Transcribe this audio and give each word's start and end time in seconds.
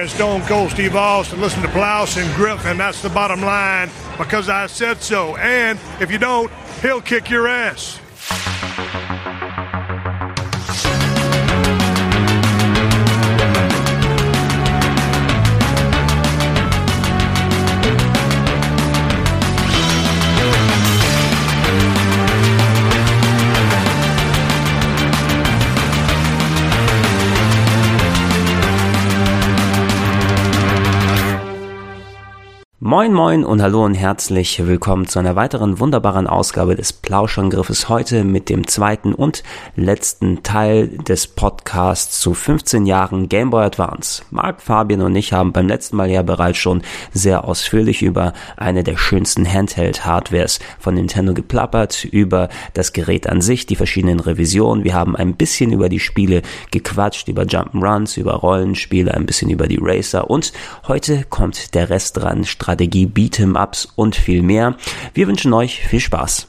and 0.00 0.10
Stone 0.10 0.42
Cold 0.42 0.70
Steve 0.70 0.96
Austin. 0.96 1.40
Listen 1.40 1.62
to 1.62 1.68
Blouse 1.68 2.16
and 2.16 2.34
Griffin. 2.34 2.78
That's 2.78 3.02
the 3.02 3.08
bottom 3.10 3.40
line 3.40 3.90
because 4.16 4.48
I 4.48 4.66
said 4.66 5.02
so. 5.02 5.36
And 5.36 5.78
if 6.00 6.10
you 6.10 6.18
don't, 6.18 6.50
he'll 6.80 7.02
kick 7.02 7.28
your 7.28 7.46
ass. 7.48 7.98
Moin 32.92 33.14
moin 33.14 33.42
und 33.42 33.62
hallo 33.62 33.86
und 33.86 33.94
herzlich 33.94 34.66
willkommen 34.66 35.08
zu 35.08 35.18
einer 35.18 35.34
weiteren 35.34 35.80
wunderbaren 35.80 36.26
Ausgabe 36.26 36.76
des 36.76 36.92
Plauschangriffes 36.92 37.88
heute 37.88 38.22
mit 38.22 38.50
dem 38.50 38.66
zweiten 38.66 39.14
und 39.14 39.42
letzten 39.76 40.42
Teil 40.42 40.88
des 40.88 41.26
Podcasts 41.26 42.20
zu 42.20 42.34
15 42.34 42.84
Jahren 42.84 43.30
Game 43.30 43.48
Boy 43.48 43.64
Advance. 43.64 44.24
Marc, 44.30 44.60
Fabian 44.60 45.00
und 45.00 45.16
ich 45.16 45.32
haben 45.32 45.54
beim 45.54 45.68
letzten 45.68 45.96
Mal 45.96 46.10
ja 46.10 46.20
bereits 46.20 46.58
schon 46.58 46.82
sehr 47.14 47.44
ausführlich 47.44 48.02
über 48.02 48.34
eine 48.58 48.84
der 48.84 48.98
schönsten 48.98 49.50
Handheld-Hardwares 49.50 50.60
von 50.78 50.94
Nintendo 50.94 51.32
geplappert, 51.32 52.04
über 52.04 52.50
das 52.74 52.92
Gerät 52.92 53.26
an 53.26 53.40
sich, 53.40 53.64
die 53.64 53.76
verschiedenen 53.76 54.20
Revisionen. 54.20 54.84
Wir 54.84 54.92
haben 54.92 55.16
ein 55.16 55.36
bisschen 55.36 55.72
über 55.72 55.88
die 55.88 55.98
Spiele 55.98 56.42
gequatscht, 56.70 57.28
über 57.28 57.44
Jump'n'Runs, 57.44 58.20
über 58.20 58.34
Rollenspiele, 58.34 59.14
ein 59.14 59.24
bisschen 59.24 59.48
über 59.48 59.66
die 59.66 59.78
Racer 59.80 60.28
und 60.28 60.52
heute 60.86 61.24
kommt 61.30 61.72
der 61.72 61.88
Rest 61.88 62.18
dran, 62.18 62.44
Strategie, 62.44 62.81
Beat'em-Ups 62.86 63.88
und 63.96 64.16
viel 64.16 64.42
mehr. 64.42 64.76
Wir 65.14 65.28
wünschen 65.28 65.52
euch 65.52 65.80
viel 65.80 66.00
Spaß. 66.00 66.48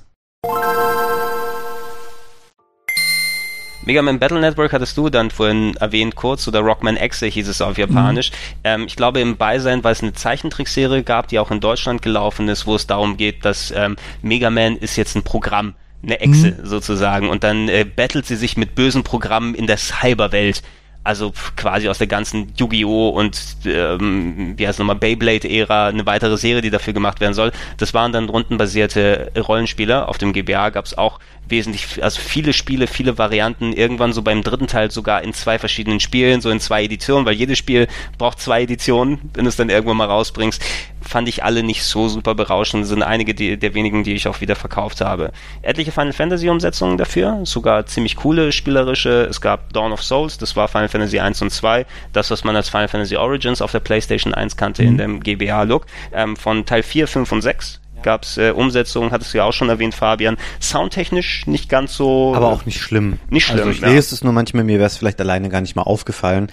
Mega 3.86 4.02
Man 4.02 4.18
Battle 4.18 4.40
Network 4.40 4.72
hattest 4.72 4.96
du 4.96 5.10
dann 5.10 5.30
vorhin 5.30 5.76
erwähnt 5.76 6.16
kurz, 6.16 6.48
oder 6.48 6.62
Rockman 6.62 6.96
Exe 6.96 7.26
hieß 7.26 7.50
es 7.50 7.62
auf 7.62 7.78
Japanisch. 7.78 8.32
Mhm. 8.32 8.36
Ähm, 8.64 8.84
ich 8.88 8.96
glaube 8.96 9.20
im 9.20 9.36
Beisein, 9.36 9.84
weil 9.84 9.92
es 9.92 10.02
eine 10.02 10.14
Zeichentrickserie 10.14 11.04
gab, 11.04 11.28
die 11.28 11.38
auch 11.38 11.52
in 11.52 11.60
Deutschland 11.60 12.02
gelaufen 12.02 12.48
ist, 12.48 12.66
wo 12.66 12.76
es 12.76 12.88
darum 12.88 13.18
geht, 13.18 13.44
dass 13.44 13.74
ähm, 13.76 13.98
Mega 14.22 14.50
Man 14.50 14.78
ist 14.78 14.96
jetzt 14.96 15.16
ein 15.16 15.24
Programm, 15.24 15.74
eine 16.02 16.22
Exe 16.22 16.52
mhm. 16.52 16.66
sozusagen, 16.66 17.30
und 17.30 17.44
dann 17.44 17.68
äh, 17.68 17.84
battelt 17.84 18.26
sie 18.26 18.38
sich 18.38 18.56
mit 18.56 18.74
bösen 18.74 19.04
Programmen 19.04 19.54
in 19.54 19.68
der 19.68 19.78
Cyberwelt 19.78 20.64
also 21.04 21.34
quasi 21.56 21.90
aus 21.90 21.98
der 21.98 22.08
ganzen 22.08 22.54
Yu-Gi-Oh! 22.58 23.10
und 23.10 23.40
ähm, 23.66 24.54
wie 24.58 24.68
heißt 24.68 24.80
nochmal 24.80 24.96
Beyblade-Ära 24.96 25.88
eine 25.88 26.06
weitere 26.06 26.38
Serie, 26.38 26.62
die 26.62 26.70
dafür 26.70 26.94
gemacht 26.94 27.20
werden 27.20 27.34
soll. 27.34 27.52
Das 27.78 27.94
waren 27.94 28.12
dann 28.12 28.30
rundenbasierte 28.30 29.32
Rollenspiele. 29.38 30.08
Auf 30.08 30.18
dem 30.18 30.34
GBA 30.34 30.70
gab 30.70 30.86
es 30.86 30.98
auch 30.98 31.20
wesentlich, 31.48 32.02
also 32.04 32.22
viele 32.22 32.54
Spiele, 32.54 32.88
viele 32.88 33.18
Varianten, 33.18 33.74
irgendwann 33.74 34.14
so 34.14 34.22
beim 34.22 34.44
dritten 34.44 34.68
Teil 34.68 34.92
sogar 34.92 35.24
in 35.24 35.34
zwei 35.34 35.60
verschiedenen 35.60 36.00
Spielen, 36.00 36.42
so 36.42 36.50
in 36.50 36.60
zwei 36.60 36.84
Editionen, 36.84 37.26
weil 37.26 37.34
jedes 37.34 37.58
Spiel 37.58 37.88
braucht 38.18 38.40
zwei 38.40 38.64
Editionen, 38.64 39.20
wenn 39.34 39.44
du 39.44 39.50
es 39.50 39.56
dann 39.56 39.70
irgendwann 39.70 39.98
mal 39.98 40.08
rausbringst. 40.08 40.62
Fand 41.04 41.28
ich 41.28 41.44
alle 41.44 41.64
nicht 41.64 41.84
so 41.84 42.08
super 42.08 42.36
berauschend, 42.36 42.86
sind 42.86 43.04
einige 43.04 43.34
die, 43.34 43.58
der 43.58 43.74
wenigen, 43.74 44.04
die 44.04 44.14
ich 44.14 44.28
auch 44.28 44.42
wieder 44.42 44.56
verkauft 44.56 45.02
habe. 45.02 45.32
Etliche 45.62 45.92
Final 45.92 46.14
Fantasy 46.14 46.50
Umsetzungen 46.50 46.98
dafür, 46.98 47.42
sogar 47.44 47.86
ziemlich 47.86 48.16
coole 48.16 48.52
spielerische. 48.52 49.28
Es 49.30 49.42
gab 49.42 49.74
Dawn 49.74 49.92
of 49.92 50.04
Souls, 50.04 50.38
das 50.38 50.56
war 50.56 50.68
Final 50.68 50.90
Fantasy 50.90 51.20
1 51.20 51.42
und 51.42 51.50
2, 51.50 51.86
das, 52.14 52.32
was 52.32 52.44
man 52.44 52.56
als 52.56 52.70
Final 52.70 52.88
Fantasy 52.88 53.16
Origins 53.18 53.62
auf 53.62 53.72
der 53.72 53.80
PlayStation 53.80 54.34
1 54.34 54.58
kannte 54.58 54.84
mhm. 54.84 54.88
in 54.88 54.98
dem 54.98 55.20
GBA-Look, 55.22 55.86
ähm, 56.14 56.36
von 56.36 56.66
Teil 56.66 56.84
4, 56.84 57.08
5 57.08 57.32
und 57.32 57.42
6 57.42 57.82
gab 58.04 58.24
es 58.24 58.38
äh, 58.38 58.52
Umsetzungen, 58.52 59.12
hattest 59.12 59.34
du 59.34 59.40
ja 59.40 59.46
auch 59.46 59.54
schon 59.54 59.70
erwähnt, 59.70 59.96
Fabian. 59.96 60.38
Soundtechnisch 60.62 61.48
nicht 61.48 61.70
ganz 61.70 61.96
so. 61.96 62.36
Aber 62.36 62.50
auch 62.50 62.66
nicht 62.66 62.80
schlimm. 62.80 63.18
Nicht 63.30 63.46
schlimm. 63.48 63.60
Also 63.60 63.72
ich 63.72 63.80
ja. 63.80 63.88
lese 63.88 64.14
es 64.14 64.24
nur 64.24 64.34
manchmal, 64.34 64.64
mir 64.64 64.78
wäre 64.78 64.88
es 64.88 64.98
vielleicht 64.98 65.20
alleine 65.20 65.50
gar 65.50 65.62
nicht 65.62 65.76
mal 65.76 65.84
aufgefallen. 65.84 66.50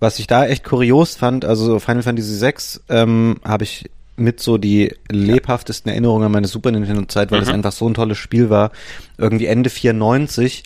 Was 0.00 0.18
ich 0.18 0.26
da 0.26 0.46
echt 0.46 0.64
kurios 0.64 1.16
fand, 1.16 1.44
also 1.44 1.78
Final 1.78 2.02
Fantasy 2.02 2.40
VI 2.40 2.54
ähm, 2.88 3.36
habe 3.44 3.64
ich 3.64 3.90
mit 4.16 4.40
so 4.40 4.58
die 4.58 4.94
lebhaftesten 5.10 5.90
Erinnerungen 5.90 6.26
an 6.26 6.32
meine 6.32 6.48
Super 6.48 6.72
Nintendo 6.72 7.04
Zeit, 7.04 7.30
weil 7.30 7.40
es 7.40 7.48
mhm. 7.48 7.54
einfach 7.54 7.72
so 7.72 7.88
ein 7.88 7.94
tolles 7.94 8.18
Spiel 8.18 8.50
war. 8.50 8.72
Irgendwie 9.16 9.46
Ende 9.46 9.70
94 9.70 10.64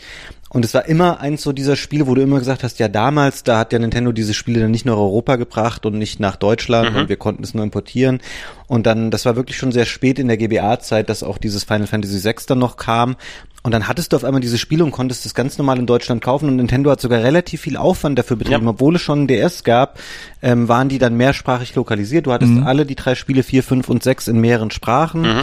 und 0.55 0.67
es 0.67 0.75
war 0.75 0.85
immer 0.87 1.19
eins 1.21 1.43
so 1.43 1.53
dieser 1.53 1.77
Spiele, 1.77 2.07
wo 2.07 2.15
du 2.15 2.21
immer 2.21 2.39
gesagt 2.39 2.63
hast, 2.63 2.79
ja 2.79 2.89
damals, 2.89 3.43
da 3.43 3.59
hat 3.59 3.73
ja 3.73 3.79
Nintendo 3.79 4.13
diese 4.13 4.35
Spiele 4.35 4.61
dann 4.61 4.71
nicht 4.71 4.85
nach 4.85 4.97
Europa 4.97 5.37
gebracht 5.37 5.87
und 5.87 5.97
nicht 5.97 6.21
nach 6.21 6.37
Deutschland 6.37 6.93
mhm. 6.93 6.97
und 6.99 7.09
wir 7.09 7.17
konnten 7.17 7.43
es 7.43 7.55
nur 7.55 7.65
importieren. 7.65 8.21
Und 8.73 8.87
dann, 8.87 9.11
das 9.11 9.27
war 9.27 9.37
wirklich 9.37 9.59
schon 9.59 9.71
sehr 9.71 9.85
spät 9.85 10.19
in 10.19 10.29
der 10.29 10.39
GBA-Zeit, 10.39 11.11
dass 11.11 11.23
auch 11.23 11.37
dieses 11.37 11.63
Final 11.63 11.87
Fantasy 11.87 12.25
VI 12.25 12.37
dann 12.47 12.59
noch 12.59 12.79
kam. 12.79 13.17
Und 13.63 13.73
dann 13.73 13.87
hattest 13.87 14.13
du 14.13 14.17
auf 14.17 14.25
einmal 14.25 14.41
diese 14.41 14.57
Spiele 14.57 14.83
und 14.83 14.93
konntest 14.93 15.27
das 15.27 15.35
ganz 15.35 15.59
normal 15.59 15.79
in 15.79 15.85
Deutschland 15.85 16.25
kaufen 16.25 16.49
und 16.49 16.57
Nintendo 16.57 16.91
hat 16.91 16.99
sogar 16.99 17.23
relativ 17.23 17.61
viel 17.61 17.77
Aufwand 17.77 18.19
dafür 18.19 18.39
betrieben. 18.39 18.65
Ja. 18.65 18.71
Obwohl 18.71 18.97
es 18.97 19.03
schon 19.03 19.25
ein 19.25 19.27
DS 19.27 19.63
gab, 19.63 19.99
ähm, 20.41 20.69
waren 20.69 20.89
die 20.89 20.97
dann 20.97 21.19
mehrsprachig 21.19 21.75
lokalisiert. 21.75 22.25
Du 22.25 22.33
hattest 22.33 22.51
mhm. 22.51 22.67
alle 22.67 22.87
die 22.87 22.95
drei 22.95 23.15
Spiele, 23.15 23.43
vier, 23.43 23.63
fünf 23.63 23.91
und 23.91 24.03
sechs 24.03 24.27
in 24.27 24.41
mehreren 24.41 24.71
Sprachen. 24.71 25.21
Mhm. 25.21 25.43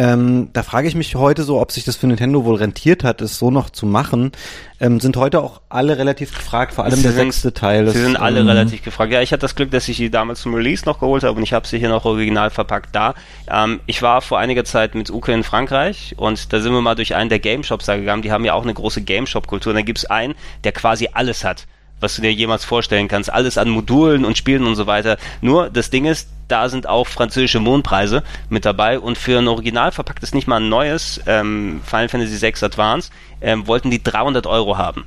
Ähm, 0.00 0.48
da 0.54 0.62
frage 0.62 0.88
ich 0.88 0.94
mich 0.94 1.14
heute 1.14 1.42
so, 1.42 1.60
ob 1.60 1.72
sich 1.72 1.84
das 1.84 1.96
für 1.96 2.06
Nintendo 2.06 2.46
wohl 2.46 2.56
rentiert 2.56 3.04
hat, 3.04 3.20
es 3.20 3.38
so 3.38 3.50
noch 3.50 3.68
zu 3.68 3.84
machen. 3.84 4.32
Ähm, 4.80 4.98
sind 4.98 5.14
heute 5.18 5.42
auch 5.42 5.60
alle 5.68 5.98
relativ 5.98 6.34
gefragt, 6.34 6.72
vor 6.72 6.84
allem 6.84 6.94
sie 6.94 7.02
der 7.02 7.12
sind, 7.12 7.32
sechste 7.34 7.52
Teil. 7.52 7.86
Sie 7.90 8.00
sind 8.00 8.16
alle 8.16 8.40
ähm, 8.40 8.48
relativ 8.48 8.82
gefragt. 8.82 9.12
Ja, 9.12 9.20
ich 9.20 9.30
hatte 9.30 9.42
das 9.42 9.54
Glück, 9.54 9.70
dass 9.72 9.86
ich 9.88 9.98
die 9.98 10.08
damals 10.08 10.40
zum 10.40 10.54
Release 10.54 10.86
noch 10.86 11.00
geholt 11.00 11.22
habe 11.22 11.36
und 11.36 11.42
ich 11.42 11.52
habe 11.52 11.66
sie 11.66 11.78
hier 11.78 11.90
noch 11.90 12.06
original 12.06 12.48
verpackt 12.48 12.96
da. 12.96 13.12
Ähm, 13.46 13.80
ich 13.84 14.00
war 14.00 14.22
vor 14.22 14.38
einiger 14.38 14.64
Zeit 14.64 14.94
mit 14.94 15.10
Uke 15.10 15.34
in 15.34 15.42
Frankreich 15.42 16.14
und 16.16 16.50
da 16.50 16.60
sind 16.60 16.72
wir 16.72 16.80
mal 16.80 16.94
durch 16.94 17.14
einen 17.14 17.28
der 17.28 17.38
Game 17.38 17.62
Shops 17.62 17.84
da 17.84 17.98
gegangen. 17.98 18.22
Die 18.22 18.32
haben 18.32 18.46
ja 18.46 18.54
auch 18.54 18.62
eine 18.62 18.72
große 18.72 19.02
Game 19.02 19.26
Shop 19.26 19.48
Kultur. 19.48 19.72
Und 19.72 19.76
da 19.76 19.82
gibt's 19.82 20.06
einen, 20.06 20.34
der 20.64 20.72
quasi 20.72 21.10
alles 21.12 21.44
hat 21.44 21.66
was 22.00 22.16
du 22.16 22.22
dir 22.22 22.32
jemals 22.32 22.64
vorstellen 22.64 23.08
kannst. 23.08 23.32
Alles 23.32 23.58
an 23.58 23.68
Modulen 23.68 24.24
und 24.24 24.36
Spielen 24.36 24.66
und 24.66 24.74
so 24.74 24.86
weiter. 24.86 25.18
Nur 25.40 25.70
das 25.70 25.90
Ding 25.90 26.06
ist, 26.06 26.28
da 26.48 26.68
sind 26.68 26.88
auch 26.88 27.06
französische 27.06 27.60
Mondpreise 27.60 28.22
mit 28.48 28.64
dabei 28.64 28.98
und 28.98 29.16
für 29.16 29.38
ein 29.38 29.48
original 29.48 29.92
verpacktes, 29.92 30.34
nicht 30.34 30.48
mal 30.48 30.56
ein 30.56 30.68
neues 30.68 31.20
ähm, 31.26 31.80
Final 31.84 32.08
Fantasy 32.08 32.40
VI 32.40 32.64
Advance, 32.64 33.10
ähm, 33.40 33.66
wollten 33.66 33.90
die 33.90 34.02
300 34.02 34.46
Euro 34.46 34.76
haben. 34.76 35.06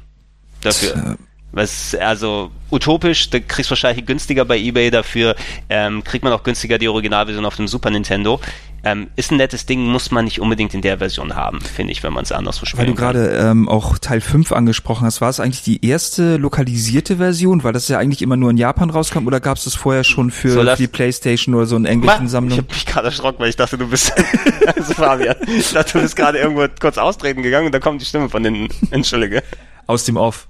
Dafür. 0.62 1.18
Was, 1.52 1.94
also 1.94 2.50
utopisch, 2.72 3.30
da 3.30 3.40
kriegst 3.40 3.70
du 3.70 3.72
wahrscheinlich 3.72 4.08
günstiger 4.08 4.44
bei 4.44 4.58
Ebay 4.58 4.90
dafür, 4.90 5.36
ähm, 5.70 6.04
kriegt 6.04 6.24
man 6.24 6.34
auch 6.34 6.42
günstiger 6.42 6.80
die 6.80 6.88
Originalversion 6.88 7.46
auf 7.46 7.58
dem 7.58 7.68
Super 7.68 7.92
Nintendo. 7.92 8.40
Ähm, 8.86 9.08
ist 9.16 9.32
ein 9.32 9.38
nettes 9.38 9.66
Ding, 9.66 9.86
muss 9.86 10.12
man 10.12 10.26
nicht 10.26 10.42
unbedingt 10.42 10.74
in 10.74 10.82
der 10.82 10.98
Version 10.98 11.36
haben, 11.36 11.62
finde 11.62 11.94
ich, 11.94 12.04
wenn 12.04 12.12
man 12.12 12.24
es 12.24 12.34
anderswo 12.34 12.66
spielt. 12.66 12.82
Weil 12.82 12.88
du 12.88 12.96
gerade 12.96 13.30
ähm, 13.30 13.70
auch 13.70 13.98
Teil 13.98 14.20
5 14.20 14.52
angesprochen 14.52 15.06
hast, 15.06 15.22
war 15.22 15.30
es 15.30 15.40
eigentlich 15.40 15.64
die 15.64 15.86
erste 15.86 16.36
lokalisierte 16.36 17.18
Version, 17.18 17.64
weil 17.64 17.72
das 17.72 17.88
ja 17.88 17.98
eigentlich 17.98 18.22
immer 18.22 18.36
nur 18.36 18.50
in 18.50 18.58
Japan 18.58 18.90
rauskam 18.90 19.26
oder 19.26 19.40
gab 19.40 19.58
es 19.58 19.64
das 19.64 19.76
vorher 19.76 20.04
schon 20.04 20.32
für, 20.32 20.50
so, 20.50 20.64
für 20.64 20.76
die 20.76 20.88
Playstation 20.88 21.56
oder 21.56 21.66
so 21.66 21.78
in 21.78 21.86
englischen 21.86 22.28
Sammlung? 22.28 22.52
Ich 22.52 22.58
habe 22.58 22.74
mich 22.74 22.86
gerade 22.86 23.08
erschrocken, 23.08 23.40
weil 23.40 23.50
ich 23.50 23.56
dachte, 23.56 23.78
du 23.78 23.88
bist 23.88 24.14
also 24.76 24.94
Fabian. 24.94 25.38
Ich 25.48 25.72
dachte, 25.72 25.94
du 25.94 26.02
bist 26.02 26.18
gerade 26.18 26.40
irgendwo 26.40 26.68
kurz 26.80 26.98
austreten 26.98 27.42
gegangen 27.42 27.68
und 27.68 27.72
da 27.72 27.80
kommt 27.80 28.02
die 28.02 28.06
Stimme 28.06 28.28
von 28.28 28.44
den 28.44 28.68
Entschuldige. 28.92 29.44
Aus 29.88 30.04
dem 30.04 30.18
Off. 30.18 30.48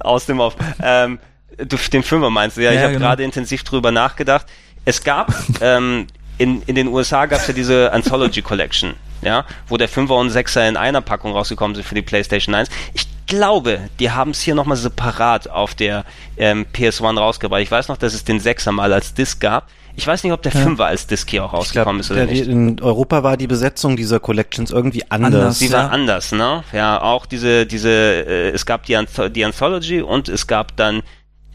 Aus 0.00 0.26
dem 0.26 0.40
Off. 0.40 0.56
Ähm, 0.82 1.18
du, 1.56 1.76
den 1.76 2.02
Fünfer 2.02 2.30
meinst 2.30 2.56
du, 2.56 2.62
ja, 2.62 2.72
ja 2.72 2.76
ich 2.76 2.82
habe 2.82 2.92
genau. 2.94 3.06
gerade 3.06 3.24
intensiv 3.24 3.64
drüber 3.64 3.90
nachgedacht. 3.90 4.46
Es 4.84 5.02
gab 5.02 5.34
ähm, 5.60 6.06
in, 6.40 6.62
in 6.62 6.74
den 6.74 6.88
USA 6.88 7.26
gab 7.26 7.40
es 7.40 7.48
ja 7.48 7.52
diese 7.52 7.92
Anthology 7.92 8.40
Collection, 8.40 8.94
ja, 9.20 9.44
wo 9.68 9.76
der 9.76 9.88
Fünfer 9.88 10.16
und 10.16 10.30
Sechser 10.30 10.66
in 10.66 10.78
einer 10.78 11.02
Packung 11.02 11.32
rausgekommen 11.32 11.74
sind 11.74 11.84
für 11.84 11.94
die 11.94 12.00
PlayStation 12.00 12.54
1. 12.54 12.70
Ich 12.94 13.06
glaube, 13.26 13.90
die 13.98 14.10
haben 14.10 14.30
es 14.30 14.40
hier 14.40 14.54
nochmal 14.54 14.78
separat 14.78 15.50
auf 15.50 15.74
der 15.74 16.04
ähm, 16.38 16.64
PS1 16.72 17.18
rausgebracht. 17.18 17.60
Ich 17.60 17.70
weiß 17.70 17.88
noch, 17.88 17.98
dass 17.98 18.14
es 18.14 18.24
den 18.24 18.40
Sechser 18.40 18.72
mal 18.72 18.90
als 18.90 19.12
Disc 19.12 19.38
gab. 19.38 19.68
Ich 19.96 20.06
weiß 20.06 20.24
nicht, 20.24 20.32
ob 20.32 20.40
der 20.40 20.52
ja. 20.52 20.60
Fünfer 20.60 20.86
als 20.86 21.06
Disc 21.06 21.28
hier 21.28 21.44
auch 21.44 21.52
rausgekommen 21.52 22.00
glaub, 22.00 22.00
ist 22.00 22.10
oder 22.10 22.24
der, 22.24 22.34
nicht. 22.34 22.46
In 22.48 22.80
Europa 22.80 23.22
war 23.22 23.36
die 23.36 23.46
Besetzung 23.46 23.96
dieser 23.96 24.18
Collections 24.18 24.70
irgendwie 24.70 25.04
anders. 25.10 25.34
anders 25.34 25.58
die 25.58 25.70
war 25.70 25.90
anders, 25.92 26.32
ne? 26.32 26.64
Ja, 26.72 27.02
auch 27.02 27.26
diese, 27.26 27.66
diese, 27.66 27.90
äh, 27.90 28.48
es 28.50 28.64
gab 28.64 28.86
die, 28.86 28.96
Anth 28.96 29.36
die 29.36 29.44
Anthology 29.44 30.00
und 30.00 30.30
es 30.30 30.46
gab 30.46 30.74
dann 30.76 31.02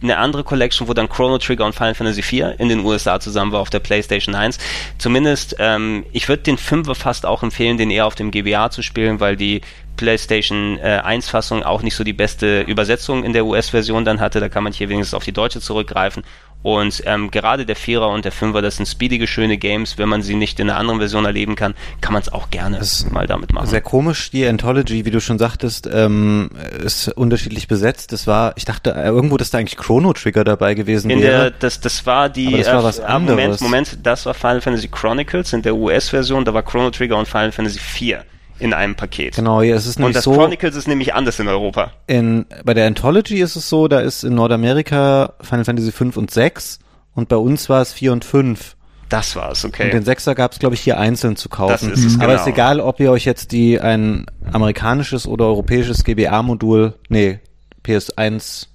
eine 0.01 0.18
andere 0.18 0.44
Collection, 0.44 0.88
wo 0.88 0.94
dann 0.94 1.09
Chrono 1.09 1.38
Trigger 1.38 1.65
und 1.65 1.74
Final 1.74 1.95
Fantasy 1.95 2.21
IV 2.21 2.56
in 2.59 2.69
den 2.69 2.81
USA 2.81 3.19
zusammen 3.19 3.51
war 3.51 3.62
auf 3.62 3.69
der 3.69 3.80
PlayStation 3.80 4.36
1. 4.36 4.57
Zumindest, 4.97 5.56
ähm, 5.59 6.06
ich 6.12 6.27
würde 6.27 6.44
den 6.44 6.57
5er 6.57 6.95
fast 6.95 7.25
auch 7.25 7.44
empfehlen, 7.44 7.77
den 7.77 7.89
eher 7.89 8.06
auf 8.06 8.15
dem 8.15 8.31
GBA 8.31 8.69
zu 8.71 8.81
spielen, 8.81 9.19
weil 9.19 9.36
die 9.36 9.62
PlayStation 9.95 10.77
äh, 10.80 11.01
1 11.03 11.30
Fassung 11.30 11.63
auch 11.63 11.81
nicht 11.81 11.95
so 11.95 12.03
die 12.03 12.13
beste 12.13 12.62
Übersetzung 12.62 13.24
in 13.24 13.33
der 13.33 13.45
US-Version 13.45 14.06
dann 14.06 14.19
hatte. 14.19 14.39
Da 14.39 14.50
kann 14.50 14.63
man 14.63 14.74
hier 14.74 14.89
wenigstens 14.89 15.13
auf 15.13 15.24
die 15.24 15.31
deutsche 15.31 15.62
zurückgreifen. 15.62 16.24
Und 16.65 17.03
ähm, 17.06 17.30
gerade 17.30 17.63
der 17.63 17.75
Vierer 17.75 18.09
und 18.09 18.25
der 18.25 18.31
Fünfer, 18.31 18.63
das 18.63 18.77
sind 18.77 18.88
speedige, 18.88 19.27
schöne 19.27 19.56
Games. 19.56 20.00
Wenn 20.00 20.09
man 20.09 20.24
sie 20.24 20.33
nicht 20.33 20.59
in 20.59 20.68
einer 20.68 20.80
anderen 20.80 21.00
Version 21.00 21.24
erleben 21.24 21.56
kann, 21.56 21.75
kann 22.01 22.13
man 22.13 22.24
es 22.24 22.33
auch 22.33 22.50
gerne 22.50 22.81
mal 23.12 23.27
damit 23.27 23.53
machen. 23.53 23.68
Sehr 23.68 23.81
komisch, 23.81 24.31
die 24.31 24.47
Anthology, 24.47 25.06
wie 25.06 25.12
du 25.12 25.21
schon 25.21 25.38
sagtest, 25.38 25.88
ähm, 25.94 26.50
ist 26.83 27.09
unterschiedlich 27.09 27.68
besetzt. 27.68 28.13
Das 28.13 28.25
war, 28.25 28.53
ich 28.56 28.65
dachte 28.65 28.95
äh, 28.95 29.06
irgendwo, 29.06 29.38
dass 29.38 29.51
da 29.51 29.59
eigentlich 29.59 29.77
Chrono 29.77 30.12
Trigger 30.13 30.44
dabei 30.44 30.74
gewesen 30.74 31.12
in 31.12 31.21
wäre. 31.21 31.51
Der, 31.51 31.51
das, 31.51 31.81
das 31.81 32.03
war 32.07 32.30
die. 32.30 32.57
das 32.57 32.65
war 32.74 32.83
was 32.83 32.97
äh, 32.97 33.03
anderes. 33.03 33.38
Moment, 33.38 33.62
Moment, 33.62 34.00
das 34.01 34.25
war 34.25 34.33
Final 34.33 34.62
Fantasy 34.62 34.88
Chronicles 34.88 35.53
in 35.53 35.62
der 35.62 35.75
US-Version. 35.75 36.45
Da 36.45 36.53
war 36.56 36.63
Chrono 36.63 36.89
Trigger 36.89 37.18
und 37.18 37.27
Final 37.27 37.51
Fantasy 37.51 37.77
4 37.77 38.25
in 38.60 38.74
einem 38.74 38.96
Paket. 38.96 39.36
Genau, 39.36 39.62
ja, 39.62 39.75
es 39.75 39.86
ist 39.86 40.00
nämlich 40.00 40.16
Und 40.16 40.16
das 40.16 40.24
so. 40.24 40.34
Chronicles 40.34 40.75
ist 40.75 40.88
nämlich 40.88 41.13
anders 41.13 41.40
in 41.40 41.48
Europa. 41.48 41.92
In, 42.07 42.46
bei 42.63 42.74
der 42.74 42.88
Anthology 42.88 43.42
ist 43.42 43.56
es 43.56 43.69
so, 43.69 43.88
da 43.88 44.00
ist 44.00 44.24
in 44.24 44.36
Nordamerika 44.36 45.34
Final 45.42 45.66
Fantasy 45.66 45.92
5 45.92 46.18
und 46.18 46.31
6 46.31 46.80
und 47.13 47.30
bei 47.30 47.38
uns 47.38 47.69
war 47.69 47.81
es 47.81 47.94
4 47.94 48.13
und 48.13 48.25
5. 48.25 48.75
Das 49.10 49.36
war's, 49.36 49.63
okay. 49.66 49.86
Und 49.86 49.94
den 49.94 50.04
Sechser 50.04 50.34
gab 50.34 50.54
es, 50.54 50.60
glaube 50.60 50.75
ich, 50.75 50.81
hier 50.81 50.98
einzeln 51.00 51.36
zu 51.36 51.48
kaufen. 51.48 51.90
Das 51.90 52.00
ist 52.00 52.06
es, 52.06 52.16
Aber 52.16 52.28
genau. 52.28 52.42
ist 52.42 52.48
egal, 52.48 52.80
ob 52.80 53.00
ihr 53.00 53.12
euch 53.12 53.25
jetzt 53.25 53.52
die 53.52 53.80
ein 53.80 54.25
amerikanisches 54.52 55.28
oder 55.28 55.46
europäisches 55.46 56.04
GBA-Modul, 56.04 56.96
nee, 57.10 57.40
PS1 57.86 58.68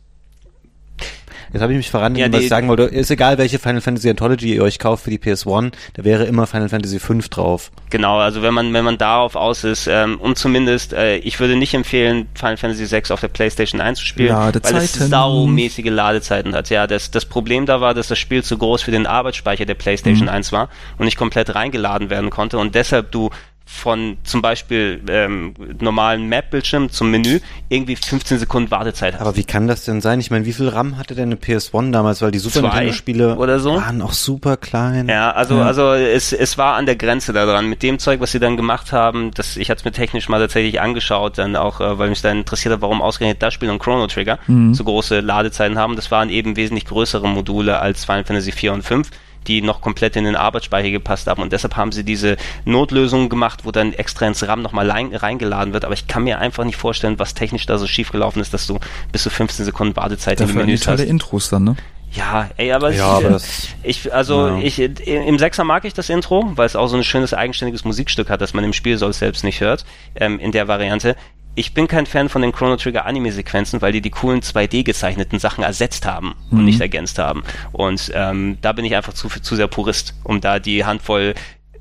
Jetzt 1.53 1.63
habe 1.63 1.73
ich 1.73 1.77
mich 1.79 1.91
verraten, 1.91 2.15
Ja, 2.17 2.33
was 2.33 2.43
ich 2.43 2.49
sagen 2.49 2.69
wollte. 2.69 2.85
Ist 2.85 3.11
egal, 3.11 3.39
welche 3.39 3.59
Final 3.59 3.81
Fantasy 3.81 4.09
Anthology 4.09 4.55
ihr 4.55 4.63
euch 4.63 4.79
kauft 4.79 5.05
für 5.05 5.11
die 5.11 5.19
PS1, 5.19 5.73
da 5.95 6.05
wäre 6.05 6.25
immer 6.25 6.47
Final 6.47 6.69
Fantasy 6.69 6.99
5 7.01 7.29
drauf. 7.29 7.71
Genau, 7.91 8.19
also 8.19 8.43
wenn 8.43 8.55
man 8.55 8.73
wenn 8.73 8.85
man 8.85 8.99
darauf 8.99 9.35
aus 9.35 9.65
ist 9.65 9.89
ähm, 9.89 10.19
und 10.21 10.39
zumindest 10.39 10.93
äh, 10.93 11.17
ich 11.17 11.41
würde 11.41 11.57
nicht 11.57 11.75
empfehlen 11.75 12.29
Final 12.35 12.57
Fantasy 12.57 12.87
6 12.87 13.11
auf 13.11 13.21
der 13.21 13.29
PlayStation 13.29 13.81
1 13.81 13.99
zu 13.99 14.05
spielen, 14.05 14.31
weil 14.35 14.51
es 14.51 14.71
Ladezeiten. 14.73 15.09
saumäßige 15.11 15.87
Ladezeiten 15.91 16.55
hat. 16.55 16.71
Ja, 16.71 16.87
das 16.87 17.11
das 17.11 17.25
Problem 17.25 17.67
da 17.67 17.81
war, 17.81 17.95
dass 17.95 18.09
das 18.09 18.19
Spiel 18.19 18.45
zu 18.45 18.57
groß 18.57 18.83
für 18.83 18.93
den 18.93 19.07
Arbeitsspeicher 19.07 19.65
der 19.67 19.75
PlayStation 19.75 20.29
1 20.29 20.53
war 20.53 20.69
und 20.99 21.05
nicht 21.07 21.17
komplett 21.17 21.55
reingeladen 21.55 22.11
werden 22.11 22.31
konnte 22.31 22.59
und 22.59 22.75
deshalb 22.75 23.11
du 23.11 23.31
von 23.73 24.19
zum 24.25 24.43
Beispiel 24.43 25.01
ähm, 25.09 25.55
normalen 25.79 26.29
Map-Bildschirm 26.29 26.91
zum 26.91 27.11
Menü 27.11 27.41
irgendwie 27.69 27.97
15 27.97 28.39
Sekunden 28.39 28.71
Wartezeit 28.71 29.15
hast. 29.15 29.21
Aber 29.21 29.37
wie 29.37 29.45
kann 29.45 29.69
das 29.69 29.85
denn 29.85 30.01
sein? 30.01 30.21
Ich 30.21 30.31
meine, 30.31 30.45
wie 30.45 30.53
viel 30.53 30.69
RAM 30.69 30.99
hatte 30.99 31.15
denn 31.15 31.31
eine 31.31 31.37
PS1 31.37 31.93
damals? 31.93 32.21
Weil 32.21 32.31
die 32.31 32.41
Super 32.41 32.63
Nintendo-Spiele 32.63 33.37
oder 33.37 33.61
so? 33.61 33.77
waren 33.77 34.03
auch 34.03 34.13
super 34.13 34.57
klein. 34.57 35.09
Ja, 35.09 35.31
also, 35.31 35.57
also 35.61 35.93
es, 35.93 36.33
es 36.33 36.59
war 36.59 36.75
an 36.75 36.85
der 36.85 36.97
Grenze 36.97 37.33
da 37.33 37.47
dran. 37.47 37.67
Mit 37.67 37.83
dem 37.83 37.99
Zeug, 37.99 38.21
was 38.21 38.33
sie 38.33 38.41
dann 38.41 38.57
gemacht 38.57 38.93
haben, 38.93 39.31
das, 39.33 39.57
ich 39.57 39.71
hatte 39.71 39.79
es 39.79 39.85
mir 39.85 39.93
technisch 39.93 40.29
mal 40.29 40.41
tatsächlich 40.41 40.81
angeschaut, 40.81 41.39
dann 41.39 41.57
auch, 41.57 41.81
äh, 41.81 41.99
weil 41.99 42.11
mich 42.11 42.21
dann 42.21 42.39
interessiert 42.39 42.75
hat, 42.75 42.83
warum 42.83 43.01
ausgerechnet 43.01 43.43
das 43.43 43.55
Spiel 43.55 43.71
und 43.71 43.79
Chrono 43.79 44.07
Trigger 44.09 44.39
so 44.73 44.85
große 44.85 45.21
Ladezeiten 45.21 45.79
haben. 45.79 45.97
Das 45.97 46.11
waren 46.11 46.29
eben 46.29 46.57
wesentlich 46.57 46.85
größere 46.87 47.29
Module 47.29 47.79
als 47.79 48.05
Final 48.05 48.25
Fantasy 48.25 48.53
4 48.53 48.73
und 48.73 48.83
5 48.83 49.11
die 49.47 49.63
noch 49.63 49.81
komplett 49.81 50.17
in 50.17 50.25
den 50.25 50.37
Arbeitsspeicher 50.37 50.91
gepasst 50.91 51.27
haben 51.27 51.43
und 51.43 51.53
deshalb 51.53 51.77
haben 51.77 51.93
sie 51.93 52.05
diese 52.05 52.37
Notlösung 52.65 53.29
gemacht, 53.29 53.61
wo 53.65 53.71
dann 53.71 53.93
extra 53.93 54.27
ins 54.27 54.47
RAM 54.47 54.63
nochmal 54.63 54.91
rein, 54.91 55.15
reingeladen 55.15 55.73
wird, 55.73 55.85
aber 55.85 55.95
ich 55.95 56.07
kann 56.07 56.25
mir 56.25 56.39
einfach 56.39 56.65
nicht 56.65 56.77
vorstellen, 56.77 57.19
was 57.19 57.35
technisch 57.35 57.67
da 57.67 57.79
so 57.79 57.87
schiefgelaufen 57.87 58.41
ist, 58.43 58.53
dass 58.55 58.67
du 58.67 58.79
bis 59.13 59.23
zu 59.23 59.31
15 59.31 59.65
Sekunden 59.65 59.97
Wartezeit 59.97 60.41
in 60.41 60.47
Dafür 60.47 60.63
den 60.63 60.67
die 60.67 60.73
Menüs 60.73 60.87
hast. 60.87 61.01
Intros 61.01 61.49
dann, 61.51 61.65
ne? 61.65 61.77
Ja, 62.13 62.51
ey, 62.57 62.73
aber, 62.73 62.91
Ja, 62.91 63.19
ich, 63.19 63.25
aber 63.25 63.29
das- 63.31 63.69
ich, 63.85 64.13
also 64.13 64.49
Ja. 64.49 64.59
ich, 64.59 64.79
im 64.81 65.39
Sechser 65.39 65.63
mag 65.63 65.85
ich 65.85 65.95
das 65.95 66.09
Intro, 66.11 66.51
weil 66.57 66.67
es 66.67 66.75
auch 66.75 66.89
so 66.89 66.97
ein 66.97 67.05
schönes 67.05 67.33
eigenständiges 67.35 67.85
Musikstück 67.85 68.29
hat, 68.31 68.41
das 68.41 68.53
man 68.53 68.65
im 68.65 68.73
Spiel 68.73 68.99
sonst 68.99 69.21
selbst 69.21 69.45
nicht 69.45 69.61
hört, 69.61 69.85
ähm, 70.17 70.41
in 70.41 70.51
der 70.51 70.67
Variante. 70.67 71.15
Ich 71.61 71.75
bin 71.75 71.89
kein 71.89 72.07
Fan 72.07 72.31
von 72.31 72.41
den 72.41 72.53
Chrono 72.53 72.77
Trigger 72.77 73.05
Anime-Sequenzen, 73.05 73.83
weil 73.83 73.93
die 73.93 74.01
die 74.01 74.09
coolen 74.09 74.41
2D 74.41 74.83
gezeichneten 74.83 75.39
Sachen 75.39 75.63
ersetzt 75.63 76.07
haben 76.07 76.35
und 76.51 76.65
nicht 76.65 76.81
ergänzt 76.81 77.19
haben. 77.19 77.43
Und 77.73 78.11
ähm, 78.15 78.57
da 78.63 78.73
bin 78.73 78.87
ich 78.87 78.97
einfach 78.97 79.13
zu, 79.13 79.29
zu 79.29 79.57
sehr 79.57 79.67
Purist, 79.67 80.15
um 80.25 80.41
da 80.41 80.59
die 80.59 80.87
Handvoll 80.87 81.35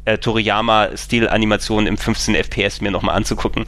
äh, 0.03 0.17
Toriyama-Stil-Animationen 0.17 1.87
im 1.87 1.97
15 1.97 2.35
FPS 2.35 2.81
mir 2.81 2.91
nochmal 2.91 3.15
anzugucken. 3.15 3.67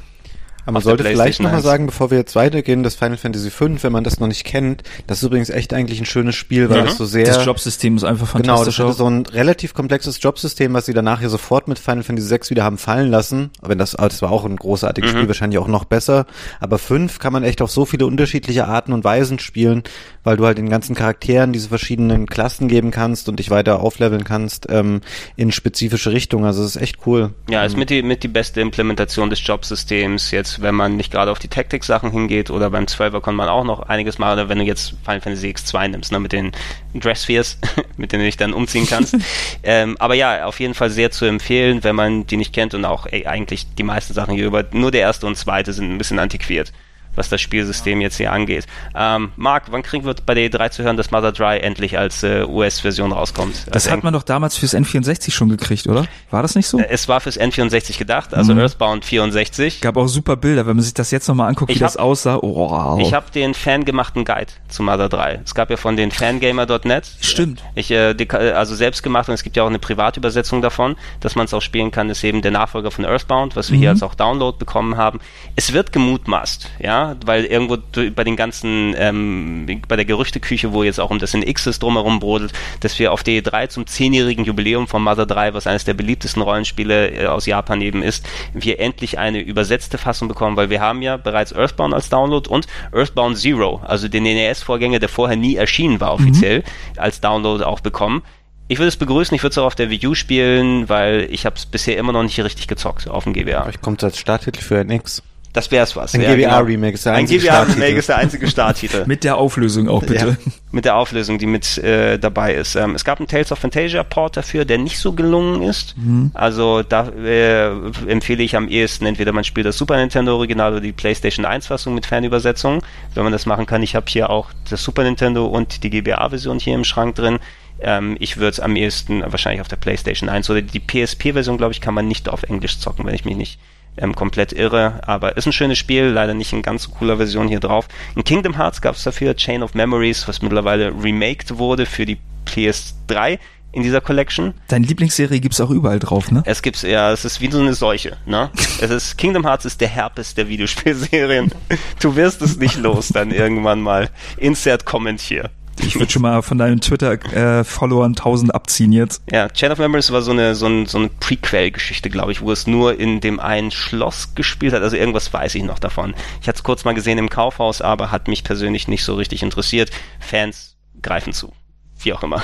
Aber 0.63 0.73
man 0.73 0.81
sollte 0.83 1.03
vielleicht 1.03 1.39
nochmal 1.39 1.55
1. 1.57 1.63
sagen, 1.63 1.85
bevor 1.87 2.11
wir 2.11 2.17
jetzt 2.17 2.35
weitergehen, 2.35 2.83
das 2.83 2.95
Final 2.95 3.17
Fantasy 3.17 3.49
V, 3.49 3.67
wenn 3.81 3.91
man 3.91 4.03
das 4.03 4.19
noch 4.19 4.27
nicht 4.27 4.43
kennt, 4.43 4.83
das 5.07 5.17
ist 5.19 5.23
übrigens 5.23 5.49
echt 5.49 5.73
eigentlich 5.73 5.99
ein 5.99 6.05
schönes 6.05 6.35
Spiel, 6.35 6.69
weil 6.69 6.81
Mhm. 6.81 6.87
es 6.87 6.97
so 6.97 7.05
sehr... 7.05 7.25
Das 7.25 7.43
Jobsystem 7.45 7.97
ist 7.97 8.03
einfach 8.03 8.33
Genau, 8.33 8.63
das 8.63 8.75
fantastisch. 8.75 8.81
auch. 8.85 8.93
so 8.93 9.09
ein 9.09 9.25
relativ 9.25 9.73
komplexes 9.73 10.21
Jobsystem, 10.21 10.73
was 10.73 10.85
sie 10.85 10.93
danach 10.93 11.21
ja 11.21 11.29
sofort 11.29 11.67
mit 11.67 11.79
Final 11.79 12.03
Fantasy 12.03 12.27
6 12.27 12.49
wieder 12.51 12.63
haben 12.63 12.77
fallen 12.77 13.09
lassen. 13.09 13.49
Aber 13.61 13.75
das, 13.75 13.91
das 13.91 14.21
war 14.21 14.31
auch 14.31 14.45
ein 14.45 14.55
großartiges 14.55 15.09
Spiel, 15.09 15.27
wahrscheinlich 15.27 15.59
auch 15.59 15.67
noch 15.67 15.85
besser. 15.85 16.25
Aber 16.59 16.77
5 16.77 17.19
kann 17.19 17.33
man 17.33 17.43
echt 17.43 17.61
auf 17.61 17.71
so 17.71 17.85
viele 17.85 18.05
unterschiedliche 18.05 18.67
Arten 18.67 18.93
und 18.93 19.03
Weisen 19.03 19.39
spielen, 19.39 19.83
weil 20.23 20.37
du 20.37 20.45
halt 20.45 20.57
den 20.57 20.69
ganzen 20.69 20.95
Charakteren 20.95 21.53
diese 21.53 21.69
verschiedenen 21.69 22.27
Klassen 22.27 22.67
geben 22.67 22.91
kannst 22.91 23.29
und 23.29 23.37
dich 23.39 23.49
weiter 23.49 23.81
aufleveln 23.81 24.23
kannst 24.23 24.67
ähm, 24.69 25.01
in 25.35 25.51
spezifische 25.51 26.11
Richtungen. 26.11 26.45
Also 26.45 26.63
es 26.63 26.75
ist 26.75 26.81
echt 26.81 26.97
cool. 27.05 27.33
Ja, 27.49 27.63
ist 27.65 27.77
mit 27.77 27.89
die, 27.89 28.03
mit 28.03 28.23
die 28.23 28.27
beste 28.27 28.61
Implementation 28.61 29.29
des 29.29 29.45
Jobsystems. 29.45 30.31
Jetzt, 30.31 30.50
wenn 30.59 30.75
man 30.75 30.97
nicht 30.97 31.11
gerade 31.11 31.31
auf 31.31 31.39
die 31.39 31.47
Tactics-Sachen 31.47 32.11
hingeht 32.11 32.49
oder 32.49 32.69
beim 32.69 32.85
12er 32.85 33.21
kann 33.21 33.35
man 33.35 33.47
auch 33.47 33.63
noch 33.63 33.83
einiges 33.83 34.17
machen. 34.17 34.33
Oder 34.33 34.49
wenn 34.49 34.57
du 34.57 34.65
jetzt 34.65 34.95
Final 35.03 35.21
Fantasy 35.21 35.49
X2 35.49 35.87
nimmst, 35.87 36.11
ne, 36.11 36.19
mit 36.19 36.31
den 36.31 36.51
Dress-Spheres, 36.93 37.59
mit 37.97 38.11
denen 38.11 38.21
du 38.21 38.25
dich 38.25 38.37
dann 38.37 38.53
umziehen 38.53 38.87
kannst. 38.89 39.15
ähm, 39.63 39.95
aber 39.99 40.15
ja, 40.15 40.45
auf 40.45 40.59
jeden 40.59 40.73
Fall 40.73 40.89
sehr 40.89 41.11
zu 41.11 41.25
empfehlen, 41.25 41.83
wenn 41.83 41.95
man 41.95 42.27
die 42.27 42.37
nicht 42.37 42.53
kennt 42.53 42.73
und 42.73 42.83
auch 42.85 43.05
ey, 43.05 43.27
eigentlich 43.27 43.73
die 43.75 43.83
meisten 43.83 44.13
Sachen 44.13 44.35
hier 44.35 44.45
über, 44.45 44.65
nur 44.71 44.91
der 44.91 45.01
erste 45.01 45.27
und 45.27 45.37
zweite 45.37 45.73
sind 45.73 45.91
ein 45.91 45.97
bisschen 45.97 46.19
antiquiert 46.19 46.73
was 47.15 47.29
das 47.29 47.41
Spielsystem 47.41 48.01
jetzt 48.01 48.17
hier 48.17 48.31
angeht. 48.31 48.65
Ähm, 48.95 49.31
Marc, 49.35 49.63
wann 49.71 49.83
kriegen 49.83 50.05
wir 50.05 50.15
bei 50.25 50.33
der 50.33 50.49
E3 50.49 50.71
zu 50.71 50.83
hören, 50.83 50.97
dass 50.97 51.11
Mother 51.11 51.31
Dry 51.31 51.59
endlich 51.59 51.97
als 51.97 52.23
äh, 52.23 52.43
US-Version 52.47 53.11
rauskommt? 53.11 53.67
Das 53.67 53.73
Also 53.85 53.91
hat 53.91 54.03
man 54.03 54.13
doch 54.13 54.23
damals 54.23 54.57
fürs 54.57 54.73
N64 54.75 55.31
schon 55.31 55.49
gekriegt, 55.49 55.87
oder? 55.87 56.05
War 56.29 56.41
das 56.41 56.55
nicht 56.55 56.67
so? 56.67 56.79
es 56.79 57.07
war 57.07 57.19
fürs 57.21 57.39
N64 57.39 57.97
gedacht, 57.97 58.33
also 58.33 58.53
Mhm. 58.53 58.59
Earthbound 58.61 59.05
64. 59.05 59.81
Gab 59.81 59.97
auch 59.97 60.07
super 60.07 60.35
Bilder, 60.35 60.65
wenn 60.67 60.75
man 60.75 60.83
sich 60.83 60.93
das 60.93 61.11
jetzt 61.11 61.27
nochmal 61.27 61.49
anguckt, 61.49 61.69
wie 61.69 61.73
Ich 61.73 61.79
das 61.79 61.95
hab- 61.95 62.01
aussah. 62.01 62.37
Oh. 62.41 62.97
Ich 63.01 63.13
habe 63.13 63.25
den 63.33 63.53
fangemachten 63.53 64.25
Guide 64.25 64.51
zu 64.69 64.83
Mother 64.83 65.09
3. 65.09 65.41
Es 65.43 65.53
gab 65.55 65.69
ja 65.69 65.77
von 65.77 65.95
den 65.97 66.11
fangamer.net. 66.11 67.09
Stimmt. 67.21 67.61
Ich, 67.75 67.91
äh, 67.91 68.15
also 68.55 68.75
selbst 68.75 69.03
gemacht 69.03 69.27
und 69.29 69.33
es 69.35 69.43
gibt 69.43 69.55
ja 69.57 69.63
auch 69.63 69.67
eine 69.67 69.79
Privatübersetzung 69.79 70.61
davon, 70.61 70.95
dass 71.19 71.35
man 71.35 71.45
es 71.45 71.53
auch 71.53 71.61
spielen 71.61 71.91
kann, 71.91 72.09
ist 72.09 72.23
eben 72.23 72.41
der 72.41 72.51
Nachfolger 72.51 72.91
von 72.91 73.05
Earthbound, 73.05 73.55
was 73.55 73.71
wir 73.71 73.77
hier 73.77 73.89
als 73.89 74.03
auch 74.03 74.15
Download 74.15 74.57
bekommen 74.57 74.97
haben. 74.97 75.19
Es 75.55 75.73
wird 75.73 75.91
gemutmaßt, 75.91 76.69
ja, 76.79 77.00
weil 77.25 77.45
irgendwo 77.45 77.77
bei 78.15 78.23
den 78.23 78.35
ganzen, 78.35 78.95
ähm, 78.97 79.81
bei 79.87 79.95
der 79.95 80.05
Gerüchteküche, 80.05 80.73
wo 80.73 80.83
jetzt 80.83 80.99
auch 80.99 81.09
um 81.09 81.19
das 81.19 81.33
in 81.33 81.43
X's 81.43 81.79
drumherum 81.79 82.19
brodelt, 82.19 82.53
dass 82.79 82.97
wir 82.99 83.11
auf 83.11 83.23
D3 83.23 83.69
zum 83.69 83.87
zehnjährigen 83.87 84.45
Jubiläum 84.45 84.87
von 84.87 85.03
Mother 85.03 85.25
3, 85.25 85.53
was 85.53 85.67
eines 85.67 85.85
der 85.85 85.93
beliebtesten 85.93 86.41
Rollenspiele 86.41 87.11
äh, 87.11 87.25
aus 87.27 87.45
Japan 87.45 87.81
eben 87.81 88.01
ist, 88.01 88.27
wir 88.53 88.79
endlich 88.79 89.19
eine 89.19 89.39
übersetzte 89.39 89.97
Fassung 89.97 90.27
bekommen, 90.27 90.57
weil 90.57 90.69
wir 90.69 90.81
haben 90.81 91.01
ja 91.01 91.17
bereits 91.17 91.53
Earthbound 91.53 91.93
als 91.93 92.09
Download 92.09 92.49
und 92.49 92.67
Earthbound 92.93 93.37
Zero, 93.37 93.81
also 93.85 94.07
den 94.07 94.23
NES-Vorgänger, 94.23 94.99
der 94.99 95.09
vorher 95.09 95.37
nie 95.37 95.55
erschienen 95.55 95.99
war 95.99 96.13
offiziell, 96.13 96.63
als 96.97 97.21
Download 97.21 97.63
auch 97.63 97.79
bekommen. 97.79 98.23
Ich 98.67 98.77
würde 98.77 98.87
es 98.87 98.95
begrüßen, 98.95 99.35
ich 99.35 99.43
würde 99.43 99.51
es 99.51 99.57
auch 99.57 99.65
auf 99.65 99.75
der 99.75 99.89
Wii 99.89 100.07
U 100.07 100.15
spielen, 100.15 100.87
weil 100.87 101.27
ich 101.29 101.45
habe 101.45 101.57
es 101.57 101.65
bisher 101.65 101.97
immer 101.97 102.13
noch 102.13 102.23
nicht 102.23 102.39
richtig 102.41 102.69
gezockt 102.69 103.09
auf 103.09 103.25
dem 103.25 103.33
GBA. 103.33 103.63
Vielleicht 103.63 103.81
kommt 103.81 104.01
als 104.01 104.17
Starttitel 104.17 104.61
für 104.61 104.79
NX. 104.79 105.23
Das 105.53 105.69
wär's 105.71 105.95
was. 105.95 106.13
Ein 106.13 106.21
ja, 106.21 106.33
GBA-Remake 106.35 106.93
ist 106.93 107.05
der 107.05 107.13
Ein 107.13 107.19
einzige 107.19 107.41
GBA-Remake 107.41 107.73
Starttitel. 107.73 107.97
ist 107.97 108.09
der 108.09 108.17
einzige 108.17 108.47
Starttitel. 108.47 109.03
Mit 109.07 109.23
der 109.23 109.37
Auflösung 109.37 109.89
auch 109.89 110.01
bitte. 110.03 110.37
mit 110.71 110.85
der 110.85 110.95
Auflösung, 110.95 111.37
die 111.37 111.45
mit 111.45 111.77
äh, 111.79 112.17
dabei 112.17 112.53
ist. 112.55 112.75
Ähm, 112.75 112.95
es 112.95 113.03
gab 113.03 113.19
einen 113.19 113.27
Tales 113.27 113.51
of 113.51 113.59
Fantasia 113.59 114.03
Port 114.03 114.37
dafür, 114.37 114.63
der 114.63 114.77
nicht 114.77 114.97
so 114.99 115.11
gelungen 115.11 115.61
ist. 115.63 115.95
Also 116.33 116.83
da 116.83 117.09
äh, 117.09 117.67
empfehle 118.07 118.41
ich 118.43 118.55
am 118.55 118.69
ehesten 118.69 119.05
entweder 119.05 119.33
man 119.33 119.43
spielt 119.43 119.65
das 119.65 119.77
Super 119.77 119.97
Nintendo 119.97 120.35
Original 120.35 120.71
oder 120.71 120.81
die 120.81 120.93
PlayStation 120.93 121.45
1 121.45 121.67
Fassung 121.67 121.93
mit 121.93 122.05
Fernübersetzung, 122.05 122.83
wenn 123.13 123.23
man 123.23 123.33
das 123.33 123.45
machen 123.45 123.65
kann. 123.65 123.83
Ich 123.83 123.95
habe 123.95 124.05
hier 124.07 124.29
auch 124.29 124.47
das 124.69 124.81
Super 124.83 125.03
Nintendo 125.03 125.45
und 125.45 125.83
die 125.83 125.89
GBA 125.89 126.29
Version 126.29 126.59
hier 126.59 126.75
im 126.75 126.85
Schrank 126.85 127.15
drin. 127.15 127.39
Ähm, 127.81 128.15
ich 128.19 128.37
würde 128.37 128.49
es 128.49 128.59
am 128.59 128.75
ehesten 128.75 129.23
wahrscheinlich 129.25 129.61
auf 129.61 129.67
der 129.67 129.75
PlayStation 129.75 130.29
1 130.29 130.49
oder 130.49 130.61
die 130.61 130.79
PSP 130.79 131.33
Version, 131.33 131.57
glaube 131.57 131.73
ich, 131.73 131.81
kann 131.81 131.93
man 131.93 132.07
nicht 132.07 132.29
auf 132.29 132.43
Englisch 132.43 132.79
zocken, 132.79 133.05
wenn 133.05 133.15
ich 133.15 133.25
mich 133.25 133.35
nicht 133.35 133.59
ähm, 133.97 134.15
komplett 134.15 134.53
irre, 134.53 135.01
aber 135.05 135.37
ist 135.37 135.45
ein 135.45 135.53
schönes 135.53 135.77
Spiel, 135.77 136.05
leider 136.05 136.33
nicht 136.33 136.53
in 136.53 136.61
ganz 136.61 136.83
so 136.83 136.91
cooler 136.91 137.17
Version 137.17 137.47
hier 137.47 137.59
drauf. 137.59 137.87
In 138.15 138.23
Kingdom 138.23 138.57
Hearts 138.57 138.81
gab 138.81 138.95
es 138.95 139.03
dafür 139.03 139.35
Chain 139.35 139.63
of 139.63 139.73
Memories, 139.73 140.27
was 140.27 140.41
mittlerweile 140.41 140.91
remaked 141.01 141.57
wurde 141.57 141.85
für 141.85 142.05
die 142.05 142.17
PS3 142.45 143.39
in 143.73 143.83
dieser 143.83 144.01
Collection. 144.01 144.53
Deine 144.67 144.85
Lieblingsserie 144.85 145.39
gibt's 145.39 145.61
auch 145.61 145.69
überall 145.69 145.99
drauf, 145.99 146.31
ne? 146.31 146.43
Es 146.45 146.61
gibt's 146.61 146.81
ja, 146.81 147.11
es 147.11 147.23
ist 147.25 147.39
wie 147.41 147.49
so 147.49 147.59
eine 147.59 147.73
Seuche, 147.73 148.17
ne? 148.25 148.49
Es 148.81 148.91
ist 148.91 149.17
Kingdom 149.17 149.45
Hearts 149.45 149.65
ist 149.65 149.79
der 149.81 149.87
Herpes 149.87 150.33
der 150.33 150.47
Videospielserien. 150.47 151.51
Du 152.01 152.15
wirst 152.15 152.41
es 152.41 152.57
nicht 152.57 152.77
los 152.77 153.09
dann 153.09 153.31
irgendwann 153.31 153.81
mal. 153.81 154.09
Insert 154.37 154.85
Comment 154.85 155.19
hier. 155.19 155.51
Ich 155.83 155.95
würde 155.95 156.11
schon 156.11 156.21
mal 156.21 156.41
von 156.41 156.57
deinen 156.57 156.79
Twitter-Followern 156.79 158.11
1000 158.11 158.55
abziehen 158.55 158.91
jetzt. 158.91 159.21
Ja, 159.29 159.49
Chain 159.49 159.71
of 159.71 159.79
Memories 159.79 160.11
war 160.11 160.21
so 160.21 160.31
eine, 160.31 160.55
so, 160.55 160.67
ein, 160.67 160.85
so 160.85 160.97
eine 160.97 161.09
Prequel-Geschichte, 161.09 162.09
glaube 162.09 162.31
ich, 162.31 162.41
wo 162.41 162.51
es 162.51 162.67
nur 162.67 162.99
in 162.99 163.19
dem 163.19 163.39
einen 163.39 163.71
Schloss 163.71 164.35
gespielt 164.35 164.73
hat. 164.73 164.83
Also 164.83 164.95
irgendwas 164.95 165.33
weiß 165.33 165.55
ich 165.55 165.63
noch 165.63 165.79
davon. 165.79 166.13
Ich 166.41 166.47
hatte 166.47 166.57
es 166.57 166.63
kurz 166.63 166.85
mal 166.85 166.93
gesehen 166.93 167.17
im 167.17 167.29
Kaufhaus, 167.29 167.81
aber 167.81 168.11
hat 168.11 168.27
mich 168.27 168.43
persönlich 168.43 168.87
nicht 168.87 169.03
so 169.03 169.15
richtig 169.15 169.43
interessiert. 169.43 169.91
Fans 170.19 170.77
greifen 171.01 171.33
zu. 171.33 171.51
wie 171.99 172.13
auch 172.13 172.23
immer. 172.23 172.41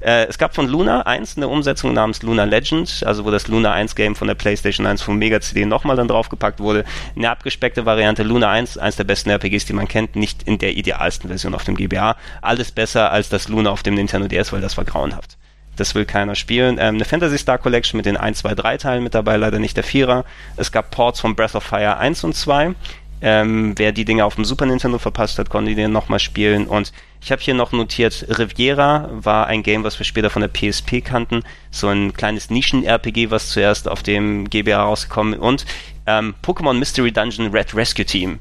Äh, 0.00 0.26
es 0.26 0.38
gab 0.38 0.54
von 0.54 0.68
Luna 0.68 1.02
1 1.02 1.36
eine 1.36 1.48
Umsetzung 1.48 1.92
namens 1.92 2.22
Luna 2.22 2.44
Legend, 2.44 3.02
also 3.06 3.24
wo 3.24 3.30
das 3.30 3.48
Luna 3.48 3.72
1 3.72 3.94
Game 3.94 4.14
von 4.14 4.28
der 4.28 4.34
PlayStation 4.34 4.86
1 4.86 5.02
vom 5.02 5.16
Mega 5.18 5.40
CD 5.40 5.64
nochmal 5.64 5.96
dann 5.96 6.08
draufgepackt 6.08 6.60
wurde. 6.60 6.84
Eine 7.16 7.30
abgespeckte 7.30 7.86
Variante 7.86 8.22
Luna 8.22 8.50
1, 8.50 8.78
eins 8.78 8.96
der 8.96 9.04
besten 9.04 9.30
RPGs, 9.30 9.64
die 9.64 9.72
man 9.72 9.88
kennt, 9.88 10.16
nicht 10.16 10.42
in 10.42 10.58
der 10.58 10.76
idealsten 10.76 11.28
Version 11.28 11.54
auf 11.54 11.64
dem 11.64 11.76
GBA. 11.76 12.16
Alles 12.42 12.70
besser 12.70 13.10
als 13.10 13.28
das 13.28 13.48
Luna 13.48 13.70
auf 13.70 13.82
dem 13.82 13.94
Nintendo 13.94 14.28
DS, 14.28 14.52
weil 14.52 14.60
das 14.60 14.76
war 14.76 14.84
grauenhaft. 14.84 15.36
Das 15.76 15.94
will 15.94 16.06
keiner 16.06 16.34
spielen. 16.34 16.78
Ähm, 16.80 16.96
eine 16.96 17.04
Fantasy 17.04 17.38
Star 17.38 17.58
Collection 17.58 17.98
mit 17.98 18.06
den 18.06 18.16
1, 18.16 18.38
2, 18.38 18.54
3 18.54 18.76
Teilen 18.78 19.02
mit 19.04 19.14
dabei, 19.14 19.36
leider 19.36 19.58
nicht 19.58 19.76
der 19.76 19.84
Vierer. 19.84 20.24
Es 20.56 20.72
gab 20.72 20.90
Ports 20.90 21.20
von 21.20 21.36
Breath 21.36 21.54
of 21.54 21.64
Fire 21.64 21.98
1 21.98 22.24
und 22.24 22.34
2. 22.34 22.74
Ähm, 23.22 23.72
wer 23.76 23.92
die 23.92 24.04
Dinge 24.04 24.24
auf 24.24 24.34
dem 24.34 24.44
Super 24.44 24.66
Nintendo 24.66 24.98
verpasst 24.98 25.38
hat, 25.38 25.48
konnte 25.48 25.70
die 25.70 25.74
den 25.74 25.92
nochmal 25.92 26.18
spielen. 26.18 26.66
Und 26.66 26.92
ich 27.22 27.32
habe 27.32 27.40
hier 27.40 27.54
noch 27.54 27.72
notiert, 27.72 28.26
Riviera 28.28 29.08
war 29.12 29.46
ein 29.46 29.62
Game, 29.62 29.84
was 29.84 29.98
wir 29.98 30.04
später 30.04 30.30
von 30.30 30.42
der 30.42 30.48
PSP 30.48 31.00
kannten. 31.02 31.42
So 31.70 31.88
ein 31.88 32.12
kleines 32.12 32.50
Nischen-RPG, 32.50 33.30
was 33.30 33.48
zuerst 33.48 33.88
auf 33.88 34.02
dem 34.02 34.50
GBA 34.50 34.82
rausgekommen 34.82 35.38
Und 35.38 35.64
ähm, 36.06 36.34
Pokémon 36.44 36.74
Mystery 36.74 37.12
Dungeon 37.12 37.50
Red 37.52 37.74
Rescue 37.74 38.04
Team. 38.04 38.38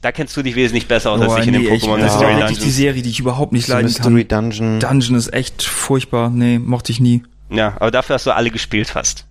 Da 0.00 0.12
kennst 0.12 0.36
du 0.36 0.42
dich 0.42 0.54
wesentlich 0.54 0.86
besser 0.86 1.12
aus 1.12 1.20
oh, 1.20 1.30
als 1.30 1.46
ich 1.46 1.50
nee, 1.50 1.56
in 1.56 1.64
dem 1.64 1.72
Pokémon 1.72 1.98
Mystery 1.98 2.32
ja. 2.32 2.40
Dungeon. 2.40 2.64
die 2.64 2.70
Serie, 2.70 3.02
die 3.02 3.10
ich 3.10 3.20
überhaupt 3.20 3.52
nicht 3.52 3.68
leiden 3.68 3.86
Mystery 3.86 4.24
kann. 4.24 4.50
Dungeon. 4.50 4.80
Dungeon 4.80 5.14
ist 5.16 5.32
echt 5.32 5.62
furchtbar. 5.62 6.30
Nee, 6.30 6.58
mochte 6.58 6.92
ich 6.92 7.00
nie. 7.00 7.22
Ja, 7.50 7.74
aber 7.76 7.90
dafür 7.90 8.14
hast 8.14 8.26
du 8.26 8.34
alle 8.34 8.50
gespielt 8.50 8.88
fast. 8.88 9.26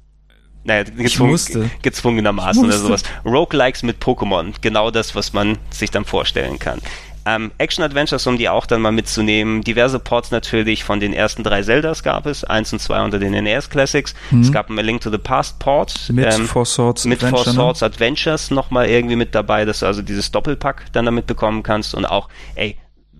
Naja, 0.65 0.83
gezwungen, 0.83 1.71
gezwungenermaßen 1.81 2.63
oder 2.63 2.77
sowas. 2.77 3.03
Roguelikes 3.25 3.83
mit 3.83 4.01
Pokémon. 4.01 4.53
Genau 4.61 4.91
das, 4.91 5.13
was 5.13 5.33
man 5.33 5.57
sich 5.69 5.91
dann 5.91 6.05
vorstellen 6.05 6.57
kann. 6.57 6.79
Ähm, 7.25 7.51
Action-Adventures, 7.57 8.27
um 8.27 8.37
die 8.37 8.49
auch 8.49 8.65
dann 8.65 8.81
mal 8.81 8.91
mitzunehmen. 8.91 9.61
Diverse 9.61 9.97
Ports 9.99 10.31
natürlich 10.31 10.83
von 10.83 10.99
den 10.99 11.13
ersten 11.13 11.43
drei 11.43 11.63
Zeldas 11.63 12.03
gab 12.03 12.25
es. 12.25 12.43
Eins 12.43 12.73
und 12.73 12.79
zwei 12.79 13.01
unter 13.01 13.17
den 13.19 13.31
NES 13.31 13.69
Classics. 13.69 14.13
Mhm. 14.31 14.41
Es 14.41 14.51
gab 14.51 14.69
ein 14.69 14.77
A 14.77 14.81
Link 14.81 15.01
to 15.01 15.09
the 15.09 15.17
Past 15.17 15.59
Port. 15.59 16.09
Mit 16.09 16.33
ähm, 16.33 16.47
Four 16.47 16.65
Swords 16.65 17.05
Mit 17.05 17.23
Adventure, 17.23 17.43
Four 17.43 17.53
ne? 17.53 17.57
Swords 17.57 17.83
Adventures 17.83 18.51
nochmal 18.51 18.87
irgendwie 18.87 19.15
mit 19.15 19.33
dabei, 19.35 19.63
dass 19.63 19.79
du 19.79 19.85
also 19.85 20.01
dieses 20.01 20.31
Doppelpack 20.31 20.85
dann 20.91 21.05
damit 21.05 21.25
bekommen 21.27 21.63
kannst. 21.63 21.95
Und 21.95 22.05
auch, 22.05 22.27
ey, 22.55 22.77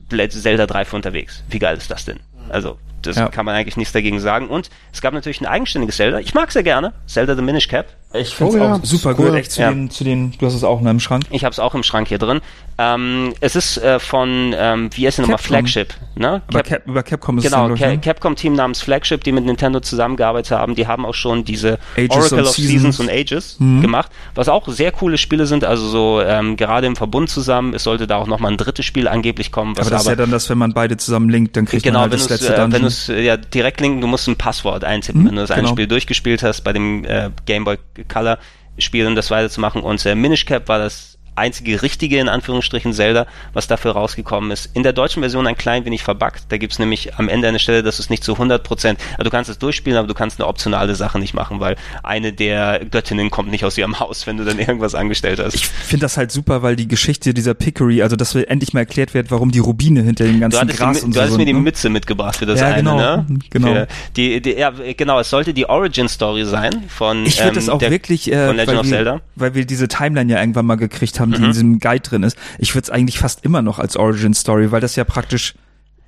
Zelda 0.09 0.67
3 0.67 0.85
für 0.85 0.95
unterwegs. 0.97 1.43
Wie 1.49 1.59
geil 1.59 1.77
ist 1.77 1.89
das 1.89 2.03
denn? 2.05 2.19
Also, 2.49 2.77
das 3.05 3.17
ja. 3.17 3.29
kann 3.29 3.45
man 3.45 3.55
eigentlich 3.55 3.77
nichts 3.77 3.93
dagegen 3.93 4.19
sagen. 4.19 4.47
Und 4.47 4.69
es 4.91 5.01
gab 5.01 5.13
natürlich 5.13 5.41
ein 5.41 5.45
eigenständiges 5.45 5.97
Zelda. 5.97 6.19
Ich 6.19 6.33
mag 6.33 6.51
sehr 6.51 6.63
gerne. 6.63 6.93
Zelda 7.05 7.35
the 7.35 7.41
Minish 7.41 7.67
Cap. 7.67 7.87
Ich 8.13 8.35
finde 8.35 8.53
es 8.53 8.61
oh, 8.61 8.63
ja. 8.63 8.73
auch 8.75 8.79
super 8.83 9.15
cool. 9.17 9.35
Echt 9.35 9.51
zu, 9.51 9.61
ja. 9.61 9.71
den, 9.71 9.89
zu 9.89 10.03
den, 10.03 10.33
du 10.37 10.45
hast 10.45 10.53
es 10.53 10.63
auch 10.63 10.79
in 10.79 10.85
deinem 10.85 10.99
Schrank. 10.99 11.23
Ich 11.31 11.43
habe 11.43 11.51
es 11.51 11.59
auch 11.59 11.73
im 11.73 11.81
Schrank 11.81 12.07
hier 12.07 12.19
drin. 12.19 12.41
Ähm, 12.77 13.33
es 13.39 13.55
ist 13.55 13.77
äh, 13.77 13.99
von, 13.99 14.53
ähm, 14.57 14.89
wie 14.93 15.05
heißt 15.05 15.17
die 15.17 15.21
nochmal, 15.21 15.37
Flagship. 15.37 15.93
Ne? 16.15 16.41
Cap 16.51 16.67
Cap, 16.67 16.87
über 16.87 17.03
Capcom 17.03 17.37
ist 17.37 17.43
genau, 17.43 17.69
es 17.69 17.79
Genau, 17.79 17.91
ne? 17.91 17.99
Capcom-Team 17.99 18.53
namens 18.53 18.81
Flagship, 18.81 19.23
die 19.23 19.31
mit 19.31 19.45
Nintendo 19.45 19.79
zusammengearbeitet 19.79 20.51
haben. 20.51 20.75
Die 20.75 20.87
haben 20.87 21.05
auch 21.05 21.13
schon 21.13 21.43
diese 21.43 21.79
Ages 21.95 22.09
Oracle 22.17 22.41
of 22.41 22.49
Seasons, 22.49 22.71
Seasons 22.71 22.99
und 22.99 23.09
Ages 23.09 23.59
mhm. 23.59 23.81
gemacht, 23.81 24.11
was 24.35 24.49
auch 24.49 24.67
sehr 24.67 24.91
coole 24.91 25.17
Spiele 25.17 25.45
sind. 25.45 25.63
Also 25.63 25.87
so 25.87 26.21
ähm, 26.21 26.55
gerade 26.55 26.87
im 26.87 26.95
Verbund 26.95 27.29
zusammen. 27.29 27.73
Es 27.73 27.83
sollte 27.83 28.07
da 28.07 28.17
auch 28.17 28.27
nochmal 28.27 28.51
ein 28.51 28.57
drittes 28.57 28.85
Spiel 28.85 29.07
angeblich 29.07 29.51
kommen. 29.51 29.75
aber 29.77 29.89
das 29.89 30.01
ist 30.03 30.07
ja 30.07 30.15
dann 30.15 30.31
das, 30.31 30.49
wenn 30.49 30.57
man 30.57 30.73
beide 30.73 30.97
zusammen 30.97 31.29
linkt, 31.29 31.55
dann 31.55 31.65
kriegt 31.65 31.83
genau, 31.83 32.01
man 32.01 32.11
halt 32.11 32.13
das 32.13 32.29
letzte 32.29 32.55
äh, 32.55 32.71
Wenn 32.71 32.81
du 32.81 32.87
es 32.87 33.09
äh, 33.09 33.21
ja, 33.21 33.37
direkt 33.37 33.81
linken, 33.81 34.01
du 34.01 34.07
musst 34.07 34.27
ein 34.27 34.35
Passwort 34.35 34.83
eintippen. 34.83 35.23
Mhm, 35.23 35.27
wenn 35.27 35.35
du 35.35 35.41
das 35.41 35.49
genau. 35.49 35.59
eine 35.61 35.67
Spiel 35.69 35.87
durchgespielt 35.87 36.43
hast 36.43 36.61
bei 36.61 36.73
dem 36.73 37.05
äh, 37.05 37.29
Game 37.45 37.63
Boy 37.65 37.77
Color 38.03 38.39
Spiel, 38.77 39.05
um 39.05 39.15
das 39.15 39.31
weiterzumachen. 39.31 39.81
Und 39.81 40.05
äh, 40.05 40.15
Minish 40.15 40.45
Cap 40.45 40.67
war 40.67 40.79
das 40.79 41.12
einzige 41.35 41.81
richtige, 41.81 42.19
in 42.19 42.29
Anführungsstrichen, 42.29 42.93
Zelda, 42.93 43.25
was 43.53 43.67
dafür 43.67 43.91
rausgekommen 43.91 44.51
ist. 44.51 44.69
In 44.73 44.83
der 44.83 44.93
deutschen 44.93 45.21
Version 45.21 45.47
ein 45.47 45.57
klein 45.57 45.85
wenig 45.85 46.03
verbuggt. 46.03 46.45
Da 46.49 46.57
gibt's 46.57 46.79
nämlich 46.79 47.15
am 47.15 47.29
Ende 47.29 47.47
eine 47.47 47.59
Stelle, 47.59 47.83
dass 47.83 47.99
es 47.99 48.09
nicht 48.09 48.23
zu 48.23 48.33
100 48.33 48.63
Prozent, 48.63 48.99
also 49.11 49.23
du 49.23 49.29
kannst 49.29 49.49
es 49.49 49.57
durchspielen, 49.57 49.97
aber 49.97 50.07
du 50.07 50.13
kannst 50.13 50.39
eine 50.39 50.47
optionale 50.47 50.95
Sache 50.95 51.19
nicht 51.19 51.33
machen, 51.33 51.59
weil 51.59 51.75
eine 52.03 52.33
der 52.33 52.85
Göttinnen 52.85 53.29
kommt 53.29 53.49
nicht 53.49 53.65
aus 53.65 53.77
ihrem 53.77 53.99
Haus, 53.99 54.27
wenn 54.27 54.37
du 54.37 54.45
dann 54.45 54.59
irgendwas 54.59 54.95
angestellt 54.95 55.39
hast. 55.39 55.55
Ich 55.55 55.67
finde 55.67 56.03
das 56.03 56.17
halt 56.17 56.31
super, 56.31 56.61
weil 56.61 56.75
die 56.75 56.87
Geschichte 56.87 57.33
dieser 57.33 57.53
Pickery, 57.53 58.01
also 58.01 58.15
dass 58.15 58.33
endlich 58.35 58.73
mal 58.73 58.81
erklärt 58.81 59.13
wird, 59.13 59.31
warum 59.31 59.51
die 59.51 59.59
Rubine 59.59 60.01
hinter 60.01 60.25
dem 60.25 60.39
ganzen 60.39 60.67
Gras 60.67 60.99
die, 60.99 61.05
und 61.05 61.15
Du 61.15 61.19
so 61.19 61.25
hast 61.25 61.37
mir 61.37 61.45
die 61.45 61.53
ne? 61.53 61.59
Mütze 61.59 61.89
mitgebracht 61.89 62.37
für 62.37 62.45
das 62.45 62.59
ja, 62.59 62.67
eine, 62.67 62.77
genau, 62.77 62.97
ne? 62.97 63.25
Genau. 63.49 63.67
Für 63.67 63.87
die, 64.15 64.41
die, 64.41 64.51
ja, 64.53 64.71
genau, 64.97 65.19
es 65.19 65.29
sollte 65.29 65.53
die 65.53 65.67
Origin-Story 65.67 66.45
sein 66.45 66.83
von, 66.87 67.25
ich 67.25 67.39
ähm, 67.39 67.53
das 67.53 67.69
auch 67.69 67.79
der, 67.79 67.91
wirklich, 67.91 68.31
äh, 68.31 68.47
von 68.47 68.55
Legend 68.55 68.79
of 68.79 68.85
wir, 68.85 68.91
Zelda. 68.91 69.21
Weil 69.35 69.55
wir 69.55 69.65
diese 69.65 69.87
Timeline 69.87 70.31
ja 70.31 70.39
irgendwann 70.39 70.65
mal 70.65 70.75
gekriegt 70.75 71.19
haben, 71.19 71.22
die 71.31 71.39
mhm. 71.39 71.45
in 71.45 71.51
diesem 71.51 71.79
Guide 71.79 72.01
drin 72.01 72.23
ist. 72.23 72.37
Ich 72.59 72.75
würde 72.75 72.83
es 72.83 72.89
eigentlich 72.89 73.19
fast 73.19 73.45
immer 73.45 73.61
noch 73.61 73.79
als 73.79 73.97
Origin 73.97 74.33
Story, 74.33 74.71
weil 74.71 74.81
das 74.81 74.95
ja 74.95 75.03
praktisch 75.03 75.55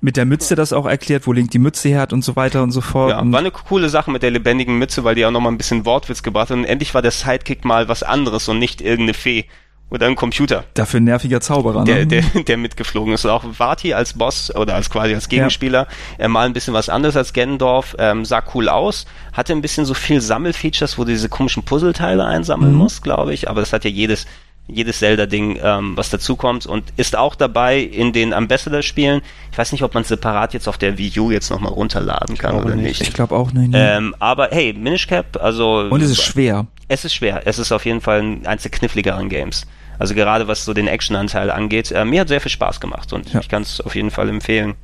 mit 0.00 0.16
der 0.16 0.24
Mütze 0.24 0.54
das 0.54 0.72
auch 0.72 0.86
erklärt, 0.86 1.26
wo 1.26 1.32
Link 1.32 1.50
die 1.50 1.58
Mütze 1.58 1.88
her 1.88 2.00
hat 2.00 2.12
und 2.12 2.22
so 2.22 2.36
weiter 2.36 2.62
und 2.62 2.70
so 2.70 2.80
fort. 2.80 3.10
Ja, 3.10 3.32
war 3.32 3.40
eine 3.40 3.50
coole 3.50 3.88
Sache 3.88 4.10
mit 4.10 4.22
der 4.22 4.30
lebendigen 4.30 4.78
Mütze, 4.78 5.04
weil 5.04 5.14
die 5.14 5.24
auch 5.24 5.30
nochmal 5.30 5.52
ein 5.52 5.58
bisschen 5.58 5.84
Wortwitz 5.84 6.22
gebracht 6.22 6.50
hat 6.50 6.58
und 6.58 6.64
endlich 6.64 6.94
war 6.94 7.02
der 7.02 7.10
Sidekick 7.10 7.64
mal 7.64 7.88
was 7.88 8.02
anderes 8.02 8.48
und 8.48 8.58
nicht 8.58 8.80
irgendeine 8.80 9.14
Fee 9.14 9.46
oder 9.88 10.06
ein 10.06 10.16
Computer. 10.16 10.64
Dafür 10.74 11.00
ein 11.00 11.04
nerviger 11.04 11.40
Zauberer, 11.40 11.84
ne? 11.84 12.06
Der, 12.06 12.06
der, 12.06 12.42
der 12.42 12.56
mitgeflogen 12.56 13.14
ist. 13.14 13.24
auch 13.24 13.44
Vati 13.58 13.94
als 13.94 14.14
Boss 14.14 14.54
oder 14.54 14.74
als 14.74 14.90
quasi 14.90 15.14
als 15.14 15.28
Gegenspieler 15.28 15.86
ja. 16.18 16.24
äh, 16.24 16.28
mal 16.28 16.46
ein 16.46 16.52
bisschen 16.52 16.74
was 16.74 16.88
anderes 16.88 17.16
als 17.16 17.32
Gendorf, 17.32 17.94
ähm, 17.98 18.24
sah 18.24 18.42
cool 18.54 18.68
aus, 18.68 19.06
hatte 19.32 19.52
ein 19.52 19.62
bisschen 19.62 19.84
so 19.84 19.94
viel 19.94 20.20
Sammelfeatures, 20.20 20.98
wo 20.98 21.04
du 21.04 21.12
diese 21.12 21.28
komischen 21.28 21.62
Puzzleteile 21.62 22.24
einsammeln 22.24 22.72
mhm. 22.72 22.78
musst, 22.78 23.02
glaube 23.02 23.32
ich, 23.32 23.48
aber 23.48 23.60
das 23.60 23.72
hat 23.72 23.84
ja 23.84 23.90
jedes 23.90 24.26
jedes 24.68 24.98
Zelda-Ding, 24.98 25.58
ähm, 25.62 25.96
was 25.96 26.10
dazukommt 26.10 26.66
und 26.66 26.84
ist 26.96 27.16
auch 27.16 27.34
dabei 27.34 27.78
in 27.78 28.12
den 28.12 28.32
Ambassador-Spielen. 28.32 29.22
Ich 29.52 29.58
weiß 29.58 29.72
nicht, 29.72 29.82
ob 29.82 29.94
man 29.94 30.04
separat 30.04 30.54
jetzt 30.54 30.68
auf 30.68 30.78
der 30.78 30.98
Wii 30.98 31.20
U 31.20 31.30
jetzt 31.30 31.50
nochmal 31.50 31.72
runterladen 31.72 32.36
kann 32.36 32.56
oder 32.56 32.74
nicht. 32.74 33.00
Ich 33.00 33.12
glaube 33.12 33.34
auch 33.34 33.52
nicht. 33.52 33.70
Ähm, 33.74 34.14
aber 34.18 34.48
hey, 34.50 34.72
Minish 34.72 35.06
Cap, 35.06 35.38
also... 35.40 35.88
Und 35.90 36.02
es 36.02 36.10
ist 36.10 36.22
schwer. 36.22 36.66
Es 36.88 37.04
ist 37.04 37.14
schwer. 37.14 37.42
Es 37.44 37.58
ist 37.58 37.72
auf 37.72 37.84
jeden 37.84 38.00
Fall 38.00 38.38
eins 38.44 38.62
der 38.62 38.70
kniffligeren 38.70 39.28
Games. 39.28 39.66
Also 39.98 40.14
gerade 40.14 40.48
was 40.48 40.64
so 40.64 40.74
den 40.74 40.88
Action-Anteil 40.88 41.50
angeht. 41.50 41.90
Äh, 41.92 42.04
mir 42.04 42.22
hat 42.22 42.28
sehr 42.28 42.40
viel 42.40 42.50
Spaß 42.50 42.80
gemacht 42.80 43.12
und 43.12 43.32
ja. 43.32 43.40
ich 43.40 43.48
kann 43.48 43.62
es 43.62 43.80
auf 43.80 43.94
jeden 43.94 44.10
Fall 44.10 44.28
empfehlen. 44.28 44.74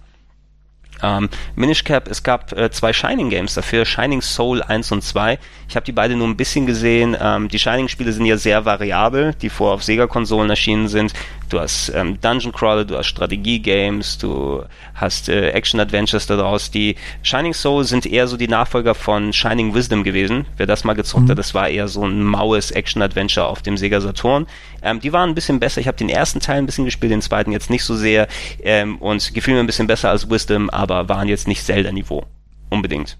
Ähm, 1.02 1.28
Minish 1.56 1.84
Cap, 1.84 2.08
es 2.08 2.22
gab 2.22 2.52
äh, 2.52 2.70
zwei 2.70 2.92
Shining 2.92 3.30
Games 3.30 3.54
dafür, 3.54 3.84
Shining 3.84 4.22
Soul 4.22 4.62
1 4.62 4.92
und 4.92 5.02
2. 5.02 5.38
Ich 5.68 5.76
habe 5.76 5.86
die 5.86 5.92
beide 5.92 6.16
nur 6.16 6.28
ein 6.28 6.36
bisschen 6.36 6.66
gesehen. 6.66 7.16
Ähm, 7.18 7.48
die 7.48 7.58
Shining-Spiele 7.58 8.12
sind 8.12 8.26
ja 8.26 8.36
sehr 8.36 8.64
variabel, 8.64 9.34
die 9.40 9.48
vor 9.48 9.72
auf 9.72 9.82
Sega-Konsolen 9.82 10.50
erschienen 10.50 10.88
sind. 10.88 11.14
Du 11.48 11.58
hast 11.60 11.90
ähm, 11.94 12.20
Dungeon 12.20 12.52
Crawler, 12.52 12.84
du 12.84 12.96
hast 12.96 13.06
Strategie-Games, 13.06 14.18
du 14.18 14.64
hast 14.94 15.28
äh, 15.28 15.50
Action-Adventures 15.50 16.26
daraus. 16.26 16.70
Die 16.70 16.96
Shining 17.22 17.54
Soul 17.54 17.84
sind 17.84 18.06
eher 18.06 18.26
so 18.26 18.36
die 18.36 18.48
Nachfolger 18.48 18.94
von 18.94 19.32
Shining 19.32 19.74
Wisdom 19.74 20.04
gewesen. 20.04 20.46
Wer 20.56 20.66
das 20.66 20.84
mal 20.84 20.94
gezockt 20.94 21.24
mhm. 21.24 21.30
hat, 21.30 21.38
das 21.38 21.54
war 21.54 21.68
eher 21.68 21.88
so 21.88 22.04
ein 22.04 22.22
maues 22.22 22.70
Action-Adventure 22.70 23.46
auf 23.46 23.62
dem 23.62 23.76
Sega 23.76 24.00
Saturn. 24.00 24.46
Ähm, 24.82 25.00
die 25.00 25.12
waren 25.12 25.30
ein 25.30 25.34
bisschen 25.34 25.60
besser. 25.60 25.80
Ich 25.80 25.86
habe 25.86 25.96
den 25.96 26.08
ersten 26.08 26.40
Teil 26.40 26.58
ein 26.58 26.66
bisschen 26.66 26.84
gespielt, 26.84 27.12
den 27.12 27.22
zweiten 27.22 27.52
jetzt 27.52 27.70
nicht 27.70 27.84
so 27.84 27.94
sehr 27.96 28.28
ähm, 28.62 28.98
und 28.98 29.32
gefiel 29.32 29.54
mir 29.54 29.60
ein 29.60 29.66
bisschen 29.66 29.86
besser 29.86 30.10
als 30.10 30.28
Wisdom, 30.28 30.68
aber 30.70 30.91
waren 31.08 31.28
jetzt 31.28 31.48
nicht 31.48 31.64
Zelda-Niveau. 31.64 32.24
Unbedingt. 32.70 33.18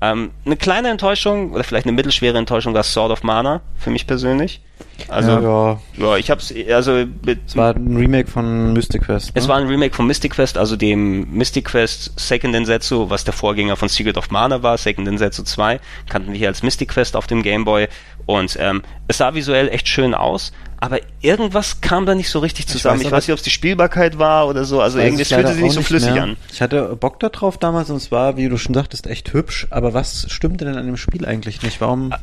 Ähm, 0.00 0.30
eine 0.44 0.56
kleine 0.56 0.88
Enttäuschung 0.88 1.52
oder 1.52 1.64
vielleicht 1.64 1.86
eine 1.86 1.92
mittelschwere 1.92 2.36
Enttäuschung 2.36 2.74
war 2.74 2.82
Sword 2.82 3.12
of 3.12 3.22
Mana 3.22 3.62
für 3.76 3.90
mich 3.90 4.06
persönlich. 4.06 4.60
Also 5.08 5.30
ja, 5.30 5.80
ja 5.96 6.16
ich 6.16 6.30
hab's 6.30 6.52
also 6.70 7.04
mit, 7.24 7.40
es 7.46 7.56
war 7.56 7.74
ein 7.74 7.96
Remake 7.96 8.30
von 8.30 8.72
Mystic 8.72 9.04
Quest. 9.04 9.34
Ne? 9.34 9.40
Es 9.40 9.48
war 9.48 9.56
ein 9.56 9.66
Remake 9.66 9.94
von 9.94 10.06
Mystic 10.06 10.32
Quest, 10.32 10.58
also 10.58 10.76
dem 10.76 11.30
Mystic 11.32 11.66
Quest 11.66 12.18
Second 12.18 12.54
Densetsu, 12.54 13.08
was 13.08 13.24
der 13.24 13.32
Vorgänger 13.32 13.76
von 13.76 13.88
Secret 13.88 14.18
of 14.18 14.30
Mana 14.30 14.62
war, 14.62 14.76
Second 14.76 15.06
Densetsu 15.06 15.42
2, 15.42 15.80
kannten 16.08 16.32
wir 16.32 16.38
hier 16.38 16.48
als 16.48 16.62
Mystic 16.62 16.90
Quest 16.90 17.16
auf 17.16 17.26
dem 17.26 17.42
Game 17.42 17.64
Boy 17.64 17.88
und 18.26 18.56
ähm, 18.60 18.82
es 19.08 19.18
sah 19.18 19.34
visuell 19.34 19.68
echt 19.68 19.88
schön 19.88 20.14
aus, 20.14 20.52
aber 20.86 21.00
irgendwas 21.20 21.80
kam 21.80 22.06
da 22.06 22.14
nicht 22.14 22.30
so 22.30 22.38
richtig 22.38 22.68
zusammen. 22.68 23.00
Ich 23.00 23.06
weiß, 23.06 23.06
ich 23.06 23.12
weiß 23.12 23.26
nicht, 23.26 23.32
ob 23.32 23.38
es 23.38 23.42
die 23.42 23.50
Spielbarkeit 23.50 24.18
war 24.18 24.46
oder 24.46 24.64
so. 24.64 24.80
Also 24.80 24.98
irgendwie 24.98 25.24
fühlte 25.24 25.52
sich 25.52 25.62
nicht 25.62 25.72
so 25.72 25.82
flüssig 25.82 26.12
mehr. 26.12 26.22
an. 26.22 26.36
Ich 26.52 26.62
hatte 26.62 26.94
Bock 26.94 27.18
da 27.18 27.28
drauf 27.28 27.58
damals 27.58 27.90
und 27.90 27.96
es 27.96 28.12
war, 28.12 28.36
wie 28.36 28.48
du 28.48 28.56
schon 28.56 28.72
sagtest, 28.72 29.08
echt 29.08 29.32
hübsch. 29.32 29.66
Aber 29.70 29.94
was 29.94 30.26
stimmte 30.30 30.64
denn 30.64 30.76
an 30.76 30.86
dem 30.86 30.96
Spiel 30.96 31.26
eigentlich 31.26 31.62
nicht? 31.62 31.80
Warum? 31.80 32.14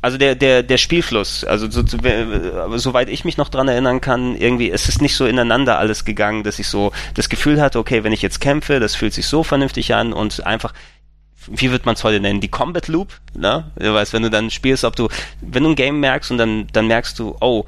Also 0.00 0.16
der 0.16 0.34
der 0.36 0.62
der 0.62 0.78
Spielfluss, 0.78 1.44
also 1.44 1.68
so, 1.70 1.84
so, 1.86 1.98
soweit 2.76 3.08
ich 3.08 3.24
mich 3.24 3.36
noch 3.36 3.48
dran 3.48 3.68
erinnern 3.68 4.00
kann, 4.00 4.36
irgendwie 4.36 4.70
es 4.70 4.88
ist 4.88 5.02
nicht 5.02 5.16
so 5.16 5.26
ineinander 5.26 5.78
alles 5.78 6.04
gegangen, 6.04 6.44
dass 6.44 6.58
ich 6.58 6.68
so 6.68 6.92
das 7.14 7.28
Gefühl 7.28 7.60
hatte, 7.60 7.78
okay, 7.78 8.04
wenn 8.04 8.12
ich 8.12 8.22
jetzt 8.22 8.40
kämpfe, 8.40 8.80
das 8.80 8.94
fühlt 8.94 9.14
sich 9.14 9.26
so 9.26 9.42
vernünftig 9.42 9.94
an 9.94 10.12
und 10.12 10.46
einfach 10.46 10.72
wie 11.46 11.70
wird 11.70 11.86
man 11.86 11.94
es 11.94 12.04
heute 12.04 12.20
nennen, 12.20 12.40
die 12.40 12.48
Combat 12.48 12.88
Loop, 12.88 13.12
ne? 13.34 13.70
Du 13.76 13.92
weißt, 13.92 14.12
wenn 14.12 14.22
du 14.22 14.30
dann 14.30 14.50
spielst, 14.50 14.84
ob 14.84 14.96
du, 14.96 15.08
wenn 15.40 15.62
du 15.62 15.70
ein 15.70 15.74
Game 15.74 16.00
merkst 16.00 16.30
und 16.30 16.38
dann, 16.38 16.66
dann 16.72 16.86
merkst 16.86 17.18
du, 17.18 17.36
oh, 17.40 17.64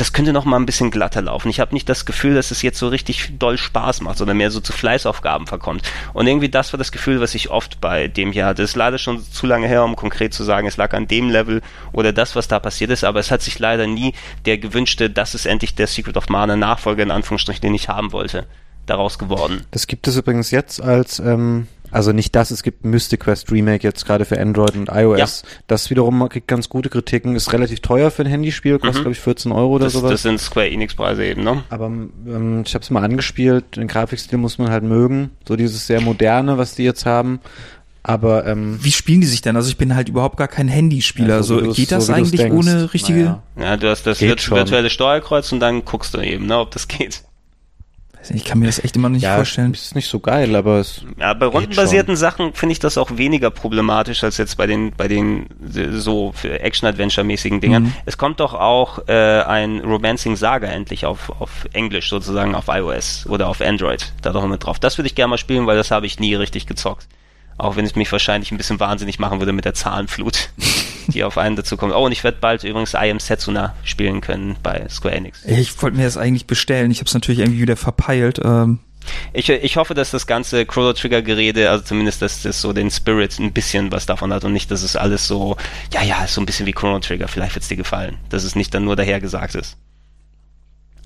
das 0.00 0.14
könnte 0.14 0.32
noch 0.32 0.46
mal 0.46 0.56
ein 0.56 0.64
bisschen 0.64 0.90
glatter 0.90 1.20
laufen. 1.20 1.50
Ich 1.50 1.60
habe 1.60 1.74
nicht 1.74 1.86
das 1.86 2.06
Gefühl, 2.06 2.34
dass 2.34 2.50
es 2.50 2.62
jetzt 2.62 2.78
so 2.78 2.88
richtig 2.88 3.38
doll 3.38 3.58
Spaß 3.58 4.00
macht, 4.00 4.16
sondern 4.16 4.38
mehr 4.38 4.50
so 4.50 4.58
zu 4.58 4.72
Fleißaufgaben 4.72 5.46
verkommt. 5.46 5.82
Und 6.14 6.26
irgendwie 6.26 6.48
das 6.48 6.72
war 6.72 6.78
das 6.78 6.90
Gefühl, 6.90 7.20
was 7.20 7.34
ich 7.34 7.50
oft 7.50 7.82
bei 7.82 8.08
dem 8.08 8.32
hier 8.32 8.46
hatte. 8.46 8.62
Es 8.62 8.70
ist 8.70 8.76
leider 8.76 8.96
schon 8.96 9.22
zu 9.22 9.46
lange 9.46 9.68
her, 9.68 9.84
um 9.84 9.96
konkret 9.96 10.32
zu 10.32 10.42
sagen, 10.42 10.66
es 10.66 10.78
lag 10.78 10.94
an 10.94 11.06
dem 11.06 11.28
Level 11.28 11.60
oder 11.92 12.14
das, 12.14 12.34
was 12.34 12.48
da 12.48 12.58
passiert 12.58 12.90
ist, 12.90 13.04
aber 13.04 13.20
es 13.20 13.30
hat 13.30 13.42
sich 13.42 13.58
leider 13.58 13.86
nie 13.86 14.14
der 14.46 14.56
gewünschte, 14.56 15.10
das 15.10 15.34
ist 15.34 15.44
endlich 15.44 15.74
der 15.74 15.86
Secret 15.86 16.16
of 16.16 16.30
Mana 16.30 16.56
Nachfolger 16.56 17.02
in 17.02 17.10
Anführungsstrichen, 17.10 17.60
den 17.60 17.74
ich 17.74 17.90
haben 17.90 18.12
wollte 18.12 18.46
daraus 18.86 19.18
geworden. 19.18 19.66
Das 19.70 19.86
gibt 19.86 20.08
es 20.08 20.16
übrigens 20.16 20.50
jetzt 20.50 20.80
als, 20.80 21.18
ähm, 21.18 21.68
also 21.90 22.12
nicht 22.12 22.34
das, 22.34 22.50
es 22.50 22.62
gibt 22.62 22.84
Mystic 22.84 23.20
Quest 23.20 23.50
Remake 23.50 23.86
jetzt 23.86 24.04
gerade 24.06 24.24
für 24.24 24.40
Android 24.40 24.76
und 24.76 24.88
iOS. 24.92 25.18
Ja. 25.18 25.48
Das 25.66 25.90
wiederum 25.90 26.28
kriegt 26.28 26.48
ganz 26.48 26.68
gute 26.68 26.88
Kritiken, 26.88 27.36
ist 27.36 27.52
relativ 27.52 27.80
teuer 27.80 28.10
für 28.10 28.22
ein 28.22 28.28
Handyspiel, 28.28 28.78
kostet 28.78 28.96
Mhm. 28.96 29.00
glaube 29.02 29.12
ich 29.12 29.20
14 29.20 29.52
Euro 29.52 29.74
oder 29.74 29.84
Das, 29.84 29.94
sowas. 29.94 30.10
das 30.12 30.22
sind 30.22 30.40
Square 30.40 30.68
Enix-Preise 30.70 31.24
eben, 31.24 31.42
ne? 31.44 31.62
Aber 31.70 31.86
ähm, 31.86 32.62
ich 32.64 32.74
habe 32.74 32.82
es 32.82 32.90
mal 32.90 33.04
angespielt, 33.04 33.76
den 33.76 33.88
Grafikstil 33.88 34.38
muss 34.38 34.58
man 34.58 34.70
halt 34.70 34.84
mögen, 34.84 35.30
so 35.46 35.56
dieses 35.56 35.86
sehr 35.86 36.00
moderne, 36.00 36.58
was 36.58 36.74
die 36.74 36.84
jetzt 36.84 37.06
haben. 37.06 37.40
Aber 38.02 38.46
ähm, 38.46 38.78
Wie 38.82 38.92
spielen 38.92 39.20
die 39.20 39.26
sich 39.26 39.42
denn? 39.42 39.56
Also 39.56 39.68
ich 39.68 39.76
bin 39.76 39.94
halt 39.94 40.08
überhaupt 40.08 40.38
gar 40.38 40.48
kein 40.48 40.68
Handyspieler. 40.68 41.36
Ja, 41.36 41.42
so 41.42 41.60
geht 41.72 41.92
das 41.92 42.06
so 42.06 42.14
eigentlich 42.14 42.50
ohne 42.50 42.94
richtige? 42.94 43.18
Naja. 43.20 43.42
Ja, 43.72 43.76
du 43.76 43.90
hast 43.90 44.06
das 44.06 44.20
virtuelle 44.22 44.88
Steuerkreuz 44.88 45.52
und 45.52 45.60
dann 45.60 45.84
guckst 45.84 46.14
du 46.14 46.18
eben, 46.20 46.46
ne, 46.46 46.58
ob 46.58 46.70
das 46.70 46.88
geht. 46.88 47.22
Ich 48.28 48.44
kann 48.44 48.58
mir 48.58 48.66
das 48.66 48.82
echt 48.84 48.96
immer 48.96 49.08
noch 49.08 49.14
nicht 49.14 49.22
ja, 49.22 49.36
vorstellen. 49.36 49.72
ist 49.72 49.94
nicht 49.94 50.08
so 50.08 50.20
geil, 50.20 50.54
aber 50.54 50.78
es 50.78 51.02
Ja, 51.18 51.32
bei 51.34 51.46
rundenbasierten 51.46 52.16
Sachen 52.16 52.52
finde 52.52 52.72
ich 52.72 52.78
das 52.78 52.98
auch 52.98 53.16
weniger 53.16 53.50
problematisch 53.50 54.22
als 54.22 54.36
jetzt 54.36 54.56
bei 54.56 54.66
den 54.66 54.92
bei 54.92 55.08
den 55.08 55.46
so 55.60 56.32
für 56.34 56.60
Action-Adventure-mäßigen 56.60 57.60
Dingern. 57.60 57.84
Mhm. 57.84 57.92
Es 58.04 58.18
kommt 58.18 58.40
doch 58.40 58.54
auch 58.54 59.08
äh, 59.08 59.42
ein 59.42 59.80
Romancing 59.80 60.36
Saga 60.36 60.68
endlich 60.68 61.06
auf, 61.06 61.30
auf 61.40 61.66
Englisch 61.72 62.10
sozusagen 62.10 62.54
auf 62.54 62.66
iOS 62.68 63.26
oder 63.26 63.48
auf 63.48 63.60
Android. 63.60 64.12
Da 64.22 64.32
doch 64.32 64.46
mit 64.46 64.64
drauf. 64.64 64.78
Das 64.78 64.98
würde 64.98 65.06
ich 65.06 65.14
gerne 65.14 65.30
mal 65.30 65.38
spielen, 65.38 65.66
weil 65.66 65.76
das 65.76 65.90
habe 65.90 66.06
ich 66.06 66.20
nie 66.20 66.34
richtig 66.34 66.66
gezockt. 66.66 67.08
Auch 67.58 67.76
wenn 67.76 67.84
es 67.84 67.94
mich 67.94 68.10
wahrscheinlich 68.10 68.52
ein 68.52 68.56
bisschen 68.56 68.80
wahnsinnig 68.80 69.18
machen 69.18 69.38
würde 69.38 69.52
mit 69.52 69.66
der 69.66 69.74
Zahlenflut, 69.74 70.48
die 71.08 71.24
auf 71.24 71.38
einen 71.38 71.56
dazu 71.56 71.76
kommt. 71.76 71.94
Oh, 71.94 72.04
und 72.04 72.12
ich 72.12 72.24
werde 72.24 72.38
bald 72.40 72.64
übrigens 72.64 72.94
I 72.94 73.10
Am 73.10 73.20
Setsuna 73.20 73.74
spielen 73.84 74.20
können 74.20 74.56
bei 74.62 74.86
Square 74.88 75.14
Enix. 75.14 75.44
Ich 75.44 75.82
wollte 75.82 75.96
mir 75.96 76.04
das 76.04 76.16
eigentlich 76.16 76.46
bestellen. 76.46 76.90
Ich 76.90 76.98
habe 76.98 77.08
es 77.08 77.14
natürlich 77.14 77.40
irgendwie 77.40 77.62
wieder 77.62 77.76
verpeilt. 77.76 78.40
Ähm, 78.44 78.78
Ich, 79.32 79.48
ich 79.48 79.76
hoffe, 79.76 79.94
dass 79.94 80.10
das 80.10 80.26
ganze 80.26 80.66
Chrono 80.66 80.92
Trigger 80.92 81.22
Gerede, 81.22 81.70
also 81.70 81.84
zumindest, 81.84 82.20
dass 82.22 82.42
das 82.42 82.60
so 82.60 82.72
den 82.72 82.90
Spirit 82.90 83.38
ein 83.38 83.52
bisschen 83.52 83.90
was 83.90 84.06
davon 84.06 84.32
hat 84.32 84.44
und 84.44 84.52
nicht, 84.52 84.70
dass 84.70 84.82
es 84.82 84.94
alles 84.94 85.26
so, 85.26 85.56
ja, 85.92 86.02
ja, 86.02 86.26
so 86.26 86.40
ein 86.40 86.46
bisschen 86.46 86.66
wie 86.66 86.72
Chrono 86.72 87.00
Trigger. 87.00 87.26
Vielleicht 87.28 87.54
wird's 87.54 87.68
dir 87.68 87.76
gefallen, 87.76 88.18
dass 88.28 88.44
es 88.44 88.54
nicht 88.54 88.74
dann 88.74 88.84
nur 88.84 88.96
dahergesagt 88.96 89.54
ist. 89.54 89.76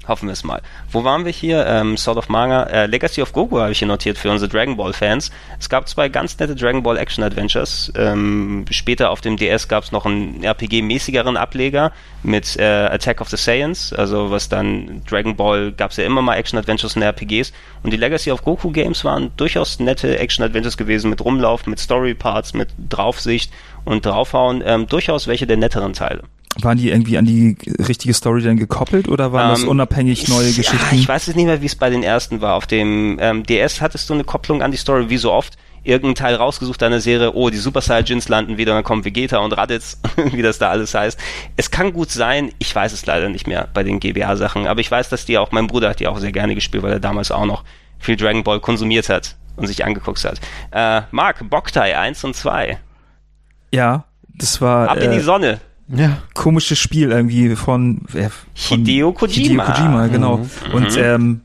Hoffen 0.07 0.29
wir 0.29 0.33
es 0.33 0.45
mal. 0.45 0.61
Wo 0.91 1.05
waren 1.05 1.25
wir 1.25 1.33
hier? 1.33 1.67
Ähm, 1.67 1.97
Sword 1.97 2.19
of 2.19 2.29
Manga. 2.29 2.65
Äh, 2.65 2.87
Legacy 2.87 3.23
of 3.23 3.33
Goku 3.33 3.59
habe 3.59 3.73
ich 3.73 3.79
hier 3.79 3.89
notiert 3.89 4.19
für 4.19 4.31
unsere 4.31 4.51
Dragon 4.51 4.77
Ball 4.77 4.93
Fans. 4.93 5.31
Es 5.59 5.69
gab 5.69 5.89
zwei 5.89 6.09
ganz 6.09 6.39
nette 6.39 6.55
Dragon 6.55 6.83
Ball 6.83 6.99
Action 6.99 7.25
Adventures. 7.25 7.93
Ähm, 7.97 8.67
später 8.71 9.11
auf 9.11 9.21
dem 9.21 9.37
DS 9.37 9.69
gab 9.69 9.85
es 9.85 9.93
noch 9.93 10.05
einen 10.05 10.45
RPG-mäßigeren 10.45 11.37
Ableger 11.37 11.93
mit 12.23 12.57
äh, 12.57 12.63
Attack 12.63 13.21
of 13.21 13.31
the 13.31 13.37
Saiyans. 13.37 13.93
Also 13.93 14.31
was 14.31 14.49
dann 14.49 15.03
Dragon 15.09 15.37
Ball 15.37 15.73
gab 15.73 15.91
es 15.91 15.97
ja 15.97 16.05
immer 16.05 16.23
mal 16.23 16.37
Action 16.37 16.59
Adventures 16.59 16.97
in 16.97 17.03
RPGs. 17.03 17.53
Und 17.83 17.93
die 17.93 17.97
Legacy 17.97 18.31
of 18.31 18.43
Goku 18.43 18.71
Games 18.71 19.05
waren 19.05 19.31
durchaus 19.37 19.81
nette 19.81 20.19
Action 20.19 20.45
Adventures 20.45 20.77
gewesen 20.77 21.11
mit 21.11 21.25
Rumlauf, 21.25 21.67
mit 21.67 21.79
Story 21.79 22.15
Parts, 22.15 22.53
mit 22.53 22.69
Draufsicht 22.91 23.53
und 23.85 24.05
Draufhauen. 24.05 24.63
Ähm, 24.67 24.87
durchaus 24.87 25.27
welche 25.27 25.47
der 25.47 25.57
netteren 25.57 25.95
Teile. 25.95 26.25
Waren 26.61 26.79
die 26.79 26.91
irgendwie 26.91 27.19
an 27.19 27.25
die 27.25 27.57
richtige 27.89 28.15
Story 28.15 28.43
dann 28.43 28.57
gekoppelt 28.57 29.09
oder 29.09 29.33
waren 29.33 29.51
das 29.51 29.63
Ähm, 29.63 29.69
unabhängig 29.69 30.29
neue 30.29 30.49
ich, 30.49 30.57
Geschichten? 30.57 30.95
Ja, 30.95 30.99
ich 30.99 31.09
weiß 31.09 31.27
jetzt 31.27 31.37
nicht 31.37 31.47
mehr, 31.47 31.61
wie 31.61 31.67
es 31.67 31.75
bei 31.75 31.91
den 31.91 32.03
ersten 32.03 32.41
war. 32.41 32.55
Auf 32.55 32.67
dem 32.67 33.19
ähm, 33.21 33.43
DS 33.45 33.81
hattest 33.81 34.09
du 34.09 34.15
eine 34.15 34.25
Kopplung 34.25 34.63
an 34.63 34.71
die 34.71 34.77
Story, 34.77 35.11
wie 35.11 35.17
so 35.17 35.33
oft. 35.33 35.55
Irgendein 35.83 36.15
Teil 36.15 36.35
rausgesucht 36.37 36.81
deiner 36.81 37.01
Serie, 37.01 37.35
oh, 37.35 37.51
die 37.51 37.59
Super 37.59 37.83
Saiyajins 37.83 38.31
landen 38.31 38.57
wieder, 38.57 38.73
dann 38.73 38.85
kommen 38.85 39.05
Vegeta 39.05 39.39
und 39.39 39.53
Raditz, 39.53 40.01
wie 40.33 40.41
das 40.41 40.59
da 40.59 40.71
alles 40.71 40.95
heißt. 40.95 41.19
Es 41.57 41.71
kann 41.71 41.93
gut 41.93 42.11
sein, 42.11 42.53
ich 42.59 42.75
weiß 42.75 42.95
es 42.95 43.05
leider 43.05 43.29
nicht 43.29 43.47
mehr 43.47 43.69
bei 43.75 43.83
den 43.83 44.01
GBA-Sachen, 44.01 44.67
aber 44.67 44.81
ich 44.81 44.91
weiß, 44.91 45.11
dass 45.11 45.27
die 45.27 45.37
auch, 45.37 45.53
mein 45.53 45.67
Bruder 45.67 45.91
hat 45.91 46.01
die 46.01 46.07
auch 46.07 46.19
sehr 46.19 46.33
gerne 46.33 46.55
gespielt, 46.55 46.83
weil 46.83 46.93
er 46.93 47.01
damals 47.01 47.31
auch 47.31 47.45
noch 47.45 47.65
viel 47.99 48.17
Dragon 48.17 48.43
Ball 48.45 48.61
konsumiert 48.61 49.11
hat 49.11 49.37
und 49.57 49.67
sich 49.67 49.85
angeguckt 49.85 50.25
hat. 50.25 50.41
Äh, 50.71 51.03
Marc, 51.11 51.49
Boktai 51.51 51.99
1 51.99 52.25
und 52.25 52.35
2. 52.35 52.79
ja, 53.73 54.05
das 54.37 54.61
war 54.61 54.89
Ab 54.89 54.99
in 54.99 55.11
die 55.11 55.19
äh, 55.19 55.21
Sonne. 55.21 55.61
Ja, 55.89 56.19
komisches 56.35 56.79
Spiel 56.79 57.11
irgendwie 57.11 57.57
von, 57.57 58.03
äh, 58.15 58.31
von 58.55 58.79
Hideo 58.79 59.13
Kojima. 59.13 59.67
Hideo 59.67 59.73
Kojima, 59.73 60.07
genau. 60.09 60.47
Und 60.73 60.97
ähm, 60.97 61.41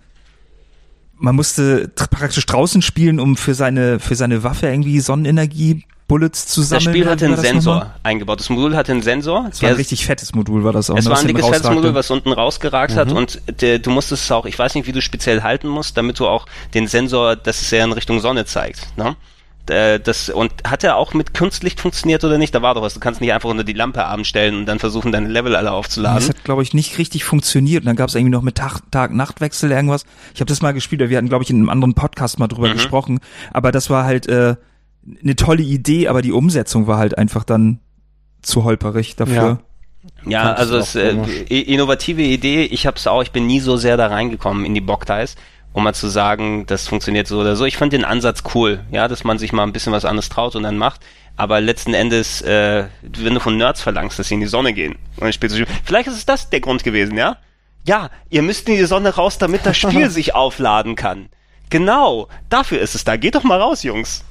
man 1.18 1.36
musste 1.36 1.90
praktisch 1.90 2.46
draußen 2.46 2.82
spielen, 2.82 3.20
um 3.20 3.36
für 3.36 3.54
seine 3.54 4.00
für 4.00 4.16
seine 4.16 4.44
Waffe 4.44 4.68
irgendwie 4.68 5.00
Sonnenenergie 5.02 5.84
Bullets 6.10 6.48
zu 6.48 6.62
sammeln. 6.62 6.86
Das 6.86 6.92
Spiel 6.92 7.10
hatte 7.10 7.26
einen 7.26 7.38
Sensor 7.38 7.76
nochmal? 7.76 7.96
eingebaut. 8.04 8.40
Das 8.40 8.50
Modul 8.50 8.76
hatte 8.76 8.92
einen 8.92 9.02
Sensor. 9.02 9.46
Das 9.50 9.62
war 9.62 9.70
ein 9.70 9.76
richtig 9.76 10.06
fettes 10.06 10.34
Modul, 10.34 10.64
war 10.64 10.74
das 10.74 10.90
auch. 10.90 10.98
Es 10.98 11.06
ne, 11.06 11.12
war 11.12 11.20
ein 11.20 11.28
dickes 11.28 11.44
rausragte. 11.44 11.68
Festmodul, 11.68 11.94
was 11.94 12.12
unten 12.12 12.32
rausgeragt 12.34 12.96
hat 12.96 13.12
und 13.12 13.42
der, 13.62 13.80
du 13.80 13.92
musstest 13.92 14.24
es 14.24 14.32
auch, 14.32 14.46
ich 14.46 14.58
weiß 14.58 14.76
nicht, 14.76 14.88
wie 14.88 14.92
du 14.92 15.02
speziell 15.02 15.44
halten 15.44 15.68
musst, 15.70 15.96
damit 15.96 16.20
du 16.20 16.28
auch 16.28 16.48
den 16.74 16.88
Sensor, 16.88 17.36
dass 17.36 17.62
es 17.62 17.72
ja 17.72 17.86
in 17.86 17.92
Richtung 17.94 18.20
Sonne 18.20 18.46
zeigt. 18.46 18.98
Ne? 18.98 19.16
Äh, 19.70 20.00
Das, 20.00 20.30
und 20.30 20.52
hat 20.66 20.84
er 20.84 20.96
auch 20.98 21.14
mit 21.14 21.34
Kunstlicht 21.34 21.80
funktioniert 21.80 22.24
oder 22.24 22.38
nicht? 22.38 22.54
Da 22.56 22.62
war 22.62 22.74
doch 22.76 22.82
was. 22.82 22.94
Du 22.94 23.00
kannst 23.00 23.22
nicht 23.22 23.34
einfach 23.34 23.50
unter 23.50 23.64
die 23.64 23.74
Lampe 23.74 24.06
abends 24.06 24.28
stellen 24.30 24.56
und 24.56 24.66
dann 24.66 24.80
versuchen, 24.80 25.12
deine 25.12 25.28
Level 25.28 25.56
alle 25.56 25.66
Das 25.70 25.74
aufzuladen. 25.76 26.28
hat, 26.30 26.44
glaube 26.44 26.64
ich, 26.64 26.74
nicht 26.74 26.98
richtig 26.98 27.24
funktioniert. 27.24 27.84
Und 27.84 27.88
dann 27.88 27.96
gab 27.96 28.10
es 28.10 28.16
irgendwie 28.16 28.32
noch 28.32 28.42
mit 28.42 28.56
Tag- 28.56 28.92
Tag-Nacht-Wechsel 28.92 29.72
irgendwas. 29.72 30.04
Ich 30.34 30.42
habe 30.42 30.50
das 30.50 30.62
mal 30.62 30.72
gespielt, 30.74 31.08
wir 31.10 31.18
hatten, 31.18 31.30
glaube 31.30 31.44
ich, 31.44 31.50
in 31.50 31.58
einem 31.58 31.70
anderen 31.70 31.94
Podcast 31.94 32.40
mal 32.40 32.46
Mhm. 32.46 32.50
drüber 32.50 32.70
gesprochen. 32.74 33.20
Aber 33.54 33.72
das 33.72 33.90
war 33.90 34.04
halt 34.06 34.28
äh, 34.28 34.56
eine 35.24 35.36
tolle 35.36 35.64
Idee, 35.64 36.08
aber 36.08 36.22
die 36.22 36.32
Umsetzung 36.32 36.88
war 36.88 36.98
halt 36.98 37.18
einfach 37.18 37.44
dann 37.44 37.80
zu 38.42 38.64
holperig 38.64 39.16
dafür. 39.16 39.60
Ja, 40.26 40.44
Fand 40.44 40.58
also 40.60 40.78
es 40.78 40.96
äh, 40.96 41.12
innovative 41.50 42.22
Idee. 42.22 42.64
Ich 42.64 42.88
hab's 42.88 43.06
auch, 43.08 43.22
ich 43.22 43.32
bin 43.32 43.46
nie 43.48 43.60
so 43.60 43.76
sehr 43.78 43.98
da 43.98 44.08
reingekommen 44.08 44.64
in 44.66 44.74
die 44.74 44.82
Boktais, 44.82 45.36
um 45.74 45.84
mal 45.84 45.94
zu 45.94 46.08
sagen, 46.08 46.66
das 46.66 46.88
funktioniert 46.88 47.28
so 47.28 47.40
oder 47.40 47.56
so. 47.56 47.66
Ich 47.66 47.78
fand 47.78 47.94
den 47.94 48.06
Ansatz 48.06 48.44
cool, 48.54 48.82
ja, 48.92 49.08
dass 49.08 49.24
man 49.24 49.38
sich 49.38 49.54
mal 49.54 49.64
ein 49.64 49.74
bisschen 49.74 49.94
was 49.94 50.06
anderes 50.06 50.30
traut 50.30 50.56
und 50.56 50.64
dann 50.64 50.78
macht. 50.78 51.02
Aber 51.36 51.62
letzten 51.62 51.94
Endes, 51.94 52.42
äh, 52.42 52.86
wenn 53.02 53.34
du 53.34 53.40
von 53.40 53.56
Nerds 53.56 53.82
verlangst, 53.82 54.20
dass 54.20 54.28
sie 54.28 54.34
in 54.34 54.42
die 54.42 54.48
Sonne 54.48 54.74
gehen 54.74 54.98
und 55.18 55.28
ein 55.28 55.34
Spiel 55.34 55.50
zu 55.50 55.56
spielen, 55.56 55.80
vielleicht 55.86 56.08
ist 56.08 56.18
es 56.18 56.26
das 56.26 56.50
der 56.50 56.60
Grund 56.60 56.84
gewesen, 56.84 57.18
ja? 57.18 57.38
Ja, 57.86 58.10
ihr 58.30 58.42
müsst 58.42 58.68
in 58.68 58.76
die 58.76 58.86
Sonne 58.86 59.16
raus, 59.16 59.38
damit 59.38 59.66
das 59.66 59.78
Spiel 59.78 60.10
sich 60.10 60.36
aufladen 60.36 60.96
kann. 60.96 61.30
Genau, 61.70 62.28
dafür 62.50 62.80
ist 62.80 62.96
es 62.96 63.04
da. 63.04 63.16
Geht 63.16 63.36
doch 63.36 63.44
mal 63.44 63.62
raus, 63.62 63.84
Jungs. 63.84 64.26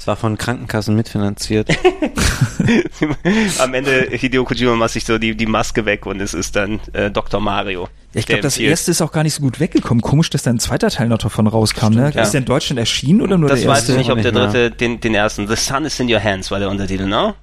Es 0.00 0.06
war 0.06 0.16
von 0.16 0.38
Krankenkassen 0.38 0.96
mitfinanziert. 0.96 1.68
Am 3.58 3.74
Ende 3.74 4.08
Hideo 4.10 4.44
Kojima 4.44 4.74
macht 4.74 4.92
sich 4.92 5.04
so 5.04 5.18
die, 5.18 5.36
die 5.36 5.44
Maske 5.44 5.84
weg 5.84 6.06
und 6.06 6.22
es 6.22 6.32
ist 6.32 6.56
dann 6.56 6.80
äh, 6.94 7.10
Dr. 7.10 7.38
Mario. 7.38 7.82
Ja, 8.14 8.20
ich 8.20 8.24
glaube, 8.26 8.40
das 8.40 8.56
erste 8.56 8.92
ist 8.92 9.02
auch 9.02 9.12
gar 9.12 9.24
nicht 9.24 9.34
so 9.34 9.42
gut 9.42 9.60
weggekommen. 9.60 10.00
Komisch, 10.00 10.30
dass 10.30 10.42
da 10.42 10.50
ein 10.52 10.58
zweiter 10.58 10.88
Teil 10.88 11.08
noch 11.08 11.18
davon 11.18 11.46
rauskam. 11.46 11.90
ne? 11.90 12.12
ja. 12.14 12.22
Ist 12.22 12.30
der 12.30 12.38
in 12.38 12.46
Deutschland 12.46 12.78
erschienen 12.78 13.20
oder 13.20 13.36
nur 13.36 13.50
Das 13.50 13.60
der 13.60 13.68
weiß 13.68 13.80
erste? 13.80 13.92
ich 13.92 13.98
nicht, 13.98 14.10
ob 14.10 14.22
der 14.22 14.32
dritte 14.32 14.70
den, 14.70 15.00
den 15.00 15.14
ersten. 15.14 15.46
The 15.46 15.56
Sun 15.56 15.84
is 15.84 16.00
in 16.00 16.10
your 16.10 16.24
hands 16.24 16.50
war 16.50 16.58
der 16.60 16.70
Untertitel, 16.70 17.04
ne? 17.04 17.34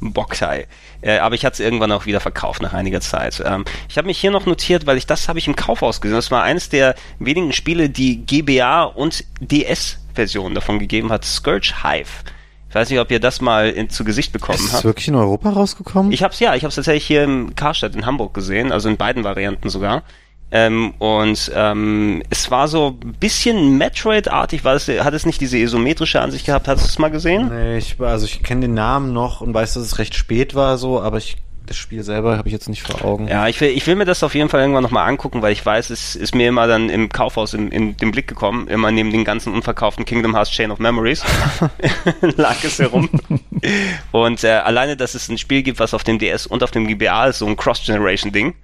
Boktai. 0.00 0.68
Äh, 1.02 1.18
aber 1.18 1.34
ich 1.34 1.44
hatte 1.44 1.54
es 1.54 1.60
irgendwann 1.60 1.92
auch 1.92 2.06
wieder 2.06 2.20
verkauft 2.20 2.62
nach 2.62 2.72
einiger 2.72 3.02
Zeit. 3.02 3.42
Ähm, 3.44 3.66
ich 3.90 3.98
habe 3.98 4.06
mich 4.06 4.18
hier 4.18 4.30
noch 4.30 4.46
notiert, 4.46 4.86
weil 4.86 4.96
ich 4.96 5.04
das 5.04 5.28
habe 5.28 5.38
ich 5.38 5.46
im 5.46 5.54
Kaufhaus 5.54 6.00
gesehen. 6.00 6.16
Das 6.16 6.30
war 6.30 6.42
eines 6.42 6.70
der 6.70 6.94
wenigen 7.18 7.52
Spiele, 7.52 7.90
die 7.90 8.24
GBA 8.24 8.84
und 8.84 9.24
DS-Versionen 10.14 10.54
davon 10.54 10.78
gegeben 10.78 11.10
hat. 11.10 11.24
Scourge 11.24 11.74
Hive. 11.82 12.24
Ich 12.68 12.74
weiß 12.74 12.88
nicht, 12.88 13.00
ob 13.00 13.10
ihr 13.10 13.18
das 13.18 13.40
mal 13.40 13.68
in, 13.68 13.90
zu 13.90 14.04
Gesicht 14.04 14.32
bekommen 14.32 14.58
Ist 14.58 14.66
es 14.66 14.72
habt. 14.74 14.84
wirklich 14.84 15.08
in 15.08 15.16
Europa 15.16 15.50
rausgekommen? 15.50 16.12
Ich 16.12 16.22
hab's 16.22 16.38
ja, 16.38 16.54
ich 16.54 16.64
hab's 16.64 16.76
tatsächlich 16.76 17.04
hier 17.04 17.24
im 17.24 17.56
Karstadt 17.56 17.96
in 17.96 18.06
Hamburg 18.06 18.32
gesehen, 18.32 18.70
also 18.70 18.88
in 18.88 18.96
beiden 18.96 19.24
Varianten 19.24 19.70
sogar. 19.70 20.04
Ähm, 20.52 20.94
und 20.98 21.50
ähm, 21.54 22.22
es 22.30 22.50
war 22.50 22.68
so 22.68 22.98
ein 23.02 23.14
bisschen 23.14 23.78
Metroid-artig, 23.78 24.64
war 24.64 24.74
es, 24.74 24.88
hat 24.88 25.14
es 25.14 25.26
nicht 25.26 25.40
diese 25.40 25.58
isometrische 25.58 26.20
Ansicht 26.20 26.46
gehabt, 26.46 26.66
hast 26.66 26.82
du 26.82 26.86
es 26.86 26.98
mal 26.98 27.10
gesehen? 27.10 27.48
nee, 27.48 27.78
ich, 27.78 28.00
also 28.00 28.24
ich 28.24 28.42
kenne 28.42 28.62
den 28.62 28.74
Namen 28.74 29.12
noch 29.12 29.40
und 29.40 29.54
weiß, 29.54 29.74
dass 29.74 29.82
es 29.84 29.98
recht 29.98 30.14
spät 30.14 30.54
war 30.56 30.76
so, 30.76 31.00
aber 31.00 31.18
ich, 31.18 31.36
das 31.70 31.76
Spiel 31.76 32.02
selber 32.02 32.36
habe 32.36 32.48
ich 32.48 32.52
jetzt 32.52 32.68
nicht 32.68 32.82
vor 32.82 33.04
Augen. 33.04 33.28
Ja, 33.28 33.46
ich 33.46 33.60
will, 33.60 33.68
ich 33.68 33.86
will 33.86 33.94
mir 33.94 34.04
das 34.04 34.24
auf 34.24 34.34
jeden 34.34 34.48
Fall 34.48 34.60
irgendwann 34.60 34.82
nochmal 34.82 35.08
angucken, 35.08 35.40
weil 35.40 35.52
ich 35.52 35.64
weiß, 35.64 35.90
es 35.90 36.16
ist 36.16 36.34
mir 36.34 36.48
immer 36.48 36.66
dann 36.66 36.90
im 36.90 37.10
Kaufhaus 37.10 37.54
in, 37.54 37.70
in 37.70 37.96
den 37.96 38.10
Blick 38.10 38.26
gekommen, 38.26 38.66
immer 38.66 38.90
neben 38.90 39.12
den 39.12 39.24
ganzen 39.24 39.54
unverkauften 39.54 40.04
Kingdom 40.04 40.34
Hearts 40.34 40.50
Chain 40.50 40.72
of 40.72 40.80
Memories 40.80 41.24
lag 42.36 42.56
es 42.64 42.80
herum. 42.80 43.08
Und 44.10 44.42
äh, 44.42 44.48
alleine, 44.48 44.96
dass 44.96 45.14
es 45.14 45.28
ein 45.28 45.38
Spiel 45.38 45.62
gibt, 45.62 45.78
was 45.78 45.94
auf 45.94 46.02
dem 46.02 46.18
DS 46.18 46.48
und 46.48 46.64
auf 46.64 46.72
dem 46.72 46.88
GBA 46.88 47.26
ist, 47.26 47.38
so 47.38 47.46
ein 47.46 47.56
Cross-Generation-Ding, 47.56 48.54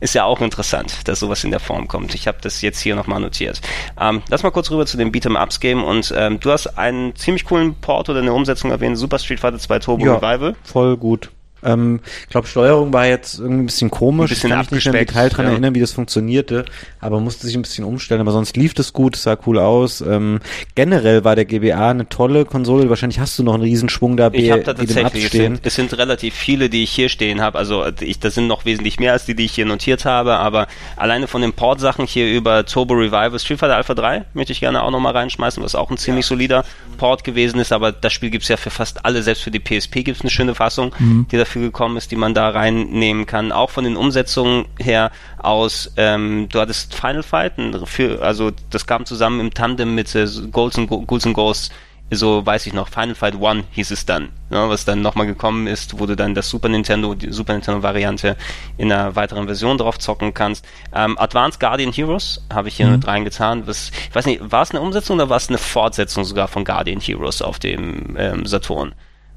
ist 0.00 0.14
ja 0.16 0.24
auch 0.24 0.40
interessant, 0.40 1.06
dass 1.06 1.20
sowas 1.20 1.44
in 1.44 1.52
der 1.52 1.60
Form 1.60 1.86
kommt. 1.86 2.16
Ich 2.16 2.26
habe 2.26 2.38
das 2.42 2.62
jetzt 2.62 2.80
hier 2.80 2.96
nochmal 2.96 3.20
notiert. 3.20 3.60
Ähm, 4.00 4.22
lass 4.28 4.42
mal 4.42 4.50
kurz 4.50 4.72
rüber 4.72 4.86
zu 4.86 4.96
dem 4.96 5.12
Beat'em-Ups 5.12 5.60
gehen 5.60 5.80
und 5.84 6.12
ähm, 6.16 6.40
du 6.40 6.50
hast 6.50 6.66
einen 6.78 7.14
ziemlich 7.14 7.44
coolen 7.44 7.76
Port 7.76 8.08
oder 8.08 8.18
eine 8.18 8.32
Umsetzung 8.32 8.72
erwähnt, 8.72 8.98
Super 8.98 9.20
Street 9.20 9.38
Fighter 9.38 9.60
2 9.60 9.78
Turbo 9.78 10.04
Ja. 10.04 10.16
Revival. 10.16 10.56
Voll 10.64 10.96
gut. 10.96 11.30
Ähm, 11.66 12.00
ich 12.22 12.28
glaube, 12.28 12.46
Steuerung 12.46 12.92
war 12.92 13.06
jetzt 13.06 13.38
irgendwie 13.38 13.64
ein 13.64 13.66
bisschen 13.66 13.90
komisch. 13.90 14.30
Ein 14.30 14.34
bisschen 14.34 14.50
ich 14.50 14.54
kann 14.54 14.60
mich 14.60 14.70
nicht 14.70 14.92
mehr 14.92 15.00
im 15.00 15.06
Detail 15.06 15.28
dran 15.28 15.46
ja. 15.46 15.52
erinnern, 15.52 15.74
wie 15.74 15.80
das 15.80 15.92
funktionierte, 15.92 16.64
aber 17.00 17.20
musste 17.20 17.46
sich 17.46 17.56
ein 17.56 17.62
bisschen 17.62 17.84
umstellen. 17.84 18.20
Aber 18.20 18.32
sonst 18.32 18.56
lief 18.56 18.74
das 18.74 18.92
gut, 18.92 19.16
es 19.16 19.24
sah 19.24 19.36
cool 19.46 19.58
aus. 19.58 20.00
Ähm, 20.00 20.40
generell 20.74 21.24
war 21.24 21.34
der 21.34 21.44
GBA 21.44 21.90
eine 21.90 22.08
tolle 22.08 22.44
Konsole. 22.44 22.88
Wahrscheinlich 22.88 23.18
hast 23.18 23.38
du 23.38 23.42
noch 23.42 23.54
einen 23.54 23.64
Riesenschwung 23.64 24.16
da, 24.16 24.30
Ich 24.32 24.50
habe 24.50 24.62
da 24.62 24.74
tatsächlich, 24.74 25.26
es 25.26 25.32
sind, 25.32 25.60
es 25.64 25.74
sind 25.74 25.96
relativ 25.98 26.34
viele, 26.34 26.70
die 26.70 26.84
ich 26.84 26.90
hier 26.90 27.08
stehen 27.08 27.40
habe. 27.40 27.58
Also 27.58 27.84
ich, 28.00 28.20
das 28.20 28.34
sind 28.34 28.46
noch 28.46 28.64
wesentlich 28.64 29.00
mehr 29.00 29.12
als 29.12 29.24
die, 29.26 29.34
die 29.34 29.44
ich 29.44 29.52
hier 29.52 29.66
notiert 29.66 30.04
habe. 30.04 30.36
Aber 30.36 30.68
alleine 30.96 31.26
von 31.26 31.42
den 31.42 31.52
Port-Sachen 31.52 32.06
hier 32.06 32.32
über 32.32 32.64
Turbo 32.64 32.94
Revival, 32.94 33.38
Street 33.38 33.58
Fighter 33.58 33.76
Alpha 33.76 33.94
3 33.94 34.24
möchte 34.34 34.52
ich 34.52 34.60
gerne 34.60 34.82
auch 34.82 34.90
nochmal 34.90 35.12
reinschmeißen, 35.12 35.62
was 35.62 35.74
auch 35.74 35.90
ein 35.90 35.96
ziemlich 35.96 36.26
solider 36.26 36.64
Port 36.96 37.24
gewesen 37.24 37.58
ist. 37.58 37.72
Aber 37.72 37.90
das 37.92 38.12
Spiel 38.12 38.30
gibt's 38.30 38.48
ja 38.48 38.56
für 38.56 38.70
fast 38.70 39.04
alle, 39.04 39.22
selbst 39.22 39.42
für 39.42 39.50
die 39.50 39.60
PSP 39.60 40.04
gibt's 40.04 40.20
eine 40.20 40.30
schöne 40.30 40.54
Fassung, 40.54 40.92
die 41.30 41.36
dafür 41.36 41.55
gekommen 41.60 41.96
ist, 41.96 42.10
die 42.10 42.16
man 42.16 42.34
da 42.34 42.48
reinnehmen 42.50 43.26
kann. 43.26 43.52
Auch 43.52 43.70
von 43.70 43.84
den 43.84 43.96
Umsetzungen 43.96 44.66
her 44.78 45.10
aus, 45.38 45.92
ähm, 45.96 46.48
du 46.50 46.60
hattest 46.60 46.94
Final 46.94 47.22
Fight, 47.22 47.54
für, 47.84 48.22
also 48.22 48.52
das 48.70 48.86
kam 48.86 49.06
zusammen 49.06 49.40
im 49.40 49.54
Tandem 49.54 49.94
mit 49.94 50.14
äh, 50.14 50.26
Ghouls 50.50 50.78
and, 50.78 50.88
Ghouls 50.88 51.26
and 51.26 51.34
Ghosts 51.34 51.70
so 52.10 52.44
weiß 52.46 52.66
ich 52.66 52.72
noch, 52.72 52.88
Final 52.88 53.14
Fight 53.14 53.34
One 53.40 53.64
hieß 53.72 53.90
es 53.90 54.06
dann, 54.06 54.28
ne, 54.50 54.68
was 54.68 54.84
dann 54.84 55.02
nochmal 55.02 55.26
gekommen 55.26 55.66
ist, 55.66 55.98
wo 55.98 56.06
du 56.06 56.14
dann 56.14 56.34
das 56.34 56.48
Super 56.48 56.68
Nintendo, 56.68 57.14
die 57.14 57.32
Super 57.32 57.54
Nintendo 57.54 57.82
Variante 57.82 58.36
in 58.78 58.92
einer 58.92 59.16
weiteren 59.16 59.46
Version 59.46 59.76
drauf 59.76 59.98
zocken 59.98 60.32
kannst. 60.32 60.64
Ähm, 60.94 61.18
Advanced 61.18 61.58
Guardian 61.58 61.92
Heroes 61.92 62.44
habe 62.52 62.68
ich 62.68 62.76
hier 62.76 62.86
mit 62.86 63.06
reingetan. 63.06 63.66
Was, 63.66 63.90
ich 63.90 64.14
weiß 64.14 64.26
nicht, 64.26 64.52
war 64.52 64.62
es 64.62 64.70
eine 64.70 64.80
Umsetzung 64.80 65.16
oder 65.16 65.28
war 65.28 65.36
es 65.36 65.48
eine 65.48 65.58
Fortsetzung 65.58 66.24
sogar 66.24 66.46
von 66.46 66.64
Guardian 66.64 67.00
Heroes 67.00 67.42
auf 67.42 67.58
dem 67.58 68.16
ähm, 68.16 68.46
Saturn? 68.46 68.94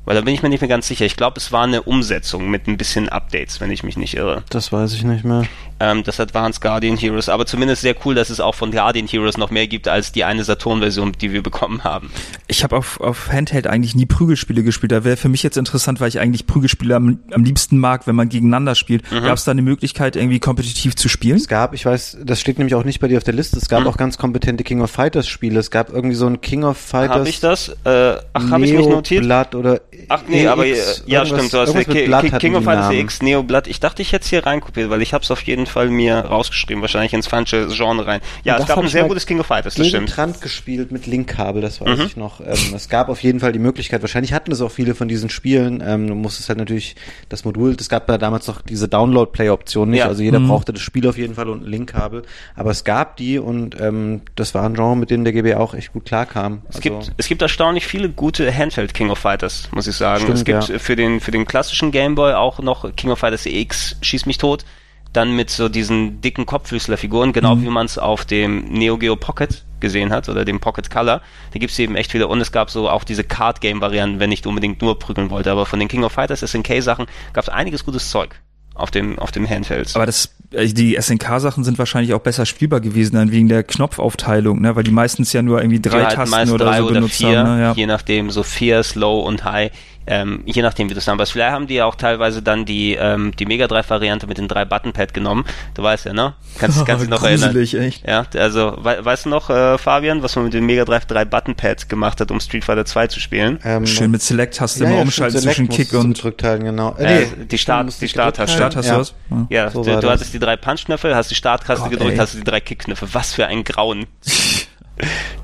Weil 0.10 0.16
da 0.16 0.22
bin 0.24 0.34
ich 0.34 0.42
mir 0.42 0.50
nicht 0.50 0.62
mehr 0.62 0.68
ganz 0.68 0.88
sicher. 0.88 1.06
Ich 1.06 1.16
glaube, 1.16 1.38
es 1.38 1.52
war 1.52 1.66
eine 1.66 1.84
Umsetzung 1.84 2.50
mit 2.50 2.66
ein 2.66 2.78
bisschen 2.78 3.10
Updates, 3.10 3.62
wenn 3.62 3.70
ich 3.70 3.84
mich 3.84 3.96
nicht 3.96 4.16
irre. 4.16 4.42
Das 4.50 4.72
weiß 4.72 4.96
ich 4.96 5.04
nicht 5.04 5.24
mehr. 5.24 5.44
Ähm, 5.80 6.04
das 6.04 6.20
Advanced 6.20 6.62
Guardian 6.62 6.98
Heroes. 6.98 7.30
Aber 7.30 7.46
zumindest 7.46 7.84
sehr 7.84 7.96
cool, 8.04 8.16
dass 8.16 8.32
es 8.32 8.40
auch 8.40 8.56
von 8.56 8.72
Guardian 8.72 9.06
Heroes 9.06 9.38
noch 9.38 9.52
mehr 9.52 9.68
gibt 9.68 9.88
als 9.88 10.12
die 10.12 10.24
eine 10.24 10.44
Saturn-Version, 10.44 11.12
die 11.22 11.32
wir 11.32 11.44
bekommen 11.44 11.84
haben. 11.84 12.10
Ich 12.48 12.64
habe 12.64 12.76
auf, 12.76 13.00
auf 13.00 13.32
Handheld 13.32 13.68
eigentlich 13.68 13.94
nie 13.94 14.08
Prügelspiele 14.08 14.64
gespielt. 14.64 14.92
Da 14.92 15.04
wäre 15.04 15.16
für 15.16 15.30
mich 15.30 15.44
jetzt 15.44 15.58
interessant, 15.58 16.02
weil 16.02 16.10
ich 16.10 16.20
eigentlich 16.20 16.48
Prügelspiele 16.48 16.96
am, 16.96 17.20
am 17.32 17.44
liebsten 17.44 17.78
mag, 17.78 18.08
wenn 18.08 18.16
man 18.16 18.30
gegeneinander 18.30 18.74
spielt. 18.74 19.10
Mhm. 19.12 19.26
Gab 19.26 19.38
es 19.38 19.44
da 19.44 19.52
eine 19.52 19.62
Möglichkeit, 19.62 20.16
irgendwie 20.16 20.40
kompetitiv 20.40 20.96
zu 20.96 21.08
spielen? 21.08 21.38
Es 21.38 21.48
gab, 21.48 21.76
ich 21.76 21.86
weiß, 21.86 22.18
das 22.24 22.42
steht 22.42 22.58
nämlich 22.58 22.74
auch 22.74 22.84
nicht 22.84 23.00
bei 23.00 23.08
dir 23.08 23.18
auf 23.18 23.24
der 23.24 23.36
Liste, 23.36 23.60
es 23.60 23.70
gab 23.70 23.86
auch 23.86 23.98
ganz 23.98 24.18
kompetente 24.18 24.64
King 24.64 24.82
of 24.82 24.90
Fighters 24.90 25.28
Spiele. 25.28 25.60
Es 25.60 25.70
gab 25.70 25.92
irgendwie 25.92 26.16
so 26.16 26.26
ein 26.26 26.42
King 26.42 26.64
of 26.64 26.78
Fighters. 26.80 27.18
Habe 27.20 27.30
ich 27.30 27.40
das? 27.40 27.70
Äh, 27.84 28.16
ach, 28.34 28.50
habe 28.50 28.66
ich 28.66 28.74
nicht 28.74 28.90
notiert? 28.90 29.24
Blood 29.24 29.54
oder 29.54 29.82
Ach 30.08 30.22
nee, 30.28 30.48
aber 30.48 30.66
äh, 30.66 30.78
ja 31.06 31.26
stimmt, 31.26 31.52
du 31.54 31.58
hast 31.60 31.74
mit 31.74 31.88
Ki- 31.90 32.06
Blood 32.06 32.40
King 32.40 32.56
of 32.56 32.64
Namen. 32.66 32.98
X 32.98 33.22
Neo 33.22 33.44
Blood. 33.44 33.68
Ich 33.68 33.80
dachte, 33.80 34.02
ich 34.02 34.12
hätte 34.14 34.24
es 34.24 34.30
hier 34.30 34.46
reinkopiert, 34.46 34.90
weil 34.90 35.02
ich 35.02 35.14
habe 35.14 35.24
es 35.24 35.32
auf 35.32 35.42
jeden 35.42 35.66
Fall 35.66 35.90
mir 35.90 36.16
rausgeschrieben, 36.20 36.82
wahrscheinlich 36.82 37.14
ins 37.14 37.28
falsche 37.28 37.68
Genre 37.68 38.06
rein. 38.08 38.22
Ja, 38.44 38.56
Und 38.56 38.62
es 38.62 38.68
gab 38.68 38.78
ein 38.80 38.88
sehr 38.88 39.04
gutes 39.06 39.26
King 39.26 39.40
of 39.40 39.46
Fighters, 39.48 39.76
das 39.76 39.88
stimmt. 39.88 40.10
Trant 40.10 40.42
gespielt 40.42 40.92
mit 40.92 41.06
Linkkabel, 41.08 41.62
das 41.62 41.80
Mhm. 41.80 41.86
weiß 41.86 42.00
ich 42.00 42.18
noch. 42.18 42.40
Ähm, 42.42 42.74
es 42.76 42.90
gab 42.90 43.10
auf 43.10 43.22
jeden 43.24 43.40
Fall 43.40 43.52
die 43.52 43.60
Möglichkeit, 43.60 44.02
wahrscheinlich 44.02 44.34
hatten 44.34 44.52
es 44.52 44.62
auch 44.62 44.72
viele 44.72 44.96
von 44.96 45.08
diesen 45.08 45.30
Spielen, 45.30 45.84
ähm, 45.86 46.08
du 46.08 46.16
musstest 46.16 46.50
halt 46.50 46.60
natürlich 46.60 46.96
das 47.30 47.46
Modul, 47.46 47.76
es 47.80 47.90
gab 47.90 48.10
ja 48.10 48.18
damals 48.18 48.48
noch 48.48 48.62
diese 48.62 48.88
Download-Play-Option 48.88 49.90
nicht, 49.90 50.00
Ja. 50.00 50.08
also 50.08 50.24
jeder 50.24 50.40
brauchte 50.40 50.74
das 50.74 50.82
Spiel 50.82 51.08
auf 51.08 51.18
jeden 51.18 51.36
Fall 51.36 51.50
und 51.50 51.64
ein 51.64 51.68
Linkkabel, 51.70 52.24
aber 52.56 52.72
es 52.72 52.84
gab 52.84 53.18
die 53.18 53.40
und 53.40 53.80
ähm, 53.80 54.22
das 54.36 54.54
war 54.56 54.64
ein 54.64 54.74
Genre, 54.76 54.96
mit 54.98 55.10
dem 55.10 55.24
der 55.24 55.34
GB 55.34 55.56
auch 55.56 55.74
echt 55.74 55.94
gut 55.94 56.06
klarkam. 56.06 56.62
Es 56.70 56.78
Also, 56.78 56.82
gibt, 56.82 57.12
es 57.18 57.28
gibt 57.28 57.42
erstaunlich 57.42 57.86
viele 57.86 58.10
gute 58.10 58.54
Handheld 58.56 58.94
King 58.94 59.10
of 59.10 59.20
Fighters, 59.20 59.70
muss 59.80 59.88
ich 59.88 59.96
sagen. 59.96 60.22
Stimmt, 60.22 60.38
es 60.38 60.46
gibt 60.46 60.68
ja. 60.68 60.80
für 60.80 60.96
den 60.96 61.20
für 61.20 61.32
den 61.32 61.46
klassischen 61.46 61.92
Game 61.92 62.16
Boy 62.16 62.34
auch 62.34 62.60
noch 62.60 62.96
King 62.96 63.12
of 63.12 63.20
Fighters 63.20 63.46
EX 63.46 63.96
schieß 64.02 64.26
mich 64.26 64.38
tot, 64.38 64.66
dann 65.14 65.36
mit 65.36 65.50
so 65.50 65.70
diesen 65.70 66.22
dicken 66.22 66.46
Kopffüßlerfiguren, 66.46 67.34
genau 67.34 67.56
Mhm. 67.56 67.64
wie 67.64 67.70
man 67.70 67.86
es 67.86 67.98
auf 67.98 68.26
dem 68.26 68.66
Neo 68.66 68.98
Geo 68.98 69.16
Pocket 69.16 69.64
gesehen 69.80 70.12
hat 70.12 70.28
oder 70.30 70.44
dem 70.46 70.60
Pocket 70.60 70.90
Color. 70.92 71.22
Da 71.54 71.60
gibt's 71.60 71.80
eben 71.80 71.96
echt 71.96 72.12
viele 72.12 72.28
und 72.28 72.42
es 72.42 72.52
gab 72.52 72.70
so 72.70 72.90
auch 72.90 73.04
diese 73.06 73.24
Card 73.24 73.62
Game 73.62 73.80
Varianten, 73.82 74.20
wenn 74.20 74.32
ich 74.32 74.46
unbedingt 74.46 74.82
nur 74.82 75.00
prügeln 75.00 75.30
wollte, 75.30 75.52
aber 75.52 75.66
von 75.66 75.80
den 75.80 75.88
King 75.88 76.04
of 76.04 76.12
Fighters 76.12 76.42
SNK 76.42 76.82
Sachen 76.82 77.06
gab's 77.34 77.50
einiges 77.50 77.86
gutes 77.86 78.10
Zeug 78.10 78.40
auf 78.80 78.92
dem 78.92 79.20
auf 79.20 79.32
dem 79.32 79.48
Handhelds. 79.48 79.96
Aber 79.96 80.06
das, 80.06 80.34
äh, 80.52 80.68
die 80.68 80.98
SNK-Sachen 81.00 81.64
sind 81.64 81.78
wahrscheinlich 81.78 82.14
auch 82.14 82.22
besser 82.22 82.46
spielbar 82.46 82.80
gewesen, 82.80 83.16
dann 83.16 83.32
wegen 83.32 83.48
der 83.48 83.64
Knopfaufteilung, 83.64 84.62
ne? 84.62 84.76
weil 84.76 84.84
die 84.84 84.92
meistens 84.92 85.34
ja 85.34 85.42
nur 85.42 85.60
irgendwie 85.60 85.80
Die 85.80 85.90
drei 85.90 86.04
halten 86.04 86.16
Tasten 86.16 86.32
meist 86.32 86.52
oder 86.52 86.66
drei 86.66 86.78
so 86.78 86.86
oder 86.86 86.94
benutzt 86.96 87.18
vier, 87.18 87.40
haben. 87.40 87.58
Ne? 87.58 87.62
Ja. 87.62 87.74
je 87.74 87.86
nachdem, 87.86 88.32
so 88.32 88.44
vier, 88.44 88.84
Slow 88.84 89.26
und 89.26 89.44
High, 89.44 89.72
ähm, 90.10 90.42
je 90.46 90.62
nachdem, 90.64 90.90
wie 90.90 90.94
du 90.94 91.00
es 91.00 91.08
haben. 91.08 91.18
Aber 91.20 91.26
vielleicht 91.28 91.52
haben 91.54 91.68
die 91.68 91.76
ja 91.76 91.86
auch 91.86 91.96
teilweise 91.96 92.42
dann 92.42 92.66
die, 92.66 92.96
ähm, 92.96 93.32
die 93.38 93.46
Mega 93.46 93.68
Drive 93.68 93.90
Variante 93.90 94.26
mit 94.28 94.38
den 94.40 94.48
drei 94.48 94.66
Button-Pad 94.66 95.14
genommen. 95.14 95.46
Du 95.76 95.84
weißt 95.84 96.06
ja, 96.06 96.14
ne? 96.14 96.34
Kannst, 96.58 96.86
kannst 96.86 97.04
dich 97.04 97.10
noch 97.12 97.24
erinnern. 97.24 97.52
Gruselig, 97.54 97.76
echt. 97.76 98.08
Ja, 98.08 98.26
also, 98.36 98.76
we 98.82 98.98
weißt 99.06 99.26
du 99.26 99.30
noch, 99.30 99.50
äh, 99.50 99.78
Fabian, 99.78 100.24
was 100.24 100.36
man 100.36 100.46
mit 100.46 100.54
dem 100.54 100.66
Mega 100.66 100.84
Drive 100.84 101.06
3 101.06 101.26
Button-Pad 101.26 101.88
gemacht 101.90 102.20
hat, 102.20 102.32
um 102.32 102.40
Street 102.40 102.66
Fighter 102.66 102.86
2 102.86 103.08
zu 103.08 103.20
spielen? 103.20 103.60
ähm, 103.64 103.86
Schön 103.86 104.12
mit 104.12 104.22
Select 104.22 104.60
hast 104.60 104.80
du 104.80 104.84
ja, 104.84 104.90
immer 104.90 104.98
ja, 104.98 105.04
umschalten 105.04 105.40
zwischen 105.40 105.70
Kick 105.70 105.92
du 105.92 106.00
und 106.00 106.16
gedrückt 106.16 106.44
halten, 106.44 106.66
genau. 106.66 106.96
Äh, 106.98 107.20
nee, 107.38 107.46
die 107.46 107.58
Start- 107.58 107.88
die 107.88 108.00
du 108.00 108.08
Start- 108.08 108.34
gedrückt 108.36 108.50
Start 108.52 108.76
halten, 108.76 108.78
hast 108.78 108.86
ja. 108.88 108.94
du 108.94 109.00
was? 109.02 109.14
Ja. 109.50 109.64
Ja, 109.66 109.72
so 109.72 109.84
du, 109.84 110.00
du 110.00 110.10
hattest 110.10 110.34
die 110.34 110.40
drei 110.40 110.58
Punch-Knöpfe, 110.58 111.16
hast 111.16 111.30
die 111.30 111.36
Starttaste 111.36 111.90
gedrückt, 111.90 112.14
ey. 112.14 112.18
hast 112.18 112.34
du 112.34 112.40
die 112.40 112.44
drei 112.44 112.60
Kick-Knöpfe. 112.60 113.08
Was 113.14 113.34
für 113.34 113.46
ein 113.46 113.64
Grauen. 113.64 114.08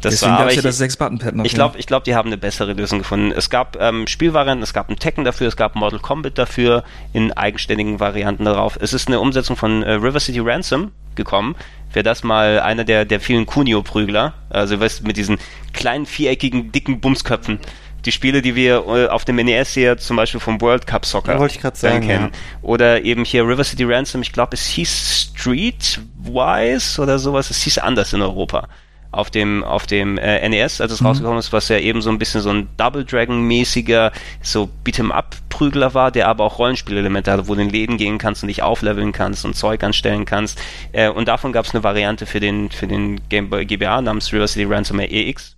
Das 0.02 0.14
Deswegen 0.14 0.38
gab 0.38 0.48
es 0.48 0.56
ja 0.56 0.60
ich, 0.60 0.64
das 0.64 0.78
Sechs-Button-Pad 0.78 1.36
noch. 1.36 1.46
Ich 1.46 1.54
glaube, 1.54 1.80
ich 1.80 1.88
glaube, 1.88 2.04
die 2.04 2.14
haben 2.14 2.28
eine 2.28 2.38
bessere 2.38 2.74
Lösung 2.74 3.00
gefunden. 3.00 3.32
Es 3.32 3.50
gab 3.50 3.78
ähm, 3.80 4.06
Spielvarianten, 4.06 4.62
es 4.64 4.74
gab 4.74 4.90
ein 4.90 4.98
Tekken 4.98 5.24
dafür, 5.24 5.48
es 5.48 5.56
gab 5.56 5.76
Mortal 5.76 6.00
Kombat 6.00 6.38
dafür 6.38 6.84
in 7.14 7.32
eigenständigen 7.32 8.00
Varianten 8.00 8.46
darauf. 8.46 8.78
Es 8.80 8.94
ist 8.94 9.08
eine 9.08 9.20
Umsetzung 9.20 9.56
von 9.56 9.84
äh, 9.84 9.94
River 9.94 10.20
City 10.20 10.40
Ransom 10.40 10.92
gekommen. 11.16 11.56
Wäre 11.94 12.04
das 12.04 12.24
mal 12.24 12.60
einer 12.60 12.84
der, 12.84 13.06
der 13.06 13.22
vielen 13.22 13.46
Kunio-Prügler, 13.46 14.34
also 14.50 14.80
weißt, 14.80 15.08
mit 15.08 15.16
diesen 15.16 15.38
kleinen 15.74 16.06
viereckigen 16.06 16.74
dicken 16.74 17.00
Bumsköpfen. 17.00 17.60
Die 18.04 18.12
Spiele, 18.12 18.42
die 18.42 18.56
wir 18.56 18.84
äh, 18.88 19.08
auf 19.08 19.24
dem 19.24 19.38
NES 19.38 19.74
hier 19.74 19.98
zum 19.98 20.18
Beispiel 20.18 20.42
vom 20.42 20.60
World 20.60 20.86
Cup 20.86 21.06
Soccer 21.06 21.34
Ja, 21.34 21.40
wollte 21.40 21.56
ich 21.56 21.78
sagen, 21.80 22.06
kennen. 22.06 22.32
Oder 22.62 23.04
eben 23.04 23.24
hier 23.24 23.48
River 23.48 23.64
City 23.64 23.86
Ransom, 23.86 24.22
ich 24.22 24.34
glaube, 24.34 24.54
es 24.54 24.68
hieß 24.68 25.32
Streetwise 25.34 27.02
oder 27.02 27.18
sowas, 27.18 27.50
es 27.50 27.62
hieß 27.62 27.78
anders 27.78 28.12
in 28.12 28.22
Europa 28.22 28.68
auf 29.16 29.30
dem 29.30 29.64
auf 29.64 29.88
dem 29.88 30.18
äh, 30.18 30.48
NES, 30.48 30.82
als 30.82 30.92
es 30.92 31.04
rausgekommen 31.04 31.40
ist, 31.40 31.54
was 31.54 31.70
ja 31.70 31.78
eben 31.78 32.02
so 32.02 32.10
ein 32.10 32.20
bisschen 32.20 32.42
so 32.42 32.50
ein 32.50 32.68
Double 32.78 33.06
Dragon 33.06 33.42
mäßiger 33.42 34.12
so 34.42 34.70
Beat'em 34.84 35.12
Up 35.12 35.36
Prügler 35.50 35.94
war, 35.94 36.12
der 36.12 36.28
aber 36.28 36.44
auch 36.44 36.60
Rollenspielelemente 36.60 37.32
hatte, 37.32 37.48
wo 37.48 37.56
du 37.56 37.62
in 37.62 37.70
Läden 37.70 37.98
gehen 37.98 38.18
kannst 38.18 38.44
und 38.44 38.48
dich 38.48 38.62
aufleveln 38.62 39.14
kannst 39.14 39.46
und 39.46 39.56
Zeug 39.56 39.84
anstellen 39.84 40.26
kannst. 40.26 40.62
Äh, 40.92 41.10
und 41.10 41.28
davon 41.28 41.54
gab 41.54 41.66
es 41.66 41.74
eine 41.74 41.84
Variante 41.84 42.26
für 42.26 42.40
den 42.40 42.70
für 42.72 42.88
den 42.88 43.22
Game 43.30 43.50
Boy 43.50 43.66
GBA 43.66 44.02
namens 44.02 44.34
River 44.34 44.48
City 44.48 44.66
Ransomware 44.66 45.10
EX. 45.10 45.55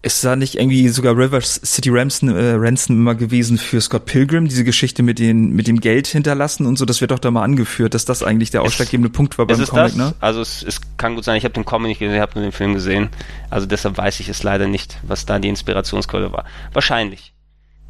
Ist 0.00 0.22
da 0.22 0.36
nicht 0.36 0.54
irgendwie 0.54 0.88
sogar 0.90 1.16
River 1.16 1.40
City 1.40 1.90
Ransom, 1.90 2.28
äh, 2.28 2.52
Ransom 2.52 2.96
immer 2.96 3.16
gewesen 3.16 3.58
für 3.58 3.80
Scott 3.80 4.04
Pilgrim, 4.04 4.46
diese 4.46 4.62
Geschichte 4.62 5.02
mit, 5.02 5.18
den, 5.18 5.50
mit 5.50 5.66
dem 5.66 5.80
Geld 5.80 6.06
hinterlassen 6.06 6.66
und 6.66 6.76
so, 6.78 6.84
das 6.84 7.00
wird 7.00 7.10
doch 7.10 7.18
da 7.18 7.32
mal 7.32 7.42
angeführt, 7.42 7.94
dass 7.94 8.04
das 8.04 8.22
eigentlich 8.22 8.52
der 8.52 8.62
ausschlaggebende 8.62 9.10
Punkt 9.10 9.38
war 9.38 9.46
beim 9.46 9.56
Ist 9.56 9.62
es 9.64 9.70
Comic, 9.70 9.86
das? 9.86 9.96
ne? 9.96 10.14
Also 10.20 10.40
es, 10.40 10.62
es 10.62 10.80
kann 10.98 11.16
gut 11.16 11.24
sein, 11.24 11.36
ich 11.36 11.42
habe 11.42 11.54
den 11.54 11.64
Comic 11.64 11.88
nicht 11.88 11.98
gesehen, 11.98 12.14
ich 12.14 12.20
habe 12.20 12.32
nur 12.36 12.44
den 12.44 12.52
Film 12.52 12.74
gesehen. 12.74 13.08
Also 13.50 13.66
deshalb 13.66 13.98
weiß 13.98 14.20
ich 14.20 14.28
es 14.28 14.44
leider 14.44 14.68
nicht, 14.68 14.98
was 15.02 15.26
da 15.26 15.40
die 15.40 15.48
Inspirationsquelle 15.48 16.30
war. 16.32 16.44
Wahrscheinlich. 16.72 17.32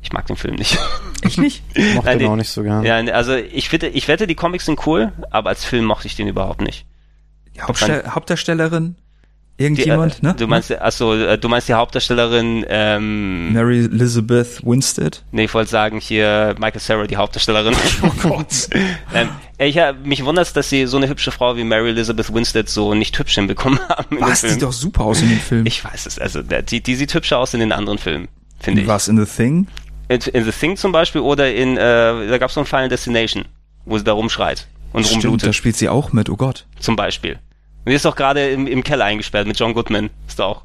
Ich 0.01 0.13
mag 0.13 0.27
den 0.27 0.37
Film 0.37 0.55
nicht. 0.57 0.79
Ich 1.25 1.37
nicht? 1.37 1.65
Mochte 1.95 2.11
Nein, 2.11 2.19
den 2.21 2.29
auch 2.29 2.37
nicht 2.37 2.49
so 2.49 2.63
gern. 2.63 2.85
Ja, 2.85 2.97
also 3.13 3.35
ich 3.35 3.73
wette, 3.73 3.89
ich 3.89 4.07
wette, 4.07 4.29
die 4.29 4.37
Comics 4.37 4.67
sind 4.67 4.87
cool, 4.87 5.13
aber 5.31 5.49
als 5.49 5.65
Film 5.65 5.85
mochte 5.85 6.07
ich 6.07 6.15
den 6.15 6.29
überhaupt 6.29 6.61
nicht. 6.61 6.87
Die 7.57 7.61
Hauptstell 7.61 8.05
Hauptdarstellerin? 8.07 8.95
Die, 9.59 9.65
Irgendjemand, 9.65 10.21
äh, 10.21 10.27
ne? 10.27 10.35
Du 10.39 10.47
meinst, 10.47 10.71
achso, 10.71 11.15
äh, 11.15 11.37
du 11.37 11.49
meinst 11.49 11.69
die 11.69 11.75
Hauptdarstellerin, 11.75 12.65
ähm, 12.69 13.53
Mary 13.53 13.87
Elizabeth 13.87 14.65
Winstead? 14.65 15.25
nee, 15.33 15.45
ich 15.45 15.55
wollte 15.55 15.69
sagen 15.71 15.99
hier 15.99 16.55
Michael 16.61 16.81
Sarah, 16.81 17.07
die 17.09 17.17
Hauptdarstellerin. 17.17 17.75
oh 18.03 18.11
Gott. 18.23 18.69
ähm, 19.15 19.31
ich, 19.59 19.75
ja, 19.75 19.93
mich 19.93 20.25
wundert's, 20.25 20.53
dass 20.53 20.71
sie 20.71 20.87
so 20.87 20.97
eine 20.97 21.09
hübsche 21.09 21.33
Frau 21.33 21.57
wie 21.57 21.65
Mary 21.65 21.89
Elizabeth 21.89 22.33
Winstead 22.33 22.69
so 22.69 22.95
nicht 22.95 23.19
hübsch 23.19 23.35
hinbekommen 23.35 23.81
haben 23.89 24.21
Was? 24.21 24.43
Die 24.43 24.51
sieht 24.51 24.63
doch 24.63 24.73
super 24.73 25.07
aus 25.07 25.23
in 25.23 25.29
dem 25.29 25.41
Film. 25.41 25.67
Ich 25.67 25.85
weiß 25.85 26.07
es, 26.07 26.21
also 26.21 26.41
die, 26.43 26.81
die 26.81 26.95
sieht 26.95 27.13
hübscher 27.13 27.39
aus 27.39 27.53
in 27.53 27.59
den 27.59 27.73
anderen 27.73 27.99
Filmen, 27.99 28.29
finde 28.61 28.83
ich. 28.83 28.87
Was 28.87 29.09
in 29.09 29.17
The 29.17 29.31
Thing? 29.31 29.67
In, 30.09 30.21
in 30.21 30.45
The 30.45 30.53
Thing 30.53 30.77
zum 30.77 30.93
Beispiel 30.93 31.21
oder 31.21 31.53
in, 31.53 31.77
äh, 31.77 31.81
da 31.81 32.39
gab's 32.39 32.55
so 32.55 32.61
ein 32.61 32.67
Final 32.67 32.89
Destination, 32.89 33.45
wo 33.87 33.99
sie 33.99 34.05
da 34.05 34.13
rumschreit 34.13 34.69
und 34.93 35.05
Stimmt, 35.05 35.25
rumblutet, 35.25 35.49
da 35.49 35.53
spielt 35.53 35.77
sie 35.77 35.89
auch 35.89 36.13
mit, 36.13 36.31
oh 36.31 36.37
Gott. 36.37 36.65
zum 36.79 36.95
Beispiel. 36.95 37.41
Und 37.89 37.93
die 37.93 37.97
ist 37.97 38.05
doch 38.05 38.17
gerade 38.17 38.51
im, 38.51 38.67
im 38.67 38.85
Keller 38.85 39.07
eingesperrt 39.07 39.47
mit 39.47 39.59
John 39.59 39.73
Goodman. 39.73 40.11
Ist 40.27 40.39
doch 40.39 40.45
auch. 40.59 40.63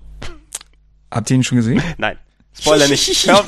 Habt 1.10 1.32
ihr 1.32 1.38
ihn 1.38 1.44
schon 1.46 1.56
gesehen? 1.56 1.82
Nein. 1.98 2.18
Spoiler 2.52 2.86
nicht. 2.90 3.08
Hör 3.30 3.46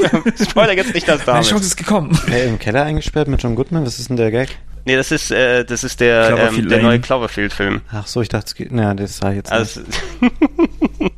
Spoiler 0.50 0.72
jetzt 0.78 0.94
nicht 0.94 1.06
das 1.06 1.18
Meine 1.18 1.40
damit. 1.40 1.50
Chance 1.50 1.66
ist 1.66 1.76
gekommen. 1.76 2.18
Hey, 2.26 2.48
im 2.48 2.58
Keller 2.58 2.84
eingesperrt 2.84 3.28
mit 3.28 3.44
John 3.44 3.54
Goodman? 3.54 3.86
Was 3.86 4.00
ist 4.00 4.08
denn 4.08 4.16
der 4.16 4.32
Gag? 4.32 4.58
Nee, 4.86 4.96
das 4.96 5.12
ist, 5.12 5.30
äh, 5.30 5.66
das 5.66 5.84
ist 5.84 6.00
der, 6.00 6.52
ähm, 6.54 6.70
der 6.70 6.82
neue 6.82 7.02
Cloverfield-Film. 7.02 7.82
Ach 7.92 8.08
so, 8.08 8.22
ich 8.22 8.30
dachte, 8.30 8.46
es 8.46 8.56
geht. 8.56 8.72
Na, 8.72 8.94
das 8.94 9.18
sah 9.18 9.32
ich 9.32 9.36
jetzt 9.36 9.52
Also, 9.52 9.82
nicht. 9.82 11.12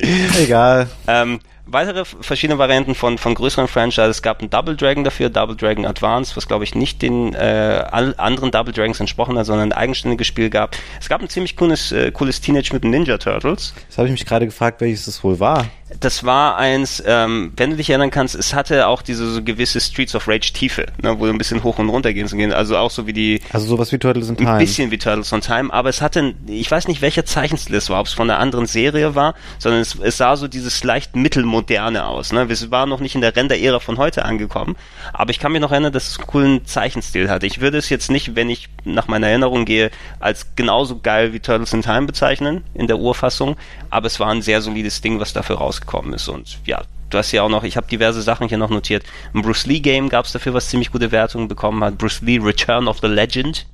Egal. 0.40 0.88
ähm, 1.06 1.38
weitere 1.72 2.04
verschiedene 2.04 2.58
Varianten 2.58 2.94
von, 2.94 3.18
von 3.18 3.34
größeren 3.34 3.68
Franchises. 3.68 4.16
Es 4.16 4.22
gab 4.22 4.40
einen 4.40 4.50
Double 4.50 4.76
Dragon 4.76 5.04
dafür, 5.04 5.30
Double 5.30 5.56
Dragon 5.56 5.86
Advance, 5.86 6.36
was 6.36 6.46
glaube 6.48 6.64
ich 6.64 6.74
nicht 6.74 7.02
den 7.02 7.34
äh, 7.34 7.84
anderen 7.90 8.50
Double 8.50 8.72
Dragons 8.72 9.00
entsprochen 9.00 9.38
hat, 9.38 9.46
sondern 9.46 9.72
ein 9.72 9.72
eigenständiges 9.72 10.26
Spiel 10.26 10.50
gab. 10.50 10.76
Es 11.00 11.08
gab 11.08 11.20
ein 11.20 11.28
ziemlich 11.28 11.56
cooles, 11.56 11.92
äh, 11.92 12.10
cooles 12.10 12.40
Teenage 12.40 12.70
mit 12.72 12.84
Ninja 12.84 13.18
Turtles. 13.18 13.74
Das 13.88 13.98
habe 13.98 14.08
ich 14.08 14.12
mich 14.12 14.26
gerade 14.26 14.46
gefragt, 14.46 14.80
welches 14.80 15.06
das 15.06 15.22
wohl 15.24 15.40
war. 15.40 15.66
Das 15.98 16.22
war 16.24 16.56
eins, 16.56 17.02
ähm, 17.04 17.52
wenn 17.56 17.70
du 17.70 17.76
dich 17.76 17.90
erinnern 17.90 18.12
kannst, 18.12 18.36
es 18.36 18.54
hatte 18.54 18.86
auch 18.86 19.02
diese 19.02 19.28
so 19.28 19.42
gewisse 19.42 19.80
Streets 19.80 20.14
of 20.14 20.28
Rage 20.28 20.52
Tiefe, 20.52 20.86
ne, 21.02 21.18
wo 21.18 21.26
du 21.26 21.32
ein 21.32 21.38
bisschen 21.38 21.64
hoch 21.64 21.78
und 21.78 21.88
runter 21.88 22.12
gehen 22.12 22.28
zu 22.28 22.36
gehen. 22.36 22.52
Also 22.52 22.76
auch 22.76 22.92
so 22.92 23.08
wie 23.08 23.12
die. 23.12 23.40
Also 23.52 23.66
sowas 23.66 23.90
wie 23.90 23.98
Turtles 23.98 24.28
in 24.28 24.36
Time. 24.36 24.52
Ein 24.52 24.58
bisschen 24.58 24.92
wie 24.92 24.98
Turtles 24.98 25.32
in 25.32 25.40
Time, 25.40 25.72
aber 25.72 25.88
es 25.88 26.00
hatte, 26.00 26.34
ich 26.46 26.70
weiß 26.70 26.86
nicht, 26.86 27.02
welcher 27.02 27.24
Zeichenstil 27.24 27.74
es 27.74 27.90
war, 27.90 28.00
ob 28.00 28.06
es 28.06 28.12
von 28.12 28.30
einer 28.30 28.38
anderen 28.38 28.66
Serie 28.66 29.16
war, 29.16 29.34
sondern 29.58 29.80
es, 29.80 29.96
es 30.00 30.16
sah 30.16 30.36
so 30.36 30.46
dieses 30.46 30.84
leicht 30.84 31.16
mittelmoderne 31.60 32.06
aus. 32.06 32.32
Ne? 32.32 32.48
Wir 32.48 32.70
waren 32.70 32.88
noch 32.88 33.00
nicht 33.00 33.14
in 33.14 33.20
der 33.20 33.34
Render-Ära 33.34 33.80
von 33.80 33.98
heute 33.98 34.24
angekommen, 34.24 34.76
aber 35.12 35.30
ich 35.30 35.38
kann 35.38 35.52
mich 35.52 35.60
noch 35.60 35.72
erinnern, 35.72 35.92
dass 35.92 36.08
es 36.08 36.18
einen 36.18 36.26
coolen 36.26 36.66
Zeichenstil 36.66 37.30
hatte. 37.30 37.46
Ich 37.46 37.60
würde 37.60 37.78
es 37.78 37.88
jetzt 37.88 38.10
nicht, 38.10 38.36
wenn 38.36 38.50
ich 38.50 38.68
nach 38.84 39.08
meiner 39.08 39.28
Erinnerung 39.28 39.64
gehe, 39.64 39.90
als 40.18 40.54
genauso 40.56 40.98
geil 41.00 41.32
wie 41.32 41.40
Turtles 41.40 41.72
in 41.72 41.82
Time 41.82 42.06
bezeichnen 42.06 42.64
in 42.74 42.86
der 42.86 42.98
Urfassung, 42.98 43.56
aber 43.90 44.06
es 44.06 44.20
war 44.20 44.28
ein 44.28 44.42
sehr 44.42 44.60
solides 44.60 45.00
Ding, 45.00 45.20
was 45.20 45.32
dafür 45.32 45.56
rausgekommen 45.56 46.12
ist 46.14 46.28
und 46.28 46.58
ja, 46.64 46.82
du 47.10 47.18
hast 47.18 47.32
ja 47.32 47.42
auch 47.42 47.48
noch, 47.48 47.64
ich 47.64 47.76
habe 47.76 47.86
diverse 47.86 48.22
Sachen 48.22 48.48
hier 48.48 48.58
noch 48.58 48.70
notiert. 48.70 49.04
Ein 49.34 49.42
Bruce 49.42 49.66
Lee 49.66 49.80
Game 49.80 50.08
gab 50.08 50.24
es 50.24 50.32
dafür, 50.32 50.54
was 50.54 50.68
ziemlich 50.68 50.90
gute 50.92 51.12
Wertungen 51.12 51.48
bekommen 51.48 51.82
hat. 51.82 51.98
Bruce 51.98 52.20
Lee 52.22 52.38
Return 52.38 52.88
of 52.88 52.98
the 53.00 53.08
Legend. 53.08 53.66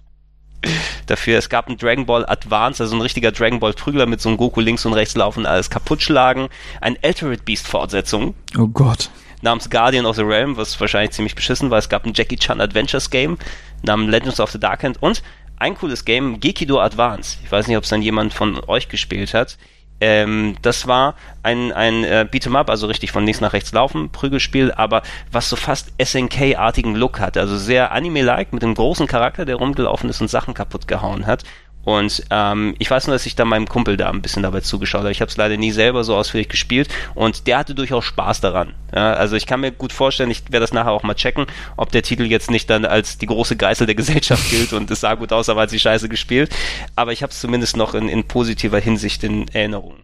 Dafür, 1.07 1.39
es 1.39 1.49
gab 1.49 1.69
ein 1.69 1.77
Dragon 1.77 2.07
Ball 2.07 2.27
Advance, 2.27 2.83
also 2.83 2.97
ein 2.97 3.03
richtiger 3.03 3.33
Dragon 3.33 3.61
Ball 3.61 3.73
Prügler 3.73 4.07
mit 4.07 4.21
so 4.21 4.29
einem 4.29 4.39
Goku 4.39 4.61
links 4.61 4.85
und 4.87 4.93
rechts 4.93 5.17
laufen, 5.17 5.47
alles 5.47 5.71
kaputt 5.71 6.03
schlagen. 6.03 6.49
Ein 6.81 6.97
Altered 7.03 7.45
Beast 7.45 7.67
Fortsetzung. 7.67 8.35
Oh 8.59 8.69
Gott. 8.69 9.11
Namens 9.43 9.71
Guardian 9.71 10.07
of 10.07 10.17
the 10.17 10.23
Realm, 10.23 10.57
was 10.57 10.81
wahrscheinlich 10.81 11.13
ziemlich 11.13 11.35
beschissen 11.35 11.71
war. 11.71 11.79
Es 11.79 11.89
gab 11.89 12.05
ein 12.05 12.13
Jackie 12.15 12.37
Chan 12.37 12.61
Adventures 12.61 13.11
Game 13.11 13.39
namens 13.83 14.11
Legends 14.11 14.41
of 14.41 14.51
the 14.51 14.59
Dark 14.59 14.83
Hand 14.83 15.03
und 15.03 15.23
ein 15.59 15.75
cooles 15.75 16.05
Game, 16.05 16.41
Gekido 16.41 16.81
Advance. 16.81 17.39
Ich 17.45 17.51
weiß 17.51 17.67
nicht, 17.67 17.77
ob 17.77 17.85
es 17.85 17.91
dann 17.91 18.03
jemand 18.03 18.35
von 18.35 18.61
euch 18.67 18.89
gespielt 18.89 19.35
hat. 19.35 19.57
Ähm, 20.01 20.57
das 20.63 20.87
war 20.87 21.15
ein, 21.43 21.73
ein 21.73 22.05
äh, 22.05 22.27
Beat'em-up, 22.31 22.69
also 22.69 22.87
richtig 22.87 23.13
von 23.13 23.25
links 23.25 23.41
nach 23.41 23.53
rechts 23.53 23.73
laufen, 23.73 24.11
Prügelspiel, 24.11 24.73
aber 24.73 25.03
was 25.33 25.49
so 25.49 25.57
fast 25.57 25.93
SNK-artigen 26.03 26.95
Look 26.95 27.21
hatte, 27.21 27.41
also 27.41 27.57
sehr 27.57 27.93
Anime-like, 27.93 28.53
mit 28.53 28.63
einem 28.63 28.75
großen 28.75 29.07
Charakter, 29.07 29.45
der 29.45 29.57
rumgelaufen 29.57 30.11
ist 30.11 30.21
und 30.21 30.29
Sachen 30.29 30.55
kaputt 30.55 30.87
gehauen 30.87 31.27
hat. 31.27 31.45
Und 31.87 32.25
ähm, 32.31 32.75
ich 32.81 32.91
weiß 32.91 33.07
nur, 33.07 33.15
dass 33.15 33.27
ich 33.27 33.37
da 33.37 33.45
meinem 33.45 33.69
Kumpel 33.69 33.97
da 33.97 34.11
ein 34.11 34.21
bisschen 34.21 34.43
dabei 34.43 34.59
zugeschaut 34.59 35.03
habe. 35.03 35.13
Ich 35.13 35.21
habe 35.21 35.31
es 35.31 35.37
leider 35.37 35.57
nie 35.57 35.71
selber 35.71 36.03
so 36.03 36.17
ausführlich 36.17 36.49
gespielt 36.49 36.89
und 37.15 37.47
der 37.47 37.59
hatte 37.59 37.77
durchaus 37.77 38.05
Spaß 38.05 38.41
daran. 38.41 38.75
Ja, 38.93 39.13
also 39.13 39.37
ich 39.37 39.47
kann 39.47 39.61
mir 39.61 39.71
gut 39.71 39.93
vorstellen, 39.93 40.33
ich 40.33 40.43
werde 40.47 40.65
das 40.65 40.73
nachher 40.73 40.91
auch 40.91 41.05
mal 41.05 41.15
checken, 41.15 41.47
ob 41.77 41.93
der 41.93 42.03
Titel 42.03 42.25
jetzt 42.25 42.51
nicht 42.51 42.69
dann 42.71 42.85
als 42.87 43.19
die 43.19 43.27
große 43.27 43.55
Geißel 43.55 43.87
der 43.87 43.95
Gesellschaft 43.95 44.51
gilt 44.51 44.73
und 44.73 44.91
es 44.91 45.01
sah 45.01 45.15
gut 45.15 45.33
aus, 45.33 45.49
aber 45.49 45.61
hat 45.61 45.71
sie 45.71 45.79
scheiße 45.79 46.09
gespielt. 46.09 46.53
Aber 46.97 47.13
ich 47.13 47.23
habe 47.23 47.31
es 47.31 47.41
zumindest 47.41 47.77
noch 47.77 47.95
in, 47.95 48.09
in 48.09 48.25
positiver 48.25 48.81
Hinsicht 48.81 49.23
in 49.23 49.47
Erinnerung. 49.47 49.95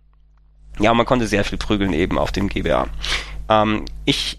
Ja, 0.79 0.95
man 0.95 1.05
konnte 1.05 1.27
sehr 1.27 1.43
viel 1.43 1.59
prügeln 1.59 1.93
eben 1.95 2.17
auf 2.17 2.31
dem 2.31 2.49
GBA. 2.49 2.87
Ähm, 3.49 3.87
ich 4.05 4.39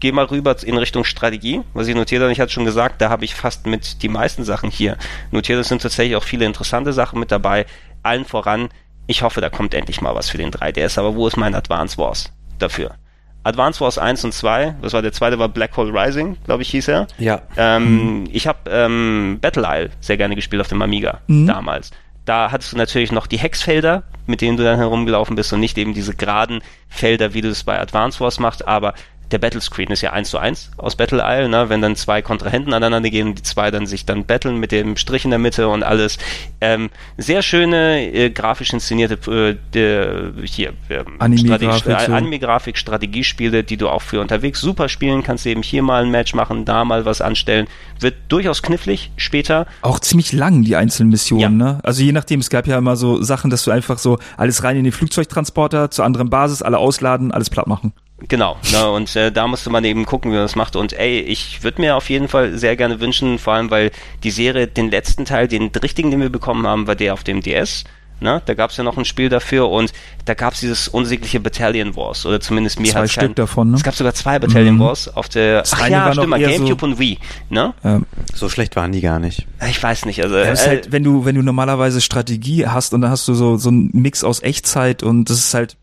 gehe 0.00 0.12
mal 0.12 0.24
rüber 0.24 0.56
in 0.64 0.76
Richtung 0.76 1.04
Strategie, 1.04 1.62
was 1.74 1.86
ich 1.86 1.94
notiert 1.94 2.22
habe. 2.22 2.32
Ich 2.32 2.40
hatte 2.40 2.52
schon 2.52 2.64
gesagt, 2.64 3.00
da 3.00 3.10
habe 3.10 3.24
ich 3.24 3.34
fast 3.34 3.66
mit 3.66 4.02
die 4.02 4.08
meisten 4.08 4.44
Sachen 4.44 4.70
hier 4.70 4.96
notiert. 5.30 5.60
Es 5.60 5.68
sind 5.68 5.82
tatsächlich 5.82 6.16
auch 6.16 6.24
viele 6.24 6.46
interessante 6.46 6.92
Sachen 6.92 7.20
mit 7.20 7.30
dabei. 7.30 7.66
Allen 8.02 8.24
voran, 8.24 8.70
ich 9.06 9.22
hoffe, 9.22 9.40
da 9.40 9.50
kommt 9.50 9.74
endlich 9.74 10.00
mal 10.00 10.14
was 10.14 10.30
für 10.30 10.38
den 10.38 10.50
3DS. 10.50 10.98
Aber 10.98 11.14
wo 11.14 11.26
ist 11.26 11.36
mein 11.36 11.54
Advance 11.54 11.98
Wars 11.98 12.32
dafür? 12.58 12.94
Advance 13.42 13.80
Wars 13.80 13.98
1 13.98 14.24
und 14.24 14.32
2, 14.32 14.76
was 14.80 14.92
war 14.92 15.02
der 15.02 15.12
zweite, 15.12 15.38
war 15.38 15.48
Black 15.48 15.76
Hole 15.76 15.92
Rising, 15.92 16.36
glaube 16.44 16.62
ich, 16.62 16.70
hieß 16.70 16.88
er. 16.88 17.06
Ja. 17.18 17.42
Ähm, 17.56 18.20
mhm. 18.20 18.28
Ich 18.32 18.46
habe 18.46 18.70
ähm, 18.70 19.38
Battle 19.40 19.66
Isle 19.66 19.90
sehr 20.00 20.16
gerne 20.16 20.34
gespielt 20.34 20.60
auf 20.60 20.68
dem 20.68 20.82
Amiga 20.82 21.20
mhm. 21.26 21.46
damals. 21.46 21.90
Da 22.26 22.50
hattest 22.52 22.72
du 22.72 22.76
natürlich 22.76 23.12
noch 23.12 23.26
die 23.26 23.38
Hexfelder, 23.38 24.02
mit 24.26 24.42
denen 24.42 24.58
du 24.58 24.62
dann 24.62 24.76
herumgelaufen 24.76 25.36
bist 25.36 25.52
und 25.52 25.60
nicht 25.60 25.78
eben 25.78 25.94
diese 25.94 26.14
geraden 26.14 26.60
Felder, 26.88 27.32
wie 27.32 27.40
du 27.40 27.48
es 27.48 27.64
bei 27.64 27.80
Advance 27.80 28.20
Wars 28.20 28.38
machst, 28.38 28.68
aber 28.68 28.94
der 29.30 29.38
Battlescreen 29.38 29.90
ist 29.90 30.02
ja 30.02 30.12
eins 30.12 30.30
zu 30.30 30.38
eins 30.38 30.70
aus 30.76 30.96
Battle 30.96 31.22
Isle, 31.24 31.48
ne? 31.48 31.68
wenn 31.68 31.80
dann 31.80 31.96
zwei 31.96 32.22
Kontrahenten 32.22 32.72
aneinander 32.72 33.10
gehen, 33.10 33.34
die 33.34 33.42
zwei 33.42 33.70
dann 33.70 33.86
sich 33.86 34.04
dann 34.04 34.24
battlen 34.24 34.58
mit 34.58 34.72
dem 34.72 34.96
Strich 34.96 35.24
in 35.24 35.30
der 35.30 35.38
Mitte 35.38 35.68
und 35.68 35.82
alles. 35.82 36.18
Ähm, 36.60 36.90
sehr 37.16 37.42
schöne, 37.42 38.12
äh, 38.12 38.30
grafisch 38.30 38.72
inszenierte 38.72 39.14
äh, 39.30 39.56
de, 39.74 40.46
hier 40.46 40.72
äh, 40.88 41.04
Anime-Grafik, 41.18 41.74
Strate 41.74 42.12
Anime 42.12 42.40
Strategiespiele, 42.74 43.64
die 43.64 43.76
du 43.76 43.88
auch 43.88 44.02
für 44.02 44.20
unterwegs 44.20 44.60
super 44.60 44.88
spielen 44.88 45.22
kannst, 45.22 45.46
eben 45.46 45.62
hier 45.62 45.82
mal 45.82 46.04
ein 46.04 46.10
Match 46.10 46.34
machen, 46.34 46.64
da 46.64 46.84
mal 46.84 47.04
was 47.04 47.20
anstellen. 47.20 47.66
Wird 47.98 48.14
durchaus 48.28 48.62
knifflig 48.62 49.10
später. 49.16 49.66
Auch 49.82 50.00
ziemlich 50.00 50.32
lang, 50.32 50.64
die 50.64 50.76
einzelnen 50.76 51.10
Missionen, 51.10 51.40
ja. 51.40 51.48
ne? 51.50 51.80
Also 51.82 52.02
je 52.02 52.12
nachdem, 52.12 52.40
es 52.40 52.50
gab 52.50 52.66
ja 52.66 52.78
immer 52.78 52.96
so 52.96 53.22
Sachen, 53.22 53.50
dass 53.50 53.64
du 53.64 53.70
einfach 53.70 53.98
so 53.98 54.18
alles 54.36 54.64
rein 54.64 54.76
in 54.76 54.84
den 54.84 54.92
Flugzeugtransporter 54.92 55.90
zur 55.90 56.04
anderen 56.04 56.30
Basis, 56.30 56.62
alle 56.62 56.78
ausladen, 56.78 57.32
alles 57.32 57.50
platt 57.50 57.66
machen. 57.66 57.92
Genau, 58.28 58.56
ne, 58.72 58.90
und 58.90 59.14
äh, 59.16 59.32
da 59.32 59.46
musste 59.46 59.70
man 59.70 59.84
eben 59.84 60.04
gucken, 60.04 60.30
wie 60.30 60.36
man 60.36 60.44
das 60.44 60.56
macht. 60.56 60.76
Und 60.76 60.92
ey, 60.92 61.20
ich 61.20 61.62
würde 61.62 61.80
mir 61.80 61.96
auf 61.96 62.10
jeden 62.10 62.28
Fall 62.28 62.56
sehr 62.58 62.76
gerne 62.76 63.00
wünschen, 63.00 63.38
vor 63.38 63.54
allem 63.54 63.70
weil 63.70 63.90
die 64.22 64.30
Serie, 64.30 64.66
den 64.66 64.90
letzten 64.90 65.24
Teil, 65.24 65.48
den 65.48 65.68
richtigen, 65.68 66.10
den 66.10 66.20
wir 66.20 66.30
bekommen 66.30 66.66
haben, 66.66 66.86
war 66.86 66.96
der 66.96 67.14
auf 67.14 67.24
dem 67.24 67.40
DS. 67.40 67.84
Ne? 68.20 68.42
Da 68.44 68.52
gab 68.52 68.70
es 68.70 68.76
ja 68.76 68.84
noch 68.84 68.98
ein 68.98 69.06
Spiel 69.06 69.30
dafür 69.30 69.70
und 69.70 69.94
da 70.26 70.34
gab 70.34 70.52
es 70.52 70.60
dieses 70.60 70.88
unsägliche 70.88 71.40
Battalion 71.40 71.96
Wars 71.96 72.26
oder 72.26 72.38
zumindest 72.38 72.78
mir 72.78 72.92
zwei 72.92 73.08
Stück 73.08 73.22
kein, 73.22 73.34
davon. 73.34 73.70
Ne? 73.70 73.76
Es 73.78 73.82
gab 73.82 73.94
sogar 73.94 74.12
zwei 74.12 74.38
Battalion 74.38 74.74
mhm. 74.74 74.80
Wars 74.80 75.08
auf 75.16 75.30
der 75.30 75.60
das 75.60 75.72
ach 75.72 75.88
ja, 75.88 76.12
stimmt, 76.12 76.34
Gamecube 76.34 76.80
so, 76.80 76.86
und 76.86 76.98
Wii. 76.98 77.18
Ne? 77.48 77.72
Ähm, 77.82 78.04
so 78.34 78.50
schlecht 78.50 78.76
waren 78.76 78.92
die 78.92 79.00
gar 79.00 79.20
nicht. 79.20 79.46
Ich 79.66 79.82
weiß 79.82 80.04
nicht. 80.04 80.22
Also 80.22 80.36
ja, 80.36 80.52
äh, 80.52 80.56
halt, 80.56 80.92
wenn 80.92 81.02
du 81.02 81.24
wenn 81.24 81.34
du 81.34 81.40
normalerweise 81.40 82.02
Strategie 82.02 82.66
hast 82.66 82.92
und 82.92 83.00
dann 83.00 83.10
hast 83.10 83.26
du 83.26 83.32
so 83.32 83.56
so 83.56 83.70
einen 83.70 83.88
Mix 83.94 84.22
aus 84.22 84.42
Echtzeit 84.42 85.02
und 85.02 85.30
das 85.30 85.38
ist 85.38 85.54
halt, 85.54 85.78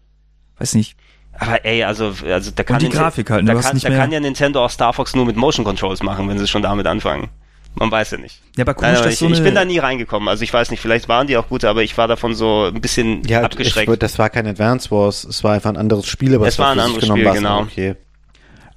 weiß 0.60 0.76
nicht 0.76 0.96
aber 1.40 1.66
ey, 1.66 1.84
also, 1.84 2.14
also 2.26 2.52
da 2.54 2.64
kann, 2.64 2.80
die 2.80 2.90
Grafik 2.90 3.30
halt, 3.30 3.48
da, 3.48 3.56
kann, 3.56 3.80
da 3.80 3.90
kann 3.90 4.12
ja 4.12 4.20
Nintendo 4.20 4.66
auch 4.66 4.70
Star 4.70 4.94
Fox 4.94 5.16
nur 5.16 5.26
mit 5.26 5.36
Motion 5.36 5.64
Controls 5.64 6.02
machen, 6.02 6.28
wenn 6.30 6.40
sie 6.40 6.48
schon 6.48 6.62
damit 6.62 6.88
anfangen. 6.88 7.30
Man 7.76 7.92
weiß 7.92 8.12
ja 8.12 8.18
nicht. 8.18 8.42
Ja, 8.56 8.64
aber 8.64 8.74
komisch, 8.74 8.94
Nein, 8.94 9.02
aber 9.02 9.12
ich, 9.12 9.20
so 9.20 9.30
ich 9.30 9.44
bin 9.44 9.54
da 9.54 9.64
nie 9.64 9.78
reingekommen. 9.78 10.28
Also 10.28 10.44
ich 10.44 10.52
weiß 10.52 10.72
nicht, 10.72 10.80
vielleicht 10.80 11.10
waren 11.10 11.28
die 11.28 11.38
auch 11.38 11.48
gut, 11.48 11.64
aber 11.64 11.84
ich 11.84 11.96
war 11.96 12.08
davon 12.08 12.34
so 12.34 12.66
ein 12.74 12.82
bisschen 12.82 13.22
ja, 13.28 13.42
abgeschreckt. 13.42 13.92
Ich, 13.92 14.00
das 14.00 14.18
war 14.18 14.32
kein 14.32 14.48
Advance 14.48 14.90
Wars, 14.90 15.24
es 15.24 15.44
war 15.44 15.54
einfach 15.54 15.70
ein 15.70 15.78
anderes 15.78 16.08
Spiel, 16.08 16.34
aber 16.34 16.48
es 16.48 16.58
war 16.58 16.72
ein 16.72 16.80
anderes 16.80 17.06
Spiel, 17.06 17.32
genau. 17.32 17.62
Okay. 17.62 17.96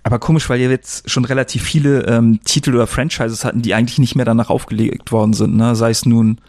Aber 0.03 0.18
komisch, 0.18 0.49
weil 0.51 0.61
ihr 0.61 0.70
jetzt 0.70 1.11
schon 1.11 1.25
relativ 1.25 1.62
viele 1.62 2.07
ähm, 2.07 2.40
Titel 2.44 2.75
oder 2.75 2.87
Franchises 2.87 3.44
hatten, 3.44 3.62
die 3.62 3.75
eigentlich 3.75 3.99
nicht 3.99 4.16
mehr 4.16 4.25
danach 4.25 4.51
aufgelegt 4.51 5.12
worden 5.12 5.33
sind, 5.33 5.57
ne? 5.57 5.75
Sei 5.77 5.90
es 5.90 6.05
nun 6.07 6.40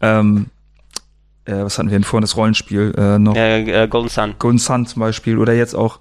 ähm, 0.00 0.46
äh, 1.46 1.64
was 1.64 1.78
hatten 1.78 1.90
wir 1.90 1.96
denn 1.96 2.04
vorhin, 2.04 2.22
das 2.22 2.36
Rollenspiel 2.36 2.94
äh, 2.96 3.18
noch? 3.18 3.36
Äh, 3.36 3.84
äh, 3.84 3.88
Golden 3.88 4.08
Sun. 4.08 4.34
Golden 4.38 4.58
Sun 4.58 4.86
zum 4.86 5.00
Beispiel 5.00 5.38
oder 5.38 5.54
jetzt 5.54 5.74
auch 5.74 6.00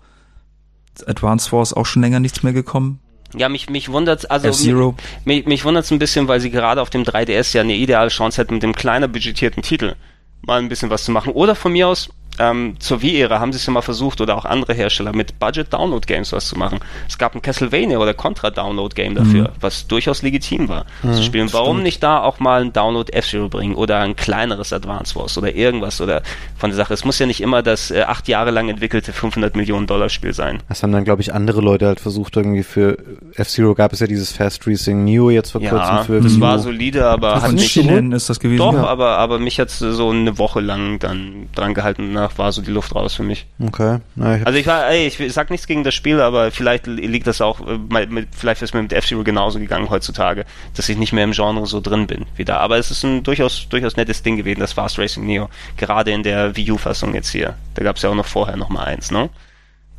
Advance 1.05 1.51
Wars 1.51 1.73
auch 1.73 1.86
schon 1.86 2.01
länger 2.01 2.19
nichts 2.19 2.43
mehr 2.43 2.53
gekommen. 2.53 2.99
Ja, 3.36 3.49
mich, 3.49 3.69
mich 3.69 3.91
wundert's, 3.91 4.25
also 4.25 4.47
F-Zero. 4.47 4.95
mich, 5.25 5.45
mich 5.45 5.65
wundert's 5.65 5.91
ein 5.91 5.99
bisschen, 5.99 6.27
weil 6.27 6.39
sie 6.39 6.51
gerade 6.51 6.81
auf 6.81 6.89
dem 6.89 7.03
3DS 7.03 7.55
ja 7.55 7.62
eine 7.62 7.75
ideale 7.75 8.10
Chance 8.10 8.41
hätten, 8.41 8.55
mit 8.55 8.63
dem 8.63 8.73
kleiner 8.73 9.08
budgetierten 9.08 9.62
Titel 9.62 9.95
mal 10.41 10.60
ein 10.60 10.69
bisschen 10.69 10.89
was 10.89 11.03
zu 11.03 11.12
machen. 11.12 11.34
Oder 11.34 11.55
von 11.55 11.73
mir 11.73 11.88
aus 11.88 12.10
ähm, 12.39 12.75
zur 12.79 13.01
Wii-Ära 13.01 13.39
haben 13.39 13.51
sie 13.51 13.57
es 13.57 13.65
ja 13.65 13.73
mal 13.73 13.81
versucht 13.81 14.21
oder 14.21 14.37
auch 14.37 14.45
andere 14.45 14.73
Hersteller 14.73 15.13
mit 15.13 15.39
Budget-Download-Games 15.39 16.31
was 16.31 16.47
zu 16.47 16.57
machen. 16.57 16.79
Es 17.07 17.17
gab 17.17 17.35
ein 17.35 17.41
Castlevania 17.41 17.97
oder 17.97 18.13
Contra-Download-Game 18.13 19.15
dafür, 19.15 19.43
mhm. 19.43 19.53
was 19.59 19.87
durchaus 19.87 20.21
legitim 20.21 20.69
war 20.69 20.85
mhm, 21.03 21.13
zu 21.13 21.23
spielen. 21.23 21.51
Warum 21.53 21.77
stimmt. 21.77 21.83
nicht 21.83 22.03
da 22.03 22.21
auch 22.21 22.39
mal 22.39 22.61
ein 22.61 22.73
Download 22.73 23.11
F-Zero 23.11 23.49
bringen 23.49 23.75
oder 23.75 23.99
ein 23.99 24.15
kleineres 24.15 24.73
Advance 24.73 25.15
Wars 25.15 25.37
oder 25.37 25.53
irgendwas 25.53 26.01
oder 26.01 26.21
von 26.57 26.69
der 26.69 26.77
Sache. 26.77 26.93
Es 26.93 27.05
muss 27.05 27.19
ja 27.19 27.25
nicht 27.25 27.41
immer 27.41 27.61
das 27.61 27.91
äh, 27.91 28.01
acht 28.01 28.27
Jahre 28.27 28.51
lang 28.51 28.69
entwickelte 28.69 29.13
500 29.13 29.55
Millionen 29.55 29.87
Dollar 29.87 30.09
Spiel 30.09 30.33
sein. 30.33 30.61
Das 30.69 30.83
haben 30.83 30.91
dann, 30.91 31.03
glaube 31.03 31.21
ich, 31.21 31.33
andere 31.33 31.61
Leute 31.61 31.87
halt 31.87 31.99
versucht 31.99 32.35
irgendwie 32.35 32.63
für 32.63 32.97
F-Zero 33.35 33.75
gab 33.75 33.93
es 33.93 33.99
ja 33.99 34.07
dieses 34.07 34.31
Fast 34.31 34.67
Racing 34.67 35.03
Neo 35.03 35.29
jetzt 35.29 35.51
vor 35.51 35.61
ja, 35.61 35.69
kurzem 35.69 36.05
für 36.05 36.21
das 36.21 36.33
Neo. 36.33 36.41
war 36.41 36.59
solide, 36.59 37.05
aber 37.05 37.41
hat 37.41 37.51
nicht 37.53 37.77
ist 37.77 38.29
das 38.29 38.39
gewesen. 38.39 38.57
Doch, 38.57 38.73
ja. 38.73 38.85
aber 38.85 39.17
aber 39.17 39.39
mich 39.39 39.59
hat 39.59 39.69
so 39.69 40.09
eine 40.09 40.37
Woche 40.37 40.59
lang 40.59 40.99
dann 40.99 41.47
dran 41.53 41.73
gehalten. 41.73 42.17
Danach 42.25 42.38
war 42.39 42.51
so 42.51 42.61
die 42.63 42.71
Luft 42.71 42.95
raus 42.95 43.13
für 43.13 43.23
mich. 43.23 43.45
Okay. 43.59 43.99
Na, 44.15 44.38
ich 44.38 44.47
also 44.47 44.57
ich 44.57 44.65
war, 44.65 44.88
ey, 44.89 45.07
ich 45.07 45.33
sag 45.33 45.51
nichts 45.51 45.67
gegen 45.67 45.83
das 45.83 45.93
Spiel, 45.93 46.19
aber 46.21 46.49
vielleicht 46.49 46.88
liegt 46.88 47.27
das 47.27 47.39
auch, 47.39 47.65
äh, 47.67 47.77
mit, 47.77 48.29
vielleicht 48.35 48.63
ist 48.63 48.73
mir 48.73 48.81
mit 48.81 48.93
F-Zero 48.93 49.23
genauso 49.23 49.59
gegangen 49.59 49.91
heutzutage, 49.91 50.45
dass 50.75 50.89
ich 50.89 50.97
nicht 50.97 51.13
mehr 51.13 51.23
im 51.23 51.33
Genre 51.33 51.67
so 51.67 51.81
drin 51.81 52.07
bin 52.07 52.25
wie 52.35 52.43
da. 52.43 52.57
Aber 52.57 52.77
es 52.77 52.89
ist 52.89 53.03
ein 53.03 53.21
durchaus, 53.21 53.69
durchaus 53.69 53.95
nettes 53.95 54.23
Ding 54.23 54.38
gewesen, 54.38 54.59
das 54.59 54.73
Fast 54.73 54.97
Racing 54.97 55.25
Neo. 55.25 55.49
Gerade 55.77 56.11
in 56.11 56.23
der 56.23 56.55
Wii 56.55 56.71
U-Fassung 56.71 57.13
jetzt 57.13 57.29
hier. 57.29 57.55
Da 57.75 57.83
gab 57.83 57.97
es 57.97 58.01
ja 58.01 58.09
auch 58.09 58.15
noch 58.15 58.25
vorher 58.25 58.57
noch 58.57 58.69
mal 58.69 58.85
eins, 58.85 59.11
ne? 59.11 59.29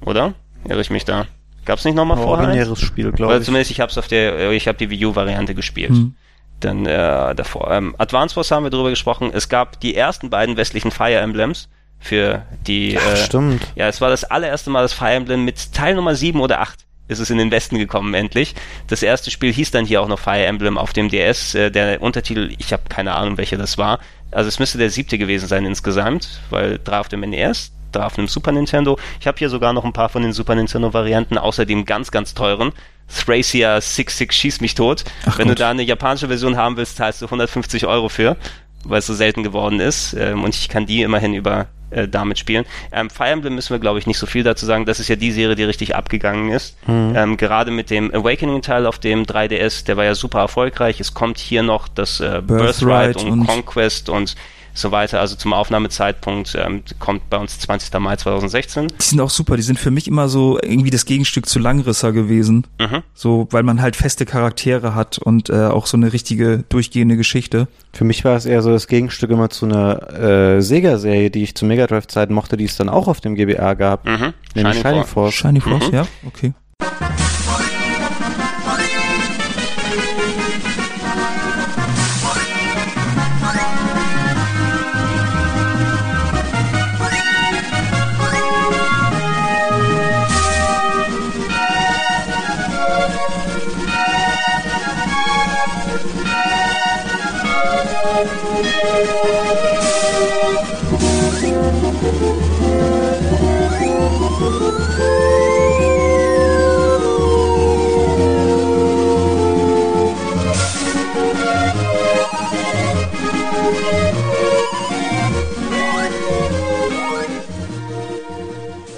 Oder? 0.00 0.34
Irre 0.68 0.80
ich 0.80 0.90
mich 0.90 1.04
da? 1.04 1.26
Gab 1.64 1.78
es 1.78 1.84
nicht 1.84 1.94
noch 1.94 2.04
mal 2.04 2.16
vorher? 2.16 2.48
Originäres 2.48 2.80
Spiel, 2.80 3.12
glaube 3.12 3.32
ich. 3.32 3.36
Oder 3.36 3.44
zumindest 3.44 3.70
ich 3.70 3.80
hab's 3.80 3.98
auf 3.98 4.08
der, 4.08 4.50
ich 4.50 4.66
habe 4.66 4.78
die 4.78 4.90
Wii 4.90 5.06
U-Variante 5.06 5.54
gespielt. 5.54 5.90
Hm 5.90 6.14
dann 6.60 6.86
äh, 6.86 7.34
davor. 7.34 7.70
Ähm, 7.70 7.94
Advance 7.98 8.34
Wars 8.36 8.50
haben 8.50 8.64
wir 8.64 8.70
drüber 8.70 8.88
gesprochen. 8.90 9.30
Es 9.32 9.48
gab 9.48 9.78
die 9.80 9.94
ersten 9.94 10.30
beiden 10.30 10.56
westlichen 10.56 10.90
Fire 10.90 11.18
Emblems 11.18 11.68
für 11.98 12.42
die. 12.66 12.98
Ach, 12.98 13.12
äh, 13.12 13.16
stimmt. 13.16 13.62
Ja, 13.74 13.88
es 13.88 14.00
war 14.00 14.10
das 14.10 14.24
allererste 14.24 14.70
Mal, 14.70 14.82
dass 14.82 14.92
Fire 14.92 15.12
Emblem 15.12 15.44
mit 15.44 15.72
Teil 15.72 15.94
Nummer 15.94 16.14
7 16.14 16.40
oder 16.40 16.60
8 16.60 16.86
ist 17.08 17.20
es 17.20 17.30
in 17.30 17.38
den 17.38 17.50
Westen 17.50 17.78
gekommen 17.78 18.14
endlich. 18.14 18.54
Das 18.88 19.02
erste 19.02 19.30
Spiel 19.30 19.52
hieß 19.52 19.70
dann 19.70 19.86
hier 19.86 20.02
auch 20.02 20.08
noch 20.08 20.18
Fire 20.18 20.44
Emblem 20.44 20.76
auf 20.78 20.92
dem 20.92 21.08
DS. 21.08 21.54
Äh, 21.54 21.70
der 21.70 22.02
Untertitel, 22.02 22.52
ich 22.58 22.72
habe 22.72 22.84
keine 22.88 23.14
Ahnung, 23.14 23.38
welcher 23.38 23.56
das 23.56 23.78
war. 23.78 24.00
Also 24.32 24.48
es 24.48 24.58
müsste 24.58 24.78
der 24.78 24.90
siebte 24.90 25.18
gewesen 25.18 25.46
sein 25.46 25.64
insgesamt, 25.64 26.40
weil 26.50 26.80
drei 26.82 26.98
auf 26.98 27.08
dem 27.08 27.20
NES, 27.20 27.72
drei 27.92 28.04
auf 28.04 28.14
dem 28.14 28.26
Super 28.26 28.52
Nintendo. 28.52 28.98
Ich 29.20 29.26
habe 29.26 29.38
hier 29.38 29.50
sogar 29.50 29.72
noch 29.72 29.84
ein 29.84 29.92
paar 29.92 30.08
von 30.08 30.22
den 30.22 30.32
Super 30.32 30.56
Nintendo 30.56 30.92
Varianten, 30.92 31.38
außerdem 31.38 31.84
ganz, 31.84 32.10
ganz 32.10 32.34
teuren. 32.34 32.72
Thracia 33.08 33.80
66 33.80 34.32
schieß 34.32 34.60
mich 34.60 34.74
tot. 34.74 35.04
Ach 35.26 35.38
Wenn 35.38 35.46
Gott. 35.46 35.58
du 35.58 35.62
da 35.62 35.70
eine 35.70 35.84
japanische 35.84 36.26
Version 36.26 36.56
haben 36.56 36.76
willst, 36.76 36.96
zahlst 36.96 37.22
du 37.22 37.26
150 37.26 37.86
Euro 37.86 38.08
für, 38.08 38.36
weil 38.84 38.98
es 38.98 39.06
so 39.06 39.14
selten 39.14 39.44
geworden 39.44 39.78
ist. 39.78 40.12
Ähm, 40.14 40.42
und 40.42 40.56
ich 40.56 40.68
kann 40.68 40.86
die 40.86 41.02
immerhin 41.02 41.34
über 41.34 41.68
äh, 41.96 42.06
damit 42.08 42.38
spielen. 42.38 42.64
Ähm, 42.92 43.10
Fire 43.10 43.28
Emblem 43.30 43.54
müssen 43.56 43.72
wir, 43.74 43.78
glaube 43.80 43.98
ich, 43.98 44.06
nicht 44.06 44.18
so 44.18 44.26
viel 44.26 44.42
dazu 44.44 44.66
sagen. 44.66 44.84
Das 44.86 45.00
ist 45.00 45.08
ja 45.08 45.16
die 45.16 45.32
Serie, 45.32 45.56
die 45.56 45.64
richtig 45.64 45.94
abgegangen 45.96 46.52
ist. 46.52 46.76
Ähm, 47.16 47.36
gerade 47.36 47.70
mit 47.70 47.90
dem 47.90 48.14
Awakening-Teil 48.14 48.86
auf 48.86 48.98
dem 48.98 49.24
3DS, 49.24 49.84
der 49.86 49.96
war 49.96 50.04
ja 50.04 50.14
super 50.14 50.40
erfolgreich. 50.40 51.00
Es 51.00 51.14
kommt 51.14 51.38
hier 51.38 51.62
noch 51.62 51.88
das 51.88 52.20
äh, 52.20 52.42
Birthright, 52.46 53.16
Birthright 53.16 53.16
und, 53.24 53.30
und- 53.40 53.46
Conquest 53.46 54.08
und 54.08 54.34
so 54.78 54.90
weiter. 54.90 55.20
Also 55.20 55.36
zum 55.36 55.52
Aufnahmezeitpunkt 55.52 56.56
ähm, 56.58 56.82
kommt 56.98 57.28
bei 57.30 57.36
uns 57.36 57.58
20. 57.58 57.98
Mai 57.98 58.16
2016. 58.16 58.88
Die 58.88 58.94
sind 59.02 59.20
auch 59.20 59.30
super, 59.30 59.56
die 59.56 59.62
sind 59.62 59.78
für 59.78 59.90
mich 59.90 60.08
immer 60.08 60.28
so 60.28 60.58
irgendwie 60.62 60.90
das 60.90 61.04
Gegenstück 61.04 61.46
zu 61.46 61.58
Langrisser 61.58 62.12
gewesen. 62.12 62.66
Mhm. 62.78 63.02
So, 63.14 63.48
weil 63.50 63.62
man 63.62 63.80
halt 63.80 63.96
feste 63.96 64.26
Charaktere 64.26 64.94
hat 64.94 65.18
und 65.18 65.50
äh, 65.50 65.66
auch 65.66 65.86
so 65.86 65.96
eine 65.96 66.12
richtige 66.12 66.64
durchgehende 66.68 67.16
Geschichte. 67.16 67.68
Für 67.92 68.04
mich 68.04 68.24
war 68.24 68.36
es 68.36 68.46
eher 68.46 68.62
so 68.62 68.70
das 68.70 68.86
Gegenstück 68.88 69.30
immer 69.30 69.50
zu 69.50 69.66
einer 69.66 70.12
äh, 70.12 70.60
Sega-Serie, 70.60 71.30
die 71.30 71.42
ich 71.42 71.54
zu 71.54 71.64
Mega 71.64 71.86
Drive-Zeiten 71.86 72.34
mochte, 72.34 72.56
die 72.56 72.64
es 72.64 72.76
dann 72.76 72.88
auch 72.88 73.08
auf 73.08 73.20
dem 73.20 73.34
GBA 73.34 73.74
gab. 73.74 74.06
Mhm. 74.06 74.34
Nämlich 74.54 74.80
Shining 74.80 75.04
Force. 75.04 75.34
Shiny 75.34 75.60
Force, 75.60 75.90
ja, 75.92 76.06
okay. 76.26 76.52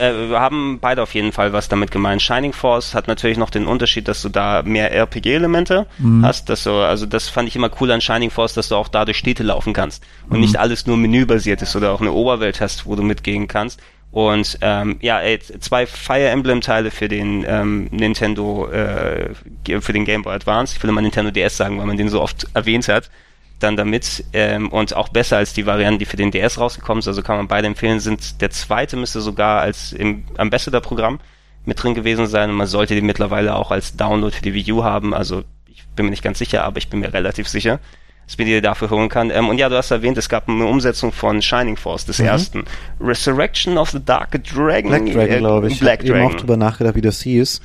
Äh, 0.09 0.31
wir 0.31 0.41
haben 0.41 0.79
beide 0.81 1.03
auf 1.03 1.15
jeden 1.15 1.33
Fall 1.33 1.53
was 1.53 1.69
damit 1.69 1.91
gemeint. 1.91 2.23
Shining 2.23 2.53
Force 2.53 2.95
hat 2.95 3.09
natürlich 3.09 3.39
noch 3.39 3.51
den 3.51 3.67
Unterschied, 3.67 4.09
dass 4.09 4.23
du 4.23 4.29
da 4.29 4.63
mehr 4.65 4.93
RPG-Elemente 4.93 5.87
hast. 6.23 6.49
Dass 6.49 6.65
du, 6.65 6.73
also 6.73 7.07
das 7.07 7.29
fand 7.29 7.49
ich 7.49 7.57
immer 7.57 7.71
cool 7.81 7.91
an 7.91 8.01
Shining 8.01 8.31
Force, 8.31 8.55
dass 8.55 8.69
du 8.69 8.77
auch 8.77 8.89
da 8.89 9.05
durch 9.05 9.19
Städte 9.19 9.43
laufen 9.43 9.73
kannst 9.73 10.05
und 10.29 10.41
nicht 10.41 10.59
alles 10.59 10.87
nur 10.87 10.97
menübasiert 10.97 11.63
ist 11.63 11.77
oder 11.77 11.93
auch 11.93 12.01
eine 12.01 12.13
Oberwelt 12.13 12.61
hast, 12.61 12.87
wo 12.87 12.97
du 12.97 13.03
mitgehen 13.03 13.49
kannst. 13.49 13.81
Und 14.11 14.59
ähm, 14.63 14.97
ja, 15.01 15.21
ey, 15.21 15.39
zwei 15.39 15.87
Fire 15.87 16.29
Emblem 16.29 16.61
Teile 16.61 16.91
für 16.91 17.09
den 17.09 17.45
ähm, 17.47 17.89
Nintendo, 17.91 18.69
äh, 18.71 19.35
für 19.81 19.93
den 19.93 20.05
Game 20.05 20.23
Boy 20.23 20.35
Advance. 20.35 20.75
Ich 20.77 20.83
will 20.83 20.91
immer 20.91 21.03
Nintendo 21.03 21.31
DS 21.31 21.57
sagen, 21.57 21.79
weil 21.79 21.87
man 21.87 21.99
den 21.99 22.09
so 22.09 22.23
oft 22.23 22.47
erwähnt 22.55 22.89
hat. 22.89 23.11
Dann 23.59 23.77
damit 23.77 24.25
ähm, 24.33 24.69
und 24.71 24.95
auch 24.95 25.09
besser 25.09 25.37
als 25.37 25.53
die 25.53 25.67
Varianten, 25.67 25.99
die 25.99 26.05
für 26.05 26.17
den 26.17 26.31
DS 26.31 26.59
rausgekommen 26.59 27.03
sind. 27.03 27.11
Also 27.11 27.23
kann 27.23 27.37
man 27.37 27.49
beide 27.49 27.67
empfehlen. 27.67 27.99
Sind 27.99 28.41
der 28.41 28.51
zweite 28.51 28.97
müsste 28.97 29.21
sogar 29.21 29.61
als 29.61 29.93
im 29.93 30.25
Ambassador-Programm 30.37 31.19
mit 31.65 31.83
drin 31.83 31.95
gewesen 31.95 32.27
sein 32.27 32.51
und 32.51 32.57
man 32.57 32.67
sollte 32.67 32.95
den 32.95 33.07
mittlerweile 33.07 33.57
auch 33.57 33.71
als 33.71 33.97
Download 33.97 34.35
für 34.35 34.43
die 34.43 34.55
Wii 34.55 34.73
U 34.73 34.85
haben. 34.85 35.13
Also 35.13 35.43
ich 35.67 35.85
bin 35.97 36.07
mir 36.07 36.11
nicht 36.11 36.23
ganz 36.23 36.39
sicher, 36.39 36.65
aber 36.65 36.79
ich 36.79 36.89
bin 36.89 37.01
mir 37.01 37.13
relativ 37.13 37.49
sicher, 37.49 37.81
dass 38.27 38.39
man 38.39 38.47
die 38.47 38.61
dafür 38.61 38.91
holen 38.91 39.09
kann. 39.09 39.31
Ähm, 39.31 39.49
und 39.49 39.59
ja, 39.59 39.69
du 39.69 39.77
hast 39.77 39.91
erwähnt, 39.91 40.19
es 40.19 40.29
gab 40.29 40.49
eine 40.49 40.67
Umsetzung 40.67 41.13
von 41.13 41.43
Shining 41.43 41.77
Force 41.77 42.05
des 42.07 42.21
ersten. 42.21 42.65
Resurrection 43.01 43.77
of 43.77 43.91
the 43.91 44.05
Dark 44.05 44.33
Dragon. 44.45 44.91
Black 44.91 45.07
Dragon, 45.07 45.35
äh, 45.35 45.39
glaube 45.39 45.69
ich. 45.69 45.81
Black 45.81 46.05
ich 46.05 46.11
habe 46.11 46.19
eben 46.19 46.27
auch 46.27 46.31
Dragon. 46.31 46.47
drüber 46.47 46.57
nachgedacht, 46.57 46.95
wie 46.95 47.01
das 47.01 47.21
hieß. 47.23 47.61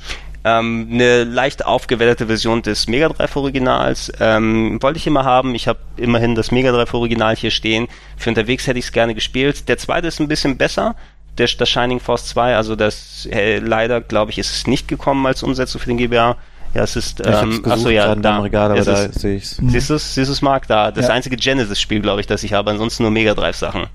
Ähm, 0.46 0.88
eine 0.92 1.24
leicht 1.24 1.64
aufgewertete 1.64 2.26
Version 2.26 2.60
des 2.60 2.86
Mega 2.86 3.08
Drive 3.08 3.34
Originals 3.34 4.12
ähm, 4.20 4.78
wollte 4.82 4.98
ich 4.98 5.06
immer 5.06 5.24
haben. 5.24 5.54
Ich 5.54 5.68
habe 5.68 5.78
immerhin 5.96 6.34
das 6.34 6.50
Mega 6.50 6.70
Drive 6.70 6.92
Original 6.92 7.34
hier 7.34 7.50
stehen. 7.50 7.88
Für 8.18 8.28
unterwegs 8.28 8.66
hätte 8.66 8.78
ich 8.78 8.84
es 8.84 8.92
gerne 8.92 9.14
gespielt. 9.14 9.68
Der 9.68 9.78
zweite 9.78 10.06
ist 10.08 10.20
ein 10.20 10.28
bisschen 10.28 10.58
besser. 10.58 10.96
Der, 11.38 11.48
das 11.58 11.68
Shining 11.68 11.98
Force 11.98 12.26
2, 12.26 12.54
also 12.56 12.76
das 12.76 13.26
äh, 13.32 13.58
leider, 13.58 14.00
glaube 14.00 14.30
ich, 14.30 14.38
ist 14.38 14.54
es 14.54 14.66
nicht 14.66 14.86
gekommen 14.86 15.26
als 15.26 15.42
Umsetzung 15.42 15.80
für 15.80 15.88
den 15.88 15.96
GBA. 15.96 16.36
Ja, 16.74 16.82
es 16.82 16.94
ist, 16.94 17.20
ich 17.20 17.26
ähm, 17.26 17.32
es 17.50 17.62
gesucht 17.62 17.66
achso, 17.72 17.88
ja, 17.88 18.04
gerade 18.06 18.20
da 18.20 18.36
im 18.36 18.42
Regal, 18.42 18.70
aber 18.70 18.78
ist 18.80 18.86
da 18.86 19.04
es. 19.04 19.14
sehe 19.14 19.36
ich's. 19.36 19.56
Siehst 19.64 19.90
du 19.90 19.94
es, 19.94 20.14
siehst 20.14 20.28
du's, 20.30 20.42
Marc? 20.42 20.68
Da, 20.68 20.90
das 20.92 21.08
Ja. 21.08 21.14
einzige 21.14 21.36
Genesis-Spiel, 21.36 22.00
glaube 22.02 22.20
ich, 22.20 22.26
das 22.26 22.42
ich 22.44 22.52
habe. 22.52 22.70
Ansonsten 22.70 23.02
nur 23.04 23.10
Mega 23.12 23.34
Drive-Sachen 23.34 23.86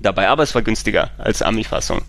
dabei. 0.00 0.28
Aber 0.28 0.42
es 0.42 0.54
war 0.54 0.62
günstiger 0.62 1.10
als 1.18 1.42
Ami-Fassung 1.42 2.02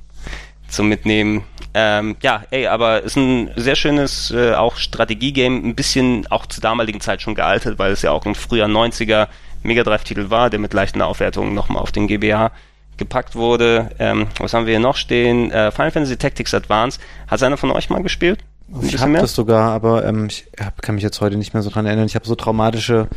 zum 0.69 0.89
Mitnehmen. 0.89 1.43
Ähm, 1.73 2.15
ja, 2.21 2.43
ey, 2.49 2.67
aber 2.67 3.03
ist 3.03 3.15
ein 3.15 3.51
sehr 3.55 3.75
schönes 3.75 4.31
äh, 4.31 4.53
auch 4.53 4.77
Strategie-Game, 4.77 5.65
ein 5.65 5.75
bisschen 5.75 6.27
auch 6.31 6.45
zur 6.45 6.61
damaligen 6.61 6.99
Zeit 6.99 7.21
schon 7.21 7.35
gealtert, 7.35 7.77
weil 7.77 7.91
es 7.91 8.01
ja 8.01 8.11
auch 8.11 8.25
ein 8.25 8.35
früher 8.35 8.65
90er 8.65 9.27
Mega 9.61 9.83
Drive-Titel 9.83 10.29
war, 10.29 10.49
der 10.49 10.59
mit 10.59 10.73
leichten 10.73 11.01
Aufwertungen 11.01 11.53
nochmal 11.53 11.81
auf 11.81 11.91
den 11.91 12.07
GBA 12.07 12.51
gepackt 12.97 13.35
wurde. 13.35 13.89
Ähm, 13.99 14.27
was 14.37 14.53
haben 14.53 14.65
wir 14.65 14.73
hier 14.73 14.79
noch 14.79 14.95
stehen? 14.95 15.51
Äh, 15.51 15.71
Final 15.71 15.91
Fantasy 15.91 16.17
Tactics 16.17 16.53
Advance. 16.53 16.99
Hat 17.27 17.43
einer 17.43 17.57
von 17.57 17.71
euch 17.71 17.89
mal 17.89 18.03
gespielt? 18.03 18.39
Ich 18.83 18.99
habe 18.99 19.13
das 19.13 19.33
sogar, 19.33 19.71
aber 19.71 20.05
ähm, 20.05 20.27
ich 20.29 20.45
hab, 20.63 20.81
kann 20.81 20.95
mich 20.95 21.03
jetzt 21.03 21.21
heute 21.21 21.37
nicht 21.37 21.53
mehr 21.53 21.63
so 21.63 21.69
dran 21.69 21.85
erinnern. 21.85 22.05
Ich 22.05 22.15
habe 22.15 22.27
so 22.27 22.35
traumatische 22.35 23.07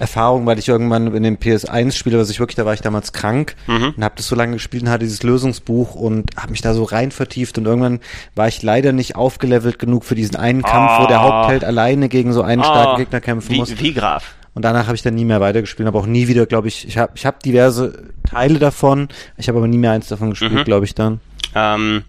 Erfahrungen, 0.00 0.46
weil 0.46 0.58
ich 0.58 0.68
irgendwann 0.68 1.14
in 1.14 1.22
dem 1.22 1.36
PS1 1.36 1.92
spiele, 1.92 2.18
was 2.18 2.30
ich 2.30 2.40
wirklich, 2.40 2.56
da 2.56 2.64
war 2.64 2.74
ich 2.74 2.80
damals 2.80 3.12
krank 3.12 3.54
Mhm. 3.66 3.94
und 3.96 4.04
habe 4.04 4.14
das 4.16 4.26
so 4.26 4.34
lange 4.34 4.54
gespielt 4.54 4.82
und 4.82 4.88
hatte 4.90 5.04
dieses 5.04 5.22
Lösungsbuch 5.22 5.94
und 5.94 6.30
habe 6.36 6.50
mich 6.50 6.60
da 6.60 6.74
so 6.74 6.82
rein 6.84 7.10
vertieft 7.12 7.56
und 7.58 7.66
irgendwann 7.66 8.00
war 8.34 8.48
ich 8.48 8.62
leider 8.62 8.92
nicht 8.92 9.16
aufgelevelt 9.16 9.78
genug 9.78 10.04
für 10.04 10.14
diesen 10.16 10.36
einen 10.36 10.62
Kampf, 10.62 11.00
wo 11.00 11.06
der 11.06 11.20
Ah. 11.20 11.42
Hauptheld 11.42 11.64
alleine 11.64 12.08
gegen 12.08 12.32
so 12.32 12.42
einen 12.42 12.62
starken 12.64 12.98
Gegner 12.98 13.20
kämpfen 13.20 13.52
wie, 13.52 13.56
muss. 13.58 13.78
Wie 13.78 13.94
Graf. 13.94 14.34
Und 14.54 14.64
danach 14.64 14.86
habe 14.86 14.96
ich 14.96 15.02
dann 15.02 15.14
nie 15.14 15.24
mehr 15.26 15.40
weitergespielt, 15.40 15.86
aber 15.86 16.00
auch 16.00 16.06
nie 16.06 16.28
wieder, 16.28 16.46
glaube 16.46 16.68
ich, 16.68 16.88
ich 16.88 16.96
habe 16.98 17.12
ich 17.14 17.26
hab 17.26 17.42
diverse 17.42 18.04
Teile 18.28 18.58
davon, 18.58 19.08
ich 19.36 19.48
habe 19.48 19.58
aber 19.58 19.68
nie 19.68 19.76
mehr 19.78 19.92
eins 19.92 20.08
davon 20.08 20.30
gespielt, 20.30 20.52
Mhm. 20.52 20.64
glaube 20.64 20.84
ich 20.86 20.94
dann. 20.94 21.20
Ähm, 21.54 22.02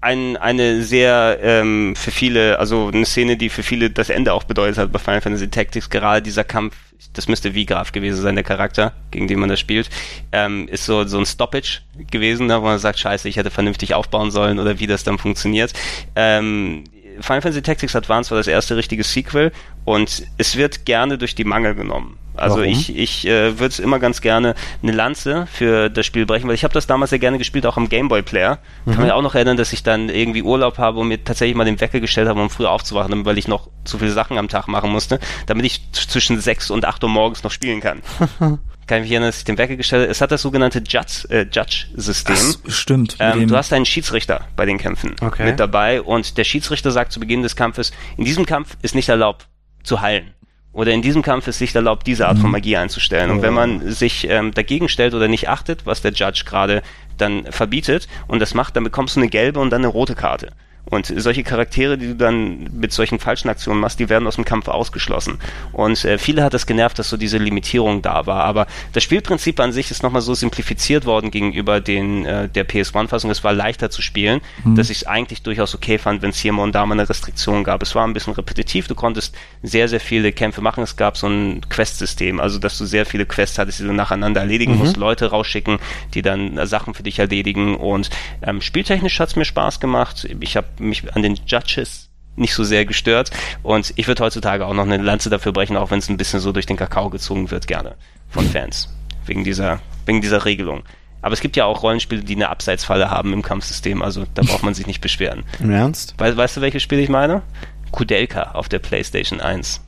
ein, 0.00 0.36
eine 0.36 0.82
sehr 0.82 1.38
ähm, 1.42 1.94
für 1.96 2.10
viele, 2.10 2.58
also 2.58 2.88
eine 2.88 3.04
Szene, 3.04 3.36
die 3.36 3.48
für 3.48 3.62
viele 3.62 3.90
das 3.90 4.10
Ende 4.10 4.32
auch 4.32 4.44
bedeutet 4.44 4.78
hat 4.78 4.92
bei 4.92 4.98
Final 4.98 5.20
Fantasy 5.20 5.48
Tactics, 5.48 5.90
gerade 5.90 6.22
dieser 6.22 6.44
Kampf, 6.44 6.76
das 7.14 7.28
müsste 7.28 7.54
Vigraf 7.54 7.92
gewesen 7.92 8.20
sein, 8.22 8.36
der 8.36 8.44
Charakter, 8.44 8.92
gegen 9.10 9.26
den 9.26 9.40
man 9.40 9.48
da 9.48 9.56
spielt, 9.56 9.90
ähm, 10.32 10.68
ist 10.68 10.84
so, 10.84 11.04
so 11.04 11.18
ein 11.18 11.26
Stoppage 11.26 11.80
gewesen, 12.10 12.46
ne, 12.46 12.60
wo 12.60 12.66
man 12.66 12.78
sagt, 12.78 12.98
scheiße, 12.98 13.28
ich 13.28 13.36
hätte 13.36 13.50
vernünftig 13.50 13.94
aufbauen 13.94 14.30
sollen 14.30 14.58
oder 14.58 14.78
wie 14.78 14.86
das 14.86 15.02
dann 15.02 15.18
funktioniert. 15.18 15.72
Ähm, 16.14 16.84
Final 17.20 17.42
Fantasy 17.42 17.62
Tactics 17.62 17.96
Advance 17.96 18.30
war 18.30 18.38
das 18.38 18.46
erste 18.46 18.76
richtige 18.76 19.02
Sequel 19.02 19.50
und 19.84 20.22
es 20.36 20.56
wird 20.56 20.84
gerne 20.84 21.18
durch 21.18 21.34
die 21.34 21.44
Mangel 21.44 21.74
genommen. 21.74 22.18
Also 22.38 22.58
Warum? 22.58 22.70
ich, 22.70 22.96
ich 22.96 23.26
äh, 23.26 23.58
würde 23.58 23.82
immer 23.82 23.98
ganz 23.98 24.20
gerne 24.20 24.54
eine 24.82 24.92
Lanze 24.92 25.46
für 25.52 25.90
das 25.90 26.06
Spiel 26.06 26.26
brechen, 26.26 26.48
weil 26.48 26.54
ich 26.54 26.64
habe 26.64 26.74
das 26.74 26.86
damals 26.86 27.10
sehr 27.10 27.18
gerne 27.18 27.38
gespielt, 27.38 27.66
auch 27.66 27.76
am 27.76 27.88
Gameboy 27.88 28.22
Player. 28.22 28.58
Ich 28.86 28.94
kann 28.94 29.02
mich 29.02 29.12
auch 29.12 29.22
noch 29.22 29.34
erinnern, 29.34 29.56
dass 29.56 29.72
ich 29.72 29.82
dann 29.82 30.08
irgendwie 30.08 30.42
Urlaub 30.42 30.78
habe 30.78 30.98
und 31.00 31.08
mir 31.08 31.22
tatsächlich 31.22 31.56
mal 31.56 31.64
den 31.64 31.80
Wecker 31.80 32.00
gestellt 32.00 32.28
habe, 32.28 32.40
um 32.40 32.50
früher 32.50 32.70
aufzuwachen, 32.70 33.24
weil 33.24 33.38
ich 33.38 33.48
noch 33.48 33.68
zu 33.84 33.98
viele 33.98 34.12
Sachen 34.12 34.38
am 34.38 34.48
Tag 34.48 34.68
machen 34.68 34.90
musste, 34.90 35.18
damit 35.46 35.66
ich 35.66 35.82
zwischen 35.92 36.40
6 36.40 36.70
und 36.70 36.84
8 36.84 37.02
Uhr 37.04 37.10
morgens 37.10 37.42
noch 37.42 37.50
spielen 37.50 37.80
kann. 37.80 38.02
kann 38.88 38.98
ich 38.98 39.02
mich 39.02 39.12
erinnern, 39.12 39.28
dass 39.28 39.38
ich 39.38 39.44
den 39.44 39.58
Wecker 39.58 39.76
gestellt 39.76 40.02
habe. 40.02 40.10
Es 40.10 40.20
hat 40.20 40.32
das 40.32 40.42
sogenannte 40.42 40.80
Judge, 40.80 41.28
äh, 41.28 41.46
Judge-System. 41.52 42.36
Ach, 42.36 42.70
stimmt. 42.70 43.18
mit 43.18 43.36
Ähm, 43.36 43.46
du 43.46 43.56
hast 43.56 43.72
einen 43.72 43.84
Schiedsrichter 43.84 44.46
bei 44.56 44.66
den 44.66 44.78
Kämpfen 44.78 45.14
Okay. 45.20 45.44
mit 45.44 45.60
dabei 45.60 46.02
und 46.02 46.38
der 46.38 46.44
Schiedsrichter 46.44 46.90
sagt 46.90 47.12
zu 47.12 47.20
Beginn 47.20 47.42
des 47.42 47.54
Kampfes, 47.54 47.92
in 48.16 48.24
diesem 48.24 48.46
Kampf 48.46 48.76
ist 48.82 48.94
nicht 48.94 49.08
erlaubt 49.08 49.46
zu 49.84 50.00
heilen. 50.00 50.34
Oder 50.72 50.92
in 50.92 51.02
diesem 51.02 51.22
Kampf 51.22 51.48
ist 51.48 51.60
nicht 51.60 51.74
erlaubt, 51.74 52.06
diese 52.06 52.28
Art 52.28 52.38
von 52.38 52.50
Magie 52.50 52.76
einzustellen. 52.76 53.30
Und 53.30 53.42
wenn 53.42 53.54
man 53.54 53.90
sich 53.90 54.28
ähm, 54.28 54.52
dagegen 54.52 54.88
stellt 54.88 55.14
oder 55.14 55.26
nicht 55.26 55.48
achtet, 55.48 55.86
was 55.86 56.02
der 56.02 56.12
Judge 56.12 56.42
gerade 56.44 56.82
dann 57.16 57.46
verbietet 57.50 58.06
und 58.28 58.38
das 58.40 58.54
macht, 58.54 58.76
dann 58.76 58.84
bekommst 58.84 59.16
du 59.16 59.20
eine 59.20 59.28
gelbe 59.28 59.60
und 59.60 59.70
dann 59.70 59.80
eine 59.80 59.88
rote 59.88 60.14
Karte. 60.14 60.52
Und 60.90 61.12
solche 61.16 61.42
Charaktere, 61.42 61.98
die 61.98 62.08
du 62.08 62.16
dann 62.16 62.68
mit 62.72 62.92
solchen 62.92 63.18
falschen 63.18 63.48
Aktionen 63.48 63.80
machst, 63.80 63.98
die 63.98 64.08
werden 64.08 64.26
aus 64.26 64.36
dem 64.36 64.44
Kampf 64.44 64.68
ausgeschlossen. 64.68 65.38
Und 65.72 66.04
äh, 66.04 66.18
viele 66.18 66.42
hat 66.42 66.54
es 66.54 66.66
genervt, 66.66 66.98
dass 66.98 67.08
so 67.08 67.16
diese 67.16 67.38
Limitierung 67.38 68.02
da 68.02 68.26
war. 68.26 68.44
Aber 68.44 68.66
das 68.92 69.02
Spielprinzip 69.02 69.60
an 69.60 69.72
sich 69.72 69.90
ist 69.90 70.02
nochmal 70.02 70.22
so 70.22 70.34
simplifiziert 70.34 71.04
worden 71.04 71.30
gegenüber 71.30 71.80
den 71.80 72.24
äh, 72.24 72.48
der 72.48 72.68
PS1-Fassung. 72.68 73.30
Es 73.30 73.44
war 73.44 73.52
leichter 73.52 73.90
zu 73.90 74.02
spielen, 74.02 74.40
mhm. 74.64 74.74
dass 74.76 74.90
ich 74.90 74.98
es 74.98 75.06
eigentlich 75.06 75.42
durchaus 75.42 75.74
okay 75.74 75.98
fand, 75.98 76.22
wenn 76.22 76.30
es 76.30 76.38
hier 76.38 76.56
und 76.56 76.74
da 76.74 76.86
mal 76.86 76.94
eine 76.94 77.08
Restriktion 77.08 77.64
gab. 77.64 77.82
Es 77.82 77.94
war 77.94 78.06
ein 78.06 78.14
bisschen 78.14 78.32
repetitiv. 78.32 78.88
Du 78.88 78.94
konntest 78.94 79.34
sehr, 79.62 79.88
sehr 79.88 80.00
viele 80.00 80.32
Kämpfe 80.32 80.60
machen. 80.60 80.82
Es 80.82 80.96
gab 80.96 81.16
so 81.16 81.28
ein 81.28 81.60
Quest-System, 81.68 82.40
also 82.40 82.58
dass 82.58 82.78
du 82.78 82.84
sehr 82.84 83.06
viele 83.06 83.26
Quests 83.26 83.58
hattest, 83.58 83.80
die 83.80 83.84
du 83.84 83.92
nacheinander 83.92 84.40
erledigen 84.40 84.72
mhm. 84.72 84.78
musst, 84.78 84.96
Leute 84.96 85.26
rausschicken, 85.26 85.78
die 86.14 86.22
dann 86.22 86.56
äh, 86.56 86.66
Sachen 86.66 86.94
für 86.94 87.02
dich 87.02 87.18
erledigen. 87.18 87.76
Und 87.76 88.10
ähm, 88.42 88.60
spieltechnisch 88.60 89.20
hat 89.20 89.28
es 89.28 89.36
mir 89.36 89.44
Spaß 89.44 89.80
gemacht. 89.80 90.26
Ich 90.40 90.56
habe 90.56 90.66
mich 90.80 91.14
an 91.14 91.22
den 91.22 91.38
Judges 91.46 92.08
nicht 92.36 92.54
so 92.54 92.64
sehr 92.64 92.84
gestört. 92.84 93.30
Und 93.62 93.92
ich 93.96 94.06
würde 94.06 94.24
heutzutage 94.24 94.64
auch 94.66 94.74
noch 94.74 94.86
eine 94.86 94.96
Lanze 94.98 95.30
dafür 95.30 95.52
brechen, 95.52 95.76
auch 95.76 95.90
wenn 95.90 95.98
es 95.98 96.08
ein 96.08 96.16
bisschen 96.16 96.40
so 96.40 96.52
durch 96.52 96.66
den 96.66 96.76
Kakao 96.76 97.10
gezogen 97.10 97.50
wird, 97.50 97.66
gerne 97.66 97.96
von 98.28 98.46
Fans. 98.46 98.88
Wegen 99.26 99.44
dieser, 99.44 99.80
wegen 100.06 100.20
dieser 100.20 100.44
Regelung. 100.44 100.82
Aber 101.20 101.34
es 101.34 101.40
gibt 101.40 101.56
ja 101.56 101.64
auch 101.64 101.82
Rollenspiele, 101.82 102.22
die 102.22 102.36
eine 102.36 102.48
Abseitsfalle 102.48 103.10
haben 103.10 103.32
im 103.32 103.42
Kampfsystem, 103.42 104.02
also 104.02 104.24
da 104.34 104.42
braucht 104.42 104.62
man 104.62 104.74
sich 104.74 104.86
nicht 104.86 105.00
beschweren. 105.00 105.42
Im 105.58 105.70
Ernst? 105.70 106.14
We 106.16 106.36
weißt 106.36 106.56
du, 106.56 106.60
welches 106.60 106.82
Spiel 106.82 107.00
ich 107.00 107.08
meine? 107.08 107.42
Kudelka 107.90 108.52
auf 108.52 108.68
der 108.68 108.78
PlayStation 108.78 109.40
1. 109.40 109.80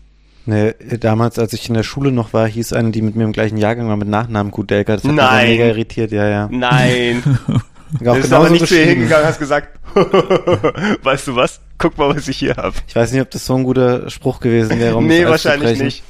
Ne, 0.47 0.75
damals, 0.99 1.39
als 1.39 1.53
ich 1.53 1.69
in 1.69 1.75
der 1.75 1.83
Schule 1.83 2.11
noch 2.11 2.33
war, 2.33 2.49
hieß 2.49 2.73
eine, 2.73 2.91
die 2.91 3.03
mit 3.03 3.15
mir 3.15 3.25
im 3.25 3.33
gleichen 3.33 3.59
Jahrgang 3.59 3.89
war, 3.89 3.97
mit 3.97 4.09
Nachnamen 4.09 4.51
Kudelka. 4.51 4.95
Das 4.95 5.05
hat 5.05 5.13
Nein. 5.13 5.49
mich 5.49 5.59
mega 5.59 5.67
irritiert, 5.67 6.11
ja, 6.11 6.29
ja. 6.29 6.49
Nein. 6.51 7.23
Du 7.99 8.15
bist 8.15 8.33
aber 8.33 8.51
nicht 8.51 8.67
zu 8.67 8.79
ihr 8.79 8.87
hingegangen 8.87 9.27
hast 9.27 9.39
gesagt, 9.39 9.79
weißt 11.03 11.27
du 11.29 11.37
was? 11.37 11.61
Guck 11.79 11.99
mal, 11.99 12.15
was 12.15 12.29
ich 12.29 12.39
hier 12.39 12.57
habe. 12.57 12.75
Ich 12.87 12.95
weiß 12.95 13.13
nicht, 13.13 13.23
ob 13.23 13.31
das 13.31 13.45
so 13.47 13.57
ein 13.57 13.65
guter 13.65 14.09
Spruch 14.11 14.41
gewesen 14.41 14.79
wäre, 14.79 14.97
um 14.97 15.07
Nee, 15.07 15.27
wahrscheinlich 15.27 15.79
nicht. 15.79 16.03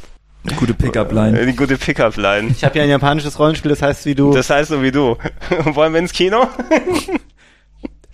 Eine 0.44 0.56
gute 0.56 0.74
Pickup-Line. 0.74 1.38
Eine 1.38 1.54
gute 1.54 1.76
Pickup-Line. 1.76 2.48
Ich 2.50 2.64
habe 2.64 2.78
ja 2.78 2.84
ein 2.84 2.90
japanisches 2.90 3.38
Rollenspiel, 3.38 3.70
das 3.70 3.82
heißt 3.82 4.06
wie 4.06 4.14
du. 4.14 4.32
Das 4.32 4.48
heißt 4.48 4.70
so 4.70 4.82
wie 4.82 4.90
du. 4.90 5.16
Wollen 5.64 5.92
wir 5.92 6.00
ins 6.00 6.12
Kino? 6.12 6.48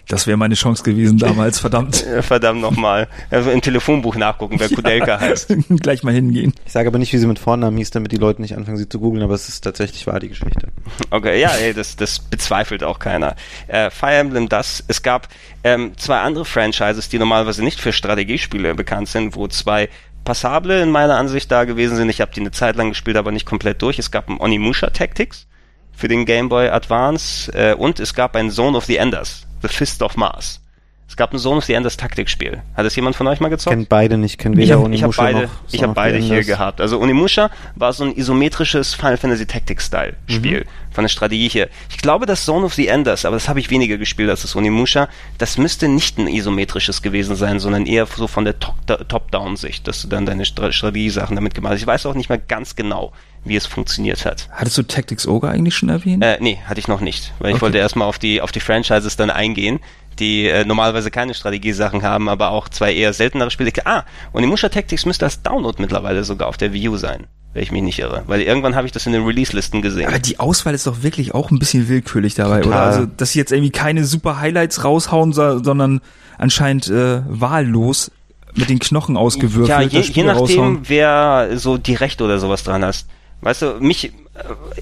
Das 0.09 0.29
wäre 0.29 0.37
meine 0.37 0.55
Chance 0.55 0.85
gewesen 0.85 1.19
damals, 1.19 1.59
verdammt. 1.59 1.97
verdammt 2.21 2.61
nochmal. 2.61 3.09
Also 3.29 3.51
im 3.51 3.61
Telefonbuch 3.61 4.15
nachgucken, 4.15 4.61
wer 4.61 4.69
Kudelka 4.75 5.19
heißt. 5.19 5.53
Gleich 5.81 6.05
mal 6.05 6.15
hingehen. 6.15 6.55
Ich 6.65 6.73
sage 6.73 6.89
aber 6.89 6.99
nicht, 6.99 7.13
wie 7.13 7.19
sie 7.19 7.27
mit 7.27 7.41
Vornamen 7.41 7.77
hieß, 7.77 7.91
damit 7.91 8.13
die 8.13 8.17
Leute 8.17 8.41
nicht 8.41 8.57
anfangen, 8.57 8.77
sie 8.77 8.89
zu 8.89 9.01
googeln, 9.01 9.25
aber 9.25 9.35
es 9.35 9.49
ist 9.49 9.63
tatsächlich 9.63 10.07
wahr, 10.07 10.21
die 10.21 10.29
Geschichte. 10.29 10.69
Okay, 11.11 11.41
ja, 11.41 11.51
ey, 11.51 11.75
das, 11.75 11.97
das 11.97 12.21
bezweifelt 12.21 12.85
auch 12.85 13.01
keiner. 13.01 13.35
Äh, 13.67 13.91
Fire 13.91 14.15
Emblem 14.15 14.49
das, 14.49 14.85
es 14.87 15.03
gab 15.03 15.29
ähm, 15.65 15.93
zwei 15.97 16.21
andere 16.21 16.45
Franchises, 16.45 17.09
die 17.09 17.19
normalerweise 17.19 17.65
nicht 17.65 17.81
für 17.81 17.93
Strategiespiele 17.93 18.77
bekannt 18.77 19.09
sind, 19.09 19.35
wo 19.35 19.49
zwei 19.49 19.89
passable 20.25 20.83
in 20.83 20.91
meiner 20.91 21.17
Ansicht 21.17 21.51
da 21.51 21.65
gewesen 21.65 21.97
sind. 21.97 22.11
Ich 22.11 22.21
habe 22.21 22.33
die 22.33 22.41
eine 22.41 22.53
Zeit 22.53 22.77
lang 22.77 22.91
gespielt, 22.91 23.17
aber 23.17 23.33
nicht 23.33 23.47
komplett 23.47 23.83
durch. 23.83 23.99
Es 23.99 24.13
gab 24.13 24.29
ein 24.29 24.39
Onimusha 24.39 24.91
Tactics 24.91 25.49
für 25.93 26.07
den 26.07 26.27
Game 26.27 26.49
Boy 26.49 26.69
Advance 26.69 27.51
äh, 27.53 27.75
und 27.75 27.99
es 27.99 28.15
gab 28.15 28.37
ein 28.37 28.51
Zone 28.51 28.77
of 28.77 28.85
the 28.85 28.99
Enders 28.99 29.46
The 29.63 29.69
Fist 29.69 30.03
of 30.03 30.17
Mars. 30.17 30.61
Es 31.09 31.17
gab 31.17 31.33
ein 31.33 31.39
Zone 31.39 31.59
of 31.59 31.65
the 31.65 31.73
Enders 31.73 31.97
Taktikspiel. 31.97 32.63
Hat 32.75 32.85
es 32.85 32.97
jemand 32.97 33.15
von 33.15 33.29
euch 33.29 33.39
mal 33.39 33.49
gezockt? 33.49 33.75
Kennt 33.75 33.89
beide 33.89 34.19
nicht, 34.19 34.39
kennt 34.39 34.57
weder 34.57 34.77
ich 34.77 34.83
hab, 34.83 34.93
ich 34.93 35.03
hab 35.05 35.17
beide, 35.17 35.43
noch 35.43 35.51
Ich 35.71 35.83
habe 35.83 35.95
beide 35.95 36.19
hier 36.19 36.43
gehabt. 36.43 36.81
Also 36.81 37.01
Onimusha 37.01 37.51
war 37.77 37.93
so 37.93 38.05
ein 38.05 38.17
isometrisches 38.17 38.95
Final 38.95 39.17
Fantasy 39.17 39.47
Tactics 39.47 39.87
Style 39.87 40.15
Spiel 40.27 40.61
mhm. 40.61 40.95
von 40.95 41.05
der 41.05 41.09
Strategie 41.09 41.49
hier. 41.49 41.69
Ich 41.91 41.99
glaube, 41.99 42.27
das 42.27 42.45
Zone 42.45 42.67
of 42.67 42.75
the 42.75 42.89
Enders, 42.89 43.25
aber 43.25 43.37
das 43.37 43.49
habe 43.49 43.61
ich 43.61 43.71
weniger 43.71 43.99
gespielt 43.99 44.29
als 44.31 44.43
das 44.43 44.57
Onimusha, 44.57 45.09
das 45.39 45.59
müsste 45.59 45.87
nicht 45.87 46.19
ein 46.19 46.27
isometrisches 46.27 47.03
gewesen 47.03 47.37
sein, 47.37 47.61
sondern 47.61 47.87
eher 47.87 48.07
so 48.07 48.27
von 48.27 48.45
der 48.45 48.59
Top-Down-Sicht, 48.59 49.87
dass 49.87 50.03
du 50.03 50.09
dann 50.09 50.27
deine 50.27 50.45
Strategiesachen 50.45 51.37
damit 51.37 51.55
gemacht 51.55 51.75
hast. 51.75 51.81
Ich 51.81 51.87
weiß 51.87 52.05
auch 52.07 52.15
nicht 52.15 52.31
mehr 52.31 52.39
ganz 52.39 52.75
genau, 52.75 53.13
wie 53.47 53.57
es 53.57 53.67
funktioniert 53.67 54.25
hat. 54.25 54.49
Hattest 54.51 54.79
du 54.79 54.83
Tactics 54.83 55.27
Ogre 55.27 55.49
eigentlich 55.49 55.75
schon 55.75 55.89
erwähnt? 55.89 56.23
Äh, 56.23 56.39
nee, 56.41 56.59
hatte 56.67 56.81
ich 56.81 56.89
noch 56.89 57.01
nicht, 57.01 57.33
weil 57.39 57.49
okay. 57.49 57.57
ich 57.57 57.63
wollte 57.63 57.79
erstmal 57.79 58.09
auf 58.09 58.19
die, 58.19 58.41
auf 58.41 58.53
die 58.53 58.61
Franchises 58.61 59.17
dann 59.17 59.31
eingehen 59.31 59.81
die 60.19 60.47
äh, 60.47 60.65
normalerweise 60.65 61.11
keine 61.11 61.35
Strategiesachen 61.35 62.03
haben, 62.03 62.29
aber 62.29 62.51
auch 62.51 62.69
zwei 62.69 62.95
eher 62.95 63.13
seltenere 63.13 63.51
Spiele. 63.51 63.71
Ah, 63.85 64.05
und 64.33 64.43
die 64.43 64.49
Musha 64.49 64.69
Tactics 64.69 65.07
müsste 65.07 65.25
das 65.25 65.43
Download 65.43 65.81
mittlerweile 65.81 66.25
sogar 66.25 66.49
auf 66.49 66.57
der 66.57 66.73
Wii 66.73 66.89
U 66.89 66.97
sein, 66.97 67.27
wenn 67.53 67.63
ich 67.63 67.73
mich 67.73 67.83
nicht 67.83 67.99
irre. 67.99 68.23
Weil 68.27 68.41
irgendwann 68.43 68.75
habe 68.75 68.87
ich 68.87 68.93
das 68.93 69.07
in 69.07 69.13
den 69.13 69.25
Release-Listen 69.25 69.83
gesehen. 69.83 70.09
Aber 70.09 70.19
die 70.19 70.39
Auswahl 70.39 70.75
ist 70.75 70.87
doch 70.87 71.03
wirklich 71.03 71.35
auch 71.35 71.51
ein 71.51 71.59
bisschen 71.59 71.89
willkürlich 71.89 72.35
dabei, 72.35 72.61
Total. 72.61 72.69
oder? 72.69 72.83
Also, 72.83 73.07
dass 73.07 73.33
sie 73.33 73.39
jetzt 73.39 73.53
irgendwie 73.53 73.71
keine 73.71 74.05
super 74.05 74.41
Highlights 74.41 74.85
raushauen, 74.85 75.33
sondern 75.33 76.01
anscheinend 76.39 76.89
äh, 76.89 77.21
wahllos 77.29 78.11
mit 78.55 78.71
den 78.71 78.79
Knochen 78.79 79.17
ausgewürfelt. 79.17 79.69
Ja, 79.69 79.83
je, 79.83 80.01
je 80.01 80.23
nachdem, 80.23 80.41
raushauen. 80.41 80.79
wer 80.85 81.51
so 81.57 81.77
die 81.77 81.95
Rechte 81.95 82.25
oder 82.25 82.39
sowas 82.39 82.63
dran 82.63 82.85
hast. 82.85 83.07
Weißt 83.47 83.63
du, 83.63 83.75
mich, 83.79 84.11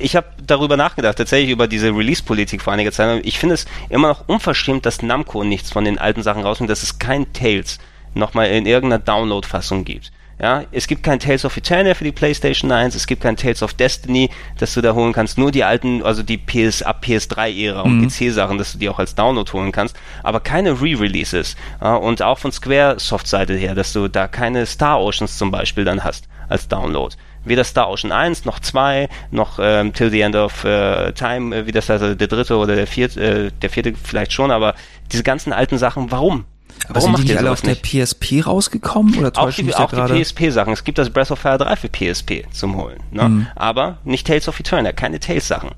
ich 0.00 0.16
habe 0.16 0.26
darüber 0.42 0.78
nachgedacht, 0.78 1.18
tatsächlich 1.18 1.50
über 1.50 1.68
diese 1.68 1.88
Release-Politik 1.88 2.62
vor 2.62 2.72
einiger 2.72 2.92
Zeit. 2.92 3.20
Ich 3.26 3.38
finde 3.38 3.56
es 3.56 3.66
immer 3.90 4.08
noch 4.08 4.26
unverschämt, 4.26 4.86
dass 4.86 5.02
Namco 5.02 5.44
nichts 5.44 5.70
von 5.70 5.84
den 5.84 5.98
alten 5.98 6.22
Sachen 6.22 6.44
rausnimmt, 6.44 6.70
dass 6.70 6.82
es 6.82 6.98
kein 6.98 7.30
Tales 7.34 7.78
nochmal 8.14 8.46
in 8.46 8.64
irgendeiner 8.64 9.02
Download-Fassung 9.02 9.84
gibt. 9.84 10.12
Ja, 10.40 10.64
es 10.72 10.86
gibt 10.86 11.02
kein 11.02 11.20
Tales 11.20 11.44
of 11.44 11.54
Eternia 11.58 11.92
für 11.92 12.04
die 12.04 12.12
PlayStation 12.12 12.72
1, 12.72 12.94
es 12.94 13.06
gibt 13.06 13.22
kein 13.22 13.36
Tales 13.36 13.62
of 13.62 13.74
Destiny, 13.74 14.30
dass 14.56 14.72
du 14.72 14.80
da 14.80 14.94
holen 14.94 15.12
kannst, 15.12 15.36
nur 15.36 15.52
die 15.52 15.62
alten, 15.62 16.02
also 16.02 16.22
die 16.22 16.38
PS 16.38 16.80
ab 16.80 17.04
PS3-Ära 17.04 17.82
und 17.82 17.98
mhm. 17.98 18.08
PC-Sachen, 18.08 18.56
dass 18.56 18.72
du 18.72 18.78
die 18.78 18.88
auch 18.88 18.98
als 18.98 19.14
Download 19.14 19.52
holen 19.52 19.72
kannst, 19.72 19.94
aber 20.22 20.40
keine 20.40 20.80
Re-Releases. 20.80 21.54
Ja, 21.82 21.96
und 21.96 22.22
auch 22.22 22.38
von 22.38 22.50
Square-Soft-Seite 22.50 23.54
her, 23.56 23.74
dass 23.74 23.92
du 23.92 24.08
da 24.08 24.26
keine 24.26 24.64
Star 24.64 25.02
Oceans 25.02 25.36
zum 25.36 25.50
Beispiel 25.50 25.84
dann 25.84 26.02
hast 26.02 26.28
als 26.48 26.66
Download 26.66 27.14
weder 27.44 27.64
Star 27.64 27.88
Ocean 27.88 28.12
1 28.12 28.44
noch 28.44 28.58
2 28.58 29.08
noch 29.30 29.58
ähm, 29.60 29.92
Till 29.92 30.10
the 30.10 30.20
End 30.20 30.36
of 30.36 30.64
äh, 30.64 31.12
Time, 31.12 31.54
äh, 31.54 31.66
wie 31.66 31.72
das 31.72 31.90
also 31.90 32.14
der 32.14 32.28
dritte 32.28 32.56
oder 32.56 32.76
der 32.76 32.86
vierte, 32.86 33.20
äh, 33.20 33.50
der 33.62 33.70
vierte 33.70 33.94
vielleicht 34.02 34.32
schon, 34.32 34.50
aber 34.50 34.74
diese 35.12 35.22
ganzen 35.22 35.52
alten 35.52 35.78
Sachen, 35.78 36.10
warum? 36.10 36.44
Aber 36.88 36.96
Warum 36.96 37.16
sind 37.16 37.28
die 37.28 37.32
nicht 37.32 37.38
alle 37.38 37.50
auf 37.50 37.62
der 37.62 37.76
PSP 37.76 38.46
rausgekommen 38.46 39.16
oder 39.16 39.32
auch 39.36 39.50
die, 39.50 39.74
auch 39.74 39.90
die 39.90 40.22
PSP-Sachen. 40.22 40.72
Es 40.72 40.84
gibt 40.84 40.98
das 40.98 41.08
Breath 41.08 41.30
of 41.30 41.38
Fire 41.38 41.56
3 41.56 41.76
für 41.76 41.88
PSP 41.88 42.44
zum 42.50 42.76
Holen. 42.76 43.00
Ne? 43.10 43.28
Mhm. 43.28 43.46
Aber 43.54 43.98
nicht 44.04 44.26
Tales 44.26 44.48
of 44.48 44.58
Eternia, 44.60 44.92
keine 44.92 45.18
Tales-Sachen. 45.18 45.70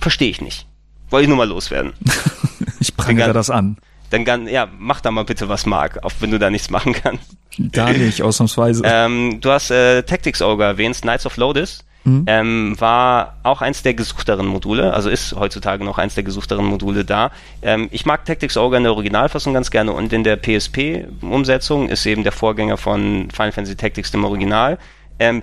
Verstehe 0.00 0.30
ich 0.30 0.40
nicht. 0.40 0.66
Wollte 1.10 1.24
ich 1.24 1.28
nur 1.28 1.36
mal 1.36 1.48
loswerden. 1.48 1.92
ich 2.80 2.96
prangere 2.96 3.32
das 3.32 3.50
an. 3.50 3.76
Dann, 4.10 4.48
ja, 4.48 4.68
mach 4.78 5.00
da 5.00 5.10
mal 5.10 5.24
bitte 5.24 5.48
was, 5.48 5.66
Mark, 5.66 6.02
auch 6.02 6.12
wenn 6.20 6.30
du 6.30 6.38
da 6.38 6.50
nichts 6.50 6.70
machen 6.70 6.94
kannst. 6.94 7.36
Gar 7.72 7.92
nicht, 7.92 8.22
ausnahmsweise. 8.22 8.82
ähm, 8.84 9.40
du 9.40 9.50
hast 9.50 9.70
äh, 9.70 10.02
Tactics 10.02 10.42
Ogre 10.42 10.64
erwähnt, 10.64 11.00
Knights 11.00 11.26
of 11.26 11.36
Lodis. 11.36 11.84
Mhm. 12.04 12.24
Ähm, 12.26 12.76
war 12.78 13.36
auch 13.42 13.60
eins 13.60 13.82
der 13.82 13.92
gesuchteren 13.92 14.46
Module, 14.46 14.94
also 14.94 15.10
ist 15.10 15.34
heutzutage 15.34 15.84
noch 15.84 15.98
eins 15.98 16.14
der 16.14 16.24
gesuchteren 16.24 16.64
Module 16.64 17.04
da. 17.04 17.32
Ähm, 17.60 17.88
ich 17.90 18.06
mag 18.06 18.24
Tactics 18.24 18.56
Ogre 18.56 18.76
in 18.78 18.84
der 18.84 18.92
Originalfassung 18.92 19.52
ganz 19.52 19.70
gerne 19.70 19.92
und 19.92 20.12
in 20.12 20.24
der 20.24 20.36
PSP-Umsetzung 20.36 21.88
ist 21.88 22.06
eben 22.06 22.22
der 22.22 22.32
Vorgänger 22.32 22.76
von 22.76 23.30
Final 23.30 23.52
Fantasy 23.52 23.76
Tactics 23.76 24.10
dem 24.10 24.24
Original. 24.24 24.78
Ähm, 25.18 25.42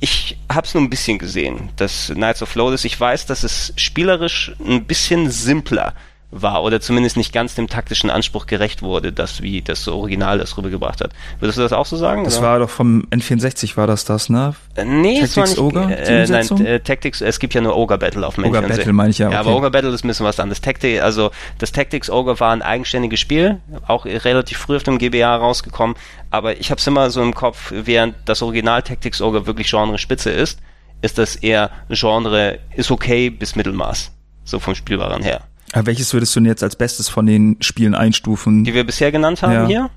ich 0.00 0.36
habe 0.52 0.66
es 0.66 0.74
nur 0.74 0.82
ein 0.82 0.90
bisschen 0.90 1.18
gesehen, 1.18 1.70
das 1.76 2.10
Knights 2.12 2.42
of 2.42 2.54
Lodis. 2.56 2.84
Ich 2.84 2.98
weiß, 2.98 3.26
dass 3.26 3.44
es 3.44 3.72
spielerisch 3.76 4.52
ein 4.58 4.84
bisschen 4.84 5.30
simpler 5.30 5.94
war 6.32 6.64
oder 6.64 6.80
zumindest 6.80 7.16
nicht 7.16 7.32
ganz 7.32 7.54
dem 7.54 7.68
taktischen 7.68 8.10
Anspruch 8.10 8.46
gerecht 8.46 8.82
wurde, 8.82 9.12
das 9.12 9.42
wie 9.42 9.60
das 9.60 9.86
Original 9.86 10.38
das 10.38 10.56
rübergebracht 10.56 11.02
hat. 11.02 11.12
Würdest 11.38 11.58
du 11.58 11.62
das 11.62 11.72
auch 11.72 11.84
so 11.84 11.96
sagen? 11.96 12.24
Das 12.24 12.38
oder? 12.38 12.46
war 12.48 12.58
doch 12.58 12.70
vom 12.70 13.02
N64 13.10 13.76
war 13.76 13.86
das 13.86 14.06
das, 14.06 14.30
ne? 14.30 14.54
Äh, 14.74 14.84
nee, 14.86 15.20
Tactics 15.20 15.30
es 15.30 15.36
war 15.36 15.46
nicht, 15.46 15.58
Ogre, 15.58 15.94
äh, 15.94 16.26
nein, 16.26 16.66
äh, 16.66 16.80
Tactics, 16.80 17.20
es 17.20 17.38
gibt 17.38 17.52
ja 17.52 17.60
nur 17.60 17.76
Ogre 17.76 17.98
Battle 17.98 18.26
auf 18.26 18.36
dem 18.36 18.46
Ogre 18.46 18.60
N64. 18.60 18.68
Battle 18.68 18.92
meine 18.94 19.10
ich 19.10 19.18
ja. 19.18 19.26
Okay. 19.26 19.34
Ja, 19.34 19.40
aber 19.40 19.54
Ogre 19.54 19.70
Battle 19.70 19.90
ist 19.90 20.04
ein 20.04 20.08
bisschen 20.08 20.24
was 20.26 20.40
anderes. 20.40 20.62
Tactic, 20.62 21.02
also 21.02 21.30
das 21.58 21.70
Tactics 21.70 22.08
Ogre 22.08 22.40
war 22.40 22.52
ein 22.52 22.62
eigenständiges 22.62 23.20
Spiel, 23.20 23.60
auch 23.86 24.06
relativ 24.06 24.56
früh 24.56 24.76
auf 24.76 24.82
dem 24.84 24.98
GBA 24.98 25.36
rausgekommen, 25.36 25.96
aber 26.30 26.58
ich 26.58 26.70
habe 26.70 26.78
es 26.78 26.86
immer 26.86 27.10
so 27.10 27.22
im 27.22 27.34
Kopf, 27.34 27.72
während 27.74 28.14
das 28.24 28.40
Original 28.42 28.82
Tactics 28.82 29.20
Ogre 29.20 29.46
wirklich 29.46 29.68
Genre 29.68 29.98
Spitze 29.98 30.30
ist, 30.30 30.60
ist 31.02 31.18
das 31.18 31.36
eher 31.36 31.70
Genre 31.90 32.58
ist 32.74 32.90
okay 32.90 33.28
bis 33.28 33.54
Mittelmaß, 33.54 34.12
so 34.44 34.58
vom 34.58 34.74
Spielbaren 34.74 35.22
her. 35.22 35.42
Aber 35.72 35.86
welches 35.86 36.12
würdest 36.12 36.34
du 36.36 36.40
denn 36.40 36.46
jetzt 36.46 36.62
als 36.62 36.76
Bestes 36.76 37.08
von 37.08 37.26
den 37.26 37.56
Spielen 37.60 37.94
einstufen? 37.94 38.64
Die 38.64 38.74
wir 38.74 38.84
bisher 38.84 39.10
genannt 39.10 39.42
haben 39.42 39.52
ja. 39.52 39.66
hier? 39.66 39.90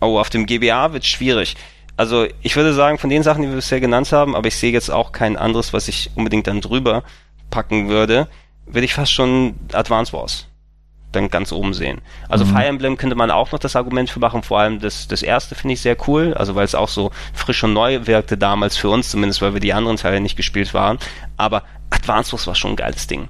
Oh, 0.00 0.18
auf 0.18 0.30
dem 0.30 0.46
GBA 0.46 0.92
wird 0.92 1.04
schwierig. 1.04 1.56
Also 1.96 2.26
ich 2.40 2.56
würde 2.56 2.72
sagen, 2.72 2.98
von 2.98 3.10
den 3.10 3.22
Sachen, 3.22 3.42
die 3.42 3.48
wir 3.48 3.56
bisher 3.56 3.80
genannt 3.80 4.10
haben, 4.12 4.34
aber 4.34 4.48
ich 4.48 4.56
sehe 4.56 4.72
jetzt 4.72 4.90
auch 4.90 5.12
kein 5.12 5.36
anderes, 5.36 5.72
was 5.72 5.88
ich 5.88 6.10
unbedingt 6.14 6.46
dann 6.46 6.60
drüber 6.60 7.04
packen 7.50 7.88
würde, 7.88 8.28
würde 8.66 8.84
ich 8.84 8.94
fast 8.94 9.12
schon 9.12 9.54
Advance 9.72 10.12
Wars 10.12 10.46
dann 11.12 11.28
ganz 11.28 11.52
oben 11.52 11.74
sehen. 11.74 12.00
Also 12.28 12.44
mhm. 12.44 12.50
Fire 12.50 12.66
Emblem 12.66 12.96
könnte 12.96 13.16
man 13.16 13.30
auch 13.30 13.52
noch 13.52 13.58
das 13.58 13.76
Argument 13.76 14.08
für 14.08 14.20
machen, 14.20 14.42
vor 14.42 14.60
allem 14.60 14.80
das, 14.80 15.08
das 15.08 15.22
erste 15.22 15.54
finde 15.54 15.74
ich 15.74 15.80
sehr 15.80 15.96
cool, 16.06 16.34
also 16.34 16.54
weil 16.54 16.64
es 16.64 16.74
auch 16.74 16.88
so 16.88 17.10
frisch 17.34 17.64
und 17.64 17.72
neu 17.72 18.06
wirkte 18.06 18.38
damals 18.38 18.76
für 18.76 18.88
uns, 18.88 19.10
zumindest 19.10 19.42
weil 19.42 19.52
wir 19.52 19.60
die 19.60 19.72
anderen 19.72 19.96
Teile 19.96 20.20
nicht 20.20 20.36
gespielt 20.36 20.72
waren. 20.72 20.98
Aber 21.36 21.64
Advance 21.90 22.32
Wars 22.32 22.46
war 22.46 22.54
schon 22.54 22.72
ein 22.72 22.76
geiles 22.76 23.06
Ding. 23.06 23.28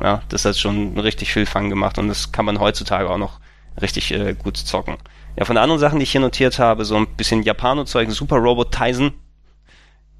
Ja, 0.00 0.22
das 0.28 0.44
hat 0.44 0.58
schon 0.58 0.98
richtig 0.98 1.32
viel 1.32 1.46
Fang 1.46 1.70
gemacht 1.70 1.98
und 1.98 2.08
das 2.08 2.32
kann 2.32 2.44
man 2.44 2.58
heutzutage 2.58 3.08
auch 3.08 3.18
noch 3.18 3.40
richtig 3.80 4.12
äh, 4.12 4.34
gut 4.34 4.56
zocken. 4.56 4.96
Ja, 5.36 5.44
von 5.44 5.56
den 5.56 5.62
anderen 5.62 5.80
Sachen, 5.80 5.98
die 5.98 6.02
ich 6.02 6.12
hier 6.12 6.20
notiert 6.20 6.58
habe, 6.58 6.84
so 6.84 6.96
ein 6.96 7.06
bisschen 7.06 7.42
Japano-Zeug, 7.42 8.10
Super 8.10 8.36
Robot 8.36 8.72
Tyson 8.72 9.14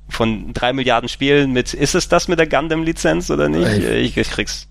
von 0.09 0.53
drei 0.53 0.73
Milliarden 0.73 1.09
Spielen 1.09 1.53
mit, 1.53 1.75
ist 1.75 1.95
es 1.95 2.09
das 2.09 2.29
mit 2.29 2.39
der 2.39 2.47
Gundam-Lizenz 2.47 3.31
oder 3.31 3.49
nicht? 3.49 3.85
Ich, 3.85 4.17
ich 4.17 4.31
krieg's 4.31 4.69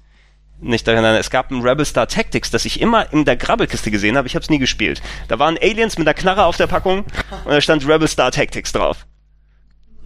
nicht 0.60 0.88
erinnern. 0.88 1.16
Es 1.16 1.30
gab 1.30 1.52
ein 1.52 1.62
Rebel 1.62 1.86
Star 1.86 2.08
Tactics, 2.08 2.52
das 2.52 2.66
ich 2.66 2.82
immer 2.82 3.12
in 3.12 3.26
der 3.26 3.36
Grabbelkiste 3.36 3.92
gesehen 3.92 4.18
habe. 4.18 4.28
Ich 4.28 4.36
habe 4.36 4.44
es 4.44 4.50
nie 4.50 4.60
gespielt. 4.60 5.02
Da 5.28 5.40
waren 5.40 5.58
Aliens 5.58 5.98
mit 5.98 6.08
einer 6.08 6.14
Knarre 6.14 6.46
auf 6.46 6.58
der 6.58 6.68
Packung 6.68 7.00
und 7.00 7.52
da 7.52 7.60
stand 7.60 7.88
Rebel 7.88 8.08
Star 8.08 8.32
Tactics 8.32 8.72
drauf. 8.72 9.06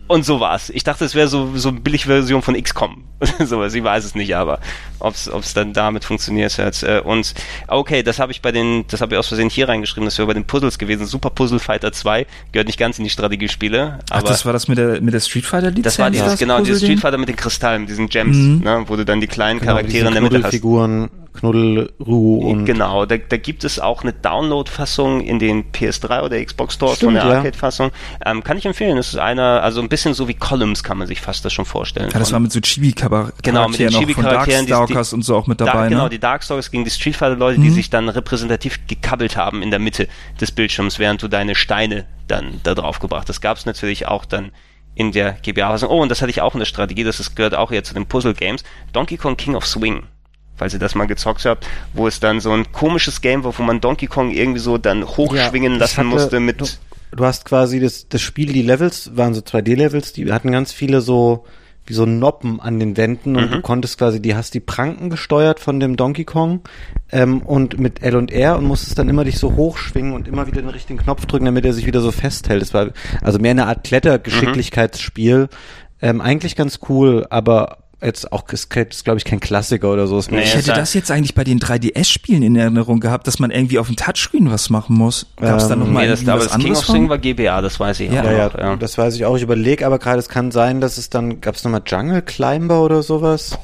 Und 0.08 0.24
so 0.24 0.39
war's. 0.39 0.70
Ich 0.70 0.84
dachte, 0.84 1.03
es 1.03 1.16
wäre 1.16 1.28
so 1.28 1.51
so 1.56 1.70
eine 1.70 1.80
Billigversion 1.80 2.41
von 2.43 2.62
XCOM. 2.62 3.03
Sowas, 3.45 3.74
ich 3.74 3.84
weiß 3.84 4.06
es 4.06 4.14
nicht, 4.14 4.36
aber 4.36 4.60
ob's 4.99 5.28
ob's 5.30 5.53
dann 5.56 5.74
damit 5.74 6.03
funktioniert 6.06 6.58
hat. 6.60 6.84
Äh, 6.84 6.99
und 7.03 7.34
okay, 7.68 8.03
das 8.03 8.20
habe 8.20 8.32
ich 8.32 8.41
bei 8.41 8.51
den, 8.51 8.86
das 8.89 9.01
habe 9.01 9.16
ich 9.16 9.20
aus 9.20 9.30
Versehen 9.30 9.49
hier 9.49 9.68
reingeschrieben, 9.70 10.06
das 10.06 10.18
wäre 10.18 10.28
bei 10.28 10.34
den 10.34 10.45
Puzzles 10.45 10.78
gewesen. 10.78 11.06
Super 11.08 11.30
Puzzle 11.32 11.60
Fighter 11.60 11.91
2 11.91 12.28
gehört 12.51 12.68
nicht 12.68 12.78
ganz 12.78 12.97
in 12.99 13.03
die 13.06 13.10
Strategiespiele, 13.10 13.99
Ach, 14.12 14.18
aber 14.18 14.28
das 14.28 14.45
war 14.45 14.53
das 14.53 14.68
mit 14.68 14.78
der, 14.78 15.01
mit 15.01 15.14
der 15.14 15.22
Street 15.22 15.45
Fighter 15.45 15.70
Lizenz? 15.70 15.86
das 15.86 15.99
war 15.99 16.12
dieses, 16.12 16.38
genau, 16.38 16.60
dieses 16.62 16.84
Street 16.84 16.99
Fighter 16.99 17.18
mit 17.18 17.30
den 17.30 17.36
Kristallen, 17.38 17.82
mit 17.84 17.89
diesen 17.89 18.10
Gems, 18.10 18.36
Mhm. 18.38 18.60
ne, 18.64 18.84
wo 18.88 18.95
du 18.97 19.06
dann 19.06 19.22
die 19.22 19.28
kleinen 19.28 19.60
Genau, 19.60 19.72
Charaktere 19.72 20.08
in 20.10 20.12
diese 20.12 20.12
der 20.14 20.22
Mitte 20.22 20.36
hast. 20.36 20.41
Knuddelfiguren, 20.41 21.10
Knuddelruh 21.36 22.49
und 22.49 22.65
Genau, 22.65 23.05
da, 23.05 23.17
da 23.17 23.38
gibt 23.38 23.63
es 23.63 23.79
auch 23.79 24.03
eine 24.03 24.13
Download-Fassung 24.13 25.21
in 25.21 25.39
den 25.39 25.71
PS3 25.71 26.21
oder 26.23 26.43
Xbox 26.43 26.75
Stores 26.75 26.99
von 26.99 27.13
der 27.13 27.25
ja. 27.25 27.31
Arcade-Fassung. 27.38 27.91
Ähm, 28.25 28.43
kann 28.43 28.57
ich 28.57 28.65
empfehlen. 28.65 28.95
Das 28.97 29.09
ist 29.09 29.17
einer, 29.17 29.61
also 29.63 29.81
ein 29.81 29.89
bisschen 29.89 30.13
so 30.13 30.27
wie 30.27 30.33
Columns 30.33 30.83
kann 30.83 30.97
man 30.97 31.07
sich 31.07 31.21
fast 31.21 31.45
das 31.45 31.53
schon 31.53 31.65
vorstellen. 31.65 32.09
Ja, 32.11 32.19
das 32.19 32.31
war 32.31 32.39
mit 32.39 32.51
so 32.51 32.59
Chibi-Charakteren 32.59 33.33
Genau, 33.43 33.67
mit 33.67 33.79
den 33.79 33.91
noch 33.91 33.99
von 34.01 34.07
die- 34.07 34.13
Darkstalkers 34.21 35.13
und 35.13 35.21
so 35.23 35.36
auch 35.38 35.47
mit 35.47 35.61
da, 35.61 35.65
dabei, 35.65 35.89
genau, 35.89 36.03
ne? 36.05 36.09
die 36.09 36.19
Darkstalkers 36.19 36.71
gegen 36.71 36.83
die 36.83 36.91
Street 36.91 37.15
Fighter-Leute, 37.15 37.59
die 37.59 37.69
Mhm. 37.69 37.73
sich 37.73 37.89
dann 37.89 38.09
repräsentativ 38.09 38.79
gekabbelt 38.88 39.38
haben 39.38 39.61
in 39.61 39.71
der 39.71 39.79
Mitte 39.79 40.07
des 40.39 40.51
Bildschirms, 40.51 40.99
während 40.99 41.21
du 41.21 41.27
deine 41.27 41.55
Steine 41.55 42.05
dann 42.27 42.59
da 42.63 42.73
drauf 42.73 42.99
gebracht 42.99 43.21
hast. 43.21 43.29
Das 43.29 43.41
gab 43.41 43.57
es 43.57 43.65
natürlich 43.65 44.07
auch 44.07 44.25
dann 44.25 44.51
in 44.95 45.11
der 45.11 45.33
GBA-Fassung. 45.33 45.89
Oh, 45.89 46.01
und 46.01 46.09
das 46.09 46.21
hatte 46.21 46.29
ich 46.31 46.41
auch 46.41 46.53
in 46.55 46.59
der 46.59 46.65
Strategie, 46.65 47.03
das 47.03 47.19
ist, 47.19 47.36
gehört 47.36 47.53
auch 47.53 47.71
eher 47.71 47.83
zu 47.83 47.93
den 47.93 48.05
Puzzle-Games. 48.05 48.63
Donkey 48.93 49.17
Kong 49.17 49.36
King 49.38 49.55
of 49.55 49.65
Swing. 49.67 50.03
Falls 50.58 50.74
ihr 50.74 50.80
das 50.80 50.95
mal 50.95 51.06
gezockt 51.06 51.43
habt, 51.45 51.68
wo 51.93 52.08
es 52.08 52.20
dann 52.20 52.39
so 52.39 52.51
ein 52.51 52.72
komisches 52.72 53.22
Game 53.22 53.43
war, 53.43 53.58
wo 53.58 53.64
man 53.64 53.82
Donkey 53.82 54.08
Kong 54.08 54.32
irgendwie 54.32 54.60
so 54.60 54.78
dann 54.78 55.03
hochschwingen 55.06 55.74
Ja, 55.74 55.80
lassen 55.80 55.97
hatte- 55.97 56.08
musste 56.10 56.39
mit. 56.39 56.62
Du, 56.62 56.66
du 57.16 57.26
hast 57.26 57.45
quasi 57.45 57.80
das, 57.80 58.08
das 58.08 58.22
Spiel, 58.22 58.53
die 58.53 58.62
Levels 58.62 59.12
waren 59.16 59.34
so 59.34 59.41
2D-Levels, 59.41 60.14
die 60.14 60.32
hatten 60.32 60.51
ganz 60.51 60.72
viele 60.72 61.01
so 61.01 61.45
wie 61.88 61.93
so 61.93 62.08
Noppen 62.08 62.60
an 62.60 62.80
den 62.80 62.97
Wänden 62.97 63.36
und 63.36 63.45
Mhm. 63.45 63.51
du 63.51 63.62
konntest 63.62 63.99
quasi, 63.99 64.20
die 64.20 64.34
hast 64.34 64.56
die 64.56 64.60
Pranken 64.60 65.12
gesteuert 65.12 65.60
von 65.60 65.80
dem 65.80 65.97
Donkey 65.97 66.24
Kong 66.24 66.62
ähm, 67.12 67.41
und 67.43 67.78
mit 67.80 68.01
L 68.01 68.16
und 68.16 68.32
R 68.32 68.58
und 68.58 68.66
musstest 68.66 68.97
dann 68.97 69.08
immer 69.08 69.24
dich 69.24 69.38
so 69.38 69.56
hochschwingen 69.56 70.14
und 70.14 70.28
immer 70.28 70.47
wieder 70.47 70.62
den 70.64 70.70
richtigen 70.72 70.97
Knopf 70.97 71.28
drücken, 71.28 71.45
damit 71.45 71.64
er 71.64 71.74
sich 71.74 71.86
wieder 71.86 72.01
so 72.01 72.12
festhält. 72.12 72.64
Das 72.64 72.74
war 72.74 72.88
also 73.22 73.38
mehr 73.38 73.51
eine 73.51 73.68
Art 73.68 73.84
Klettergeschicklichkeitsspiel. 74.56 75.49
Ähm, 76.01 76.22
eigentlich 76.22 76.56
ganz 76.56 76.80
cool, 76.89 77.26
aber 77.30 77.78
jetzt 78.06 78.32
auch 78.32 78.47
ist, 78.49 78.74
ist 78.76 79.03
glaube 79.03 79.18
ich 79.18 79.26
kein 79.26 79.39
Klassiker 79.39 79.91
oder 79.91 80.08
so. 80.08 80.22
Nee, 80.30 80.43
Ich 80.43 80.56
hätte 80.56 80.74
das 80.74 80.93
jetzt 80.93 81.12
eigentlich 81.12 81.36
bei 81.36 81.43
den 81.43 81.60
3DS-Spielen 81.60 82.43
in 82.43 82.56
Erinnerung 82.56 82.99
gehabt, 82.99 83.28
dass 83.28 83.39
man 83.39 83.51
irgendwie 83.51 83.80
auf 83.80 83.88
dem 83.88 83.95
Touchscreen 83.95 84.49
was 84.51 84.70
machen 84.70 84.95
muss. 84.95 85.26
Gab 85.38 85.58
es 85.58 85.68
da 85.68 85.74
Ähm, 85.74 85.80
noch 85.82 85.88
mal 85.88 86.03
nee, 86.03 86.08
das, 86.10 86.26
was 86.26 86.43
das 86.43 86.51
King 86.53 86.62
anderes 86.62 86.80
of 86.80 86.86
Swing 86.86 87.01
von? 87.03 87.10
war 87.10 87.18
GBA, 87.18 87.62
das 87.62 87.80
weiß 87.80 87.99
ich 87.99 88.12
Ja. 88.12 88.22
auch 88.22 88.26
Ja, 88.26 88.32
ja, 88.32 88.51
ja. 88.58 88.76
das 88.76 88.97
weiß 88.97 89.16
ich 89.16 89.26
auch. 89.26 89.36
Ich 89.36 89.43
überlege 89.43 89.86
aber 89.86 89.99
gerade, 89.99 90.20
es 90.20 90.30
kann 90.30 90.51
sein, 90.51 90.82
dass 90.82 90.97
es 90.97 91.10
dann, 91.10 91.41
gab 91.41 91.56
es 91.56 91.64
nochmal 91.64 91.82
Jungle 91.86 92.22
Climber 92.22 92.82
oder 92.82 93.03
sowas? 93.03 93.58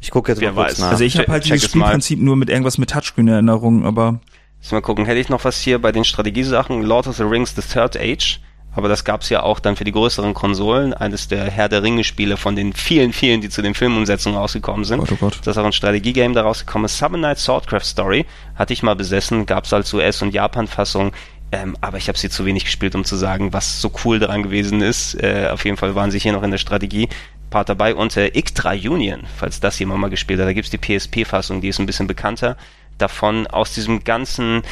Ich 0.00 0.10
gucke 0.10 0.30
jetzt 0.32 0.40
Wer 0.40 0.52
mal 0.52 0.62
kurz 0.64 0.72
weiß. 0.74 0.78
nach. 0.80 0.90
Also 0.90 1.04
ich 1.04 1.16
habe 1.18 1.32
halt 1.32 1.44
dieses. 1.46 1.64
Spielprinzip 1.70 2.20
nur 2.20 2.36
mit 2.36 2.50
irgendwas 2.50 2.78
mit 2.78 2.90
Touchscreen 2.90 3.26
in 3.28 3.32
Erinnerung, 3.34 3.84
aber 3.84 4.20
Lass 4.62 4.72
mal 4.72 4.80
gucken, 4.82 5.04
hätte 5.06 5.20
ich 5.20 5.28
noch 5.28 5.44
was 5.44 5.58
hier 5.60 5.80
bei 5.80 5.92
den 5.92 6.04
Strategiesachen? 6.04 6.82
Lord 6.82 7.06
of 7.06 7.16
the 7.16 7.22
Rings 7.22 7.54
The 7.54 7.62
Third 7.62 7.96
Age. 7.96 8.40
Aber 8.76 8.88
das 8.88 9.04
gab's 9.04 9.30
ja 9.30 9.42
auch 9.42 9.58
dann 9.58 9.74
für 9.74 9.84
die 9.84 9.92
größeren 9.92 10.34
Konsolen. 10.34 10.92
Eines 10.92 11.28
der 11.28 11.50
Herr 11.50 11.70
der 11.70 11.82
Ringe-Spiele 11.82 12.36
von 12.36 12.54
den 12.54 12.74
vielen, 12.74 13.14
vielen, 13.14 13.40
die 13.40 13.48
zu 13.48 13.62
den 13.62 13.74
Filmumsetzungen 13.74 14.38
rausgekommen 14.38 14.84
sind. 14.84 15.00
Gott, 15.00 15.12
oh 15.12 15.16
Gott. 15.16 15.38
Das 15.44 15.56
ist 15.56 15.58
auch 15.58 15.64
ein 15.64 15.72
Strategiegame 15.72 16.34
da 16.34 16.42
rausgekommen. 16.42 16.86
Summon 16.86 17.22
Night 17.22 17.38
Swordcraft 17.38 17.84
Story. 17.84 18.26
Hatte 18.54 18.74
ich 18.74 18.82
mal 18.82 18.94
besessen. 18.94 19.46
Gab's 19.46 19.72
als 19.72 19.92
US- 19.94 20.20
und 20.20 20.34
Japan-Fassung. 20.34 21.12
Ähm, 21.52 21.76
aber 21.80 21.96
ich 21.96 22.08
habe 22.08 22.18
sie 22.18 22.28
zu 22.28 22.44
wenig 22.44 22.64
gespielt, 22.64 22.94
um 22.94 23.04
zu 23.04 23.16
sagen, 23.16 23.52
was 23.52 23.80
so 23.80 23.90
cool 24.04 24.18
daran 24.18 24.42
gewesen 24.42 24.82
ist. 24.82 25.14
Äh, 25.14 25.48
auf 25.50 25.64
jeden 25.64 25.78
Fall 25.78 25.94
waren 25.94 26.10
sie 26.10 26.18
hier 26.18 26.32
noch 26.32 26.42
in 26.42 26.50
der 26.50 26.58
Strategie. 26.58 27.08
Part 27.48 27.70
dabei 27.70 27.94
und 27.94 28.14
äh, 28.16 28.26
Ictra 28.34 28.72
Union, 28.72 29.22
falls 29.36 29.60
das 29.60 29.78
jemand 29.78 30.00
mal 30.00 30.10
gespielt 30.10 30.40
hat. 30.40 30.48
Da 30.48 30.52
gibt's 30.52 30.70
die 30.70 30.78
PSP-Fassung, 30.78 31.62
die 31.62 31.68
ist 31.68 31.78
ein 31.78 31.86
bisschen 31.86 32.08
bekannter. 32.08 32.56
Davon 32.98 33.46
aus 33.46 33.72
diesem 33.72 34.04
ganzen, 34.04 34.62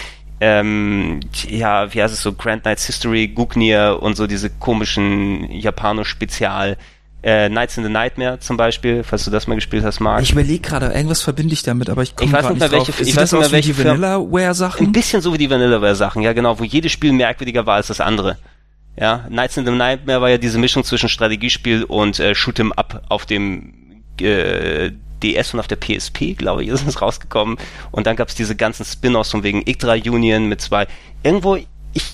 ähm, 0.40 1.20
ja, 1.48 1.92
wie 1.94 2.02
heißt 2.02 2.12
es 2.12 2.22
so, 2.22 2.32
Grand 2.32 2.62
Knights 2.62 2.86
History, 2.86 3.28
Gugnir 3.28 3.98
und 4.00 4.16
so 4.16 4.26
diese 4.26 4.50
komischen 4.50 5.50
Japano-Spezial, 5.50 6.76
äh, 7.22 7.48
Knights 7.48 7.78
in 7.78 7.84
the 7.84 7.88
Nightmare 7.90 8.38
zum 8.40 8.56
Beispiel, 8.56 9.02
falls 9.02 9.24
du 9.24 9.30
das 9.30 9.46
mal 9.46 9.54
gespielt 9.54 9.84
hast, 9.84 10.00
Marc. 10.00 10.22
ich 10.22 10.32
überlege 10.32 10.60
gerade, 10.60 10.86
irgendwas 10.92 11.22
verbinde 11.22 11.54
ich 11.54 11.62
damit, 11.62 11.88
aber 11.88 12.02
ich 12.02 12.14
komme 12.16 12.30
nicht 12.32 12.42
mehr, 12.42 12.50
nicht 12.52 12.62
drauf. 12.72 12.88
welche- 12.88 13.02
ich 13.02 13.16
weiß 13.16 13.32
nicht 13.32 13.40
mehr, 13.40 13.52
welche 13.52 13.68
die 13.68 13.74
Firma- 13.74 13.92
Ein 13.94 14.00
Vanillaware-Sachen? 14.02 14.92
bisschen 14.92 15.22
so 15.22 15.32
wie 15.32 15.38
die 15.38 15.48
Vanillaware-Sachen, 15.48 16.20
ja 16.22 16.32
genau, 16.34 16.58
wo 16.58 16.64
jedes 16.64 16.92
Spiel 16.92 17.12
merkwürdiger 17.12 17.64
war 17.64 17.76
als 17.76 17.86
das 17.86 18.00
andere. 18.00 18.36
Ja, 18.96 19.24
Knights 19.28 19.56
in 19.56 19.64
the 19.64 19.72
Nightmare 19.72 20.20
war 20.20 20.28
ja 20.30 20.38
diese 20.38 20.58
Mischung 20.58 20.84
zwischen 20.84 21.08
Strategiespiel 21.08 21.84
und 21.84 22.20
äh, 22.20 22.32
Shoot'em 22.32 22.72
Up 22.72 23.02
auf 23.08 23.24
dem 23.26 23.72
äh, 24.20 24.90
DS 25.24 25.54
und 25.54 25.60
auf 25.60 25.68
der 25.68 25.76
PSP, 25.76 26.34
glaube 26.36 26.62
ich, 26.62 26.68
ist 26.70 26.86
es 26.86 27.00
rausgekommen. 27.00 27.56
Und 27.90 28.06
dann 28.06 28.16
gab's 28.16 28.34
diese 28.34 28.56
ganzen 28.56 28.84
Spin-offs 28.84 29.30
von 29.30 29.42
wegen 29.42 29.62
Ictra 29.66 29.94
Union 29.94 30.46
mit 30.46 30.60
zwei. 30.60 30.86
Irgendwo, 31.22 31.56
ich, 31.56 32.04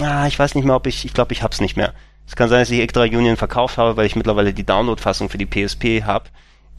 ah, 0.00 0.26
ich 0.26 0.38
weiß 0.38 0.54
nicht 0.54 0.64
mehr, 0.64 0.76
ob 0.76 0.86
ich, 0.86 1.04
ich 1.04 1.12
glaube, 1.12 1.32
ich 1.32 1.42
hab's 1.42 1.60
nicht 1.60 1.76
mehr. 1.76 1.92
Es 2.26 2.36
kann 2.36 2.48
sein, 2.48 2.60
dass 2.60 2.70
ich 2.70 2.80
Ictra 2.80 3.02
Union 3.02 3.36
verkauft 3.36 3.76
habe, 3.76 3.96
weil 3.96 4.06
ich 4.06 4.16
mittlerweile 4.16 4.54
die 4.54 4.64
Download-Fassung 4.64 5.28
für 5.28 5.38
die 5.38 5.46
PSP 5.46 6.04
habe. 6.04 6.24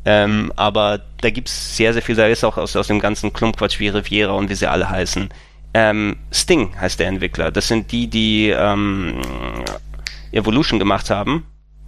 Ähm, 0.04 0.52
aber 0.56 1.02
da 1.22 1.30
gibt's 1.30 1.78
sehr, 1.78 1.94
sehr 1.94 2.02
viel. 2.02 2.16
Da 2.16 2.28
ist 2.28 2.44
auch 2.44 2.58
aus, 2.58 2.76
aus 2.76 2.88
dem 2.88 3.00
ganzen 3.00 3.34
Klumpquatsch 3.34 3.80
wie 3.80 3.88
Riviera 3.88 4.34
und 4.34 4.50
wie 4.50 4.56
sie 4.56 4.70
alle 4.70 4.90
heißen. 4.90 5.30
Ähm, 5.74 6.18
Sting 6.32 6.80
heißt 6.80 7.00
der 7.00 7.08
Entwickler. 7.08 7.52
Das 7.52 7.68
sind 7.68 7.92
die, 7.92 8.08
die 8.08 8.50
ähm, 8.50 9.22
Evolution 10.32 10.80
gemacht 10.80 11.10
haben 11.10 11.46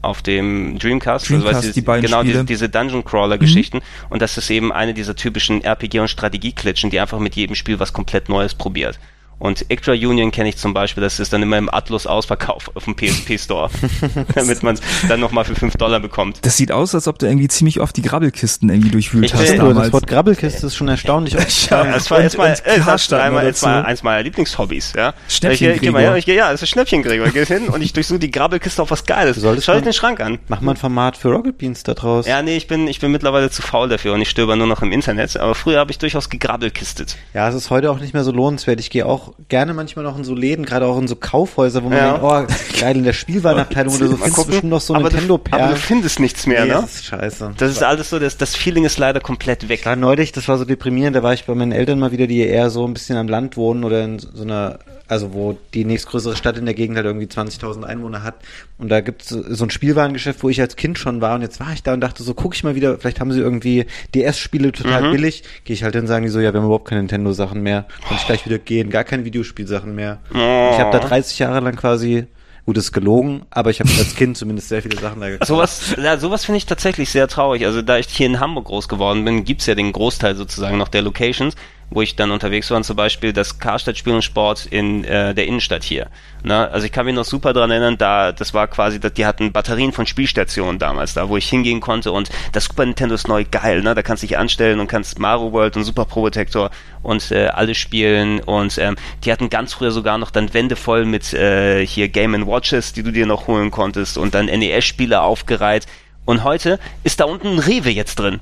auf 0.07 0.21
dem 0.21 0.79
Dreamcast. 0.79 1.29
Dreamcast, 1.29 1.55
weißt 1.55 1.67
du, 1.67 1.73
die 1.73 1.81
beiden 1.81 2.05
genau, 2.05 2.19
Spiele. 2.19 2.33
diese, 2.33 2.45
diese 2.45 2.69
Dungeon 2.69 3.03
Crawler 3.03 3.37
Geschichten. 3.37 3.81
Und 4.09 4.21
das 4.21 4.37
ist 4.37 4.49
eben 4.49 4.71
eine 4.71 4.93
dieser 4.93 5.15
typischen 5.15 5.61
RPG- 5.61 5.99
und 5.99 6.07
Strategieklitschen, 6.07 6.89
die 6.89 6.99
einfach 6.99 7.19
mit 7.19 7.35
jedem 7.35 7.55
Spiel 7.55 7.79
was 7.79 7.93
komplett 7.93 8.29
Neues 8.29 8.55
probiert. 8.55 8.99
Und 9.39 9.65
Ictra 9.69 9.91
Union 9.91 10.31
kenne 10.31 10.49
ich 10.49 10.57
zum 10.57 10.73
Beispiel, 10.73 11.01
das 11.03 11.19
ist 11.19 11.31
dann 11.31 11.43
immer 11.43 11.57
im 11.59 11.71
Atlus 11.71 12.07
Ausverkauf 12.07 12.71
auf 12.73 12.85
dem 12.85 12.95
PSP 12.95 13.37
Store, 13.39 13.69
damit 14.35 14.63
man 14.63 14.75
es 14.75 14.81
dann 15.07 15.19
nochmal 15.19 15.45
für 15.45 15.53
5 15.55 15.75
Dollar 15.75 15.99
bekommt. 15.99 16.39
Das 16.43 16.57
sieht 16.57 16.71
aus, 16.71 16.95
als 16.95 17.07
ob 17.07 17.19
du 17.19 17.27
irgendwie 17.27 17.47
ziemlich 17.47 17.79
oft 17.79 17.95
die 17.95 18.01
Grabbelkisten 18.01 18.69
irgendwie 18.69 18.89
durchwühlt 18.89 19.25
Ich 19.25 19.33
hast 19.33 19.43
Stimmt, 19.43 19.59
du, 19.61 19.65
das 19.67 19.73
damals. 19.75 19.93
Wort 19.93 20.07
Grabbelkiste 20.07 20.65
ist 20.67 20.75
schon 20.75 20.87
erstaunlich 20.87 21.37
oft. 21.37 21.47
Ja, 21.69 21.83
Das 21.83 22.09
war 22.09 22.21
jetzt 22.21 22.37
mal, 22.37 22.47
äh, 22.51 22.77
das 22.77 22.85
Karstadt 22.85 23.19
war 23.19 23.25
einmal, 23.25 23.45
jetzt 23.45 23.61
mal 23.61 23.83
eins 23.83 24.03
meiner 24.03 24.23
Lieblingshobbys, 24.23 24.93
ja. 24.95 25.13
Schnäppchen 25.27 25.71
ich, 25.73 25.81
geh 25.81 25.91
mal 25.91 26.21
geh- 26.21 26.35
ja, 26.35 26.51
das 26.51 26.61
ist 26.63 26.69
Schnäppchen 26.69 27.03
Gregor. 27.03 27.27
Ich 27.27 27.33
gehe 27.33 27.45
hin 27.45 27.67
und 27.67 27.81
ich 27.81 27.93
durchsuche 27.93 28.19
die 28.19 28.31
Grabbelkiste 28.31 28.81
auf 28.81 28.89
was 28.91 29.05
Geiles. 29.05 29.35
Du 29.35 29.41
solltest 29.41 29.65
Schau 29.65 29.73
dir 29.75 29.81
den 29.81 29.93
Schrank 29.93 30.19
an. 30.21 30.39
Mach 30.47 30.61
mal 30.61 30.71
ein 30.71 30.77
Format 30.77 31.17
für 31.17 31.29
Rocket 31.29 31.57
Beans 31.57 31.83
da 31.83 31.93
draus. 31.93 32.25
Ja, 32.25 32.41
nee, 32.41 32.57
ich 32.57 32.67
bin, 32.67 32.87
ich 32.87 32.99
bin 32.99 33.11
mittlerweile 33.11 33.49
zu 33.49 33.61
faul 33.61 33.89
dafür 33.89 34.13
und 34.13 34.21
ich 34.21 34.29
stöber 34.29 34.55
nur 34.55 34.67
noch 34.67 34.81
im 34.81 34.91
Internet. 34.91 35.37
Aber 35.37 35.55
früher 35.55 35.79
habe 35.79 35.91
ich 35.91 35.97
durchaus 35.99 36.29
gegrabbelkistet. 36.29 37.17
Ja, 37.33 37.47
es 37.49 37.55
ist 37.55 37.69
heute 37.69 37.91
auch 37.91 37.99
nicht 37.99 38.13
mehr 38.13 38.23
so 38.23 38.31
lohnenswert. 38.31 38.79
Ich 38.79 38.89
gehe 38.89 39.05
auch 39.05 39.26
gerne 39.49 39.73
manchmal 39.73 40.03
noch 40.05 40.17
in 40.17 40.23
so 40.23 40.35
Läden, 40.35 40.65
gerade 40.65 40.85
auch 40.85 40.97
in 40.97 41.07
so 41.07 41.15
Kaufhäuser, 41.15 41.83
wo 41.83 41.89
man 41.89 41.97
Ja. 41.97 42.17
denkt, 42.17 42.23
oh, 42.23 42.79
geil, 42.79 42.97
in 42.97 43.03
der 43.03 43.13
Spielwarenabteilung 43.13 43.95
oder 43.95 44.07
so 44.07 44.17
findest 44.17 44.37
du 44.37 44.45
bestimmt 44.45 44.69
noch 44.69 44.81
so 44.81 44.95
aber 44.95 45.09
nintendo 45.09 45.37
du, 45.37 45.51
aber 45.55 45.67
du 45.69 45.75
findest 45.75 46.19
nichts 46.19 46.45
mehr, 46.47 46.61
nee, 46.65 46.67
ne? 46.73 46.79
das 46.81 46.95
ist 46.95 47.05
scheiße. 47.05 47.53
Das 47.57 47.71
ist 47.71 47.83
alles 47.83 48.09
so, 48.09 48.19
das, 48.19 48.37
das 48.37 48.55
Feeling 48.55 48.85
ist 48.85 48.97
leider 48.97 49.19
komplett 49.19 49.69
weg. 49.69 49.79
Ich 49.81 49.85
war 49.85 49.95
neulich, 49.95 50.31
das 50.31 50.47
war 50.47 50.57
so 50.57 50.65
deprimierend, 50.65 51.15
da 51.15 51.23
war 51.23 51.33
ich 51.33 51.45
bei 51.45 51.55
meinen 51.55 51.71
Eltern 51.71 51.99
mal 51.99 52.11
wieder, 52.11 52.27
die 52.27 52.39
eher 52.39 52.69
so 52.69 52.85
ein 52.85 52.93
bisschen 52.93 53.17
am 53.17 53.27
Land 53.27 53.57
wohnen 53.57 53.83
oder 53.83 54.03
in 54.03 54.19
so 54.19 54.43
einer, 54.43 54.79
also 55.07 55.33
wo 55.33 55.57
die 55.73 55.85
nächstgrößere 55.85 56.35
Stadt 56.35 56.57
in 56.57 56.65
der 56.65 56.73
Gegend 56.73 56.95
halt 56.97 57.05
irgendwie 57.05 57.27
20.000 57.27 57.83
Einwohner 57.83 58.23
hat. 58.23 58.35
Und 58.77 58.89
da 58.89 59.01
gibt's 59.01 59.29
so 59.29 59.41
so 59.47 59.63
ein 59.65 59.69
Spielwarengeschäft, 59.69 60.43
wo 60.43 60.49
ich 60.49 60.59
als 60.61 60.75
Kind 60.75 60.99
schon 60.99 61.21
war 61.21 61.35
und 61.35 61.41
jetzt 61.41 61.59
war 61.59 61.71
ich 61.73 61.83
da 61.83 61.93
und 61.93 62.01
dachte 62.01 62.23
so, 62.23 62.33
guck 62.33 62.55
ich 62.55 62.63
mal 62.63 62.75
wieder, 62.75 62.97
vielleicht 62.97 63.19
haben 63.19 63.31
sie 63.31 63.39
irgendwie 63.39 63.85
DS-Spiele 64.13 64.71
total 64.71 65.03
Mhm. 65.03 65.11
billig. 65.11 65.43
Gehe 65.63 65.73
ich 65.73 65.83
halt 65.83 65.95
hin, 65.95 66.07
sagen 66.07 66.23
die 66.25 66.29
so, 66.31 66.39
ja, 66.39 66.53
wir 66.53 66.59
haben 66.59 66.65
überhaupt 66.65 66.87
keine 66.87 67.01
Nintendo-Sachen 67.01 67.61
mehr. 67.61 67.85
Kann 68.07 68.17
ich 68.17 68.25
gleich 68.25 68.45
wieder 68.45 68.59
gehen, 68.59 68.89
gar 68.89 69.03
keine 69.03 69.25
Videospielsachen 69.25 69.93
mehr. 69.95 70.19
Oh. 70.33 70.37
Ich 70.37 70.79
habe 70.79 70.91
da 70.91 70.99
30 70.99 71.39
Jahre 71.39 71.59
lang 71.61 71.75
quasi, 71.75 72.27
gut, 72.65 72.77
ist 72.77 72.91
gelogen, 72.91 73.43
aber 73.49 73.69
ich 73.69 73.79
habe 73.79 73.89
als 73.97 74.15
Kind 74.15 74.37
zumindest 74.37 74.67
sehr 74.69 74.81
viele 74.81 74.99
Sachen 74.99 75.21
da 75.21 75.29
gekauft. 75.29 75.47
Sowas, 75.47 75.95
ja, 75.97 76.17
sowas 76.17 76.43
finde 76.45 76.57
ich 76.57 76.65
tatsächlich 76.65 77.09
sehr 77.09 77.27
traurig. 77.29 77.65
Also 77.65 77.81
da 77.81 77.97
ich 77.97 78.07
hier 78.07 78.25
in 78.25 78.39
Hamburg 78.41 78.65
groß 78.65 78.89
geworden 78.89 79.23
bin, 79.23 79.45
gibt's 79.45 79.65
ja 79.67 79.75
den 79.75 79.93
Großteil 79.93 80.35
sozusagen 80.35 80.77
noch 80.77 80.89
der 80.89 81.01
Locations, 81.01 81.55
wo 81.89 82.01
ich 82.01 82.15
dann 82.15 82.31
unterwegs 82.31 82.69
war, 82.69 82.81
zum 82.81 82.95
Beispiel 82.95 83.33
das 83.33 83.59
Karstadt 83.59 83.97
Spiel 83.97 84.13
und 84.13 84.23
Sport 84.23 84.65
in 84.65 85.03
äh, 85.05 85.33
der 85.33 85.47
Innenstadt 85.47 85.83
hier. 85.83 86.07
Na, 86.43 86.67
also 86.67 86.85
ich 86.85 86.91
kann 86.91 87.05
mich 87.05 87.15
noch 87.15 87.25
super 87.25 87.53
dran 87.53 87.71
erinnern, 87.71 87.97
da 87.97 88.31
das 88.31 88.53
war 88.53 88.67
quasi, 88.67 88.99
die 88.99 89.25
hatten 89.25 89.51
Batterien 89.51 89.91
von 89.91 90.05
Spielstationen 90.05 90.79
damals 90.79 91.13
da, 91.13 91.29
wo 91.29 91.37
ich 91.37 91.49
hingehen 91.49 91.79
konnte 91.79 92.11
und 92.11 92.29
das 92.51 92.65
Super 92.65 92.85
Nintendo 92.85 93.15
ist 93.15 93.27
neu 93.27 93.45
geil, 93.49 93.81
ne? 93.81 93.95
Da 93.95 94.01
kannst 94.01 94.23
du 94.23 94.27
dich 94.27 94.37
anstellen 94.37 94.79
und 94.79 94.87
kannst 94.87 95.17
Mario 95.19 95.51
World 95.53 95.77
und 95.77 95.83
Super 95.83 96.05
Protector 96.05 96.69
und 97.03 97.31
äh, 97.31 97.47
alle 97.47 97.73
spielen 97.73 98.41
und 98.41 98.77
ähm, 98.77 98.97
die 99.23 99.31
hatten 99.31 99.49
ganz 99.49 99.73
früher 99.73 99.91
sogar 99.91 100.17
noch 100.17 100.31
dann 100.31 100.53
Wände 100.53 100.75
voll 100.75 101.05
mit 101.05 101.33
äh, 101.33 101.85
hier 101.85 102.09
Game 102.09 102.45
Watches, 102.45 102.93
die 102.93 103.03
du 103.03 103.11
dir 103.11 103.25
noch 103.25 103.47
holen 103.47 103.71
konntest 103.71 104.17
und 104.17 104.35
dann 104.35 104.45
NES-Spiele 104.47 105.21
aufgereiht. 105.21 105.85
Und 106.25 106.43
heute 106.43 106.77
ist 107.03 107.21
da 107.21 107.25
unten 107.25 107.53
ein 107.53 107.59
Rewe 107.59 107.89
jetzt 107.89 108.19
drin. 108.19 108.41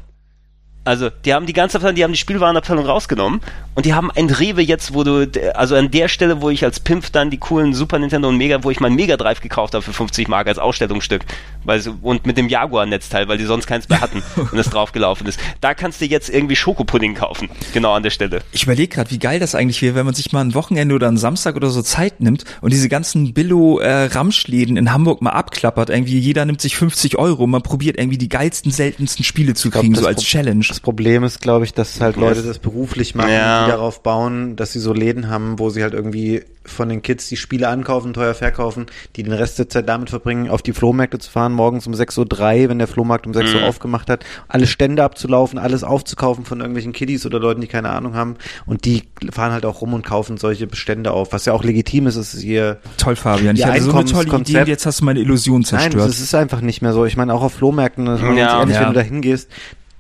Also, 0.85 1.09
die 1.09 1.33
haben 1.33 1.47
die 1.47 1.53
ganze 1.53 1.77
Abteilung, 1.77 1.95
die 1.95 2.03
haben 2.03 2.11
die 2.11 2.19
Spielwarenabteilung 2.19 2.85
rausgenommen 2.85 3.41
und 3.73 3.87
die 3.87 3.95
haben 3.95 4.11
ein 4.11 4.29
Rewe 4.29 4.61
jetzt, 4.61 4.93
wo 4.93 5.03
du, 5.03 5.27
also 5.55 5.75
an 5.75 5.89
der 5.89 6.07
Stelle, 6.07 6.41
wo 6.41 6.51
ich 6.51 6.63
als 6.63 6.79
Pimp 6.79 7.11
dann 7.11 7.31
die 7.31 7.37
coolen 7.37 7.73
Super 7.73 7.97
Nintendo 7.97 8.29
und 8.29 8.37
Mega, 8.37 8.63
wo 8.63 8.69
ich 8.69 8.79
mein 8.79 8.93
Mega 8.93 9.17
Drive 9.17 9.41
gekauft 9.41 9.73
habe 9.73 9.81
für 9.81 9.93
50 9.93 10.27
Mark 10.27 10.47
als 10.47 10.59
Ausstellungsstück, 10.59 11.25
weil 11.63 11.81
und 12.03 12.27
mit 12.27 12.37
dem 12.37 12.49
Jaguar-Netzteil, 12.49 13.27
weil 13.27 13.39
die 13.39 13.45
sonst 13.45 13.65
keins 13.65 13.89
mehr 13.89 13.99
hatten 13.99 14.21
und 14.51 14.57
es 14.57 14.69
draufgelaufen 14.69 15.25
ist. 15.25 15.39
Da 15.59 15.73
kannst 15.73 16.01
du 16.01 16.05
jetzt 16.05 16.29
irgendwie 16.29 16.55
Schokopudding 16.55 17.15
kaufen, 17.15 17.49
genau 17.73 17.93
an 17.93 18.03
der 18.03 18.11
Stelle. 18.11 18.41
Ich 18.51 18.63
überlege 18.63 18.89
gerade, 18.89 19.09
wie 19.09 19.19
geil 19.19 19.39
das 19.39 19.55
eigentlich 19.55 19.81
wäre, 19.81 19.95
wenn 19.95 20.05
man 20.05 20.13
sich 20.13 20.31
mal 20.33 20.41
ein 20.41 20.53
Wochenende 20.53 20.93
oder 20.93 21.07
einen 21.07 21.17
Samstag 21.17 21.55
oder 21.55 21.71
so 21.71 21.81
Zeit 21.81 22.21
nimmt 22.21 22.45
und 22.61 22.71
diese 22.71 22.89
ganzen 22.89 23.33
Billo-Ramschläden 23.33 24.77
äh, 24.77 24.79
in 24.79 24.93
Hamburg 24.93 25.23
mal 25.23 25.31
abklappert. 25.31 25.89
Irgendwie 25.89 26.19
jeder 26.19 26.45
nimmt 26.45 26.61
sich 26.61 26.77
50 26.77 27.17
Euro 27.17 27.45
und 27.45 27.49
man 27.49 27.63
probiert 27.63 27.97
irgendwie 27.97 28.19
die 28.19 28.29
geilsten, 28.29 28.71
seltensten 28.71 29.25
Spiele 29.25 29.55
zu 29.55 29.71
kriegen, 29.71 29.95
so 29.95 30.05
als 30.05 30.23
Challenge. 30.23 30.65
Das 30.75 30.81
Problem 30.81 31.23
ist, 31.23 31.39
glaube 31.39 31.63
ich, 31.63 31.73
dass 31.73 32.01
halt 32.01 32.17
Leute 32.17 32.43
das 32.43 32.59
beruflich 32.59 33.15
machen, 33.15 33.31
ja. 33.31 33.63
die 33.63 33.71
darauf 33.71 34.03
bauen, 34.03 34.57
dass 34.57 34.73
sie 34.73 34.81
so 34.81 34.91
Läden 34.91 35.29
haben, 35.29 35.57
wo 35.57 35.69
sie 35.69 35.81
halt 35.81 35.93
irgendwie 35.93 36.43
von 36.65 36.89
den 36.89 37.01
Kids 37.01 37.29
die 37.29 37.37
Spiele 37.37 37.69
ankaufen, 37.69 38.13
teuer 38.13 38.33
verkaufen, 38.33 38.87
die 39.15 39.23
den 39.23 39.31
Rest 39.31 39.57
der 39.57 39.69
Zeit 39.69 39.87
damit 39.87 40.09
verbringen, 40.09 40.49
auf 40.49 40.61
die 40.61 40.73
Flohmärkte 40.73 41.17
zu 41.17 41.31
fahren, 41.31 41.53
morgens 41.53 41.87
um 41.87 41.93
6.03 41.93 42.63
Uhr, 42.63 42.69
wenn 42.69 42.79
der 42.79 42.89
Flohmarkt 42.89 43.25
um 43.25 43.33
6 43.33 43.53
Uhr 43.53 43.61
mhm. 43.61 43.67
aufgemacht 43.67 44.09
hat, 44.09 44.25
alle 44.49 44.67
Stände 44.67 45.01
abzulaufen, 45.01 45.57
alles 45.57 45.85
aufzukaufen 45.85 46.43
von 46.43 46.59
irgendwelchen 46.59 46.91
Kiddies 46.91 47.25
oder 47.25 47.39
Leuten, 47.39 47.61
die 47.61 47.67
keine 47.67 47.91
Ahnung 47.91 48.15
haben. 48.15 48.35
Und 48.65 48.83
die 48.83 49.03
fahren 49.31 49.53
halt 49.53 49.65
auch 49.65 49.79
rum 49.79 49.93
und 49.93 50.05
kaufen 50.05 50.35
solche 50.35 50.67
Bestände 50.67 51.11
auf, 51.11 51.31
was 51.31 51.45
ja 51.45 51.53
auch 51.53 51.63
legitim 51.63 52.07
ist, 52.07 52.17
ist 52.17 52.43
ihr 52.43 52.79
Toll, 52.97 53.15
Fabian. 53.15 53.55
Ich 53.55 53.65
hatte 53.65 53.81
so 53.81 53.91
eine 53.91 54.03
tolle 54.03 54.27
Idee 54.39 54.59
und 54.59 54.67
jetzt 54.67 54.85
hast 54.85 54.99
du 54.99 55.05
meine 55.05 55.21
Illusion 55.21 55.63
zerstört. 55.63 55.95
Nein, 55.95 56.05
das 56.05 56.19
ist 56.19 56.35
einfach 56.35 56.59
nicht 56.59 56.81
mehr 56.81 56.91
so. 56.91 57.05
Ich 57.05 57.15
meine, 57.15 57.33
auch 57.33 57.43
auf 57.43 57.53
Flohmärkten, 57.53 58.07
ja, 58.07 58.59
ehrlich, 58.59 58.75
ja. 58.75 58.81
wenn 58.81 58.87
du 58.87 58.93
da 58.93 59.01
hingehst, 59.01 59.49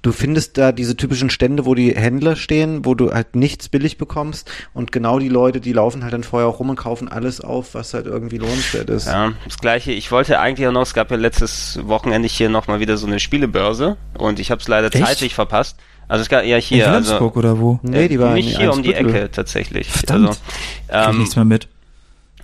du 0.05 0.11
findest 0.11 0.57
da 0.57 0.71
diese 0.71 0.95
typischen 0.95 1.31
Stände, 1.31 1.65
wo 1.65 1.73
die 1.73 1.95
Händler 1.95 2.35
stehen, 2.35 2.85
wo 2.85 2.93
du 2.93 3.11
halt 3.11 3.35
nichts 3.35 3.69
billig 3.69 3.97
bekommst 3.97 4.51
und 4.73 4.91
genau 4.91 5.17
die 5.17 5.29
Leute, 5.29 5.59
die 5.59 5.73
laufen 5.73 6.03
halt 6.03 6.13
dann 6.13 6.23
vorher 6.23 6.47
auch 6.47 6.59
rum 6.59 6.69
und 6.69 6.75
kaufen 6.75 7.07
alles 7.07 7.41
auf, 7.41 7.73
was 7.73 7.93
halt 7.95 8.05
irgendwie 8.05 8.37
lohnenswert 8.37 8.89
ist. 8.91 9.07
Ja, 9.07 9.33
das 9.45 9.57
gleiche. 9.57 9.91
Ich 9.91 10.11
wollte 10.11 10.39
eigentlich 10.39 10.67
auch 10.67 10.71
noch, 10.71 10.83
es 10.83 10.93
gab 10.93 11.09
ja 11.09 11.17
letztes 11.17 11.79
Wochenende 11.83 12.27
hier 12.27 12.49
nochmal 12.49 12.79
wieder 12.79 12.97
so 12.97 13.07
eine 13.07 13.19
Spielebörse 13.19 13.97
und 14.17 14.39
ich 14.39 14.51
habe 14.51 14.61
es 14.61 14.67
leider 14.67 14.93
Echt? 14.93 15.03
zeitlich 15.03 15.33
verpasst. 15.33 15.77
Also 16.07 16.21
es 16.21 16.29
gab 16.29 16.45
ja 16.45 16.57
hier. 16.57 16.85
In 16.85 16.91
Wilhelmsburg 16.91 17.35
also, 17.35 17.39
oder 17.39 17.59
wo? 17.59 17.79
Nee, 17.81 18.07
die 18.07 18.19
war 18.19 18.33
nicht 18.33 18.57
hier 18.57 18.71
um 18.71 18.83
die 18.83 18.93
Ecke 18.93 19.31
tatsächlich. 19.31 19.89
Verdammt. 19.89 20.39
Also, 20.87 21.09
ähm, 21.09 21.17
nichts 21.17 21.35
mehr 21.35 21.45
mit. 21.45 21.67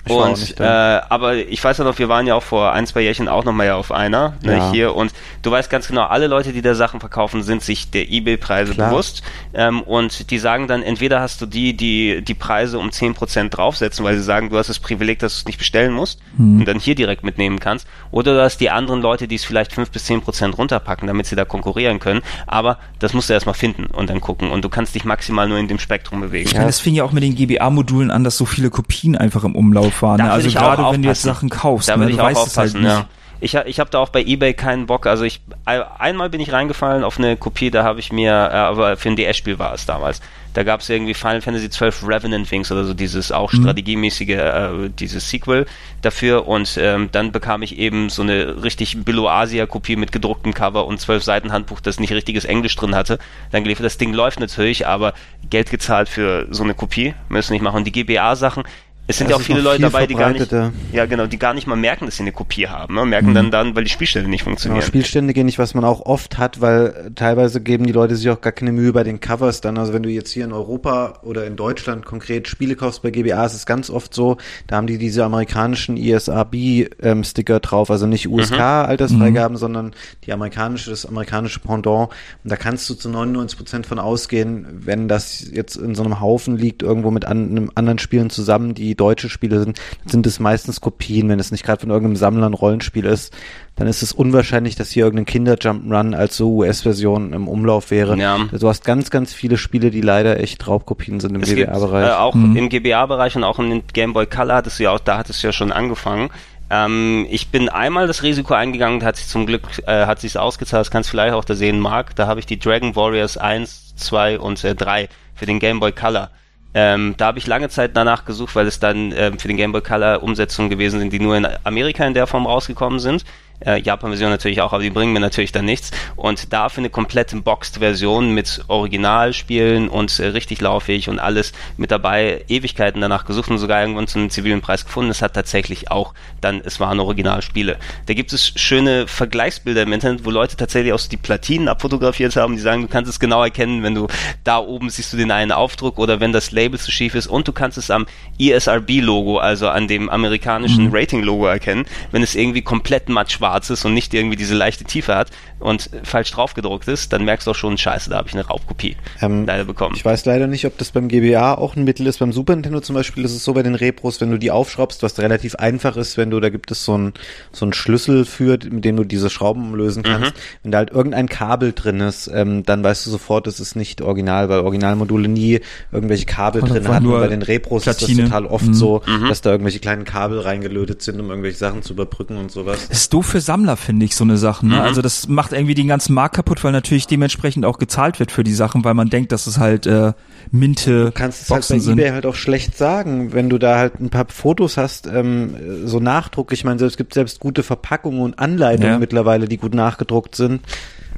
Ich 0.05 0.11
und, 0.11 0.59
äh, 0.59 0.63
aber 0.63 1.35
ich 1.35 1.63
weiß 1.63 1.77
ja 1.77 1.83
noch, 1.83 1.99
wir 1.99 2.09
waren 2.09 2.25
ja 2.25 2.33
auch 2.33 2.43
vor 2.43 2.73
ein, 2.73 2.87
zwei 2.87 3.01
Jährchen 3.01 3.27
auch 3.27 3.43
nochmal 3.43 3.67
ja 3.67 3.75
auf 3.75 3.91
einer, 3.91 4.33
ne, 4.43 4.57
ja. 4.57 4.71
hier, 4.71 4.95
und 4.95 5.13
du 5.43 5.51
weißt 5.51 5.69
ganz 5.69 5.87
genau, 5.87 6.03
alle 6.03 6.27
Leute, 6.27 6.53
die 6.53 6.61
da 6.63 6.73
Sachen 6.73 6.99
verkaufen, 6.99 7.43
sind 7.43 7.61
sich 7.61 7.91
der 7.91 8.09
Ebay-Preise 8.09 8.73
bewusst, 8.73 9.21
ähm, 9.53 9.81
und 9.83 10.31
die 10.31 10.39
sagen 10.39 10.67
dann, 10.67 10.81
entweder 10.81 11.21
hast 11.21 11.41
du 11.41 11.45
die, 11.45 11.75
die 11.77 12.23
die 12.23 12.33
Preise 12.33 12.79
um 12.79 12.91
zehn 12.91 13.13
Prozent 13.13 13.55
draufsetzen, 13.55 14.03
weil 14.03 14.17
sie 14.17 14.23
sagen, 14.23 14.49
du 14.49 14.57
hast 14.57 14.69
das 14.69 14.79
Privileg, 14.79 15.19
dass 15.19 15.33
du 15.33 15.39
es 15.41 15.45
nicht 15.45 15.59
bestellen 15.59 15.93
musst 15.93 16.19
hm. 16.35 16.61
und 16.61 16.67
dann 16.67 16.79
hier 16.79 16.95
direkt 16.95 17.23
mitnehmen 17.23 17.59
kannst, 17.59 17.87
oder 18.09 18.33
du 18.33 18.41
hast 18.41 18.57
die 18.57 18.71
anderen 18.71 19.01
Leute, 19.01 19.27
die 19.27 19.35
es 19.35 19.45
vielleicht 19.45 19.71
fünf 19.73 19.91
bis 19.91 20.05
zehn 20.05 20.21
Prozent 20.21 20.57
runterpacken, 20.57 21.07
damit 21.07 21.27
sie 21.27 21.35
da 21.35 21.45
konkurrieren 21.45 21.99
können, 21.99 22.21
aber 22.47 22.79
das 22.97 23.13
musst 23.13 23.29
du 23.29 23.33
erstmal 23.33 23.55
finden 23.55 23.85
und 23.85 24.09
dann 24.09 24.19
gucken, 24.19 24.49
und 24.49 24.65
du 24.65 24.69
kannst 24.69 24.95
dich 24.95 25.05
maximal 25.05 25.47
nur 25.47 25.59
in 25.59 25.67
dem 25.67 25.79
Spektrum 25.79 26.21
bewegen. 26.21 26.49
Ja, 26.49 26.65
das 26.65 26.79
fing 26.79 26.95
ja 26.95 27.03
auch 27.03 27.11
mit 27.11 27.21
den 27.21 27.35
GBA-Modulen 27.35 28.09
an, 28.09 28.23
dass 28.23 28.37
so 28.37 28.45
viele 28.45 28.71
Kopien 28.71 29.15
einfach 29.15 29.43
im 29.43 29.55
Umlauf 29.55 29.90
fahren. 29.91 30.17
Ne? 30.17 30.31
Also 30.31 30.49
gerade 30.49 30.83
wenn 30.91 31.01
du 31.01 31.09
jetzt 31.09 31.21
Sachen 31.21 31.49
kaufst, 31.49 31.89
da 31.89 31.97
ne? 31.97 32.07
du 32.07 32.17
weißt 32.17 32.57
halt 32.57 32.73
nicht. 32.73 32.83
Ja. 32.83 33.07
Ich, 33.43 33.55
ich 33.55 33.79
habe 33.79 33.89
da 33.89 33.97
auch 33.97 34.09
bei 34.09 34.21
eBay 34.21 34.53
keinen 34.53 34.85
Bock. 34.85 35.07
Also 35.07 35.23
ich 35.23 35.41
einmal 35.65 36.29
bin 36.29 36.39
ich 36.39 36.53
reingefallen 36.53 37.03
auf 37.03 37.17
eine 37.17 37.35
Kopie, 37.37 37.71
da 37.71 37.83
habe 37.83 37.99
ich 37.99 38.11
mir, 38.11 38.31
äh, 38.31 38.55
aber 38.55 38.97
für 38.97 39.09
ein 39.09 39.15
DS-Spiel 39.15 39.57
war 39.57 39.73
es 39.73 39.87
damals. 39.87 40.21
Da 40.53 40.63
gab 40.63 40.81
es 40.81 40.89
irgendwie 40.89 41.13
Final 41.13 41.41
Fantasy 41.41 41.69
XII 41.69 42.07
Revenant 42.07 42.51
Wings 42.51 42.71
oder 42.71 42.83
so 42.83 42.93
dieses 42.93 43.31
auch 43.31 43.51
mhm. 43.51 43.61
strategiemäßige, 43.61 44.29
äh, 44.29 44.89
dieses 44.89 45.29
Sequel 45.29 45.65
dafür 46.01 46.47
und 46.47 46.77
ähm, 46.79 47.09
dann 47.11 47.31
bekam 47.31 47.63
ich 47.63 47.79
eben 47.79 48.09
so 48.09 48.21
eine 48.21 48.61
richtig 48.63 49.03
Billo-Asia-Kopie 49.03 49.95
mit 49.95 50.11
gedrucktem 50.11 50.53
Cover 50.53 50.85
und 50.85 50.99
zwölf 50.99 51.23
Seiten 51.23 51.51
Handbuch, 51.51 51.79
das 51.79 51.99
nicht 51.99 52.11
richtiges 52.11 52.45
Englisch 52.45 52.75
drin 52.75 52.95
hatte. 52.95 53.17
Dann 53.51 53.63
geliefert, 53.63 53.85
das 53.85 53.97
Ding 53.97 54.13
läuft 54.13 54.39
natürlich, 54.39 54.85
aber 54.85 55.13
Geld 55.49 55.71
gezahlt 55.71 56.09
für 56.09 56.47
so 56.51 56.63
eine 56.63 56.73
Kopie, 56.73 57.15
müssen 57.29 57.53
nicht 57.53 57.63
machen. 57.63 57.85
Die 57.85 57.91
GBA-Sachen, 57.91 58.63
es 59.07 59.17
sind 59.17 59.29
ja 59.29 59.35
auch 59.35 59.41
viele 59.41 59.61
Leute 59.61 59.81
dabei, 59.81 60.07
die 60.07 60.15
gar 60.15 60.31
nicht, 60.31 60.51
ja 60.93 61.05
genau, 61.05 61.27
die 61.27 61.39
gar 61.39 61.53
nicht 61.53 61.67
mal 61.67 61.75
merken, 61.75 62.05
dass 62.05 62.17
sie 62.17 62.23
eine 62.23 62.31
Kopie 62.31 62.67
haben, 62.67 62.95
ne? 62.95 63.05
merken 63.05 63.31
mhm. 63.31 63.35
dann 63.35 63.51
dann, 63.51 63.75
weil 63.75 63.83
die 63.83 63.89
Spielstände 63.89 64.29
nicht 64.29 64.43
funktionieren. 64.43 64.79
Genau, 64.79 64.87
Spielstände 64.87 65.33
gehen 65.33 65.47
nicht, 65.47 65.59
was 65.59 65.73
man 65.73 65.83
auch 65.83 66.05
oft 66.05 66.37
hat, 66.37 66.61
weil 66.61 67.11
teilweise 67.15 67.61
geben 67.61 67.85
die 67.85 67.91
Leute 67.91 68.15
sich 68.15 68.29
auch 68.29 68.41
gar 68.41 68.53
keine 68.53 68.71
Mühe 68.71 68.93
bei 68.93 69.03
den 69.03 69.19
Covers 69.19 69.61
dann. 69.61 69.77
Also 69.77 69.93
wenn 69.93 70.03
du 70.03 70.09
jetzt 70.09 70.31
hier 70.31 70.45
in 70.45 70.53
Europa 70.53 71.19
oder 71.23 71.45
in 71.45 71.55
Deutschland 71.55 72.05
konkret 72.05 72.47
Spiele 72.47 72.75
kaufst 72.75 73.01
bei 73.01 73.11
GBA, 73.11 73.45
ist 73.45 73.53
es 73.53 73.65
ganz 73.65 73.89
oft 73.89 74.13
so, 74.13 74.37
da 74.67 74.77
haben 74.77 74.87
die 74.87 74.97
diese 74.97 75.25
amerikanischen 75.25 75.97
ESRB-Sticker 75.97 77.55
ähm, 77.55 77.61
drauf, 77.61 77.91
also 77.91 78.05
nicht 78.05 78.29
USK-Altersfreigaben, 78.29 79.55
mhm. 79.55 79.59
sondern 79.59 79.91
die 80.25 80.31
amerikanische, 80.31 80.91
das 80.91 81.05
amerikanische 81.05 81.59
Pendant. 81.59 82.09
Und 82.43 82.51
da 82.51 82.55
kannst 82.55 82.89
du 82.89 82.93
zu 82.93 83.09
99 83.09 83.57
Prozent 83.57 83.85
von 83.87 83.99
ausgehen, 83.99 84.67
wenn 84.71 85.07
das 85.07 85.45
jetzt 85.51 85.75
in 85.75 85.95
so 85.95 86.03
einem 86.03 86.19
Haufen 86.19 86.57
liegt, 86.57 86.83
irgendwo 86.83 87.11
mit 87.11 87.25
an, 87.25 87.49
einem 87.49 87.71
anderen 87.75 87.99
Spielen 87.99 88.29
zusammen, 88.29 88.73
die 88.73 88.90
deutsche 88.95 89.29
Spiele 89.29 89.59
sind, 89.59 89.79
sind 90.05 90.25
es 90.25 90.39
meistens 90.39 90.81
Kopien. 90.81 91.29
Wenn 91.29 91.39
es 91.39 91.51
nicht 91.51 91.63
gerade 91.63 91.81
von 91.81 91.89
irgendeinem 91.89 92.15
Sammler 92.15 92.47
ein 92.47 92.53
Rollenspiel 92.53 93.05
ist, 93.05 93.33
dann 93.75 93.87
ist 93.87 94.03
es 94.03 94.11
unwahrscheinlich, 94.11 94.75
dass 94.75 94.91
hier 94.91 95.05
irgendein 95.05 95.25
Kinder-Jump'n'Run 95.25 96.15
als 96.15 96.37
so 96.37 96.51
US-Version 96.55 97.33
im 97.33 97.47
Umlauf 97.47 97.89
wäre. 97.89 98.17
Ja. 98.17 98.37
Du 98.51 98.67
hast 98.67 98.83
ganz, 98.83 99.09
ganz 99.09 99.33
viele 99.33 99.57
Spiele, 99.57 99.91
die 99.91 100.01
leider 100.01 100.39
echt 100.39 100.67
Raubkopien 100.67 101.19
sind 101.19 101.35
im 101.35 101.41
GBA-Bereich. 101.41 102.09
Äh, 102.09 102.13
auch 102.13 102.35
mhm. 102.35 102.55
im 102.55 102.69
GBA-Bereich 102.69 103.35
und 103.35 103.43
auch 103.43 103.59
im 103.59 103.81
Game 103.93 104.13
Boy 104.13 104.25
Color 104.27 104.55
hattest 104.55 104.79
du 104.79 104.83
ja 104.83 104.91
auch, 104.91 104.99
da 104.99 105.17
hattest 105.17 105.41
du 105.41 105.47
ja 105.47 105.53
schon 105.53 105.71
angefangen. 105.71 106.29
Ähm, 106.69 107.27
ich 107.29 107.49
bin 107.49 107.69
einmal 107.69 108.07
das 108.07 108.23
Risiko 108.23 108.53
eingegangen, 108.53 109.03
hat 109.03 109.17
sich 109.17 109.27
zum 109.27 109.45
Glück, 109.45 109.63
äh, 109.87 110.05
hat 110.05 110.21
sich 110.21 110.37
ausgezahlt, 110.37 110.81
das 110.81 110.91
kannst 110.91 111.09
du 111.09 111.11
vielleicht 111.11 111.33
auch 111.33 111.43
da 111.43 111.55
sehen, 111.55 111.79
Mark. 111.79 112.15
Da 112.15 112.27
habe 112.27 112.39
ich 112.39 112.45
die 112.45 112.59
Dragon 112.59 112.95
Warriors 112.95 113.37
1, 113.37 113.95
2 113.95 114.39
und 114.39 114.63
äh, 114.63 114.75
3 114.75 115.09
für 115.35 115.45
den 115.45 115.59
Game 115.59 115.79
Boy 115.79 115.91
Color 115.91 116.29
ähm, 116.73 117.15
da 117.17 117.27
habe 117.27 117.37
ich 117.37 117.47
lange 117.47 117.69
Zeit 117.69 117.95
danach 117.95 118.25
gesucht, 118.25 118.55
weil 118.55 118.67
es 118.67 118.79
dann 118.79 119.13
ähm, 119.15 119.39
für 119.39 119.47
den 119.47 119.57
Game 119.57 119.71
Boy 119.71 119.81
Color 119.81 120.23
Umsetzungen 120.23 120.69
gewesen 120.69 120.99
sind, 120.99 121.11
die 121.11 121.19
nur 121.19 121.35
in 121.35 121.47
Amerika 121.63 122.05
in 122.05 122.13
der 122.13 122.27
Form 122.27 122.45
rausgekommen 122.45 122.99
sind 122.99 123.25
äh, 123.65 123.81
Japan-Version 123.81 124.29
natürlich 124.29 124.61
auch, 124.61 124.73
aber 124.73 124.83
die 124.83 124.89
bringen 124.89 125.13
mir 125.13 125.19
natürlich 125.19 125.51
dann 125.51 125.65
nichts. 125.65 125.91
Und 126.15 126.51
dafür 126.53 126.81
eine 126.81 126.89
komplette 126.89 127.35
Boxed-Version 127.37 128.33
mit 128.33 128.63
Originalspielen 128.67 129.89
und 129.89 130.19
äh, 130.19 130.27
richtig 130.27 130.61
lauffähig 130.61 131.09
und 131.09 131.19
alles 131.19 131.53
mit 131.77 131.91
dabei, 131.91 132.43
Ewigkeiten 132.47 133.01
danach 133.01 133.25
gesucht 133.25 133.49
und 133.49 133.57
sogar 133.57 133.81
irgendwann 133.81 134.07
zu 134.07 134.19
einem 134.19 134.29
zivilen 134.29 134.61
Preis 134.61 134.85
gefunden. 134.85 135.11
Es 135.11 135.21
hat 135.21 135.33
tatsächlich 135.33 135.91
auch 135.91 136.13
dann, 136.41 136.61
es 136.63 136.79
waren 136.79 136.99
Originalspiele. 136.99 137.77
Da 138.05 138.13
gibt 138.13 138.33
es 138.33 138.53
schöne 138.55 139.07
Vergleichsbilder 139.07 139.83
im 139.83 139.93
Internet, 139.93 140.25
wo 140.25 140.31
Leute 140.31 140.57
tatsächlich 140.57 140.93
auch 140.93 141.01
die 141.01 141.17
Platinen 141.17 141.67
abfotografiert 141.67 142.35
haben, 142.35 142.55
die 142.55 142.61
sagen, 142.61 142.81
du 142.81 142.87
kannst 142.87 143.09
es 143.09 143.19
genau 143.19 143.43
erkennen, 143.43 143.83
wenn 143.83 143.95
du 143.95 144.07
da 144.43 144.59
oben 144.59 144.89
siehst 144.89 145.13
du 145.13 145.17
den 145.17 145.31
einen 145.31 145.51
Aufdruck 145.51 145.99
oder 145.99 146.19
wenn 146.19 146.31
das 146.31 146.51
Label 146.51 146.79
zu 146.79 146.91
schief 146.91 147.15
ist 147.15 147.27
und 147.27 147.47
du 147.47 147.51
kannst 147.51 147.77
es 147.77 147.91
am 147.91 148.05
ESRB-Logo, 148.39 149.37
also 149.37 149.69
an 149.69 149.87
dem 149.87 150.09
amerikanischen 150.09 150.85
mhm. 150.85 150.93
Rating-Logo 150.93 151.45
erkennen, 151.45 151.85
wenn 152.11 152.23
es 152.23 152.35
irgendwie 152.35 152.61
komplett 152.61 153.09
matt 153.09 153.31
schwarz 153.31 153.50
schwarz 153.51 153.69
ist 153.69 153.85
und 153.85 153.93
nicht 153.93 154.13
irgendwie 154.13 154.37
diese 154.37 154.55
leichte 154.55 154.83
Tiefe 154.85 155.15
hat 155.15 155.29
und 155.59 155.89
falsch 156.03 156.31
drauf 156.31 156.53
gedruckt 156.53 156.87
ist, 156.87 157.13
dann 157.13 157.25
merkst 157.25 157.45
du 157.45 157.51
auch 157.51 157.55
schon, 157.55 157.77
scheiße, 157.77 158.09
da 158.09 158.17
habe 158.17 158.27
ich 158.27 158.33
eine 158.33 158.45
Raubkopie 158.45 158.95
ähm, 159.21 159.45
leider 159.45 159.65
bekommen. 159.65 159.95
Ich 159.95 160.05
weiß 160.05 160.25
leider 160.25 160.47
nicht, 160.47 160.65
ob 160.65 160.77
das 160.77 160.91
beim 160.91 161.07
GBA 161.07 161.55
auch 161.55 161.75
ein 161.75 161.83
Mittel 161.83 162.07
ist. 162.07 162.19
Beim 162.19 162.31
Super 162.31 162.55
Nintendo 162.55 162.79
zum 162.79 162.95
Beispiel 162.95 163.23
ist 163.25 163.35
es 163.35 163.43
so 163.43 163.53
bei 163.53 163.63
den 163.63 163.75
Repros, 163.75 164.21
wenn 164.21 164.31
du 164.31 164.37
die 164.37 164.51
aufschraubst, 164.51 165.03
was 165.03 165.19
relativ 165.19 165.55
einfach 165.55 165.97
ist, 165.97 166.17
wenn 166.17 166.31
du, 166.31 166.39
da 166.39 166.49
gibt 166.49 166.71
es 166.71 166.85
so 166.85 166.93
einen 166.93 167.13
so 167.51 167.65
einen 167.65 167.73
Schlüssel 167.73 168.25
für, 168.25 168.57
mit 168.69 168.85
dem 168.85 168.95
du 168.95 169.03
diese 169.03 169.29
Schrauben 169.29 169.75
lösen 169.75 170.03
kannst. 170.03 170.31
Mhm. 170.31 170.39
Wenn 170.63 170.71
da 170.71 170.77
halt 170.79 170.91
irgendein 170.91 171.27
Kabel 171.27 171.73
drin 171.73 171.99
ist, 171.99 172.29
ähm, 172.33 172.63
dann 172.63 172.83
weißt 172.83 173.05
du 173.05 173.09
sofort, 173.11 173.47
es 173.47 173.59
ist 173.59 173.75
nicht 173.75 174.01
original, 174.01 174.49
weil 174.49 174.61
Originalmodule 174.61 175.27
nie 175.27 175.59
irgendwelche 175.91 176.25
Kabel 176.25 176.61
drin 176.61 176.87
hatten. 176.87 177.11
Bei 177.11 177.27
den 177.27 177.41
Repros 177.41 177.83
Platine. 177.83 178.11
ist 178.11 178.19
das 178.19 178.25
total 178.29 178.45
oft 178.45 178.67
mhm. 178.67 178.73
so, 178.73 179.01
mhm. 179.05 179.27
dass 179.27 179.41
da 179.41 179.51
irgendwelche 179.51 179.79
kleinen 179.79 180.05
Kabel 180.05 180.39
reingelötet 180.39 181.01
sind, 181.01 181.19
um 181.19 181.29
irgendwelche 181.29 181.57
Sachen 181.57 181.83
zu 181.83 181.93
überbrücken 181.93 182.37
und 182.37 182.51
sowas. 182.51 182.85
Ist 182.89 183.13
doof 183.13 183.25
für 183.25 183.40
für 183.41 183.45
Sammler, 183.45 183.77
finde 183.77 184.05
ich, 184.05 184.15
so 184.15 184.23
eine 184.23 184.37
Sache. 184.37 184.65
Ne? 184.65 184.75
Mhm. 184.75 184.81
Also 184.81 185.01
das 185.01 185.27
macht 185.27 185.51
irgendwie 185.53 185.73
den 185.75 185.87
ganzen 185.87 186.13
Markt 186.13 186.35
kaputt, 186.35 186.63
weil 186.63 186.71
natürlich 186.71 187.07
dementsprechend 187.07 187.65
auch 187.65 187.77
gezahlt 187.79 188.19
wird 188.19 188.31
für 188.31 188.43
die 188.43 188.53
Sachen, 188.53 188.83
weil 188.83 188.93
man 188.93 189.09
denkt, 189.09 189.31
dass 189.31 189.47
es 189.47 189.57
halt 189.57 189.85
äh, 189.87 190.13
Minte 190.51 191.05
Du 191.05 191.11
kannst 191.11 191.43
es 191.43 191.49
halt 191.49 191.59
Boxen 191.61 191.77
bei 191.77 191.83
sind. 191.83 191.99
eBay 191.99 192.11
halt 192.11 192.25
auch 192.25 192.35
schlecht 192.35 192.77
sagen, 192.77 193.33
wenn 193.33 193.49
du 193.49 193.57
da 193.57 193.77
halt 193.77 193.99
ein 193.99 194.09
paar 194.09 194.25
Fotos 194.29 194.77
hast, 194.77 195.07
ähm, 195.07 195.55
so 195.85 195.99
Nachdruck. 195.99 196.51
Ich 196.51 196.63
meine, 196.63 196.83
es 196.83 196.97
gibt 196.97 197.13
selbst 197.13 197.39
gute 197.39 197.63
Verpackungen 197.63 198.21
und 198.21 198.39
Anleitungen 198.39 198.93
Ja. 198.93 198.99
mittlerweile, 198.99 199.47
die 199.47 199.57
gut 199.57 199.73
nachgedruckt 199.73 200.35
sind. 200.35 200.61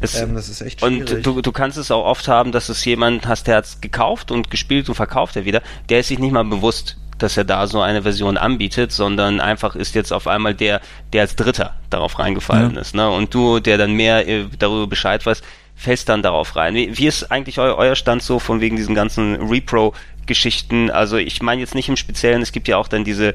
Es, 0.02 0.20
Ähm, 0.20 0.34
das 0.36 0.50
ist 0.50 0.62
echt 0.62 0.82
schwierig. 0.82 1.14
und 1.16 1.26
du, 1.26 1.42
du 1.42 1.52
kannst 1.52 1.78
es 1.78 1.90
auch 1.92 2.06
oft 2.06 2.28
haben, 2.28 2.52
dass 2.52 2.70
es 2.70 2.84
jemand 2.86 3.28
hast, 3.28 3.48
der 3.48 3.58
hat's 3.58 3.80
gekauft 3.82 4.32
und 4.32 4.50
gespielt 4.52 4.90
und 4.90 4.96
verkauft 4.96 5.36
er 5.36 5.46
wieder. 5.46 5.62
Der 5.90 6.00
ist 6.02 6.08
sich 6.10 6.20
nicht 6.20 6.32
mal 6.34 6.44
bewusst, 6.44 6.98
dass 7.24 7.38
er 7.38 7.46
da 7.46 7.66
so 7.68 7.82
eine 7.82 8.04
Version 8.04 8.38
anbietet, 8.38 8.92
sondern 8.92 9.40
einfach 9.40 9.76
ist 9.76 9.96
jetzt 9.96 10.12
auf 10.12 10.28
einmal 10.28 10.54
der, 10.54 10.82
der 11.14 11.22
als 11.22 11.36
Dritter 11.36 11.76
darauf 11.90 12.20
reingefallen 12.20 12.76
Ja. 12.76 12.82
ist. 12.82 12.94
Ne? 12.94 13.10
Und 13.10 13.34
du, 13.34 13.60
der 13.60 13.78
dann 13.78 13.94
mehr 13.94 14.28
äh, 14.28 14.46
darüber 14.60 14.88
Bescheid 14.88 15.26
weiß, 15.26 15.42
fällst 15.76 16.10
dann 16.10 16.22
darauf 16.22 16.56
rein. 16.56 16.76
Wie, 16.76 16.96
wie 16.98 17.08
ist 17.08 17.32
eigentlich 17.32 17.58
eu, 17.60 17.74
euer 17.76 17.96
Stand 17.96 18.22
so 18.22 18.38
von 18.40 18.62
wegen 18.62 18.76
diesen 18.76 18.94
ganzen 18.94 19.36
Repro-Geschichten? 19.50 20.92
Also 20.92 21.18
ich 21.18 21.42
meine 21.42 21.62
jetzt 21.62 21.76
nicht 21.76 21.90
im 21.90 21.98
Speziellen, 21.98 22.42
es 22.42 22.52
gibt 22.52 22.68
ja 22.68 22.78
auch 22.78 22.88
dann 22.88 23.04
diese 23.04 23.34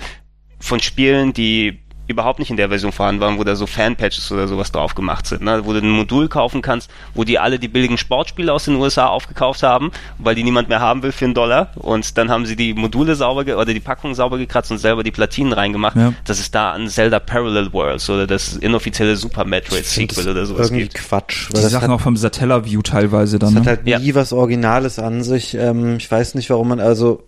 von 0.60 0.80
Spielen, 0.80 1.32
die 1.32 1.78
überhaupt 2.08 2.38
nicht 2.40 2.50
in 2.50 2.56
der 2.56 2.68
Version 2.68 2.90
vorhanden 2.92 3.20
waren, 3.20 3.38
wo 3.38 3.44
da 3.44 3.54
so 3.54 3.66
Fanpatches 3.66 4.32
oder 4.32 4.48
sowas 4.48 4.72
drauf 4.72 4.94
gemacht 4.94 5.26
sind, 5.26 5.42
ne? 5.42 5.60
wo 5.64 5.72
du 5.72 5.78
ein 5.78 5.90
Modul 5.90 6.28
kaufen 6.28 6.62
kannst, 6.62 6.90
wo 7.14 7.24
die 7.24 7.38
alle 7.38 7.58
die 7.58 7.68
billigen 7.68 7.98
Sportspiele 7.98 8.52
aus 8.52 8.64
den 8.64 8.76
USA 8.76 9.06
aufgekauft 9.06 9.62
haben, 9.62 9.90
weil 10.18 10.34
die 10.34 10.42
niemand 10.42 10.68
mehr 10.68 10.80
haben 10.80 11.02
will 11.02 11.12
für 11.12 11.26
einen 11.26 11.34
Dollar 11.34 11.70
und 11.76 12.16
dann 12.18 12.30
haben 12.30 12.46
sie 12.46 12.56
die 12.56 12.74
Module 12.74 13.14
sauber 13.14 13.44
ge 13.44 13.54
oder 13.54 13.72
die 13.72 13.80
Packung 13.80 14.14
sauber 14.14 14.38
gekratzt 14.38 14.70
und 14.70 14.78
selber 14.78 15.02
die 15.02 15.10
Platinen 15.10 15.52
reingemacht. 15.52 15.96
Ja. 15.96 16.12
Das 16.24 16.40
ist 16.40 16.54
da 16.54 16.72
an 16.72 16.88
Zelda 16.88 17.18
Parallel 17.20 17.72
Worlds 17.72 18.08
oder 18.10 18.26
das 18.26 18.56
inoffizielle 18.56 19.16
Super 19.16 19.44
Metroid 19.44 19.84
Sequel 19.84 20.24
das 20.24 20.26
oder 20.26 20.46
sowas 20.46 20.66
irgendwie 20.68 20.84
gibt. 20.84 20.94
Quatsch. 20.94 21.48
Die 21.50 21.54
Weil 21.56 21.62
das 21.62 21.72
Sachen 21.72 21.88
hat, 21.88 21.94
auch 21.96 22.00
vom 22.00 22.16
Satellaview 22.16 22.82
teilweise 22.82 23.38
dann. 23.38 23.50
das 23.54 23.58
hat 23.58 23.64
Ne? 23.84 23.90
halt 23.92 24.00
nie 24.02 24.08
Ja. 24.08 24.14
was 24.14 24.32
Originales 24.32 24.98
an 24.98 25.22
sich. 25.22 25.54
Ähm, 25.54 25.96
ich 25.98 26.10
weiß 26.10 26.34
nicht, 26.34 26.48
warum 26.50 26.68
man, 26.68 26.80
also 26.80 27.22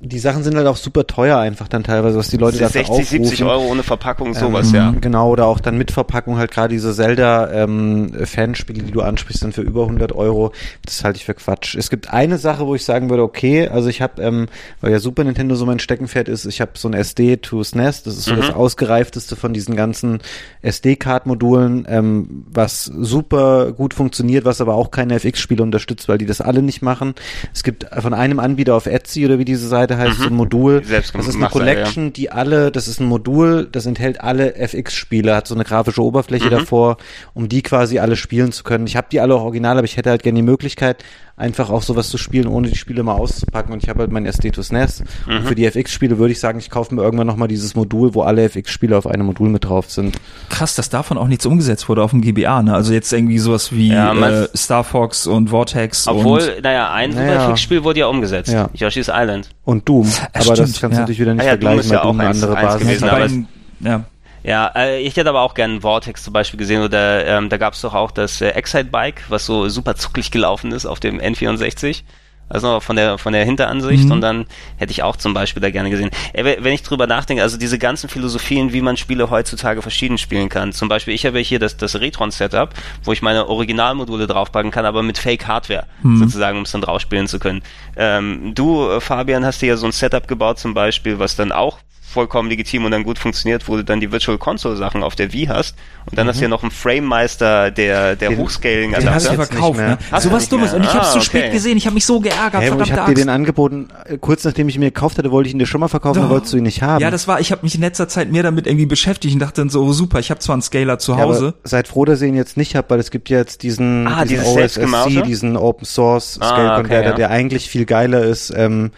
die 0.00 0.18
Sachen 0.18 0.42
sind 0.42 0.54
halt 0.56 0.66
auch 0.66 0.76
super 0.76 1.06
teuer 1.06 1.38
einfach 1.38 1.66
dann 1.68 1.82
teilweise, 1.82 2.18
was 2.18 2.28
die 2.28 2.36
Leute 2.36 2.58
dafür 2.58 2.84
60, 2.84 2.90
aufrufen. 2.90 3.24
70 3.24 3.44
Euro 3.44 3.64
ohne 3.70 3.82
Verpackung, 3.82 4.34
sowas, 4.34 4.68
ähm, 4.68 4.74
ja. 4.74 4.94
Genau, 5.00 5.30
oder 5.30 5.46
auch 5.46 5.60
dann 5.60 5.78
mit 5.78 5.90
Verpackung 5.92 6.36
halt 6.36 6.50
gerade 6.50 6.74
diese 6.74 6.92
Zelda-Fanspiele, 6.94 8.82
die 8.82 8.90
du 8.90 9.00
ansprichst, 9.00 9.40
sind 9.40 9.54
für 9.54 9.62
über 9.62 9.82
100 9.84 10.12
Euro. 10.12 10.52
Das 10.84 11.04
halte 11.04 11.16
ich 11.18 11.24
für 11.24 11.32
Quatsch. 11.34 11.74
Es 11.74 11.88
gibt 11.88 12.12
eine 12.12 12.36
Sache, 12.38 12.66
wo 12.66 12.74
ich 12.74 12.84
sagen 12.84 13.08
würde, 13.08 13.22
okay, 13.22 13.68
also 13.68 13.88
ich 13.88 14.02
habe, 14.02 14.20
ähm, 14.22 14.46
weil 14.80 14.92
ja 14.92 14.98
Super 14.98 15.24
Nintendo 15.24 15.54
so 15.54 15.64
mein 15.64 15.78
Steckenpferd 15.78 16.28
ist, 16.28 16.44
ich 16.44 16.60
habe 16.60 16.72
so 16.74 16.88
ein 16.88 16.94
SD 16.94 17.38
to 17.38 17.62
SNES, 17.64 18.02
das 18.02 18.18
ist 18.18 18.24
so 18.24 18.34
Mhm. 18.34 18.40
das 18.40 18.50
ausgereifteste 18.52 19.36
von 19.36 19.54
diesen 19.54 19.74
ganzen 19.76 20.18
SD-Card-Modulen, 20.62 21.86
ähm, 21.88 22.44
was 22.50 22.84
super 22.84 23.72
gut 23.72 23.94
funktioniert, 23.94 24.44
was 24.44 24.60
aber 24.60 24.74
auch 24.74 24.90
keine 24.90 25.14
FX-Spiele 25.14 25.62
unterstützt, 25.62 26.08
weil 26.08 26.18
die 26.18 26.26
das 26.26 26.40
alle 26.40 26.62
nicht 26.62 26.82
machen. 26.82 27.14
Es 27.52 27.62
gibt 27.62 27.86
von 27.98 28.12
einem 28.12 28.38
Anbieter 28.38 28.74
auf 28.74 28.86
Etsy 28.86 29.24
oder 29.24 29.38
wie 29.38 29.44
diese 29.44 29.68
Seite 29.68 29.83
heißt, 29.90 30.18
so 30.18 30.26
ein 30.26 30.34
Modul. 30.34 30.80
Die 30.80 30.86
selbst 30.86 31.14
Das 31.14 31.28
ist 31.28 31.34
eine 31.34 31.44
ja. 31.44 31.50
Collection, 31.50 32.12
die 32.12 32.30
alle, 32.30 32.70
das 32.70 32.88
ist 32.88 33.00
ein 33.00 33.06
Modul, 33.06 33.68
das 33.70 33.86
enthält 33.86 34.20
alle 34.20 34.54
FX-Spiele, 34.56 35.34
hat 35.34 35.46
so 35.46 35.54
eine 35.54 35.64
grafische 35.64 36.02
Oberfläche 36.02 36.50
davor, 36.50 36.96
um 37.34 37.48
die 37.48 37.62
quasi 37.62 37.98
alle 37.98 38.16
spielen 38.16 38.52
zu 38.52 38.64
können. 38.64 38.86
Ich 38.86 38.96
habe 38.96 39.06
die 39.10 39.20
alle 39.20 39.34
auch 39.34 39.42
original, 39.42 39.78
aber 39.78 39.84
ich 39.84 39.96
hätte 39.96 40.10
halt 40.10 40.22
gerne 40.22 40.36
die 40.36 40.42
Möglichkeit, 40.42 41.04
einfach 41.36 41.70
auch 41.70 41.82
sowas 41.82 42.08
zu 42.10 42.18
spielen, 42.18 42.46
ohne 42.46 42.68
die 42.68 42.76
Spiele 42.76 43.02
mal 43.02 43.14
auszupacken. 43.14 43.72
Und 43.72 43.82
ich 43.82 43.88
habe 43.88 44.00
halt 44.00 44.12
mein 44.12 44.24
SD 44.24 44.50
to 44.52 44.62
SNES. 44.62 45.02
Und 45.26 45.42
für 45.46 45.54
die 45.54 45.64
FX-Spiele 45.66 46.18
würde 46.18 46.32
ich 46.32 46.40
sagen, 46.40 46.58
ich 46.58 46.70
kaufe 46.70 46.94
mir 46.94 47.02
irgendwann 47.02 47.26
nochmal 47.26 47.48
dieses 47.48 47.74
Modul, 47.74 48.14
wo 48.14 48.22
alle 48.22 48.44
FX-Spiele 48.44 48.96
auf 48.96 49.06
einem 49.06 49.26
Modul 49.26 49.48
mit 49.48 49.64
drauf 49.64 49.90
sind. 49.90 50.16
Krass, 50.48 50.74
dass 50.76 50.90
davon 50.90 51.18
auch 51.18 51.26
nichts 51.26 51.44
umgesetzt 51.44 51.88
wurde 51.88 52.02
auf 52.02 52.10
dem 52.12 52.20
GBA. 52.20 52.62
Ne? 52.62 52.74
Also 52.74 52.92
jetzt 52.92 53.12
irgendwie 53.12 53.38
sowas 53.38 53.72
wie 53.72 53.88
Ja, 53.88 54.14
äh, 54.14 54.48
Star 54.56 54.84
Fox 54.84 55.26
und 55.26 55.50
Vortex. 55.50 56.06
und 56.06 56.18
Obwohl, 56.18 56.60
naja, 56.62 56.92
ein 56.92 57.10
Naja. 57.10 57.32
Superfix-Spiel 57.32 57.82
wurde 57.84 58.00
ja 58.00 58.06
umgesetzt. 58.06 58.52
Ja. 58.52 58.70
Yoshi's 58.74 59.08
Island. 59.12 59.50
Und 59.64 59.88
Doom. 59.88 60.08
aber 60.32 60.54
das 60.54 60.58
kannst 60.58 60.82
du 60.82 60.86
ja. 60.88 60.98
natürlich 61.00 61.20
wieder 61.20 61.34
nicht 61.34 61.42
Ah 61.42 61.46
ja, 61.46 61.56
Doom 61.56 61.60
vergleichen, 61.70 61.80
ist 61.80 61.90
weil 61.90 61.96
ja 61.96 62.02
Doom 62.02 62.16
auch 62.16 62.20
eine 62.20 62.28
andere 62.30 62.56
eins 62.56 62.66
Basis 62.66 62.80
gewesen, 62.86 63.08
beiden, 63.08 63.48
ja. 63.80 64.04
Ja, 64.44 64.70
äh, 64.76 65.00
ich 65.00 65.16
hätte 65.16 65.30
aber 65.30 65.40
auch 65.40 65.54
gerne 65.54 65.80
Vortex 65.80 66.22
zum 66.22 66.32
Beispiel 66.34 66.58
gesehen 66.58 66.82
oder 66.82 67.26
ähm, 67.26 67.48
da 67.48 67.56
gab 67.56 67.72
es 67.74 67.80
doch 67.80 67.94
auch 67.94 68.10
das 68.10 68.40
äh, 68.40 68.50
Excite 68.50 68.84
Bike, 68.84 69.22
was 69.28 69.46
so 69.46 69.68
super 69.68 69.96
zucklig 69.96 70.30
gelaufen 70.30 70.70
ist 70.72 70.86
auf 70.86 71.00
dem 71.00 71.18
N64. 71.18 72.02
Also 72.46 72.78
von 72.80 72.94
der 72.94 73.16
von 73.16 73.32
der 73.32 73.42
Hinteransicht 73.46 74.04
Mhm. 74.04 74.10
und 74.12 74.20
dann 74.20 74.46
hätte 74.76 74.92
ich 74.92 75.02
auch 75.02 75.16
zum 75.16 75.32
Beispiel 75.32 75.62
da 75.62 75.70
gerne 75.70 75.88
gesehen. 75.88 76.10
Äh, 76.34 76.44
we- 76.44 76.58
wenn 76.60 76.74
ich 76.74 76.82
drüber 76.82 77.06
nachdenke, 77.06 77.42
also 77.42 77.56
diese 77.56 77.78
ganzen 77.78 78.10
Philosophien, 78.10 78.74
wie 78.74 78.82
man 78.82 78.98
Spiele 78.98 79.30
heutzutage 79.30 79.80
verschieden 79.80 80.18
spielen 80.18 80.50
kann. 80.50 80.70
Zum 80.74 80.90
Beispiel, 80.90 81.14
ich 81.14 81.24
habe 81.24 81.38
hier 81.38 81.58
das, 81.58 81.78
das 81.78 81.98
Retron-Setup, 81.98 82.68
wo 83.02 83.12
ich 83.12 83.22
meine 83.22 83.48
Originalmodule 83.48 84.26
draufpacken 84.26 84.70
kann, 84.70 84.84
aber 84.84 85.02
mit 85.02 85.16
Fake-Hardware 85.16 85.86
sozusagen, 86.18 86.58
um 86.58 86.64
es 86.64 86.70
dann 86.72 86.82
drauf 86.82 87.00
spielen 87.00 87.28
zu 87.28 87.38
können. 87.38 87.62
Ähm, 87.96 88.52
du, 88.54 88.90
äh, 88.90 89.00
Fabian, 89.00 89.46
hast 89.46 89.62
dir 89.62 89.68
ja 89.68 89.76
so 89.78 89.86
ein 89.86 89.92
Setup 89.92 90.28
gebaut 90.28 90.58
zum 90.58 90.74
Beispiel, 90.74 91.18
was 91.18 91.36
dann 91.36 91.50
auch 91.50 91.78
vollkommen 92.14 92.48
legitim 92.48 92.86
und 92.86 92.90
dann 92.92 93.02
gut 93.02 93.18
funktioniert, 93.18 93.68
wo 93.68 93.76
du 93.76 93.84
dann 93.84 94.00
die 94.00 94.10
Virtual 94.10 94.38
Console 94.38 94.76
Sachen 94.76 95.02
auf 95.02 95.14
der 95.14 95.32
Wii 95.34 95.46
hast 95.46 95.76
und 96.10 96.16
dann 96.18 96.26
hast 96.26 96.38
du 96.38 96.42
ja 96.44 96.48
noch 96.48 96.62
einen 96.62 96.70
Frame 96.70 97.04
Meister 97.04 97.70
der 97.70 98.16
der 98.16 98.30
Den- 98.30 98.38
Hochscaling 98.38 98.92
den 98.94 99.10
hast 99.12 99.28
du 99.28 99.34
verkauft, 99.34 99.78
ne? 99.78 99.98
Hast 100.10 100.24
du 100.24 100.30
Sowas 100.30 100.42
nicht 100.44 100.52
Dummes. 100.52 100.72
Und 100.72 100.82
ich 100.84 100.94
hab's 100.94 101.08
Ah, 101.08 101.10
zu 101.12 101.16
okay. 101.18 101.26
spät 101.26 101.52
gesehen. 101.52 101.76
Ich 101.76 101.84
habe 101.86 101.94
mich 101.94 102.06
so 102.06 102.20
geärgert. 102.20 102.62
Hey, 102.62 102.68
ich 102.70 102.74
verdammte 102.74 102.96
habe 103.02 103.14
dir 103.14 103.20
den 103.20 103.28
angeboten, 103.28 103.88
äh, 104.06 104.16
kurz 104.18 104.44
nachdem 104.44 104.68
ich 104.68 104.76
ihn 104.76 104.80
mir 104.80 104.86
gekauft 104.92 105.18
hatte, 105.18 105.30
wollte 105.30 105.48
ich 105.48 105.54
ihn 105.54 105.58
dir 105.58 105.66
schon 105.66 105.80
mal 105.80 105.88
verkaufen, 105.88 106.20
dann 106.22 106.30
wolltest 106.30 106.52
du 106.54 106.56
ihn 106.58 106.62
nicht 106.62 106.80
haben. 106.82 107.02
Ja, 107.02 107.10
das 107.10 107.28
war, 107.28 107.40
ich 107.40 107.50
habe 107.52 107.62
mich 107.62 107.74
in 107.74 107.80
letzter 107.82 108.08
Zeit 108.08 108.30
mehr 108.32 108.42
damit 108.42 108.66
irgendwie 108.66 108.86
beschäftigt 108.86 109.34
und 109.34 109.40
dachte 109.40 109.60
dann 109.60 109.68
so, 109.68 109.82
oh, 109.82 109.92
super, 109.92 110.20
ich 110.20 110.30
habe 110.30 110.40
zwar 110.40 110.54
einen 110.54 110.62
Scaler 110.62 110.98
zu 110.98 111.12
Ja, 111.12 111.18
Hause. 111.18 111.46
aber 111.48 111.54
seid 111.68 111.88
froh, 111.88 112.04
dass 112.04 112.22
ihr 112.22 112.28
ihn 112.28 112.36
jetzt 112.36 112.56
nicht 112.56 112.76
habt, 112.76 112.90
weil 112.90 113.00
es 113.00 113.10
gibt 113.10 113.28
ja 113.30 113.38
jetzt 113.38 113.62
diesen, 113.64 114.06
Ah, 114.06 114.24
diesen? 114.24 114.44
OSSC, 114.46 115.22
diesen 115.22 115.56
Open 115.56 115.84
Source 115.84 116.38
Ah, 116.40 116.46
Scale 116.48 116.70
okay, 116.72 116.80
Converter, 116.82 117.08
ja. 117.10 117.14
der 117.16 117.30
eigentlich 117.30 117.68
viel 117.68 117.84
geiler 117.86 118.22
ist 118.22 118.52
ähm, 118.56 118.92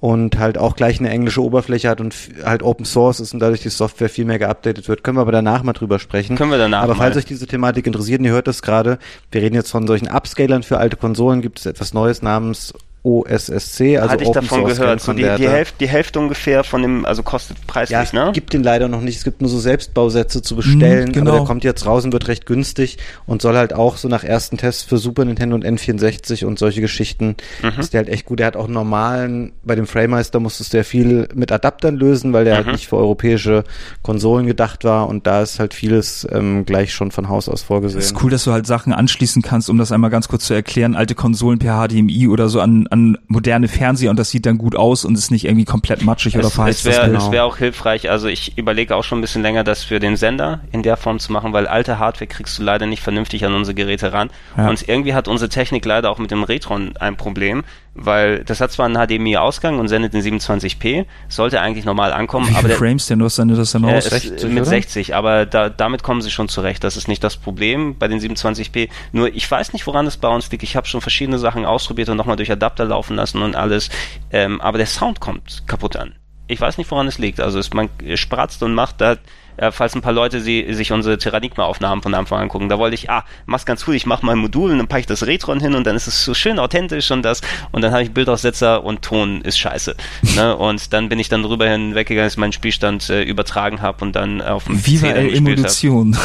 und 0.00 0.38
halt 0.38 0.58
auch 0.58 0.76
gleich 0.76 1.00
eine 1.00 1.10
englische 1.10 1.42
Oberfläche 1.42 1.88
hat 1.88 2.00
und 2.00 2.14
halt 2.44 2.62
Open 2.62 2.84
Source 2.84 3.20
ist 3.20 3.34
und 3.34 3.40
dadurch 3.40 3.62
die 3.62 3.68
Software 3.68 4.08
viel 4.08 4.24
mehr 4.24 4.38
geupdatet 4.38 4.88
wird. 4.88 5.02
Können 5.02 5.16
wir 5.16 5.22
aber 5.22 5.32
danach 5.32 5.62
mal 5.62 5.72
drüber 5.72 5.98
sprechen. 5.98 6.36
Können 6.36 6.52
wir 6.52 6.58
danach 6.58 6.82
Aber 6.82 6.94
falls 6.94 7.14
mal. 7.14 7.20
euch 7.20 7.24
diese 7.24 7.46
Thematik 7.46 7.86
interessiert, 7.86 8.20
und 8.20 8.26
ihr 8.26 8.32
hört 8.32 8.46
das 8.46 8.62
gerade, 8.62 8.98
wir 9.32 9.42
reden 9.42 9.56
jetzt 9.56 9.70
von 9.70 9.86
solchen 9.86 10.08
Upscalern 10.08 10.62
für 10.62 10.78
alte 10.78 10.96
Konsolen, 10.96 11.42
gibt 11.42 11.58
es 11.58 11.66
etwas 11.66 11.94
Neues 11.94 12.22
namens 12.22 12.72
OSSC, 13.08 13.96
also 13.98 14.10
Hatte 14.10 14.22
ich 14.24 14.28
Open 14.28 14.42
davon 14.42 14.60
Source 14.60 14.78
gehört. 14.78 15.00
So 15.00 15.12
die, 15.12 15.22
die. 15.22 15.48
Hälfte, 15.48 15.74
die 15.80 15.88
Hälfte 15.88 16.18
ungefähr 16.18 16.64
von 16.64 16.82
dem, 16.82 17.04
also 17.06 17.22
kostet 17.22 17.56
Ja, 17.58 17.64
preislich, 17.66 17.98
es 17.98 18.12
ne? 18.12 18.30
gibt 18.34 18.52
den 18.52 18.62
leider 18.62 18.88
noch 18.88 19.00
nicht. 19.00 19.16
Es 19.18 19.24
gibt 19.24 19.40
nur 19.40 19.50
so 19.50 19.58
Selbstbausätze 19.58 20.42
zu 20.42 20.56
bestellen. 20.56 21.08
Mhm, 21.08 21.12
genau. 21.12 21.30
Aber 21.30 21.38
der 21.40 21.46
kommt 21.46 21.64
jetzt 21.64 21.86
raus 21.86 22.04
und 22.04 22.12
wird 22.12 22.28
recht 22.28 22.46
günstig 22.46 22.98
und 23.26 23.40
soll 23.42 23.56
halt 23.56 23.72
auch 23.72 23.96
so 23.96 24.08
nach 24.08 24.24
ersten 24.24 24.56
Tests 24.58 24.82
für 24.82 24.98
Super 24.98 25.24
Nintendo 25.24 25.54
und 25.54 25.64
N64 25.64 26.44
und 26.44 26.58
solche 26.58 26.80
Geschichten 26.80 27.36
Mhm. 27.62 27.80
ist 27.80 27.92
der 27.94 28.00
halt 28.00 28.08
echt 28.08 28.26
gut. 28.26 28.38
Der 28.40 28.46
hat 28.46 28.56
auch 28.56 28.64
einen 28.64 28.74
normalen, 28.74 29.52
bei 29.64 29.74
dem 29.74 29.86
Framemeister 29.86 30.40
musstest 30.40 30.72
du 30.72 30.76
ja 30.78 30.82
viel 30.82 31.28
mit 31.34 31.50
Adaptern 31.52 31.96
lösen, 31.96 32.32
weil 32.32 32.44
der 32.44 32.54
Mhm. 32.54 32.56
halt 32.58 32.72
nicht 32.72 32.88
für 32.88 32.96
europäische 32.96 33.64
Konsolen 34.02 34.46
gedacht 34.46 34.84
war 34.84 35.08
und 35.08 35.26
da 35.26 35.42
ist 35.42 35.58
halt 35.58 35.74
vieles 35.74 36.26
ähm, 36.30 36.64
gleich 36.64 36.92
schon 36.92 37.10
von 37.10 37.28
Haus 37.28 37.48
aus 37.48 37.62
vorgesehen. 37.62 38.00
Das 38.00 38.10
ist 38.12 38.22
cool, 38.22 38.30
dass 38.30 38.44
du 38.44 38.52
halt 38.52 38.66
Sachen 38.66 38.92
anschließen 38.92 39.42
kannst, 39.42 39.70
um 39.70 39.78
das 39.78 39.92
einmal 39.92 40.10
ganz 40.10 40.28
kurz 40.28 40.44
zu 40.44 40.54
erklären. 40.54 40.94
Alte 40.94 41.14
Konsolen 41.14 41.58
per 41.58 41.76
HDMI 41.86 42.28
oder 42.28 42.48
so 42.48 42.60
an, 42.60 42.86
an 42.88 42.97
moderne 43.26 43.68
Fernseher 43.68 44.10
und 44.10 44.18
das 44.18 44.30
sieht 44.30 44.46
dann 44.46 44.58
gut 44.58 44.76
aus 44.76 45.04
und 45.04 45.16
ist 45.16 45.30
nicht 45.30 45.44
irgendwie 45.44 45.64
komplett 45.64 46.02
matschig 46.02 46.36
oder 46.36 46.46
Es, 46.48 46.54
verheizt. 46.54 46.80
es 46.80 46.84
wäre 46.86 47.06
genau. 47.10 47.32
wär 47.32 47.44
auch 47.44 47.56
hilfreich, 47.56 48.10
also 48.10 48.28
ich 48.28 48.56
überlege 48.58 48.94
auch 48.96 49.04
schon 49.04 49.18
ein 49.18 49.20
bisschen 49.20 49.42
länger, 49.42 49.64
das 49.64 49.82
für 49.84 50.00
den 50.00 50.16
Sender 50.16 50.60
in 50.72 50.82
der 50.82 50.96
Form 50.96 51.18
zu 51.18 51.32
machen, 51.32 51.52
weil 51.52 51.66
alte 51.66 51.98
Hardware 51.98 52.26
kriegst 52.26 52.58
du 52.58 52.62
leider 52.62 52.86
nicht 52.86 53.02
vernünftig 53.02 53.44
an 53.44 53.54
unsere 53.54 53.74
Geräte 53.74 54.12
ran. 54.12 54.30
Ja. 54.56 54.68
Und 54.68 54.88
irgendwie 54.88 55.14
hat 55.14 55.28
unsere 55.28 55.48
Technik 55.48 55.84
leider 55.84 56.10
auch 56.10 56.18
mit 56.18 56.30
dem 56.30 56.42
Retron 56.42 56.96
ein 56.98 57.16
Problem, 57.16 57.64
weil 58.00 58.44
das 58.44 58.60
hat 58.60 58.72
zwar 58.72 58.86
einen 58.86 58.96
HDMI-Ausgang 58.96 59.78
und 59.78 59.88
sendet 59.88 60.14
in 60.14 60.22
27p, 60.22 61.06
sollte 61.28 61.60
eigentlich 61.60 61.84
normal 61.84 62.12
ankommen, 62.12 62.48
Wie 62.48 62.54
aber 62.54 62.68
der, 62.68 62.76
Frames 62.76 63.06
denn? 63.06 63.22
Hast 63.22 63.38
dann 63.38 63.48
das 63.48 63.72
dann 63.72 63.84
äh, 63.84 63.94
raus? 63.94 64.06
es, 64.06 64.22
60, 64.22 64.44
mit 64.44 64.62
oder? 64.62 64.64
60, 64.64 65.14
aber 65.14 65.46
da, 65.46 65.68
damit 65.68 66.02
kommen 66.02 66.22
sie 66.22 66.30
schon 66.30 66.48
zurecht. 66.48 66.84
Das 66.84 66.96
ist 66.96 67.08
nicht 67.08 67.22
das 67.24 67.36
Problem 67.36 67.96
bei 67.98 68.08
den 68.08 68.20
27p. 68.20 68.88
Nur 69.12 69.34
ich 69.34 69.50
weiß 69.50 69.72
nicht, 69.72 69.86
woran 69.86 70.06
es 70.06 70.16
bei 70.16 70.28
uns 70.28 70.50
liegt. 70.50 70.62
Ich 70.62 70.76
habe 70.76 70.86
schon 70.86 71.00
verschiedene 71.00 71.38
Sachen 71.38 71.64
ausprobiert 71.64 72.08
und 72.08 72.16
nochmal 72.16 72.36
durch 72.36 72.50
Adapter 72.50 72.84
laufen 72.84 73.16
lassen 73.16 73.42
und 73.42 73.56
alles. 73.56 73.90
Ähm, 74.30 74.60
aber 74.60 74.78
der 74.78 74.86
Sound 74.86 75.20
kommt 75.20 75.64
kaputt 75.66 75.96
an. 75.96 76.14
Ich 76.46 76.60
weiß 76.60 76.78
nicht, 76.78 76.90
woran 76.90 77.06
es 77.06 77.18
liegt. 77.18 77.40
Also 77.40 77.58
es, 77.58 77.72
man 77.74 77.90
spratzt 78.14 78.62
und 78.62 78.74
macht 78.74 79.00
da, 79.00 79.16
äh, 79.58 79.72
falls 79.72 79.94
ein 79.94 80.00
paar 80.00 80.12
Leute 80.12 80.40
sie, 80.40 80.72
sich 80.72 80.92
unsere 80.92 81.18
Terranigma-Aufnahmen 81.18 82.02
von 82.02 82.14
Anfang 82.14 82.40
an 82.40 82.48
gucken, 82.48 82.68
da 82.68 82.78
wollte 82.78 82.94
ich, 82.94 83.10
ah, 83.10 83.24
mach's 83.46 83.66
ganz 83.66 83.86
cool, 83.86 83.94
ich 83.94 84.06
mach 84.06 84.22
mal 84.22 84.32
ein 84.32 84.38
Modul 84.38 84.70
und 84.70 84.78
dann 84.78 84.88
packe 84.88 85.00
ich 85.00 85.06
das 85.06 85.26
Retron 85.26 85.60
hin 85.60 85.74
und 85.74 85.86
dann 85.86 85.96
ist 85.96 86.06
es 86.06 86.24
so 86.24 86.34
schön 86.34 86.58
authentisch 86.58 87.10
und 87.10 87.22
das 87.22 87.40
und 87.72 87.82
dann 87.82 87.92
habe 87.92 88.02
ich 88.02 88.12
Bildaussetzer 88.12 88.84
und 88.84 89.02
Ton 89.02 89.42
ist 89.42 89.58
scheiße. 89.58 89.96
ne? 90.36 90.56
Und 90.56 90.92
dann 90.92 91.08
bin 91.08 91.18
ich 91.18 91.28
dann 91.28 91.42
drüber 91.42 91.68
hinweggegangen, 91.68 92.26
dass 92.26 92.34
ich 92.34 92.38
meinen 92.38 92.52
Spielstand 92.52 93.10
äh, 93.10 93.22
übertragen 93.22 93.82
habe 93.82 94.04
und 94.04 94.16
dann 94.16 94.40
auf 94.40 94.64
dem 94.64 94.84
Viva 94.86 95.08
El. 95.08 95.34
Evolution. 95.34 96.16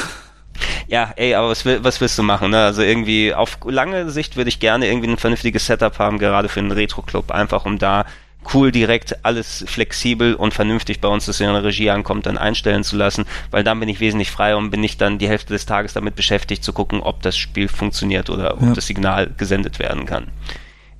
Ja, 0.88 1.12
ey, 1.16 1.34
aber 1.34 1.50
was, 1.50 1.66
will, 1.66 1.84
was 1.84 2.00
willst 2.02 2.18
du 2.18 2.24
machen? 2.24 2.52
Ne? 2.52 2.64
Also 2.64 2.84
irgendwie 2.84 3.34
auf 3.34 3.58
lange 3.66 4.12
Sicht 4.12 4.38
würde 4.38 4.50
ich 4.50 4.60
gerne 4.60 4.88
irgendwie 4.88 5.10
ein 5.10 5.18
vernünftiges 5.18 5.66
Setup 5.66 5.98
haben, 5.98 6.20
gerade 6.20 6.50
für 6.50 6.60
einen 6.60 6.72
Retro-Club, 6.72 7.32
einfach 7.32 7.66
um 7.66 7.80
da 7.80 8.06
cool, 8.54 8.72
direkt 8.72 9.24
alles 9.26 9.64
flexibel 9.68 10.36
und 10.36 10.54
vernünftig 10.54 11.02
bei 11.02 11.08
uns, 11.08 11.26
dass 11.26 11.40
in 11.40 11.48
der 11.52 11.64
Regie 11.64 11.90
ankommt, 11.90 12.26
dann 12.26 12.38
einstellen 12.38 12.84
zu 12.84 12.96
lassen, 12.96 13.26
weil 13.52 13.64
dann 13.64 13.80
bin 13.80 13.90
ich 13.90 14.00
wesentlich 14.00 14.32
freier 14.32 14.58
und 14.58 14.70
bin 14.72 14.82
nicht 14.82 15.00
dann 15.02 15.18
die 15.20 15.28
Hälfte 15.28 15.54
des 15.54 15.66
Tages 15.66 15.94
damit 15.94 16.16
beschäftigt 16.16 16.64
zu 16.64 16.74
gucken, 16.74 17.02
ob 17.02 17.22
das 17.22 17.38
Spiel 17.38 17.68
funktioniert 17.68 18.30
oder 18.30 18.54
ob 18.56 18.62
Ja. 18.62 18.74
das 18.74 18.88
Signal 18.88 19.32
gesendet 19.38 19.80
werden 19.80 20.06
kann. 20.06 20.28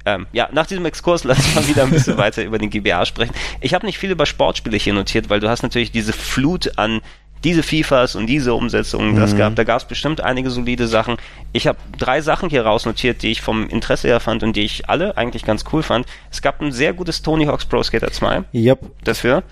Ähm, 0.06 0.28
ja, 0.34 0.50
nach 0.52 0.66
diesem 0.68 0.86
Exkurs 0.86 1.24
lass 1.26 1.38
uns 1.38 1.56
mal 1.56 1.68
wieder 1.68 1.84
ein 1.84 1.92
bisschen 1.92 2.18
weiter 2.18 2.44
über 2.44 2.58
den 2.58 2.70
GBA 2.70 3.06
sprechen. 3.06 3.34
Ich 3.62 3.74
habe 3.74 3.86
nicht 3.86 3.98
viel 3.98 4.12
über 4.12 4.26
Sportspiele 4.26 4.78
hier 4.78 4.94
notiert, 4.94 5.30
weil 5.30 5.40
du 5.40 5.50
hast 5.50 5.64
natürlich 5.64 5.92
diese 5.92 6.12
Flut 6.14 6.78
an 6.78 7.02
diese 7.44 7.64
FIFAs 7.64 8.16
und 8.16 8.28
diese 8.28 8.54
Umsetzungen, 8.54 9.16
das 9.16 9.34
Mhm. 9.34 9.38
gab, 9.38 9.56
da 9.56 9.64
gab 9.64 9.78
es 9.82 9.86
bestimmt 9.86 10.22
einige 10.22 10.50
solide 10.50 10.88
Sachen. 10.88 11.18
Ich 11.52 11.68
habe 11.68 11.78
drei 11.98 12.22
Sachen 12.22 12.50
hier 12.50 12.66
rausnotiert, 12.66 13.22
die 13.22 13.32
ich 13.32 13.42
vom 13.42 13.68
Interesse 13.70 14.08
her 14.08 14.20
fand 14.20 14.44
und 14.44 14.56
die 14.56 14.62
ich 14.64 14.90
alle 14.90 15.18
eigentlich 15.18 15.44
ganz 15.46 15.64
cool 15.74 15.84
fand. 15.84 16.06
Es 16.32 16.42
gab 16.42 16.62
ein 16.62 16.72
sehr 16.72 16.94
gutes 16.94 17.22
Tony 17.22 17.46
Hawk's 17.46 17.66
Pro 17.66 17.84
Skater 17.84 18.12
2 18.12 18.44
Yep. 18.54 18.80
dafür. 19.04 19.44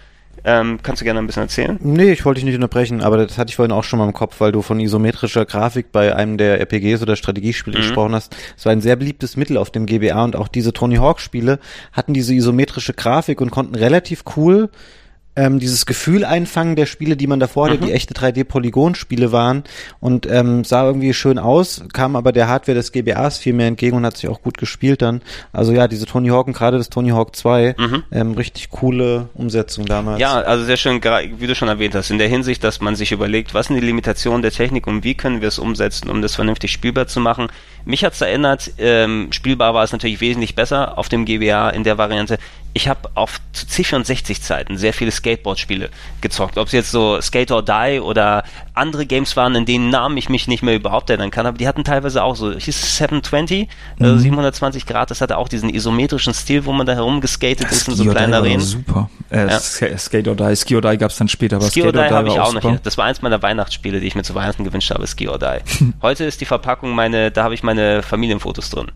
Ähm, 0.44 0.80
kannst 0.82 1.02
du 1.02 1.06
gerne 1.06 1.20
ein 1.20 1.28
bisschen 1.28 1.44
erzählen? 1.44 1.78
Nee, 1.84 2.14
ich 2.14 2.26
wollte 2.26 2.40
dich 2.40 2.46
nicht 2.46 2.56
unterbrechen, 2.56 3.02
aber 3.02 3.18
das 3.18 3.38
hatte 3.38 3.50
ich 3.50 3.58
vorhin 3.58 3.72
auch 3.74 3.84
schon 3.84 4.00
mal 4.00 4.06
im 4.06 4.14
Kopf, 4.14 4.40
weil 4.40 4.52
du 4.52 4.62
von 4.64 4.80
isometrischer 4.80 5.46
Grafik 5.46 5.92
bei 5.92 6.16
einem 6.16 6.38
der 6.38 6.60
RPGs 6.62 7.02
oder 7.04 7.16
Strategiespiele 7.16 7.78
Mhm. 7.78 7.82
gesprochen 7.82 8.16
hast. 8.16 8.36
Es 8.58 8.66
war 8.66 8.72
ein 8.72 8.82
sehr 8.82 8.96
beliebtes 8.96 9.36
Mittel 9.38 9.58
auf 9.58 9.70
dem 9.70 9.86
GBA 9.86 10.24
und 10.24 10.36
auch 10.36 10.48
diese 10.48 10.74
Tony 10.74 10.96
Hawk 10.96 11.20
Spiele 11.20 11.60
hatten 11.92 12.14
diese 12.16 12.34
isometrische 12.34 12.94
Grafik 12.94 13.40
und 13.42 13.52
konnten 13.52 13.76
relativ 13.76 14.24
cool 14.36 14.70
ähm, 15.36 15.60
dieses 15.60 15.86
Gefühl 15.86 16.26
einfangen 16.26 16.76
der 16.76 16.86
Spiele, 16.86 17.16
die 17.16 17.28
man 17.28 17.40
davor 17.40 17.70
hatte, 17.70 17.78
die 17.78 17.92
echte 17.92 18.14
3D-Polygon-Spiele 18.14 19.32
waren 19.32 19.64
und 20.00 20.30
ähm, 20.30 20.64
sah 20.64 20.86
irgendwie 20.86 21.14
schön 21.14 21.40
aus, 21.40 21.84
kam 21.94 22.16
aber 22.16 22.32
der 22.32 22.48
Hardware 22.48 22.76
des 22.76 22.92
GBAs 22.92 23.38
viel 23.38 23.54
mehr 23.54 23.68
entgegen 23.68 23.96
und 23.96 24.06
hat 24.06 24.18
sich 24.18 24.30
auch 24.30 24.42
gut 24.42 24.58
gespielt 24.58 25.02
dann. 25.02 25.22
Also 25.54 25.72
ja, 25.72 25.88
diese 25.88 26.06
Tony 26.06 26.30
Hawk 26.30 26.48
und 26.48 26.54
gerade 26.54 26.78
das 26.78 26.90
Tony 26.90 27.10
Hawk 27.10 27.36
2, 27.36 27.76
ähm, 28.12 28.32
richtig 28.34 28.70
coole 28.72 29.30
Umsetzung 29.34 29.86
damals. 29.86 30.20
Ja, 30.20 30.34
also 30.34 30.66
sehr 30.66 30.78
schön, 30.78 31.02
wie 31.02 31.48
du 31.48 31.56
schon 31.56 31.70
erwähnt 31.70 31.96
hast, 31.96 32.12
in 32.12 32.18
der 32.18 32.28
Hinsicht, 32.28 32.64
dass 32.64 32.82
man 32.82 32.96
sich 32.96 33.12
überlegt, 33.12 33.54
was 33.54 33.68
sind 33.68 33.78
die 33.78 33.86
Limitationen 33.86 34.42
der 34.42 34.52
Technik 34.52 34.86
und 34.88 35.04
wie 35.04 35.16
können 35.16 35.42
wir 35.42 35.48
es 35.48 35.60
umsetzen, 35.60 36.10
um 36.10 36.22
das 36.22 36.36
vernünftig 36.36 36.72
spielbar 36.72 37.08
zu 37.08 37.22
machen. 37.22 37.48
Mich 37.86 38.04
hat's 38.04 38.22
erinnert, 38.22 38.72
ähm, 38.78 39.30
spielbar 39.32 39.74
war 39.74 39.84
es 39.84 39.92
natürlich 39.92 40.22
wesentlich 40.22 40.56
besser 40.56 40.98
auf 40.98 41.10
dem 41.10 41.26
GBA 41.26 41.70
in 41.70 41.84
der 41.84 41.98
Variante. 41.98 42.38
Ich 42.74 42.88
habe 42.88 43.10
auf 43.16 43.40
zu 43.52 43.66
C64-Zeiten 43.66 44.78
sehr 44.78 44.94
viele 44.94 45.12
Skateboard-Spiele 45.12 45.90
gezockt. 46.22 46.58
Ob 46.58 46.68
es 46.68 46.74
jetzt 46.74 46.92
so 46.92 47.20
Skate 47.20 47.52
or 47.52 47.64
Die 47.64 48.00
oder 48.02 48.44
andere 48.74 49.06
Games 49.06 49.36
waren, 49.36 49.56
in 49.56 49.66
denen 49.66 49.90
Namen 49.90 50.16
ich 50.16 50.30
mich 50.30 50.48
nicht 50.48 50.64
mehr 50.64 50.76
überhaupt 50.76 51.10
erinnern 51.10 51.32
kann, 51.32 51.46
aber 51.46 51.58
die 51.58 51.68
hatten 51.68 51.84
teilweise 51.84 52.24
auch 52.24 52.36
so, 52.38 52.52
hieß 52.54 52.68
es 52.70 52.98
720, 52.98 53.68
also 54.00 54.18
720 54.18 54.86
Grad, 54.86 55.12
das 55.12 55.20
hatte 55.20 55.38
auch 55.38 55.50
diesen 55.50 55.70
isometrischen 55.70 56.34
Stil, 56.34 56.64
wo 56.66 56.72
man 56.72 56.86
da 56.88 56.94
herumgeskatet 56.94 57.70
ist 57.72 57.90
in 57.90 57.96
so 57.96 58.04
Die 58.04 58.10
kleinen 58.10 58.34
Arenen. 58.34 58.62
super. 58.62 59.10
Äh, 59.30 59.48
Ja. 59.48 59.58
Sk- 59.58 59.98
Skate 59.98 60.28
or 60.30 60.36
Die. 60.36 60.56
Ski 60.56 60.76
or 60.78 60.82
Die 60.82 60.98
gab's 60.98 61.18
dann 61.18 61.28
später, 61.28 61.58
aber 61.58 61.70
Ski 61.70 61.82
or 61.84 61.90
Skate 61.90 62.10
Die 62.10 62.14
habe 62.14 62.28
ich 62.30 62.34
auch 62.40 62.54
noch 62.54 62.62
super. 62.62 62.70
hier. 62.70 62.80
Das 62.84 62.98
war 62.98 63.06
eins 63.06 63.22
meiner 63.22 63.42
Weihnachtsspiele, 63.42 64.00
die 64.00 64.08
ich 64.08 64.16
mir 64.16 64.24
zu 64.24 64.34
Weihnachten 64.34 64.64
gewünscht 64.64 64.92
habe, 64.92 65.06
Ski 65.08 65.28
or 65.28 65.40
Die. 65.40 65.92
Heute 66.02 66.24
ist 66.24 66.40
die 66.40 66.46
Verpackung 66.46 66.96
meine, 66.96 67.32
da 67.32 67.44
habe 67.44 67.54
ich 67.54 67.64
meine 67.64 68.02
Familienfotos 68.02 68.70
drin. 68.70 68.92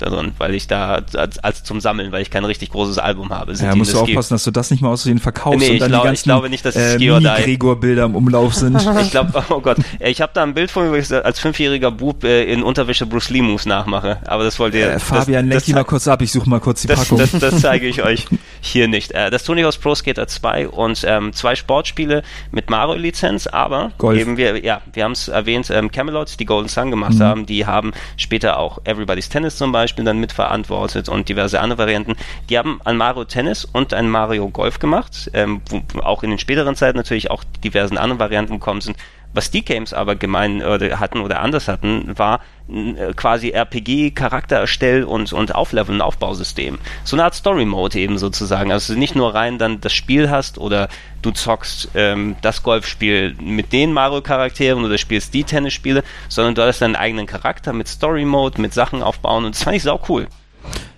Da 0.00 0.10
drin, 0.10 0.32
weil 0.38 0.54
ich 0.54 0.66
da, 0.66 1.00
als, 1.14 1.38
als 1.38 1.62
zum 1.64 1.80
Sammeln, 1.80 2.10
weil 2.12 2.22
ich 2.22 2.30
kein 2.30 2.44
richtig 2.44 2.70
großes 2.70 2.98
Album 2.98 3.30
habe. 3.30 3.54
sind 3.54 3.66
Ja, 3.68 3.74
musst 3.76 3.92
du 3.94 4.00
aufpassen, 4.00 4.34
dass 4.34 4.44
du 4.44 4.50
das 4.50 4.70
nicht 4.70 4.80
mal 4.82 4.88
aus 4.88 5.02
Versehen 5.02 5.18
verkaufst 5.18 5.60
Nee, 5.60 5.68
und 5.68 5.74
ich 5.74 5.80
dann 5.80 5.88
glaub- 5.90 6.02
die 6.02 6.06
ich 6.06 6.10
ganzen 6.10 6.24
glaube 6.24 6.50
nicht, 6.50 6.64
dass 6.64 6.76
äh, 6.76 6.98
Mini-Gregor-Bilder 6.98 8.04
im 8.04 8.14
Umlauf 8.16 8.54
sind. 8.54 8.76
Ich 9.00 9.10
glaube, 9.10 9.42
oh 9.50 9.60
Gott, 9.60 9.78
ich 9.98 10.20
habe 10.20 10.32
da 10.34 10.42
ein 10.42 10.54
Bild 10.54 10.70
von 10.70 10.84
mir, 10.84 10.90
wo 10.92 10.94
ich 10.96 11.10
als 11.12 11.38
fünfjähriger 11.40 11.90
Bub 11.90 12.24
äh, 12.24 12.44
in 12.44 12.62
Unterwäsche 12.62 13.06
Bruce 13.06 13.30
Lee 13.30 13.42
Moves 13.42 13.66
nachmache. 13.66 14.18
Aber 14.26 14.44
das 14.44 14.58
wollt 14.58 14.74
ihr. 14.74 14.92
Äh, 14.92 14.98
Fabian, 14.98 15.48
lenk 15.48 15.64
die 15.64 15.72
mal 15.72 15.84
kurz 15.84 16.06
ab, 16.08 16.22
ich 16.22 16.30
suche 16.32 16.48
mal 16.48 16.60
kurz 16.60 16.82
die 16.82 16.88
das, 16.88 17.00
Packung. 17.00 17.18
das, 17.18 17.32
das 17.32 17.60
zeige 17.60 17.86
ich 17.86 18.02
euch 18.04 18.26
hier 18.60 18.88
nicht. 18.88 19.12
Äh, 19.12 19.30
das 19.30 19.44
Tony 19.44 19.62
Hawk's 19.62 19.78
Pro 19.78 19.94
Skater 19.94 20.26
2 20.26 20.68
und 20.68 21.02
ähm, 21.06 21.32
zwei 21.32 21.54
Sportspiele 21.54 22.22
mit 22.50 22.68
Mario-Lizenz, 22.70 23.46
aber 23.46 23.92
Golf. 23.98 24.18
eben 24.20 24.36
wir, 24.36 24.64
ja, 24.64 24.80
wir 24.92 25.04
haben 25.04 25.12
es 25.12 25.28
erwähnt, 25.28 25.70
ähm, 25.70 25.90
Camelot, 25.90 26.38
die 26.38 26.44
Golden 26.44 26.68
Sun 26.68 26.90
gemacht 26.90 27.14
Mhm. 27.14 27.22
haben, 27.22 27.46
die 27.46 27.66
haben 27.66 27.92
später 28.16 28.58
auch 28.58 28.78
Everybody's 28.84 29.28
Tennis 29.28 29.56
zum 29.56 29.72
Beispiel 29.72 29.89
dann 29.96 30.18
mitverantwortet 30.18 31.08
und 31.08 31.28
diverse 31.28 31.60
andere 31.60 31.78
Varianten. 31.78 32.16
Die 32.48 32.58
haben 32.58 32.80
ein 32.84 32.96
Mario 32.96 33.24
Tennis 33.24 33.64
und 33.64 33.94
ein 33.94 34.08
Mario 34.08 34.48
Golf 34.48 34.78
gemacht, 34.78 35.30
ähm, 35.34 35.60
wo 35.68 36.00
auch 36.00 36.22
in 36.22 36.30
den 36.30 36.38
späteren 36.38 36.74
Zeiten 36.74 36.96
natürlich 36.96 37.30
auch 37.30 37.44
diversen 37.64 37.98
anderen 37.98 38.18
Varianten 38.18 38.54
gekommen 38.54 38.80
sind. 38.80 38.96
Was 39.32 39.50
die 39.50 39.64
Games 39.64 39.92
aber 39.92 40.16
gemein 40.16 40.62
oder 40.62 40.98
hatten 40.98 41.20
oder 41.20 41.40
anders 41.40 41.68
hatten, 41.68 42.18
war 42.18 42.40
äh, 42.68 43.12
quasi 43.14 43.50
RPG, 43.50 44.10
Charaktererstell 44.10 45.04
und, 45.04 45.32
und 45.32 45.54
Auflevel 45.54 45.94
und 45.94 46.00
Aufbausystem. 46.00 46.78
So 47.04 47.16
eine 47.16 47.24
Art 47.24 47.34
Story 47.34 47.64
Mode 47.64 47.98
eben 47.98 48.18
sozusagen. 48.18 48.72
Also 48.72 48.94
nicht 48.94 49.14
nur 49.14 49.34
rein 49.34 49.58
dann 49.58 49.80
das 49.80 49.92
Spiel 49.92 50.30
hast 50.30 50.58
oder 50.58 50.88
du 51.22 51.30
zockst 51.30 51.90
ähm, 51.94 52.36
das 52.42 52.62
Golfspiel 52.62 53.36
mit 53.40 53.72
den 53.72 53.92
Mario-Charakteren 53.92 54.84
oder 54.84 54.98
spielst 54.98 55.32
die 55.32 55.44
Tennisspiele, 55.44 56.02
sondern 56.28 56.54
du 56.54 56.62
hast 56.62 56.80
deinen 56.80 56.96
eigenen 56.96 57.26
Charakter 57.26 57.72
mit 57.72 57.88
Story 57.88 58.24
Mode, 58.24 58.60
mit 58.60 58.74
Sachen 58.74 59.02
aufbauen 59.02 59.44
und 59.44 59.54
das 59.54 59.62
fand 59.62 59.76
ich 59.76 59.82
sau 59.82 60.00
cool. 60.08 60.26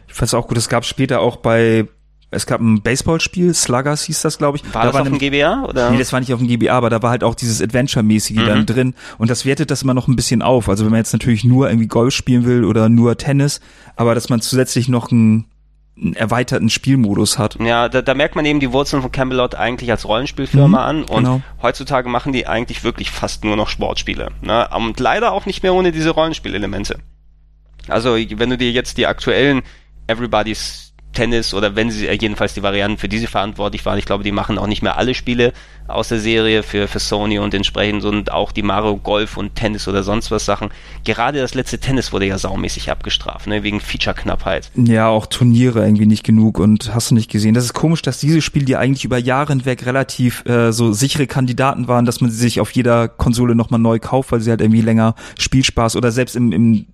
Ich 0.09 0.15
fand's 0.15 0.35
auch 0.35 0.47
gut, 0.47 0.59
es 0.59 0.69
gab 0.69 0.85
später 0.85 1.21
auch 1.21 1.37
bei, 1.37 1.87
es 2.33 2.47
gab 2.47 2.61
ein 2.61 2.83
Baseballspiel, 2.83 3.55
Sluggers 3.55 4.03
hieß 4.05 4.23
das, 4.23 4.39
glaube 4.39 4.57
ich. 4.59 4.75
War 4.75 4.85
da 4.85 4.91
das 4.93 5.01
auf 5.03 5.09
dem 5.09 5.19
GBA? 5.19 5.65
Oder? 5.69 5.91
Nee, 5.91 5.99
das 5.99 6.13
war 6.13 6.21
nicht 6.21 6.33
auf 6.33 6.41
dem 6.41 6.49
GBA, 6.49 6.73
aber 6.73 6.91
da 6.91 7.03
war 7.03 7.11
halt 7.11 7.23
auch 7.25 7.35
dieses 7.35 7.61
Adventure-mäßige 7.63 8.37
Mhm. 8.39 8.47
dann 8.47 8.67
drin. 8.67 8.95
Und 9.19 9.31
das 9.31 9.45
wertet 9.45 9.71
das 9.71 9.83
immer 9.83 9.95
noch 9.95 10.09
ein 10.09 10.17
bisschen 10.17 10.43
auf. 10.43 10.69
Also 10.69 10.85
wenn 10.85 10.91
man 10.91 10.99
jetzt 10.99 11.13
natürlich 11.13 11.45
nur 11.45 11.69
irgendwie 11.69 11.89
Golf 11.89 12.15
spielen 12.15 12.45
will 12.45 12.65
oder 12.65 12.89
nur 12.89 13.17
Tennis, 13.19 13.61
aber 13.97 14.15
dass 14.15 14.29
man 14.31 14.41
zusätzlich 14.41 14.89
noch 14.89 15.13
einen, 15.13 15.45
einen 16.01 16.15
erweiterten 16.15 16.71
Spielmodus 16.71 17.39
hat. 17.39 17.59
Ja, 17.61 17.91
da, 17.91 18.01
da 18.01 18.15
merkt 18.15 18.35
man 18.35 18.47
eben 18.47 18.61
die 18.61 18.73
Wurzeln 18.73 19.03
von 19.03 19.13
Camelot 19.13 19.55
eigentlich 19.55 19.91
als 19.91 20.09
Rollenspielfirma 20.09 20.67
Mhm, 20.69 20.75
an 20.75 21.05
und 21.05 21.25
genau. 21.25 21.43
heutzutage 21.61 22.09
machen 22.09 22.33
die 22.33 22.47
eigentlich 22.47 22.83
wirklich 22.83 23.11
fast 23.11 23.45
nur 23.45 23.57
noch 23.57 23.69
Sportspiele. 23.69 24.31
Ne? 24.41 24.69
Und 24.75 24.99
leider 25.01 25.33
auch 25.33 25.45
nicht 25.45 25.63
mehr 25.63 25.75
ohne 25.75 25.93
diese 25.93 26.11
Rollenspielelemente. 26.11 26.99
Also 27.89 28.15
wenn 28.17 28.49
du 28.49 28.57
dir 28.57 28.71
jetzt 28.73 28.97
die 28.97 29.07
aktuellen 29.07 29.61
Everybody's 30.07 30.92
Tennis 31.13 31.55
oder 31.55 31.77
wenn 31.77 31.91
sie 31.91 32.07
äh, 32.07 32.17
jedenfalls 32.21 32.55
die 32.55 32.63
Varianten 32.63 32.99
für 32.99 33.09
diese 33.09 33.27
verantwortlich 33.27 33.85
waren, 33.85 33.99
ich 33.99 34.05
glaube, 34.05 34.25
die 34.25 34.33
machen 34.33 34.59
auch 34.59 34.67
nicht 34.67 34.83
mehr 34.83 34.97
alle 34.97 35.15
Spiele 35.15 35.53
aus 35.89 36.09
der 36.09 36.21
Serie 36.21 36.63
für, 36.63 36.89
für 36.89 36.99
Sony 36.99 37.39
und 37.39 37.55
entsprechend 37.55 38.05
und 38.05 38.33
auch 38.33 38.53
die 38.53 38.63
Mario 38.63 38.97
Golf 38.97 39.37
und 39.37 39.55
Tennis 39.55 39.89
oder 39.89 40.03
sonst 40.03 40.31
was 40.31 40.45
Sachen. 40.45 40.71
Gerade 41.05 41.41
das 41.41 41.55
letzte 41.55 41.79
Tennis 41.79 42.13
wurde 42.13 42.27
ja 42.27 42.39
saumäßig 42.39 42.91
abgestraft, 42.91 43.47
ne? 43.47 43.63
wegen 43.63 43.81
Feature-Knappheit. 43.81 44.71
Ja, 44.77 45.09
auch 45.09 45.27
Turniere 45.27 45.85
irgendwie 45.85 46.07
nicht 46.07 46.25
genug 46.25 46.59
und 46.59 46.95
hast 46.95 47.11
du 47.11 47.15
nicht 47.15 47.31
gesehen. 47.31 47.55
Das 47.55 47.65
ist 47.65 47.75
komisch, 47.75 48.03
dass 48.03 48.19
diese 48.19 48.41
Spiele, 48.41 48.65
die 48.65 48.77
eigentlich 48.77 49.05
über 49.05 49.19
Jahre 49.19 49.53
hinweg 49.53 49.85
relativ 49.87 50.45
äh, 50.47 50.73
so 50.73 50.93
sichere 50.93 51.27
Kandidaten 51.27 51.89
waren, 51.89 52.07
dass 52.07 52.21
man 52.21 52.31
sie 52.31 52.39
sich 52.39 52.61
auf 52.61 52.71
jeder 52.71 53.09
Konsole 53.09 53.55
nochmal 53.55 53.81
neu 53.81 53.99
kauft, 53.99 54.33
weil 54.33 54.41
sie 54.41 54.51
halt 54.51 54.61
irgendwie 54.61 54.81
länger 54.83 55.15
Spielspaß 55.39 55.97
oder 55.97 56.13
selbst 56.13 56.37
im, 56.37 56.53
im 56.53 56.87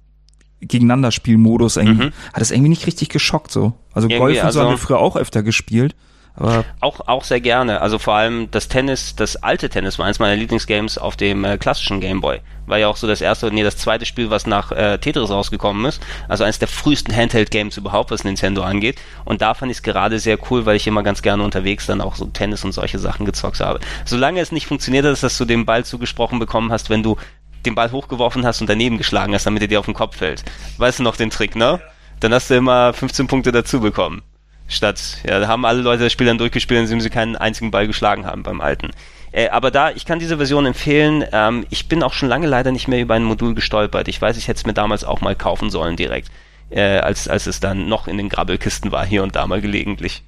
Gegeneinanderspielmodus 0.60 1.76
irgendwie, 1.76 2.10
hat 2.32 2.42
es 2.42 2.50
irgendwie 2.50 2.70
nicht 2.70 2.86
richtig 2.86 3.08
geschockt 3.08 3.50
so. 3.50 3.74
Also 3.92 4.06
Mhm. 4.08 4.12
Irgendwie, 4.12 4.18
Golf 4.18 4.36
und 4.36 4.40
so 4.40 4.46
also- 4.46 4.60
haben 4.62 4.70
wir 4.70 4.78
früher 4.78 4.98
auch 4.98 5.16
öfter 5.16 5.42
gespielt, 5.42 5.94
aber 6.34 6.64
Auch, 6.80 7.00
auch 7.08 7.24
sehr 7.24 7.40
gerne. 7.40 7.80
Also 7.80 7.98
vor 7.98 8.14
allem 8.14 8.48
das 8.50 8.68
Tennis, 8.68 9.16
das 9.16 9.36
alte 9.36 9.68
Tennis 9.68 9.98
war 9.98 10.06
eins 10.06 10.18
meiner 10.20 10.36
Lieblingsgames 10.36 10.96
auf 10.98 11.16
dem 11.16 11.44
äh, 11.44 11.58
klassischen 11.58 12.00
Gameboy. 12.00 12.40
War 12.66 12.78
ja 12.78 12.86
auch 12.88 12.96
so 12.96 13.06
das 13.06 13.20
erste, 13.20 13.50
nee, 13.50 13.62
das 13.62 13.76
zweite 13.76 14.04
Spiel, 14.06 14.30
was 14.30 14.46
nach 14.46 14.70
äh, 14.72 14.98
Tetris 14.98 15.30
rausgekommen 15.30 15.84
ist. 15.86 16.00
Also 16.28 16.44
eines 16.44 16.58
der 16.58 16.68
frühesten 16.68 17.14
Handheld-Games 17.16 17.76
überhaupt, 17.76 18.10
was 18.10 18.24
Nintendo 18.24 18.62
angeht. 18.62 18.98
Und 19.24 19.40
da 19.42 19.54
fand 19.54 19.72
ich 19.72 19.78
es 19.78 19.82
gerade 19.82 20.18
sehr 20.20 20.38
cool, 20.50 20.64
weil 20.66 20.76
ich 20.76 20.86
immer 20.86 21.02
ganz 21.02 21.22
gerne 21.22 21.42
unterwegs 21.42 21.86
dann 21.86 22.00
auch 22.00 22.14
so 22.14 22.26
Tennis 22.26 22.64
und 22.64 22.72
solche 22.72 22.98
Sachen 22.98 23.24
gezockt 23.26 23.60
habe. 23.60 23.80
Solange 24.04 24.40
es 24.40 24.52
nicht 24.52 24.66
funktioniert 24.66 25.06
hat, 25.06 25.20
dass 25.22 25.38
du 25.38 25.44
den 25.44 25.64
Ball 25.66 25.84
zugesprochen 25.84 26.38
bekommen 26.38 26.70
hast, 26.70 26.90
wenn 26.90 27.02
du 27.02 27.16
den 27.64 27.74
Ball 27.74 27.92
hochgeworfen 27.92 28.44
hast 28.44 28.60
und 28.60 28.68
daneben 28.68 28.98
geschlagen 28.98 29.34
hast, 29.34 29.46
damit 29.46 29.62
er 29.62 29.68
dir 29.68 29.80
auf 29.80 29.86
den 29.86 29.94
Kopf 29.94 30.16
fällt. 30.16 30.44
Weißt 30.78 30.98
du 30.98 31.02
noch 31.02 31.16
den 31.16 31.30
Trick, 31.30 31.56
ne? 31.56 31.80
Dann 32.20 32.34
hast 32.34 32.50
du 32.50 32.54
immer 32.54 32.92
15 32.92 33.26
Punkte 33.26 33.52
dazu 33.52 33.80
bekommen. 33.80 34.22
Statt, 34.66 35.18
ja, 35.26 35.40
da 35.40 35.48
haben 35.48 35.64
alle 35.64 35.80
Leute 35.80 36.04
das 36.04 36.12
Spiel 36.12 36.26
dann 36.26 36.38
durchgespielt, 36.38 36.80
indem 36.80 37.00
sie 37.00 37.10
keinen 37.10 37.36
einzigen 37.36 37.70
Ball 37.70 37.86
geschlagen 37.86 38.26
haben 38.26 38.42
beim 38.42 38.60
alten. 38.60 38.90
Äh, 39.32 39.48
aber 39.48 39.70
da, 39.70 39.90
ich 39.90 40.04
kann 40.04 40.18
diese 40.18 40.36
Version 40.36 40.66
empfehlen. 40.66 41.24
Ähm, 41.32 41.66
ich 41.70 41.88
bin 41.88 42.02
auch 42.02 42.12
schon 42.12 42.28
lange 42.28 42.46
leider 42.46 42.72
nicht 42.72 42.88
mehr 42.88 43.00
über 43.00 43.14
ein 43.14 43.24
Modul 43.24 43.54
gestolpert. 43.54 44.08
Ich 44.08 44.20
weiß, 44.20 44.36
ich 44.36 44.48
hätte 44.48 44.58
es 44.58 44.66
mir 44.66 44.74
damals 44.74 45.04
auch 45.04 45.20
mal 45.20 45.34
kaufen 45.34 45.70
sollen 45.70 45.96
direkt. 45.96 46.30
Äh, 46.70 46.98
als, 46.98 47.28
als 47.28 47.46
es 47.46 47.60
dann 47.60 47.88
noch 47.88 48.08
in 48.08 48.18
den 48.18 48.28
Grabbelkisten 48.28 48.92
war, 48.92 49.06
hier 49.06 49.22
und 49.22 49.36
da 49.36 49.46
mal 49.46 49.62
gelegentlich. 49.62 50.22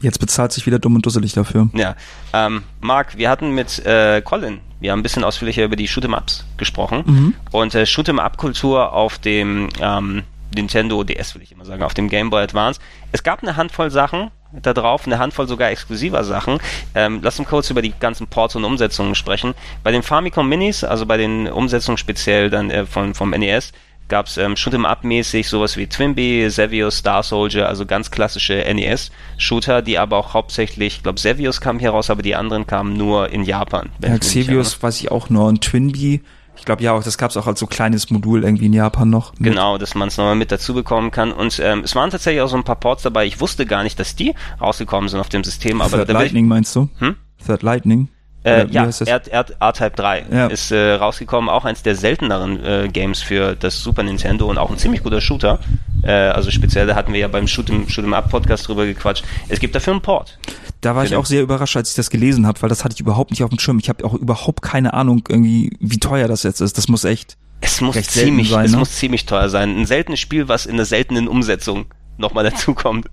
Jetzt 0.00 0.18
bezahlt 0.18 0.52
sich 0.52 0.66
wieder 0.66 0.78
dumm 0.78 0.96
und 0.96 1.06
dusselig 1.06 1.32
dafür. 1.32 1.68
Ja, 1.74 1.96
ähm, 2.32 2.62
Marc, 2.80 3.16
wir 3.16 3.30
hatten 3.30 3.50
mit 3.50 3.84
äh, 3.84 4.20
Colin, 4.22 4.60
wir 4.80 4.92
haben 4.92 5.00
ein 5.00 5.02
bisschen 5.02 5.24
ausführlicher 5.24 5.64
über 5.64 5.76
die 5.76 5.88
Shoot'em-Ups 5.88 6.44
gesprochen 6.56 7.34
und 7.50 7.74
äh, 7.74 7.82
Shoot'em-Up-Kultur 7.82 8.92
auf 8.92 9.18
dem 9.18 9.68
ähm, 9.80 10.24
Nintendo 10.54 11.02
DS, 11.02 11.34
will 11.34 11.42
ich 11.42 11.52
immer 11.52 11.64
sagen, 11.64 11.82
auf 11.82 11.94
dem 11.94 12.08
Game 12.08 12.30
Boy 12.30 12.42
Advance. 12.42 12.80
Es 13.12 13.22
gab 13.22 13.42
eine 13.42 13.56
Handvoll 13.56 13.90
Sachen 13.90 14.30
da 14.62 14.72
drauf, 14.72 15.06
eine 15.06 15.18
Handvoll 15.18 15.48
sogar 15.48 15.70
exklusiver 15.70 16.24
Sachen. 16.24 16.58
Ähm, 16.94 17.20
lass 17.22 17.38
uns 17.38 17.48
kurz 17.48 17.70
über 17.70 17.82
die 17.82 17.92
ganzen 17.98 18.26
Ports 18.26 18.56
und 18.56 18.64
Umsetzungen 18.64 19.14
sprechen. 19.14 19.54
Bei 19.82 19.92
den 19.92 20.02
Famicom 20.02 20.48
Minis, 20.48 20.84
also 20.84 21.06
bei 21.06 21.16
den 21.16 21.48
Umsetzungen 21.48 21.98
speziell 21.98 22.50
dann 22.50 22.70
äh, 22.70 22.86
von, 22.86 23.14
vom 23.14 23.30
NES, 23.30 23.72
gab 24.08 24.26
es 24.26 24.36
ähm, 24.36 24.54
Shoot'em-up-mäßig 24.54 25.48
sowas 25.48 25.76
wie 25.76 25.86
Twinbee, 25.86 26.46
Xevious, 26.48 26.98
Star 26.98 27.22
Soldier, 27.22 27.68
also 27.68 27.86
ganz 27.86 28.10
klassische 28.10 28.54
NES-Shooter, 28.54 29.82
die 29.82 29.98
aber 29.98 30.16
auch 30.16 30.34
hauptsächlich, 30.34 30.96
ich 30.98 31.02
glaube 31.02 31.16
Xevious 31.16 31.60
kam 31.60 31.78
hier 31.78 31.90
raus, 31.90 32.10
aber 32.10 32.22
die 32.22 32.36
anderen 32.36 32.66
kamen 32.66 32.96
nur 32.96 33.30
in 33.30 33.42
Japan. 33.44 33.90
Ja, 34.02 34.16
Xevious 34.18 34.82
weiß 34.82 35.00
ich 35.00 35.10
auch 35.10 35.30
nur 35.30 35.46
und 35.46 35.62
Twinbee, 35.62 36.20
ich 36.58 36.64
glaube 36.64 36.82
ja 36.82 36.92
auch, 36.92 37.02
das 37.02 37.18
gab's 37.18 37.36
auch 37.36 37.46
als 37.46 37.60
so 37.60 37.66
kleines 37.66 38.10
Modul 38.10 38.44
irgendwie 38.44 38.66
in 38.66 38.72
Japan 38.72 39.10
noch. 39.10 39.32
mit. 39.34 39.50
Genau, 39.50 39.78
dass 39.78 39.94
man 39.94 40.08
es 40.08 40.16
nochmal 40.16 40.36
mit 40.36 40.50
dazu 40.50 40.74
bekommen 40.74 41.10
kann. 41.10 41.32
Und 41.32 41.60
ähm, 41.62 41.80
es 41.80 41.94
waren 41.94 42.10
tatsächlich 42.10 42.42
auch 42.42 42.48
so 42.48 42.56
ein 42.56 42.64
paar 42.64 42.76
Ports 42.76 43.02
dabei. 43.02 43.26
Ich 43.26 43.40
wusste 43.40 43.66
gar 43.66 43.82
nicht, 43.82 43.98
dass 44.00 44.16
die 44.16 44.34
rausgekommen 44.60 45.08
sind 45.08 45.20
auf 45.20 45.28
dem 45.28 45.44
System. 45.44 45.80
Aber 45.80 45.98
Third 45.98 46.08
will 46.08 46.14
ich, 46.16 46.20
Lightning 46.22 46.48
meinst 46.48 46.74
du? 46.74 46.88
Hm? 46.98 47.16
Third 47.44 47.62
Lightning? 47.62 48.08
Äh, 48.46 48.66
ja, 48.70 48.88
R-Type 48.88 49.90
3 49.96 50.26
Ja. 50.30 50.46
ist 50.46 50.70
äh, 50.70 50.92
rausgekommen. 50.92 51.50
Auch 51.50 51.64
eins 51.64 51.82
der 51.82 51.96
selteneren 51.96 52.64
äh, 52.64 52.88
Games 52.92 53.20
für 53.20 53.56
das 53.56 53.82
Super 53.82 54.04
Nintendo 54.04 54.46
und 54.46 54.56
auch 54.58 54.70
ein 54.70 54.78
ziemlich 54.78 55.02
guter 55.02 55.20
Shooter. 55.20 55.58
Äh, 56.02 56.12
also 56.12 56.50
speziell, 56.50 56.86
da 56.86 56.94
hatten 56.94 57.12
wir 57.12 57.20
ja 57.20 57.28
beim 57.28 57.46
Shoot'em 57.46 57.88
Shoot'em 57.88 58.12
Up 58.12 58.30
Podcast 58.30 58.68
drüber 58.68 58.86
gequatscht. 58.86 59.24
Es 59.48 59.58
gibt 59.58 59.74
dafür 59.74 59.94
einen 59.94 60.02
Port. 60.02 60.38
Da 60.80 60.94
war 60.94 61.04
ich 61.04 61.16
auch 61.16 61.26
sehr 61.26 61.42
überrascht, 61.42 61.76
als 61.76 61.90
ich 61.90 61.96
das 61.96 62.10
gelesen 62.10 62.46
habe, 62.46 62.62
weil 62.62 62.68
das 62.68 62.84
hatte 62.84 62.94
ich 62.94 63.00
überhaupt 63.00 63.30
nicht 63.32 63.42
auf 63.42 63.50
dem 63.50 63.58
Schirm. 63.58 63.78
Ich 63.80 63.88
habe 63.88 64.04
auch 64.04 64.14
überhaupt 64.14 64.62
keine 64.62 64.94
Ahnung, 64.94 65.24
irgendwie, 65.28 65.76
wie 65.80 65.98
teuer 65.98 66.28
das 66.28 66.44
jetzt 66.44 66.60
ist. 66.60 66.78
Das 66.78 66.86
muss 66.88 67.04
echt. 67.04 67.36
Es 67.60 67.80
muss 67.80 68.00
ziemlich, 68.02 68.50
sein, 68.50 68.66
es 68.66 68.72
ne? 68.72 68.78
muss 68.78 68.92
ziemlich 68.92 69.26
teuer 69.26 69.48
sein. 69.48 69.76
Ein 69.76 69.86
seltenes 69.86 70.20
Spiel, 70.20 70.46
was 70.46 70.66
in 70.66 70.74
einer 70.74 70.84
seltenen 70.84 71.26
Umsetzung 71.26 71.86
nochmal 72.18 72.44
dazukommt. 72.44 73.06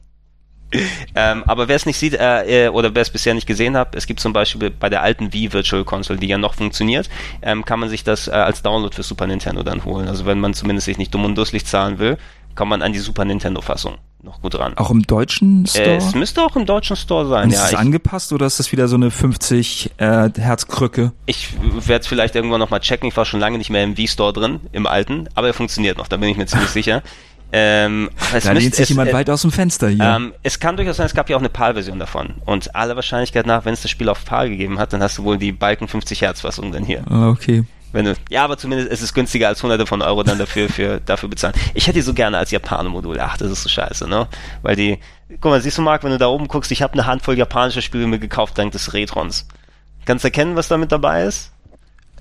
ähm, 1.16 1.44
aber 1.46 1.68
wer 1.68 1.76
es 1.76 1.86
nicht 1.86 1.98
sieht, 1.98 2.14
äh, 2.14 2.66
äh, 2.66 2.70
oder 2.70 2.94
wer 2.94 3.02
es 3.02 3.10
bisher 3.10 3.34
nicht 3.34 3.48
gesehen 3.48 3.78
hat, 3.78 3.96
es 3.96 4.08
gibt 4.08 4.20
zum 4.20 4.34
Beispiel 4.34 4.70
bei 4.70 4.90
der 4.90 5.02
alten 5.02 5.34
Wii 5.34 5.54
Virtual 5.54 5.84
Console, 5.84 6.20
die 6.20 6.28
ja 6.28 6.38
noch 6.38 6.56
funktioniert, 6.56 7.10
ähm, 7.42 7.66
kann 7.66 7.80
man 7.80 7.90
sich 7.90 8.04
das 8.04 8.28
äh, 8.28 8.32
als 8.32 8.62
Download 8.62 8.96
für 8.96 9.04
Super 9.04 9.28
Nintendo 9.28 9.64
dann 9.64 9.86
holen. 9.86 10.08
Also 10.08 10.26
wenn 10.26 10.40
man 10.40 10.54
zumindest 10.54 10.86
sich 10.86 10.98
nicht 10.98 11.14
dumm 11.14 11.26
und 11.26 11.36
dusselig 11.36 11.66
zahlen 11.66 12.00
will, 12.00 12.18
kommt 12.56 12.70
man 12.70 12.82
an 12.82 12.94
die 12.94 13.00
Super 13.00 13.26
Nintendo 13.26 13.62
Fassung 13.62 13.98
noch 14.24 14.42
gut 14.42 14.58
ran. 14.58 14.78
Auch 14.78 14.90
im 14.90 15.04
deutschen 15.04 15.66
Store? 15.68 15.86
Äh, 15.86 15.96
es 15.98 16.16
müsste 16.16 16.42
auch 16.42 16.56
im 16.56 16.66
deutschen 16.66 16.96
Store 16.96 17.28
sein, 17.28 17.46
Und 17.46 17.52
ja. 17.52 17.60
ist 17.60 17.74
es 17.74 17.76
angepasst 17.76 18.32
oder 18.32 18.46
ist 18.46 18.60
das 18.60 18.72
wieder 18.72 18.88
so 18.88 18.96
eine 18.96 19.12
50 19.12 19.92
äh, 19.98 20.30
Hertz 20.38 20.68
Krücke? 20.68 21.12
ich 21.26 21.50
werde 21.60 22.02
es 22.02 22.08
vielleicht 22.08 22.36
irgendwann 22.36 22.60
nochmal 22.60 22.80
checken. 22.80 23.10
Ich 23.10 23.18
war 23.18 23.26
schon 23.26 23.40
lange 23.40 23.58
nicht 23.58 23.70
mehr 23.70 23.84
im 23.84 23.98
Wii-Store 23.98 24.34
drin, 24.34 24.62
im 24.72 24.88
alten, 24.88 25.28
aber 25.36 25.48
er 25.48 25.54
funktioniert 25.54 25.98
noch, 25.98 26.08
da 26.08 26.18
bin 26.18 26.30
ich 26.30 26.38
mir 26.38 26.46
ziemlich 26.46 26.70
sicher. 26.72 27.04
Ähm, 27.56 28.10
Da 28.41 28.51
lehnt 28.51 28.74
sich 28.74 28.84
es, 28.84 28.89
jemand 28.89 29.12
äh, 29.12 29.14
weit 29.14 29.30
aus 29.30 29.43
dem 29.43 29.51
Fenster 29.51 29.88
hier. 29.88 30.04
Ähm, 30.04 30.34
es 30.41 30.60
kann 30.60 30.76
durchaus 30.76 30.97
sein, 30.97 31.06
es 31.06 31.14
gab 31.14 31.30
ja 31.30 31.36
auch 31.38 31.41
eine 31.41 31.49
PAL-Version 31.49 31.99
davon. 31.99 32.34
Und 32.45 32.76
aller 32.76 32.95
Wahrscheinlichkeit 32.95 33.45
nach, 33.45 33.64
wenn 33.66 33.74
es 33.76 33.84
das 33.84 33.91
Spiel 33.91 34.10
auf 34.10 34.26
PAL 34.26 34.49
gegeben 34.49 34.80
hat, 34.80 34.91
dann 34.91 35.04
hast 35.04 35.20
du 35.20 35.24
wohl 35.24 35.38
die 35.38 35.51
Balken 35.51 35.88
50 35.88 36.22
Hertz-Fassung 36.22 36.72
dann 36.72 36.84
hier. 36.84 37.04
Ah, 37.10 37.30
okay. 37.30 37.64
Wenn 37.91 38.06
du, 38.06 38.16
ja, 38.32 38.43
aber 38.43 38.58
zumindest 38.58 38.89
ist 38.91 39.04
es 39.04 39.14
günstiger 39.14 39.49
als 39.49 39.62
hunderte 39.62 39.86
von 39.86 40.01
Euro 40.01 40.24
dann 40.24 40.39
dafür, 40.39 40.68
für, 40.68 40.99
dafür 40.99 41.30
bezahlen. 41.30 41.54
Ich 41.76 41.86
hätte 41.86 41.99
die 41.99 42.01
so 42.01 42.16
gerne 42.16 42.39
als 42.39 42.49
Japaner-Modul. 42.49 43.20
Ach, 43.20 43.38
das 43.38 43.51
ist 43.51 43.62
so 43.62 43.70
scheiße, 43.70 44.08
ne? 44.10 44.28
Weil 44.64 44.76
die, 44.76 44.97
guck 45.39 45.51
mal, 45.51 45.62
siehst 45.62 45.78
du, 45.78 45.84
Marc, 45.84 46.04
wenn 46.04 46.10
du 46.10 46.18
da 46.18 46.26
oben 46.30 46.47
guckst, 46.47 46.72
ich 46.72 46.82
habe 46.82 46.93
eine 46.93 47.06
Handvoll 47.06 47.38
japanischer 47.38 47.84
Spiele 47.84 48.08
mir 48.08 48.18
gekauft 48.18 48.58
dank 48.58 48.72
des 48.72 48.93
Retrons. 48.93 49.47
Kannst 50.06 50.24
du 50.24 50.30
erkennen, 50.30 50.56
was 50.56 50.70
da 50.70 50.78
mit 50.80 50.91
dabei 50.91 51.26
ist? 51.26 51.51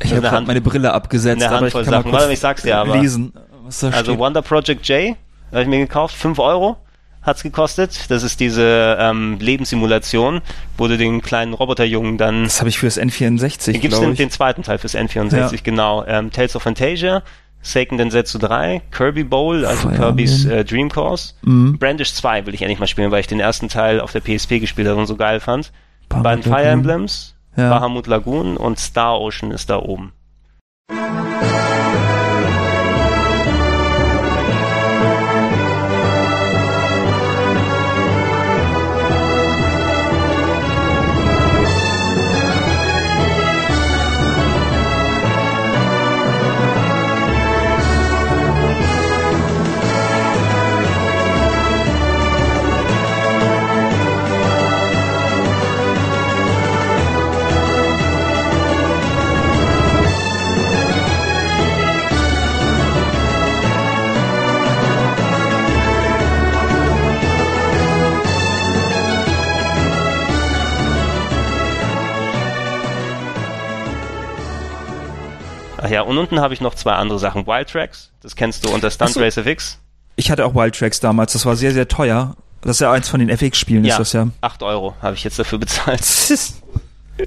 Ich 0.03 0.13
habe 0.13 0.43
meine 0.43 0.61
Brille 0.61 0.93
abgesetzt, 0.93 1.43
eine 1.43 1.47
aber 1.57 1.67
ich 1.69 1.75
Handvoll 1.75 1.85
kann 1.85 1.91
mal 1.91 1.99
Sachen. 2.01 2.11
kurz 2.11 2.21
Warte, 2.23 2.33
ich 2.35 2.41
sag's 2.41 2.63
dir 2.63 2.77
aber. 2.77 2.99
lesen, 2.99 3.33
was 3.65 3.83
Also 3.85 4.03
steht. 4.13 4.19
Wonder 4.19 4.43
Project 4.43 4.87
J 4.89 5.17
habe 5.51 5.63
ich 5.63 5.69
mir 5.69 5.79
gekauft, 5.79 6.15
5 6.17 6.39
Euro 6.39 6.77
hat's 7.23 7.43
gekostet. 7.45 8.11
Das 8.11 8.23
ist 8.25 8.41
diese 8.41 8.97
ähm, 8.99 9.39
Lebenssimulation, 9.39 10.41
wo 10.77 10.89
du 10.89 10.97
den 10.99 11.23
kleinen 11.23 11.55
Roboterjungen 11.55 12.19
dann 12.19 12.45
Das 12.45 12.59
habe 12.61 12.69
ich 12.71 12.79
fürs 12.79 12.99
N64, 12.99 13.73
Den 13.73 13.81
gibt's 13.81 13.99
glaube 13.99 14.07
den, 14.15 14.17
den 14.17 14.31
zweiten 14.31 14.63
Teil 14.65 14.79
fürs 14.79 14.95
N64, 14.97 15.37
Ja. 15.37 15.49
genau. 15.63 16.05
Ähm, 16.07 16.33
Tales 16.33 16.57
of 16.57 16.63
Fantasia, 16.65 17.23
Seiken 17.65 17.97
Densetsu 17.97 18.39
3, 18.39 18.83
Kirby 18.91 19.23
Bowl, 19.23 19.65
also 19.65 19.89
Fire 19.89 19.97
Kirby's 19.97 20.45
äh, 20.47 20.65
Dream 20.65 20.91
Course. 20.91 21.35
Mhm. 21.43 21.79
Brandish 21.79 22.13
2 22.15 22.47
will 22.47 22.55
ich 22.55 22.63
endlich 22.63 22.81
mal 22.81 22.89
spielen, 22.89 23.13
weil 23.13 23.21
ich 23.21 23.29
den 23.29 23.39
ersten 23.39 23.69
Teil 23.69 24.01
auf 24.01 24.11
der 24.11 24.21
PSP 24.21 24.59
gespielt 24.59 24.89
habe 24.89 24.99
und 24.99 25.07
so 25.07 25.15
geil 25.15 25.39
fand. 25.39 25.71
Bahamut 26.09 26.25
Beiden 26.25 26.43
Fire. 26.43 26.65
Emblems, 26.65 27.37
Ja. 27.57 27.69
Bahamut 27.71 28.09
Lagoon 28.09 28.57
und 28.57 28.81
Star 28.81 29.21
Ocean 29.21 29.53
ist 29.53 29.71
da 29.71 29.77
oben. 29.79 30.13
Ach 75.83 75.91
ja, 75.91 76.03
und 76.03 76.17
unten 76.19 76.41
habe 76.41 76.55
ich 76.55 76.61
noch 76.61 76.75
zwei 76.75 76.93
andere 76.93 77.19
Sachen. 77.19 77.47
Wild 77.47 77.69
Tracks, 77.71 78.11
das 78.23 78.37
kennst 78.37 78.65
du 78.65 78.71
unter 78.71 78.91
Stunt 78.91 79.11
Ach 79.11 79.15
so. 79.15 79.21
Racer 79.21 79.45
FX. 79.47 79.79
Ich 80.17 80.31
hatte 80.31 80.45
auch 80.47 80.55
Wild 80.55 80.77
Tracks 80.79 81.01
damals, 81.01 81.33
das 81.33 81.45
war 81.47 81.57
sehr, 81.57 81.73
sehr 81.73 81.89
teuer. 81.89 82.37
Das 82.61 82.77
ist 82.77 82.81
ja 82.81 82.93
eins 82.93 83.09
von 83.09 83.19
den 83.19 83.29
FX-Spielen, 83.29 83.85
ist 83.85 83.99
das 83.99 84.13
ja. 84.13 84.29
8 84.41 84.63
Euro 84.63 84.95
habe 85.03 85.17
ich 85.17 85.25
jetzt 85.25 85.39
dafür 85.39 85.59
bezahlt. 85.59 86.03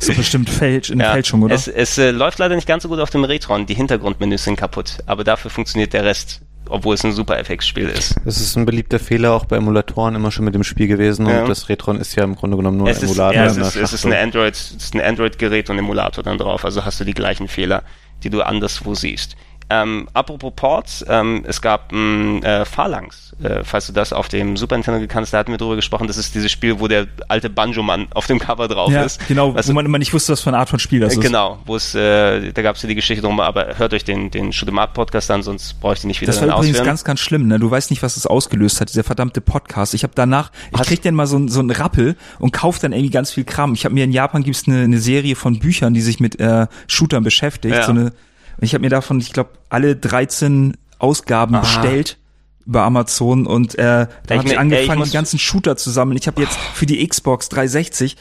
So 0.02 0.14
bestimmt 0.14 0.50
Fälsch, 0.50 0.90
in 0.90 1.00
Ja, 1.00 1.12
Fälschung, 1.14 1.44
oder? 1.44 1.54
Es, 1.54 1.68
es 1.68 1.98
äh, 2.00 2.10
läuft 2.12 2.40
leider 2.40 2.56
nicht 2.56 2.68
ganz 2.68 2.84
so 2.84 2.90
gut 2.90 3.00
auf 3.00 3.12
dem 3.12 3.24
Retron. 3.24 3.66
Die 3.68 3.76
Hintergrundmenüs 3.76 4.44
sind 4.44 4.56
kaputt. 4.58 4.98
Aber 5.06 5.24
dafür 5.24 5.52
funktioniert 5.52 5.94
der 5.94 6.04
Rest, 6.04 6.42
obwohl 6.68 6.96
es 6.96 7.04
ein 7.06 7.14
Super 7.14 7.38
FX-Spiel 7.38 7.88
ist. 7.90 8.16
Das 8.26 8.42
ist 8.42 8.58
ein 8.58 8.66
beliebter 8.66 8.98
Fehler 9.00 9.32
auch 9.34 9.46
bei 9.46 9.58
Emulatoren 9.58 10.16
immer 10.16 10.32
schon 10.32 10.44
mit 10.44 10.56
dem 10.56 10.64
Spiel 10.64 10.88
gewesen 10.88 11.28
Ja. 11.30 11.42
und 11.44 11.50
das 11.50 11.70
Retron 11.70 11.98
ist 11.98 12.16
ja 12.16 12.24
im 12.24 12.36
Grunde 12.36 12.58
genommen 12.58 12.78
nur 12.78 12.90
Es 12.90 12.98
ein 12.98 13.04
ist, 13.06 13.12
Emulator. 13.12 13.36
ja, 13.36 13.46
es 13.46 13.58
ist, 13.58 13.76
es 13.76 13.94
ist 13.94 14.02
Schachtel. 14.02 14.14
ein 14.18 14.24
Android, 14.24 14.54
es 14.56 14.72
ist 14.72 14.96
ein 14.96 15.02
Android-Gerät 15.02 15.70
und 15.70 15.78
Emulator 15.78 16.24
dann 16.24 16.40
drauf. 16.40 16.66
Also 16.66 16.84
hast 16.84 17.00
du 17.00 17.04
die 17.06 17.14
gleichen 17.14 17.48
Fehler, 17.48 17.84
die 18.24 18.30
du 18.30 18.42
anderswo 18.42 18.96
siehst. 18.96 19.36
Ähm, 19.68 20.08
apropos 20.14 20.54
Ports, 20.56 21.04
ähm, 21.10 21.44
es 21.48 21.60
gab 21.60 21.92
ein 21.92 22.44
äh, 22.44 22.66
Phalanx, 22.66 23.34
äh, 23.42 23.64
falls 23.64 23.88
du 23.88 23.94
das 23.94 24.14
auf 24.14 24.28
dem 24.28 24.58
Super 24.58 24.76
Nintendo 24.76 25.00
gekannt 25.00 25.24
hast, 25.26 25.32
da 25.34 25.40
hatten 25.40 25.52
wir 25.52 25.58
drüber 25.58 25.76
gesprochen, 25.76 26.06
das 26.06 26.18
ist 26.18 26.36
dieses 26.36 26.52
Spiel, 26.52 26.80
wo 26.80 26.88
der 26.88 27.08
alte 27.30 27.50
Banjo-Mann 27.50 28.08
auf 28.14 28.28
dem 28.28 28.38
Cover 28.38 28.68
drauf 28.68 28.92
ja, 28.92 29.02
ist. 29.04 29.28
genau, 29.28 29.56
Weißt 29.56 29.68
wo 29.70 29.74
man 29.74 29.84
immer 29.86 29.98
nicht 29.98 30.14
wusste, 30.14 30.34
was 30.34 30.42
für 30.42 30.50
eine 30.52 30.60
Art 30.60 30.70
von 30.70 30.78
Spiel 30.78 31.00
das 31.00 31.14
äh, 31.14 31.18
ist. 31.18 31.22
Genau, 31.24 31.58
wo 31.66 31.76
es, 31.76 31.96
äh, 31.96 32.52
da 32.54 32.62
gab 32.62 32.76
es 32.76 32.84
ja 32.84 32.90
die 32.90 32.96
Geschichte 32.96 33.24
drum, 33.24 33.40
aber 33.40 33.78
hört 33.80 33.94
euch 33.96 34.04
den, 34.04 34.30
den 34.30 34.52
Shoot'em 34.52 34.78
Up 34.80 34.94
Podcast 34.94 35.32
an, 35.32 35.42
sonst 35.42 35.80
brauche 35.82 35.96
ich 35.96 36.02
den 36.02 36.10
nicht 36.10 36.22
wieder 36.22 36.32
Das 36.32 36.42
war 36.42 36.48
übrigens 36.48 36.68
ausführen. 36.70 36.86
ganz, 36.86 37.04
ganz 37.04 37.20
schlimm, 37.20 37.48
ne? 37.48 37.58
Du 37.58 37.72
weißt 37.72 37.90
nicht, 37.90 38.04
was 38.04 38.18
es 38.18 38.28
ausgelöst 38.28 38.82
hat, 38.82 38.90
dieser 38.90 39.04
verdammte 39.04 39.42
Podcast. 39.42 39.96
Ich 39.96 40.04
habe 40.04 40.14
danach, 40.16 40.52
ich 40.72 40.80
Hast- 40.80 40.88
krieg 40.90 41.02
dann 41.02 41.16
mal 41.16 41.26
so, 41.26 41.48
so 41.48 41.60
einen 41.60 41.72
Rappel 41.72 42.16
und 42.38 42.52
kauf 42.52 42.78
dann 42.78 42.92
irgendwie 42.94 43.10
ganz 43.10 43.32
viel 43.32 43.46
Kram. 43.46 43.74
Ich 43.74 43.84
habe 43.86 43.96
mir 43.96 44.04
in 44.04 44.12
Japan 44.12 44.44
gibt's 44.44 44.68
eine, 44.68 44.84
eine 44.84 45.00
Serie 45.00 45.36
von 45.36 45.58
Büchern, 45.58 45.96
die 45.96 46.02
sich 46.02 46.20
mit 46.20 46.40
äh, 46.40 46.68
Shootern 46.88 47.24
beschäftigt. 47.24 47.74
Ja. 47.74 47.84
So 47.84 47.92
eine, 47.92 48.12
und 48.58 48.64
ich 48.64 48.74
habe 48.74 48.82
mir 48.84 48.90
davon, 48.90 49.20
ich 49.20 49.34
glaube, 49.34 49.52
alle 49.70 49.96
13 49.96 50.78
Ausgaben 51.00 51.56
Ah. 51.56 51.60
bestellt 51.62 52.18
über 52.66 52.82
Amazon 52.84 53.46
und 53.46 53.76
äh, 53.78 53.82
da 53.82 54.08
Ich 54.30 54.38
habe 54.38 54.48
ich 54.48 54.54
ey, 54.54 54.58
angefangen, 54.58 55.00
muss- 55.00 55.10
die 55.12 55.16
ganzen 55.18 55.38
Shooter 55.40 55.78
zu 55.78 55.90
sammeln. 55.92 56.18
Ich 56.18 56.28
habe 56.28 56.42
jetzt 56.42 56.58
für 56.74 56.86
die 56.86 57.06
Xbox 57.08 57.50
360 57.50 58.16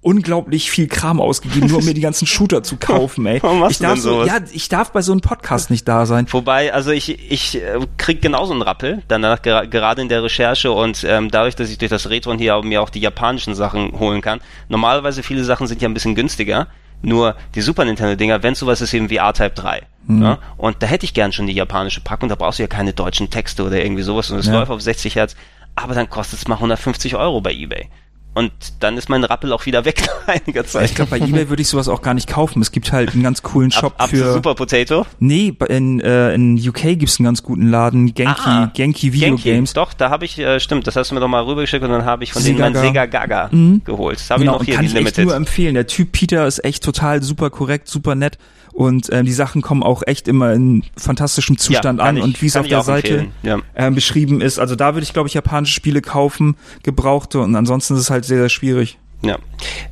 unglaublich 0.00 0.70
viel 0.70 0.86
Kram 0.86 1.20
ausgegeben, 1.20 1.66
nur 1.68 1.78
um 1.78 1.84
mir 1.84 1.94
die 1.94 2.00
ganzen 2.00 2.26
Shooter 2.26 2.62
zu 2.62 2.76
kaufen, 2.80 3.26
ey. 3.26 3.42
Warum 3.42 3.58
machst 3.60 3.72
ich 3.72 3.78
darf 3.86 3.98
so, 3.98 4.24
ja, 4.24 4.38
ich 4.52 4.68
darf 4.68 4.92
bei 4.92 5.02
so 5.02 5.10
einem 5.12 5.20
Podcast 5.20 5.70
nicht 5.70 5.88
da 5.88 6.06
sein. 6.06 6.26
Wobei, 6.30 6.72
also 6.72 6.90
ich, 6.92 7.30
ich 7.30 7.56
äh, 7.60 7.78
krieg 7.96 8.22
genauso 8.22 8.52
einen 8.52 8.62
Rappel, 8.62 9.02
danach 9.08 9.42
gera 9.42 9.64
gerade 9.64 10.02
in 10.02 10.08
der 10.08 10.22
Recherche 10.22 10.70
und 10.70 11.04
ähm, 11.08 11.30
dadurch, 11.30 11.56
dass 11.56 11.70
ich 11.70 11.78
durch 11.78 11.90
das 11.90 12.08
Retron 12.08 12.38
hier 12.38 12.54
auch, 12.56 12.62
mir 12.62 12.82
auch 12.82 12.90
die 12.90 13.00
japanischen 13.00 13.54
Sachen 13.56 13.98
holen 13.98 14.20
kann. 14.20 14.40
Normalerweise 14.68 15.22
viele 15.24 15.42
Sachen 15.42 15.66
sind 15.66 15.82
ja 15.82 15.88
ein 15.88 15.94
bisschen 15.94 16.14
günstiger, 16.14 16.68
nur 17.02 17.36
die 17.54 17.60
Super 17.60 17.84
Nintendo-Dinger, 17.84 18.42
wenn 18.42 18.54
sowas 18.54 18.80
ist 18.80 18.92
eben 18.94 19.10
wie 19.10 19.16
R-Type 19.16 19.50
3. 19.50 19.82
Mhm. 20.06 20.22
Ja? 20.22 20.38
Und 20.56 20.82
da 20.82 20.86
hätte 20.86 21.04
ich 21.04 21.14
gern 21.14 21.32
schon 21.32 21.46
die 21.46 21.52
japanische 21.54 22.00
Packung, 22.00 22.28
da 22.28 22.34
brauchst 22.34 22.58
du 22.58 22.62
ja 22.62 22.68
keine 22.68 22.92
deutschen 22.92 23.30
Texte 23.30 23.64
oder 23.64 23.82
irgendwie 23.82 24.02
sowas 24.02 24.30
und 24.30 24.38
es 24.38 24.46
Ja. 24.46 24.52
läuft 24.54 24.70
auf 24.70 24.80
60 24.80 25.14
Hertz, 25.16 25.36
aber 25.74 25.94
dann 25.94 26.08
kostet 26.08 26.38
es 26.38 26.48
mal 26.48 26.56
150 26.56 27.16
Euro 27.16 27.40
bei 27.40 27.52
Ebay. 27.52 27.88
Und 28.36 28.52
dann 28.80 28.96
ist 28.96 29.08
mein 29.08 29.24
Rappel 29.24 29.52
auch 29.52 29.66
wieder 29.66 29.84
weg 29.84 30.02
nach 30.26 30.34
einiger 30.34 30.64
Zeit. 30.64 30.84
Ich 30.90 30.94
glaube, 30.94 31.10
bei 31.10 31.18
eBay 31.18 31.48
würde 31.48 31.62
ich 31.62 31.68
sowas 31.68 31.88
auch 31.88 32.02
gar 32.02 32.14
nicht 32.14 32.28
kaufen. 32.28 32.62
Es 32.62 32.70
gibt 32.70 32.92
halt 32.92 33.14
einen 33.14 33.22
ganz 33.24 33.42
coolen 33.42 33.70
Shop 33.72 33.94
ab, 33.96 34.02
ab 34.04 34.10
für. 34.10 34.32
Super 34.34 34.54
Potato. 34.54 35.04
Nee, 35.18 35.52
in, 35.68 36.00
äh, 36.00 36.34
in 36.34 36.56
UK 36.56 36.96
gibt's 36.98 37.18
einen 37.18 37.24
ganz 37.24 37.42
guten 37.42 37.68
Laden, 37.70 38.14
Genki, 38.14 38.32
Ah, 38.44 38.70
Genki 38.72 39.12
Video 39.12 39.30
Genki. 39.30 39.42
Games. 39.50 39.72
Doch, 39.72 39.92
da 39.94 40.10
habe 40.10 40.24
ich, 40.24 40.38
äh, 40.38 40.60
stimmt, 40.60 40.86
das 40.86 40.94
hast 40.96 41.10
du 41.10 41.14
mir 41.14 41.20
doch 41.20 41.28
mal 41.28 41.42
rübergeschickt 41.44 41.82
und 41.82 41.90
dann 41.90 42.04
habe 42.04 42.22
ich 42.24 42.32
von 42.32 42.42
Sega 42.42 42.64
denen 42.64 42.74
mein. 42.74 42.82
Sega 42.86 43.06
Gaga 43.06 43.48
Mhm. 43.50 43.82
geholt. 43.84 44.18
Das 44.20 44.30
habe 44.30 44.40
Genau, 44.40 44.52
ich 44.54 44.58
noch 44.60 44.64
hier, 44.66 44.74
kann 44.76 44.82
die 44.84 44.88
ich 44.88 44.94
Limited. 44.94 45.24
nur 45.24 45.34
empfehlen. 45.34 45.74
Der 45.74 45.86
Typ 45.86 46.12
Peter 46.12 46.46
ist 46.46 46.64
echt 46.64 46.84
total 46.84 47.22
super 47.22 47.50
korrekt, 47.50 47.88
super 47.88 48.14
nett 48.14 48.38
und 48.76 49.08
ähm, 49.10 49.24
die 49.24 49.32
Sachen 49.32 49.62
kommen 49.62 49.82
auch 49.82 50.02
echt 50.06 50.28
immer 50.28 50.52
in 50.52 50.84
fantastischem 50.98 51.56
Zustand 51.56 51.98
kann 51.98 52.08
an 52.08 52.16
ich- 52.18 52.22
und 52.22 52.42
wie 52.42 52.46
es 52.46 52.56
auf 52.56 52.68
der 52.68 52.82
Seite 52.82 53.28
ja. 53.42 53.58
ähm, 53.74 53.94
beschrieben 53.94 54.42
ist. 54.42 54.58
Also 54.58 54.76
da 54.76 54.94
würde 54.94 55.02
ich, 55.02 55.14
glaube 55.14 55.28
ich, 55.28 55.34
japanische 55.34 55.72
Spiele 55.72 56.02
kaufen, 56.02 56.56
gebrauchte 56.82 57.40
und 57.40 57.56
ansonsten 57.56 57.94
ist 57.94 58.00
es 58.00 58.10
halt 58.10 58.26
sehr, 58.26 58.36
sehr 58.36 58.50
schwierig. 58.50 58.98
Ja. 59.22 59.38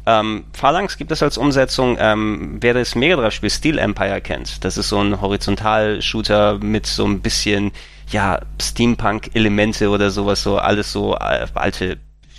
Ähm, 0.05 0.45
Phalanx 0.53 0.99
gibt 0.99 1.11
es 1.13 1.23
als 1.23 1.39
Umsetzung, 1.39 1.97
ähm, 1.99 2.59
wer 2.61 2.75
das 2.75 2.95
Mega 2.95 3.17
Drive-Spiel 3.17 3.49
Steel 3.49 3.79
Empire 3.79 4.21
kennt. 4.21 4.63
Das 4.65 4.77
ist 4.77 4.91
so 4.91 5.01
ein 5.01 5.19
Horizontal-Shooter 5.19 6.59
mit 6.59 6.85
so 6.87 7.07
ein 7.07 7.21
bisschen, 7.21 7.73
ja, 8.11 8.39
Steampunk-Elemente 8.61 9.89
oder 9.89 10.11
sowas, 10.11 10.43
so 10.43 10.59
alles 10.59 10.93
so 10.93 11.15
äh, 11.15 11.47
alte, 11.55 11.97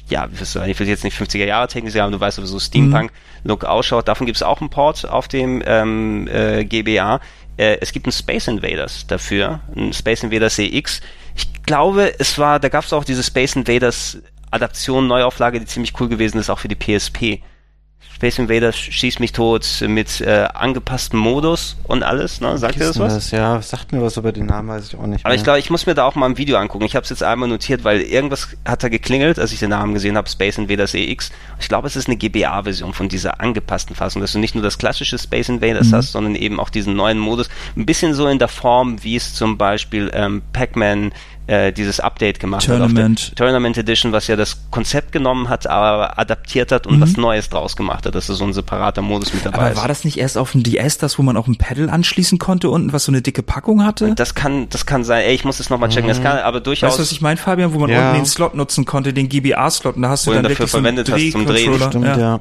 ja, 0.08 0.28
ich 0.68 0.80
will 0.80 0.88
jetzt 0.88 1.04
nicht 1.04 1.18
50er 1.18 1.46
Jahre 1.46 1.68
technisch 1.68 1.94
sagen, 1.94 2.06
aber 2.06 2.12
du 2.12 2.20
weißt, 2.20 2.42
wie 2.42 2.46
so 2.46 2.60
Steampunk-Look 2.60 3.64
ausschaut. 3.64 4.08
Davon 4.08 4.26
gibt 4.26 4.36
es 4.36 4.44
auch 4.44 4.62
einen 4.62 4.70
Port 4.70 5.10
auf 5.10 5.28
dem 5.28 5.64
ähm, 5.66 6.28
äh, 6.28 6.64
GBA. 6.64 7.20
Äh, 7.58 7.78
es 7.82 7.92
gibt 7.92 8.06
einen 8.06 8.12
Space 8.12 8.48
Invaders 8.48 9.08
dafür, 9.08 9.62
ein 9.76 9.94
Space 9.94 10.24
Invaders 10.24 10.56
CX. 10.56 11.02
Ich 11.36 11.64
glaube, 11.64 12.14
es 12.20 12.38
war, 12.38 12.60
da 12.60 12.70
gab 12.70 12.84
es 12.84 12.94
auch 12.94 13.04
diese 13.04 13.24
Space 13.24 13.56
Invaders 13.56 14.20
Adaption, 14.52 15.08
Neuauflage, 15.08 15.60
die 15.60 15.66
ziemlich 15.66 16.00
cool 16.00 16.08
gewesen 16.08 16.38
ist, 16.38 16.50
auch 16.50 16.60
für 16.60 16.68
die 16.68 16.76
PSP. 16.76 17.42
Space 18.16 18.40
Invaders 18.40 18.78
schießt 18.78 19.20
mich 19.20 19.34
tot 19.34 19.68
mit 19.86 20.22
äh, 20.22 20.48
angepasstem 20.54 21.20
Modus 21.20 21.76
und 21.84 22.02
alles, 22.02 22.40
ne? 22.40 22.58
Sagt 22.58 22.78
ihr 22.78 22.86
das 22.88 22.98
was? 22.98 23.14
Das, 23.14 23.32
ja, 23.32 23.62
sagt 23.62 23.92
mir 23.92 24.02
was, 24.02 24.18
aber 24.18 24.32
den 24.32 24.46
Namen 24.46 24.70
weiß 24.70 24.88
ich 24.88 24.96
auch 24.98 25.06
nicht. 25.06 25.26
Aber 25.26 25.34
mehr. 25.34 25.38
ich 25.38 25.44
glaube, 25.44 25.60
ich 25.60 25.70
muss 25.70 25.86
mir 25.86 25.96
da 25.96 26.06
auch 26.06 26.16
mal 26.16 26.28
ein 26.28 26.38
Video 26.38 26.58
angucken. 26.58 26.86
Ich 26.86 26.96
habe 26.96 27.04
es 27.04 27.10
jetzt 27.10 27.24
einmal 27.24 27.50
notiert, 27.50 27.84
weil 27.84 28.00
irgendwas 28.00 28.56
hat 28.64 28.84
da 28.84 28.88
geklingelt, 28.88 29.38
als 29.38 29.52
ich 29.52 29.60
den 29.60 29.72
Namen 29.72 29.94
gesehen 29.94 30.16
habe, 30.16 30.30
Space 30.30 30.58
Invaders 30.58 30.94
EX. 30.94 31.30
Ich 31.60 31.68
glaube, 31.68 31.88
es 31.88 31.98
ist 31.98 32.08
eine 32.08 32.16
GBA-Version 32.16 32.94
von 32.94 33.10
dieser 33.10 33.42
angepassten 33.42 33.98
Fassung, 33.98 34.22
dass 34.22 34.32
du 34.32 34.40
nicht 34.40 34.56
nur 34.56 34.64
das 34.64 34.78
klassische 34.78 35.18
Space 35.18 35.50
Invaders 35.50 35.92
hast, 35.92 36.14
sondern 36.14 36.36
eben 36.36 36.58
auch 36.62 36.70
diesen 36.70 36.96
neuen 36.96 37.20
Modus. 37.20 37.50
Ein 37.76 37.86
bisschen 37.86 38.14
so 38.14 38.28
in 38.28 38.40
der 38.40 38.48
Form, 38.48 39.04
wie 39.04 39.18
es 39.18 39.34
zum 39.34 39.58
Beispiel 39.58 40.10
ähm, 40.14 40.42
Pac-Man 40.54 41.12
äh, 41.48 41.72
dieses 41.72 42.00
Update 42.00 42.40
gemacht 42.40 42.68
hat. 42.68 42.78
Tournament. 42.78 43.20
Auf 43.20 43.36
der 43.36 43.46
Tournament 43.46 43.78
Edition, 43.78 44.12
was 44.12 44.28
ja 44.28 44.36
das 44.36 44.58
Konzept 44.72 45.12
genommen 45.12 45.50
hat, 45.50 45.68
aber 45.68 46.18
adaptiert 46.18 46.72
hat 46.72 46.88
und 46.88 47.00
was 47.02 47.18
Neues 47.18 47.50
draus 47.50 47.76
gemacht 47.76 48.06
hat, 48.06 48.16
dass 48.16 48.28
da 48.28 48.34
so 48.34 48.44
ein 48.44 48.54
separater 48.54 49.02
Modus 49.02 49.34
mit 49.34 49.46
dabei 49.46 49.58
Aber 49.58 49.72
ist. 49.72 49.78
war 49.78 49.88
das 49.88 50.04
nicht 50.06 50.18
erst 50.18 50.38
auf 50.38 50.54
dem 50.54 50.64
DS, 50.64 50.98
das, 50.98 51.20
wo 51.20 51.24
man 51.24 51.38
auch 51.38 51.48
ein 51.48 51.58
Pedal 51.58 51.90
anschließen 51.90 52.40
konnte 52.40 52.70
unten, 52.70 52.94
was 52.94 53.06
so 53.06 53.12
eine 53.12 53.22
dicke 53.22 53.44
Packung 53.44 53.84
hatte? 53.86 54.14
das 54.16 54.34
kann, 54.36 54.68
das 54.70 54.86
kann 54.86 55.04
sein. 55.04 55.24
Ey, 55.26 55.36
ich 55.36 55.46
muss 55.46 55.58
das 55.58 55.70
nochmal 55.70 55.90
checken. 55.90 56.08
Das 56.08 56.22
kann 56.22 56.38
aber 56.40 56.62
durchaus. 56.62 56.90
Weißt 56.92 57.00
du, 57.00 57.02
was 57.04 57.12
ich 57.12 57.22
meine, 57.22 57.38
Fabian, 57.38 57.74
wo 57.74 57.80
man 57.80 57.90
Ja. 57.90 58.10
unten 58.12 58.22
den 58.22 58.26
Slot 58.26 58.56
nutzen 58.56 58.86
konnte, 58.86 59.14
den 59.14 59.30
GBA-Slot, 59.30 59.96
und 59.98 60.02
da 60.02 60.10
hast 60.10 60.26
du 60.26 60.32
Wo 60.32 60.34
du 60.36 60.42
dann 60.42 60.46
ihn 60.46 60.50
dafür 60.50 60.60
wirklich 60.66 60.72
so 60.72 60.78
einen 60.78 60.86
verwendet 60.86 61.12
hast 61.12 61.32
zum 61.32 61.46
Drehen. 61.46 61.90
Stimmt, 61.90 62.06
ja. 62.06 62.18
ja. 62.18 62.40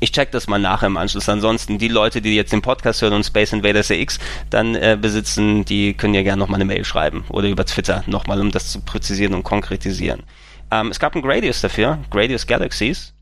Ich 0.00 0.12
check 0.12 0.30
das 0.32 0.48
mal 0.48 0.58
nachher 0.58 0.86
im 0.88 0.96
Anschluss. 0.96 1.28
Ansonsten, 1.28 1.78
die 1.78 1.88
Leute, 1.88 2.20
die 2.20 2.34
jetzt 2.34 2.52
den 2.52 2.62
Podcast 2.62 3.00
hören 3.02 3.14
und 3.14 3.24
Space 3.24 3.52
Invaders 3.52 3.86
CX 3.88 4.18
dann 4.50 4.74
äh, 4.74 4.98
besitzen, 5.00 5.64
die 5.64 5.94
können 5.94 6.14
ja 6.14 6.22
gerne 6.22 6.40
nochmal 6.40 6.56
eine 6.56 6.64
Mail 6.66 6.84
schreiben 6.84 7.24
oder 7.30 7.48
über 7.48 7.64
Twitter 7.64 8.02
nochmal, 8.06 8.40
um 8.40 8.50
das 8.50 8.70
zu 8.72 8.80
präzisieren 8.80 9.34
und 9.34 9.42
konkretisieren. 9.44 10.22
Ähm, 10.70 10.88
es 10.88 10.98
gab 10.98 11.14
einen 11.14 11.22
Gradius 11.22 11.60
dafür, 11.60 11.98
Gradius 12.10 12.46
Galaxies. 12.46 13.12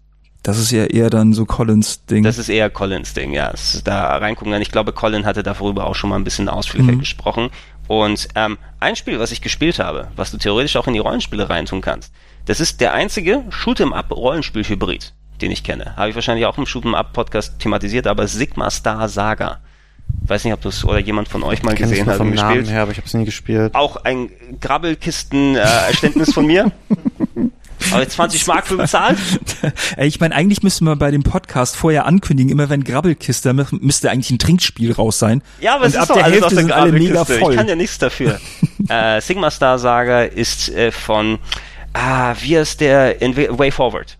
Das 0.42 0.58
ist 0.58 0.72
ja 0.72 0.86
eher 0.86 1.08
dann 1.08 1.32
so 1.34 1.44
Collins-Ding. 1.44 2.24
Das 2.24 2.36
ist 2.36 2.48
eher 2.48 2.68
Collins 2.68 3.14
Ding, 3.14 3.32
ja. 3.32 3.52
Da 3.84 4.16
reingucken. 4.16 4.52
Ich 4.60 4.72
glaube, 4.72 4.92
Colin 4.92 5.24
hatte 5.24 5.44
darüber 5.44 5.86
auch 5.86 5.94
schon 5.94 6.10
mal 6.10 6.16
ein 6.16 6.24
bisschen 6.24 6.48
ausführlicher 6.48 6.92
Mhm. 6.92 6.98
gesprochen. 6.98 7.50
Und 7.86 8.26
ähm, 8.34 8.58
ein 8.80 8.96
Spiel, 8.96 9.20
was 9.20 9.30
ich 9.30 9.40
gespielt 9.40 9.78
habe, 9.78 10.08
was 10.16 10.32
du 10.32 10.38
theoretisch 10.38 10.74
auch 10.76 10.88
in 10.88 10.94
die 10.94 10.98
Rollenspiele 10.98 11.48
reintun 11.48 11.80
kannst, 11.80 12.12
das 12.46 12.58
ist 12.58 12.80
der 12.80 12.92
einzige 12.92 13.44
Shoot'em-up-Rollenspiel-Hybrid, 13.50 15.12
den 15.42 15.50
ich 15.50 15.62
kenne. 15.62 15.94
Habe 15.96 16.08
ich 16.08 16.14
wahrscheinlich 16.14 16.46
auch 16.46 16.56
im 16.58 16.64
Shoot'em-up-Podcast 16.64 17.58
thematisiert, 17.58 18.06
aber 18.06 18.26
Sigma 18.26 18.70
Star 18.70 19.08
Saga. 19.08 19.58
Weiß 20.26 20.44
nicht, 20.44 20.52
ob 20.54 20.60
du 20.60 20.68
es 20.68 20.84
oder 20.84 20.98
jemand 20.98 21.28
von 21.28 21.42
euch 21.42 21.62
mal 21.62 21.74
gesehen 21.74 22.06
hat 22.06 22.16
vom 22.16 22.28
und 22.28 22.34
Namen 22.34 22.54
gespielt. 22.58 22.70
her, 22.70 22.82
aber 22.82 22.92
ich 22.92 22.98
habe 22.98 23.06
es 23.06 23.14
nie 23.14 23.24
gespielt. 23.24 23.74
Auch 23.74 23.96
ein 24.04 24.30
Grabbelkisten-Erständnis 24.60 26.32
von 26.32 26.46
mir. 26.46 26.70
Aber 27.90 28.00
jetzt 28.02 28.12
20 28.14 28.46
Mark 28.46 28.68
für 28.68 28.76
bezahlt? 28.76 29.18
Ey, 29.96 30.06
ich 30.06 30.20
meine, 30.20 30.36
eigentlich 30.36 30.62
müsste 30.62 30.84
man 30.84 30.96
bei 31.00 31.10
dem 31.10 31.24
Podcast 31.24 31.74
vorher 31.74 32.06
ankündigen, 32.06 32.52
immer 32.52 32.68
wenn 32.68 32.84
Grabbelkiste, 32.84 33.50
mü- 33.50 33.66
müsste 33.80 34.08
eigentlich 34.08 34.30
ein 34.30 34.38
Trinkspiel 34.38 34.92
raus 34.92 35.18
sein. 35.18 35.42
Ja, 35.60 35.74
aber 35.74 35.86
Und 35.86 35.88
es 35.88 35.94
ist 35.94 36.00
ab 36.00 36.08
doch 36.08 36.14
der 36.14 36.24
alles 36.26 36.34
Hälfte 36.34 36.46
aus 36.46 36.54
der 36.54 36.62
sind 36.62 36.72
alle 36.72 36.92
mega 36.92 37.14
Grabbelkiste. 37.14 37.40
voll. 37.40 37.52
Ich 37.54 37.58
kann 37.58 37.68
ja 37.68 37.74
nichts 37.74 37.98
dafür. 37.98 38.38
äh, 38.88 39.20
Sigma 39.20 39.50
Star 39.50 39.80
Saga 39.80 40.22
ist 40.22 40.68
äh, 40.68 40.92
von, 40.92 41.40
ah, 41.92 42.34
wie 42.40 42.54
ist 42.54 42.80
der, 42.80 43.20
in 43.20 43.36
Way 43.36 43.72
Forward. 43.72 44.16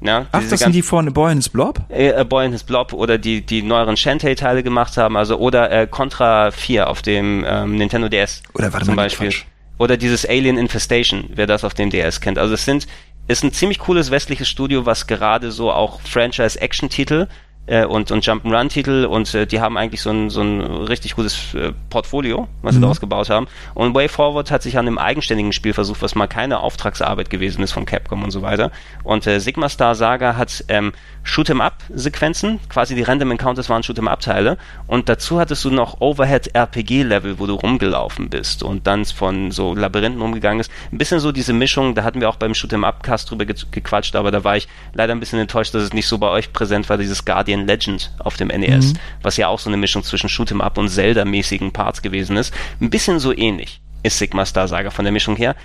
Ja, 0.00 0.26
Ach, 0.30 0.42
das 0.48 0.60
sind 0.60 0.74
die 0.74 0.82
von 0.82 1.08
A 1.08 1.10
Boy 1.10 1.32
in 1.32 1.38
His 1.38 1.48
Blob? 1.48 1.80
äh, 1.88 2.12
A 2.12 2.24
Boy 2.24 2.46
in 2.46 2.52
His 2.52 2.64
Blob 2.64 2.92
oder 2.92 3.16
die, 3.18 3.40
die 3.40 3.62
neueren 3.62 3.96
Shantae-Teile 3.96 4.62
gemacht 4.62 4.96
haben, 4.98 5.16
also 5.16 5.38
oder 5.38 5.70
äh, 5.72 5.86
Contra 5.86 6.50
4 6.50 6.88
auf 6.88 7.00
dem 7.02 7.44
ähm, 7.48 7.76
Nintendo 7.76 8.08
DS. 8.08 8.42
Oder 8.54 8.72
warte 8.72 8.86
zum 8.86 8.94
mal, 8.94 9.04
Beispiel. 9.04 9.28
Quatsch. 9.30 9.44
Oder 9.78 9.96
dieses 9.96 10.26
Alien 10.28 10.58
Infestation, 10.58 11.24
wer 11.34 11.46
das 11.46 11.64
auf 11.64 11.74
dem 11.74 11.90
DS 11.90 12.20
kennt. 12.20 12.38
Also 12.38 12.54
es 12.54 12.64
sind, 12.64 12.86
ist 13.28 13.42
ein 13.42 13.52
ziemlich 13.52 13.78
cooles 13.78 14.10
westliches 14.10 14.48
Studio, 14.48 14.86
was 14.86 15.06
gerade 15.06 15.50
so 15.50 15.72
auch 15.72 16.00
Franchise-Action-Titel 16.02 17.26
äh, 17.66 17.84
und, 17.84 18.10
und 18.10 18.24
Jump'n'Run-Titel 18.24 19.06
und 19.06 19.34
äh, 19.34 19.46
die 19.46 19.60
haben 19.60 19.76
eigentlich 19.76 20.02
so 20.02 20.10
ein, 20.10 20.30
so 20.30 20.40
ein 20.40 20.60
richtig 20.60 21.16
gutes 21.16 21.54
äh, 21.54 21.72
Portfolio, 21.90 22.48
was 22.62 22.74
sie 22.74 22.80
daraus 22.80 23.00
gebaut 23.00 23.30
haben. 23.30 23.48
Und 23.74 23.94
Way 23.94 24.08
Forward 24.08 24.50
hat 24.50 24.62
sich 24.62 24.78
an 24.78 24.86
einem 24.86 24.98
eigenständigen 24.98 25.52
Spiel 25.52 25.72
versucht, 25.72 26.02
was 26.02 26.14
mal 26.14 26.26
keine 26.26 26.60
Auftragsarbeit 26.60 27.30
gewesen 27.30 27.62
ist 27.62 27.72
von 27.72 27.86
Capcom 27.86 28.22
und 28.22 28.30
so 28.30 28.42
weiter. 28.42 28.70
Und 29.02 29.26
äh, 29.26 29.40
Sigma 29.40 29.68
Star 29.68 29.94
Saga 29.94 30.36
hat 30.36 30.64
ähm, 30.68 30.92
Shoot'em-up-Sequenzen, 31.24 32.60
quasi 32.68 32.94
die 32.94 33.02
Random 33.02 33.32
Encounters 33.32 33.68
waren 33.68 33.82
Shoot'em-up-Teile 33.82 34.58
und 34.86 35.08
dazu 35.08 35.40
hattest 35.40 35.64
du 35.64 35.70
noch 35.70 36.00
Overhead-RPG-Level, 36.00 37.38
wo 37.38 37.46
du 37.46 37.54
rumgelaufen 37.54 38.30
bist 38.30 38.62
und 38.62 38.86
dann 38.86 39.04
von 39.04 39.50
so 39.50 39.74
Labyrinthen 39.74 40.20
rumgegangen 40.20 40.60
ist. 40.60 40.70
Ein 40.92 40.98
bisschen 40.98 41.18
so 41.18 41.32
diese 41.32 41.52
Mischung, 41.52 41.94
da 41.94 42.04
hatten 42.04 42.20
wir 42.20 42.28
auch 42.28 42.36
beim 42.36 42.52
Shoot'em-up-Cast 42.52 43.30
drüber 43.30 43.44
ge 43.44 43.56
gequatscht, 43.70 44.14
aber 44.14 44.30
da 44.30 44.44
war 44.44 44.56
ich 44.56 44.68
leider 44.94 45.14
ein 45.14 45.20
bisschen 45.20 45.38
enttäuscht, 45.38 45.74
dass 45.74 45.82
es 45.82 45.92
nicht 45.92 46.06
so 46.06 46.18
bei 46.18 46.28
euch 46.28 46.52
präsent 46.52 46.88
war, 46.88 46.98
dieses 46.98 47.24
Guardian 47.24 47.55
Legend 47.64 48.12
auf 48.18 48.36
dem 48.36 48.48
NES, 48.48 48.94
was 49.22 49.36
ja 49.36 49.48
auch 49.48 49.58
so 49.58 49.70
eine 49.70 49.76
Mischung 49.76 50.02
zwischen 50.02 50.28
Shoot'em-up 50.28 50.78
und 50.78 50.88
Zelda-mäßigen 50.88 51.72
Parts 51.72 52.02
gewesen 52.02 52.36
ist. 52.36 52.52
Ein 52.80 52.90
bisschen 52.90 53.20
so 53.20 53.32
ähnlich 53.36 53.80
ist 54.02 54.18
Sigma 54.18 54.44
Star 54.44 54.68
Saga 54.68 54.90
von 54.90 55.04
der 55.04 55.12
Mischung 55.12 55.36
her. 55.36 55.56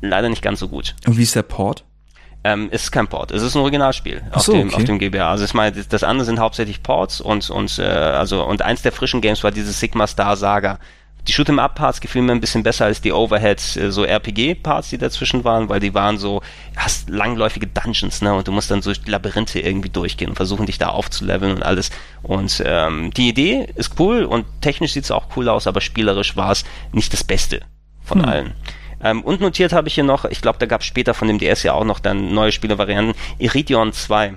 Leider 0.00 0.28
nicht 0.28 0.42
ganz 0.42 0.60
so 0.60 0.68
gut. 0.68 0.94
Und 1.06 1.16
wie 1.18 1.22
ist 1.22 1.34
der 1.34 1.42
Port? 1.42 1.84
Ähm, 2.44 2.68
es 2.70 2.84
ist 2.84 2.92
kein 2.92 3.08
Port, 3.08 3.32
es 3.32 3.42
ist 3.42 3.56
ein 3.56 3.60
Originalspiel 3.60 4.22
auf, 4.30 4.42
so, 4.42 4.52
dem, 4.52 4.68
okay. 4.68 4.76
auf 4.76 4.84
dem 4.84 4.98
GBA. 5.00 5.28
Also 5.28 5.44
ich 5.44 5.54
meine, 5.54 5.72
das, 5.72 5.88
das 5.88 6.04
andere 6.04 6.24
sind 6.24 6.38
hauptsächlich 6.38 6.84
Ports 6.84 7.20
und 7.20 7.50
und 7.50 7.78
äh, 7.80 7.82
also 7.82 8.44
und 8.44 8.62
eins 8.62 8.82
der 8.82 8.92
frischen 8.92 9.20
Games 9.20 9.42
war 9.42 9.50
dieses 9.50 9.80
Sigma 9.80 10.06
Star 10.06 10.36
Saga. 10.36 10.78
Die 11.28 11.34
Shoot'em 11.34 11.58
Up 11.60 11.74
Parts 11.74 12.00
gefielen 12.00 12.24
mir 12.24 12.32
ein 12.32 12.40
bisschen 12.40 12.62
besser 12.62 12.86
als 12.86 13.02
die 13.02 13.12
Overhead 13.12 13.76
äh, 13.76 13.92
so 13.92 14.04
RPG 14.04 14.54
Parts, 14.54 14.88
die 14.88 14.96
dazwischen 14.96 15.44
waren, 15.44 15.68
weil 15.68 15.78
die 15.78 15.92
waren 15.92 16.16
so 16.16 16.40
hast 16.74 17.10
langläufige 17.10 17.66
Dungeons, 17.66 18.22
ne, 18.22 18.32
und 18.34 18.48
du 18.48 18.52
musst 18.52 18.70
dann 18.70 18.80
durch 18.80 19.02
die 19.02 19.10
Labyrinthe 19.10 19.60
irgendwie 19.60 19.90
durchgehen 19.90 20.30
und 20.30 20.36
versuchen 20.36 20.64
dich 20.64 20.78
da 20.78 20.88
aufzuleveln 20.88 21.56
und 21.56 21.62
alles. 21.62 21.90
Und 22.22 22.62
ähm, 22.64 23.10
die 23.12 23.28
Idee 23.28 23.68
ist 23.74 24.00
cool 24.00 24.24
und 24.24 24.46
technisch 24.62 24.94
sieht's 24.94 25.10
auch 25.10 25.26
cool 25.36 25.50
aus, 25.50 25.66
aber 25.66 25.82
spielerisch 25.82 26.34
war 26.36 26.50
es 26.50 26.64
nicht 26.92 27.12
das 27.12 27.24
Beste 27.24 27.60
von 28.02 28.24
allen. 28.24 28.54
Ähm, 29.02 29.22
und 29.22 29.42
notiert 29.42 29.74
habe 29.74 29.88
ich 29.88 29.94
hier 29.94 30.04
noch, 30.04 30.24
ich 30.24 30.40
glaube, 30.40 30.58
da 30.58 30.66
gab 30.66 30.80
es 30.80 30.86
später 30.86 31.12
von 31.12 31.28
dem 31.28 31.38
DS 31.38 31.62
ja 31.62 31.74
auch 31.74 31.84
noch 31.84 32.00
dann 32.00 32.32
neue 32.32 32.52
Spielevarianten. 32.52 33.14
Iridion 33.38 33.92
2. 33.92 34.34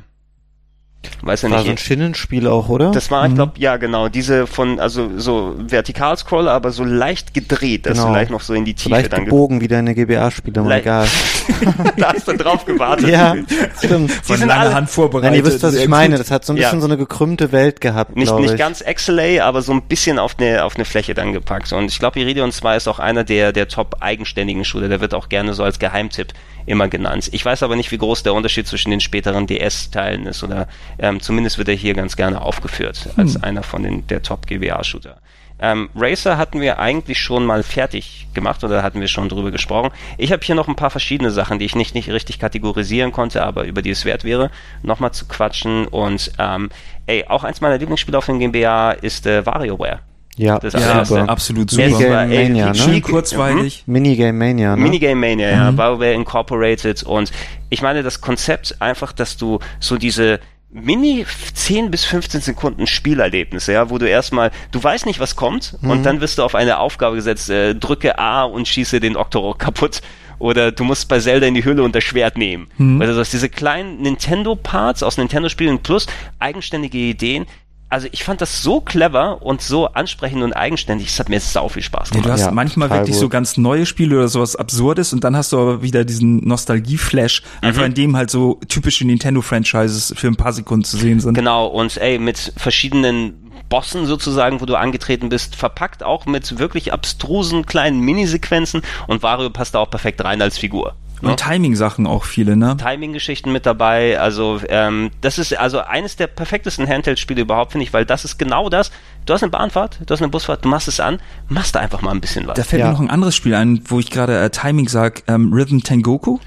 Weiß 1.24 1.42
ja 1.44 1.50
War 1.50 1.58
nicht. 1.58 1.66
so 1.66 1.72
ein 1.72 1.78
Schinnenspiel 1.78 2.48
auch, 2.48 2.70
oder? 2.70 2.92
das 2.92 3.10
war, 3.12 3.28
ich 3.28 3.34
glaube, 3.36 3.54
ja 3.58 3.78
genau, 3.78 4.08
diese 4.10 4.46
von, 4.48 4.80
also 4.80 5.10
so 5.18 5.56
Vertikalscroller, 5.68 6.52
aber 6.52 6.72
so 6.72 6.84
leicht 6.84 7.34
gedreht, 7.34 7.86
dass 7.86 7.98
Genau. 7.98 8.10
du 8.10 8.14
leicht 8.16 8.32
noch 8.32 8.42
so 8.42 8.54
in 8.54 8.66
die 8.66 8.72
so 8.72 8.78
Tiefe 8.84 8.90
leicht 8.90 9.14
dann 9.14 9.22
ge- 9.22 9.26
gebogen 9.26 9.62
wie 9.62 9.68
deine 9.68 9.94
GBA-Spiele, 9.96 10.62
mal 10.62 10.80
egal. 10.80 11.08
da 11.98 12.14
hast 12.14 12.28
du 12.28 12.34
drauf 12.38 12.66
gewartet. 12.66 13.10
ja, 13.10 13.36
stimmt. 13.78 14.12
Die 14.30 14.36
sind 14.36 14.50
alle- 14.52 14.74
Hand 14.74 14.90
vorbereitet. 14.90 15.32
Nein, 15.32 15.40
ihr 15.40 15.46
wisst, 15.46 15.64
was 15.64 15.76
ich 15.76 15.88
meine. 15.88 16.18
Das 16.18 16.30
hat 16.32 16.46
so 16.46 16.54
ein 16.54 16.58
Ja. 16.58 16.68
bisschen 16.68 16.82
so 16.82 16.88
eine 16.88 16.98
gekrümmte 16.98 17.52
Welt 17.52 17.82
gehabt, 17.82 18.16
Nicht, 18.16 18.34
nicht 18.40 18.58
ganz 18.58 18.84
XLA, 18.84 19.44
aber 19.44 19.62
so 19.62 19.72
ein 19.74 19.82
bisschen 19.84 20.20
auf 20.20 20.36
eine, 20.40 20.64
auf 20.64 20.76
eine 20.76 20.86
Fläche 20.86 21.14
dann 21.14 21.34
gepackt. 21.34 21.72
Und 21.74 21.86
ich 21.86 22.00
glaube, 22.00 22.20
Iridion 22.20 22.52
2 22.52 22.78
ist 22.78 22.88
auch 22.88 23.00
einer 23.00 23.24
der, 23.24 23.52
der 23.54 23.68
top 23.68 23.98
eigenständigen 24.00 24.66
Shooter. 24.66 24.88
Der 24.90 25.02
wird 25.02 25.14
auch 25.14 25.30
gerne 25.30 25.54
so 25.54 25.64
als 25.64 25.80
Geheimtipp 25.80 26.28
immer 26.68 26.88
genannt. 26.88 27.30
Ich 27.32 27.44
weiß 27.44 27.64
aber 27.64 27.76
nicht, 27.76 27.92
wie 27.92 27.98
groß 27.98 28.22
der 28.24 28.34
Unterschied 28.36 28.68
zwischen 28.68 28.92
den 28.92 29.00
späteren 29.00 29.48
DS-Teilen 29.48 30.28
ist. 30.28 30.44
Oder 30.44 30.68
ähm, 31.00 31.20
zumindest 31.22 31.58
wird 31.58 31.68
er 31.70 31.76
hier 31.76 31.94
ganz 31.94 32.16
gerne 32.16 32.42
aufgeführt 32.42 33.10
als 33.18 33.42
einer 33.42 33.64
von 33.64 33.84
den 33.84 34.08
der 34.08 34.22
Top-GBA-Shooter. 34.22 35.18
Ähm, 35.64 35.90
Racer 35.96 36.38
hatten 36.38 36.60
wir 36.60 36.80
eigentlich 36.80 37.20
schon 37.20 37.46
mal 37.46 37.62
fertig 37.62 38.28
gemacht 38.34 38.64
oder 38.64 38.82
hatten 38.82 39.00
wir 39.00 39.08
schon 39.08 39.30
drüber 39.30 39.52
gesprochen. 39.52 39.92
Ich 40.18 40.32
habe 40.32 40.44
hier 40.44 40.56
noch 40.56 40.68
ein 40.68 40.76
paar 40.76 40.90
verschiedene 40.90 41.30
Sachen, 41.30 41.60
die 41.60 41.66
ich 41.66 41.76
nicht, 41.76 41.94
nicht 41.94 42.10
richtig 42.10 42.40
kategorisieren 42.40 43.12
konnte, 43.12 43.44
aber 43.44 43.66
über 43.66 43.84
die 43.84 43.92
es 43.92 44.04
wert 44.04 44.24
wäre, 44.24 44.50
nochmal 44.82 45.12
zu 45.12 45.28
quatschen. 45.28 45.86
Und 45.88 46.32
ähm, 46.40 46.70
ey, 47.06 47.26
auch 47.28 47.44
eins 47.44 47.62
meiner 47.62 47.78
Lieblingsspiele 47.78 48.18
auf 48.18 48.26
dem 48.26 48.40
GmbH 48.40 48.92
ist 48.94 49.28
äh, 49.28 49.46
WarioWare. 49.46 50.00
Ja, 50.36 50.58
Das 50.58 50.74
Ja, 50.74 50.80
allererste. 50.80 51.30
absolut 51.30 51.72
Mehr 51.74 51.90
super. 51.90 52.00
Minigame 52.26 52.28
super, 52.30 52.40
ey, 52.40 52.48
Mania, 52.50 52.66
ne? 52.68 52.76
Schön 52.76 53.02
kurzweilig. 53.04 53.84
Minigame 53.86 54.34
Mania, 54.34 54.76
ne? 54.76 54.82
Minigame 54.82 55.16
Mania, 55.16 55.50
ja, 55.52 55.78
WarioWare 55.78 56.14
Incorporated 56.14 57.04
und 57.04 57.32
ich 57.70 57.84
meine 57.84 58.02
das 58.02 58.22
Konzept 58.22 58.82
einfach, 58.82 59.12
dass 59.12 59.38
du 59.38 59.60
so 59.80 59.98
diese 59.98 60.40
Mini 60.74 61.26
10 61.54 61.92
bis 61.92 62.06
15 62.06 62.42
Sekunden 62.42 62.88
Spielerlebnisse, 62.88 63.74
ja, 63.74 63.90
wo 63.90 63.98
du 63.98 64.08
erstmal, 64.08 64.52
du 64.72 64.82
weißt 64.82 65.06
nicht, 65.06 65.20
was 65.20 65.36
kommt 65.36 65.78
und 65.82 66.04
dann 66.06 66.22
wirst 66.22 66.38
du 66.38 66.44
auf 66.44 66.56
eine 66.56 66.80
Aufgabe 66.80 67.18
gesetzt, 67.18 67.50
äh, 67.50 67.76
drücke 67.76 68.18
A 68.18 68.44
und 68.44 68.68
schieße 68.68 69.00
den 69.02 69.18
Octorok 69.18 69.60
kaputt. 69.60 70.02
Oder 70.40 70.72
du 70.72 70.84
musst 70.84 71.08
bei 71.08 71.20
Zelda 71.20 71.46
in 71.46 71.54
die 71.54 71.64
Hülle 71.66 71.84
und 71.84 71.94
das 71.94 72.04
Schwert 72.04 72.36
nehmen. 72.36 72.68
Also 73.02 73.16
das 73.16 73.30
diese 73.30 73.48
kleinen 73.50 74.02
Nintendo-Parts 74.02 75.04
aus 75.04 75.18
Nintendo-Spielen 75.18 75.80
plus 75.84 76.08
eigenständige 76.40 76.98
Ideen, 76.98 77.46
also 77.92 78.08
ich 78.12 78.24
fand 78.24 78.42
das 78.42 78.64
so 78.64 78.82
clever 78.82 79.42
und 79.44 79.62
so 79.62 79.86
ansprechend 79.88 80.42
und 80.44 80.54
eigenständig, 80.54 81.10
es 81.10 81.20
hat 81.20 81.30
mir 81.30 81.40
sau 81.40 81.70
viel 81.70 81.84
Spaß 81.84 82.10
Ja, 82.10 82.14
gemacht. 82.14 82.26
du 82.28 82.32
hast 82.32 82.40
Ja, 82.42 82.52
manchmal 82.52 82.90
wirklich 82.90 83.12
gut. 83.12 83.20
so 83.20 83.30
ganz 83.30 83.58
neue 83.58 83.86
Spiele 83.86 84.18
oder 84.18 84.28
sowas 84.30 84.56
Absurdes 84.56 85.14
und 85.14 85.24
dann 85.24 85.36
hast 85.36 85.52
du 85.52 85.60
aber 85.60 85.82
wieder 85.84 86.06
diesen 86.06 86.38
Nostalgie-Flash, 86.48 87.44
einfach 87.62 87.84
in 87.84 87.94
dem 87.94 88.16
halt 88.18 88.30
so 88.32 88.60
typische 88.68 89.06
Nintendo-Franchises 89.06 90.14
für 90.18 90.28
ein 90.28 90.36
paar 90.36 90.54
Sekunden 90.54 90.86
zu 90.86 90.98
sehen 90.98 91.20
sind. 91.20 91.34
Genau, 91.34 91.68
und 91.68 91.98
ey, 91.98 92.18
mit 92.18 92.54
verschiedenen 92.58 93.52
Bossen 93.70 94.06
sozusagen, 94.06 94.60
wo 94.62 94.66
du 94.66 94.76
angetreten 94.76 95.30
bist, 95.30 95.56
verpackt 95.56 96.04
auch 96.04 96.26
mit 96.26 96.60
wirklich 96.60 96.92
abstrusen 96.94 97.66
kleinen 97.66 98.00
Minisequenzen 98.02 98.82
und 99.08 99.24
Wario 99.24 99.50
passt 99.50 99.76
da 99.76 99.80
auch 99.80 99.90
perfekt 99.90 100.24
rein 100.24 100.42
als 100.42 100.58
Figur. 100.58 100.96
Ne? 101.22 101.30
Und 101.32 101.40
Timing-Sachen 101.40 102.08
auch 102.08 102.24
viele, 102.26 102.56
ne? 102.56 102.76
Timing-Geschichten 102.78 103.52
mit 103.52 103.66
dabei, 103.66 104.20
also 104.20 104.60
ähm, 104.70 105.12
das 105.22 105.38
ist 105.38 105.58
also 105.58 105.80
eines 105.80 106.16
der 106.16 106.28
perfektesten 106.28 106.88
Handheld-Spiele 106.88 107.42
überhaupt, 107.42 107.72
finde 107.74 107.86
ich, 107.86 107.94
weil 107.94 108.06
das 108.06 108.26
ist 108.26 108.38
genau 108.38 108.70
das. 108.70 108.92
Du 109.26 109.34
hast 109.34 109.44
eine 109.44 109.52
Bahnfahrt, 109.52 110.00
du 110.06 110.12
hast 110.14 110.22
eine 110.22 110.30
Busfahrt, 110.30 110.66
du 110.66 110.70
machst 110.70 110.88
es 110.88 111.00
an, 111.00 111.20
machst 111.48 111.76
da 111.76 111.80
einfach 111.80 112.02
mal 112.02 112.12
ein 112.12 112.22
bisschen 112.22 112.48
was. 112.48 112.56
Da 112.56 112.64
fällt 112.64 112.80
Ja. 112.82 112.88
mir 112.88 112.94
noch 112.94 113.00
ein 113.02 113.10
anderes 113.10 113.36
Spiel 113.36 113.54
ein, 113.56 113.82
wo 113.86 114.00
ich 114.00 114.10
gerade 114.10 114.40
äh, 114.40 114.50
Timing 114.50 114.88
sag, 114.90 115.24
ähm, 115.28 115.54
Rhythm 115.54 115.80
Tengoku. 115.80 116.40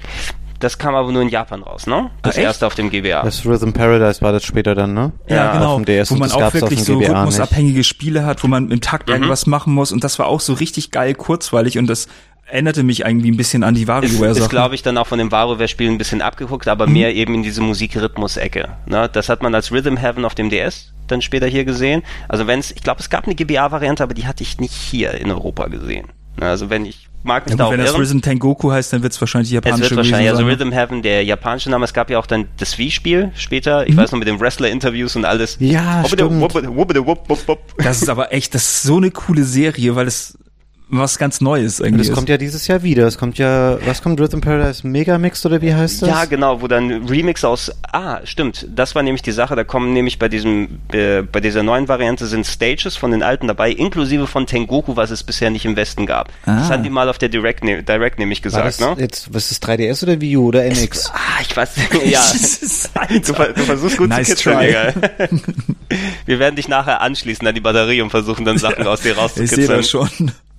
Das 0.59 0.77
kam 0.77 0.95
aber 0.95 1.11
nur 1.11 1.21
in 1.21 1.27
Japan 1.29 1.61
raus, 1.63 1.85
ne? 1.85 2.09
Das 2.21 2.37
Ah, 2.37 2.41
erste 2.41 2.65
auf 2.65 2.75
dem 2.75 2.89
GBA. 2.89 3.23
Das 3.23 3.45
Rhythm 3.45 3.71
Paradise 3.73 4.21
war 4.21 4.31
das 4.31 4.45
später 4.45 4.73
dann, 4.73 4.93
ne? 4.93 5.11
Ja, 5.27 5.51
genau, 5.53 5.71
auf 5.71 5.75
dem 5.75 5.85
DS 5.85 6.09
wo 6.09 6.13
und 6.15 6.21
man 6.21 6.31
auch 6.31 6.53
wirklich 6.53 6.81
so 6.83 6.93
GBA 6.93 6.99
nicht. 7.09 7.09
rhythmusabhängige 7.17 7.83
Spiele 7.83 8.25
hat, 8.25 8.41
wo 8.43 8.47
man 8.47 8.71
im 8.71 8.79
Takt 8.79 9.09
Mhm. 9.09 9.15
irgendwas 9.15 9.47
machen 9.47 9.73
muss 9.73 9.91
und 9.91 10.03
das 10.03 10.17
war 10.17 10.27
auch 10.27 10.39
so 10.39 10.53
richtig 10.53 10.91
geil 10.91 11.13
kurzweilig 11.13 11.77
und 11.77 11.87
das 11.87 12.07
erinnerte 12.45 12.83
mich 12.83 13.01
irgendwie 13.01 13.31
ein 13.31 13.37
bisschen 13.37 13.63
an 13.63 13.73
die 13.73 13.83
ist, 13.83 13.87
WarioWare 13.87 14.31
ist 14.31 14.37
Sachen. 14.37 14.49
glaube 14.49 14.75
ich, 14.75 14.83
dann 14.83 14.97
auch 14.97 15.07
von 15.07 15.17
den 15.17 15.31
WarioWare-Spielen 15.31 15.93
ein 15.93 15.97
bisschen 15.97 16.21
abgeguckt, 16.21 16.67
aber 16.67 16.87
mehr 16.87 17.13
eben 17.15 17.33
in 17.33 17.43
diese 17.43 17.61
Musikrhythmus-Ecke. 17.61 18.69
Ne? 18.85 19.09
Das 19.11 19.29
hat 19.29 19.41
man 19.41 19.53
als 19.55 19.71
Rhythm 19.71 19.97
Heaven 19.97 20.25
auf 20.25 20.35
dem 20.35 20.49
DS 20.49 20.93
dann 21.07 21.21
später 21.21 21.47
hier 21.47 21.65
gesehen. 21.65 22.03
Also 22.27 22.47
wenn 22.47 22.59
es, 22.59 22.71
ich 22.71 22.83
glaube, 22.83 22.99
es 22.99 23.09
gab 23.09 23.25
eine 23.25 23.35
GBA-Variante, 23.35 24.03
aber 24.03 24.13
die 24.13 24.27
hatte 24.27 24.43
ich 24.43 24.59
nicht 24.59 24.73
hier 24.73 25.13
in 25.13 25.31
Europa 25.31 25.67
gesehen. 25.67 26.07
Ne? 26.39 26.47
Also 26.47 26.69
wenn 26.69 26.85
ich 26.85 27.09
mag 27.23 27.45
mich 27.45 27.53
ja, 27.53 27.57
da 27.57 27.63
gut, 27.63 27.67
auch 27.67 27.71
wenn 27.71 27.79
das 27.79 27.91
irren. 27.91 28.01
Rhythm 28.01 28.21
Tengoku 28.21 28.71
heißt, 28.71 28.93
dann 28.93 29.01
wird 29.01 29.13
es 29.13 29.19
wahrscheinlich 29.19 29.49
die 29.49 29.57
Es 29.57 29.63
wird 29.63 29.95
wahrscheinlich, 29.95 30.29
also 30.29 30.43
sein. 30.43 30.51
Rhythm 30.51 30.71
Heaven, 30.71 31.01
der 31.01 31.23
japanische 31.23 31.71
Name, 31.71 31.85
es 31.85 31.93
gab 31.93 32.11
ja 32.11 32.19
auch 32.19 32.27
dann 32.27 32.47
das 32.57 32.77
Wii-Spiel 32.77 33.31
später, 33.35 33.87
ich 33.87 33.97
weiß 33.97 34.11
noch 34.11 34.19
mit 34.19 34.27
den 34.27 34.39
Wrestler-Interviews 34.39 35.15
und 35.15 35.25
alles. 35.25 35.57
Ja, 35.59 36.03
stimmt. 36.05 36.53
Das 37.77 38.01
ist 38.01 38.09
aber 38.09 38.31
echt, 38.31 38.53
das 38.53 38.63
ist 38.63 38.83
so 38.83 38.97
eine 38.97 39.09
coole 39.09 39.43
Serie, 39.43 39.95
weil 39.95 40.07
es 40.07 40.37
was 40.87 41.17
ganz 41.17 41.41
Neues 41.41 41.79
Und 41.79 41.87
irgendwie 41.87 42.01
das 42.03 42.09
ist. 42.09 42.15
kommt 42.15 42.29
ja 42.29 42.37
dieses 42.37 42.67
Jahr 42.67 42.83
wieder. 42.83 43.07
Es 43.07 43.17
kommt 43.17 43.37
ja, 43.37 43.77
was 43.85 44.01
kommt 44.03 44.19
Rhythm 44.19 44.39
Paradise 44.39 44.85
Megamix 44.87 45.45
oder 45.45 45.61
wie 45.61 45.73
heißt 45.73 46.03
das? 46.03 46.09
Ja, 46.09 46.25
genau, 46.25 46.61
wo 46.61 46.67
dann 46.67 47.07
Remix 47.07 47.43
aus. 47.43 47.71
Ah, 47.91 48.19
stimmt. 48.23 48.67
Das 48.73 48.93
war 48.95 49.01
nämlich 49.03 49.21
die 49.23 49.31
Sache. 49.31 49.55
Da 49.55 49.63
kommen 49.63 49.93
nämlich 49.93 50.19
bei 50.19 50.29
diesem, 50.29 50.79
äh, 50.91 51.21
bei 51.23 51.39
dieser 51.39 51.63
neuen 51.63 51.87
Variante 51.87 52.27
sind 52.27 52.45
Stages 52.45 52.95
von 52.95 53.11
den 53.11 53.23
alten 53.23 53.47
dabei, 53.47 53.71
inklusive 53.71 54.27
von 54.27 54.45
Tengoku, 54.45 54.95
was 54.95 55.09
es 55.11 55.23
bisher 55.23 55.49
nicht 55.49 55.65
im 55.65 55.75
Westen 55.75 56.05
gab. 56.05 56.29
Das 56.45 56.67
Ah. 56.67 56.69
hatten 56.69 56.83
die 56.83 56.89
mal 56.91 57.09
auf 57.09 57.17
der 57.17 57.29
Direct, 57.29 57.63
ne 57.63 57.81
Direct 57.83 58.19
nämlich 58.19 58.39
War 58.39 58.43
gesagt, 58.43 58.65
das 58.67 58.79
ne? 58.79 58.95
jetzt, 58.99 59.33
was 59.33 59.51
ist 59.51 59.65
3DS 59.65 60.03
oder 60.03 60.21
Wii 60.21 60.37
U 60.37 60.47
oder 60.47 60.65
NX? 60.65 61.09
Ah, 61.13 61.41
ich 61.41 61.55
weiß. 61.57 61.71
ja. 62.05 62.21
Du, 63.09 63.33
du 63.33 63.61
versuchst 63.63 63.97
gut 63.97 64.09
Nice 64.09 64.27
zu 64.35 64.35
kitzeln, 64.35 64.57
try. 64.57 64.67
Digga. 64.67 65.39
Wir 66.25 66.39
werden 66.39 66.55
dich 66.55 66.67
nachher 66.67 67.01
anschließen 67.01 67.47
an 67.47 67.55
die 67.55 67.61
Batterie 67.61 68.01
und 68.01 68.09
versuchen 68.09 68.45
dann 68.45 68.57
Sachen 68.57 68.85
aus 68.87 69.01
dir 69.01 69.09
ich 69.11 69.15
sehe 69.15 69.21
rauszukitzeln. 69.23 69.67
das 69.67 69.89
schon. 69.89 70.09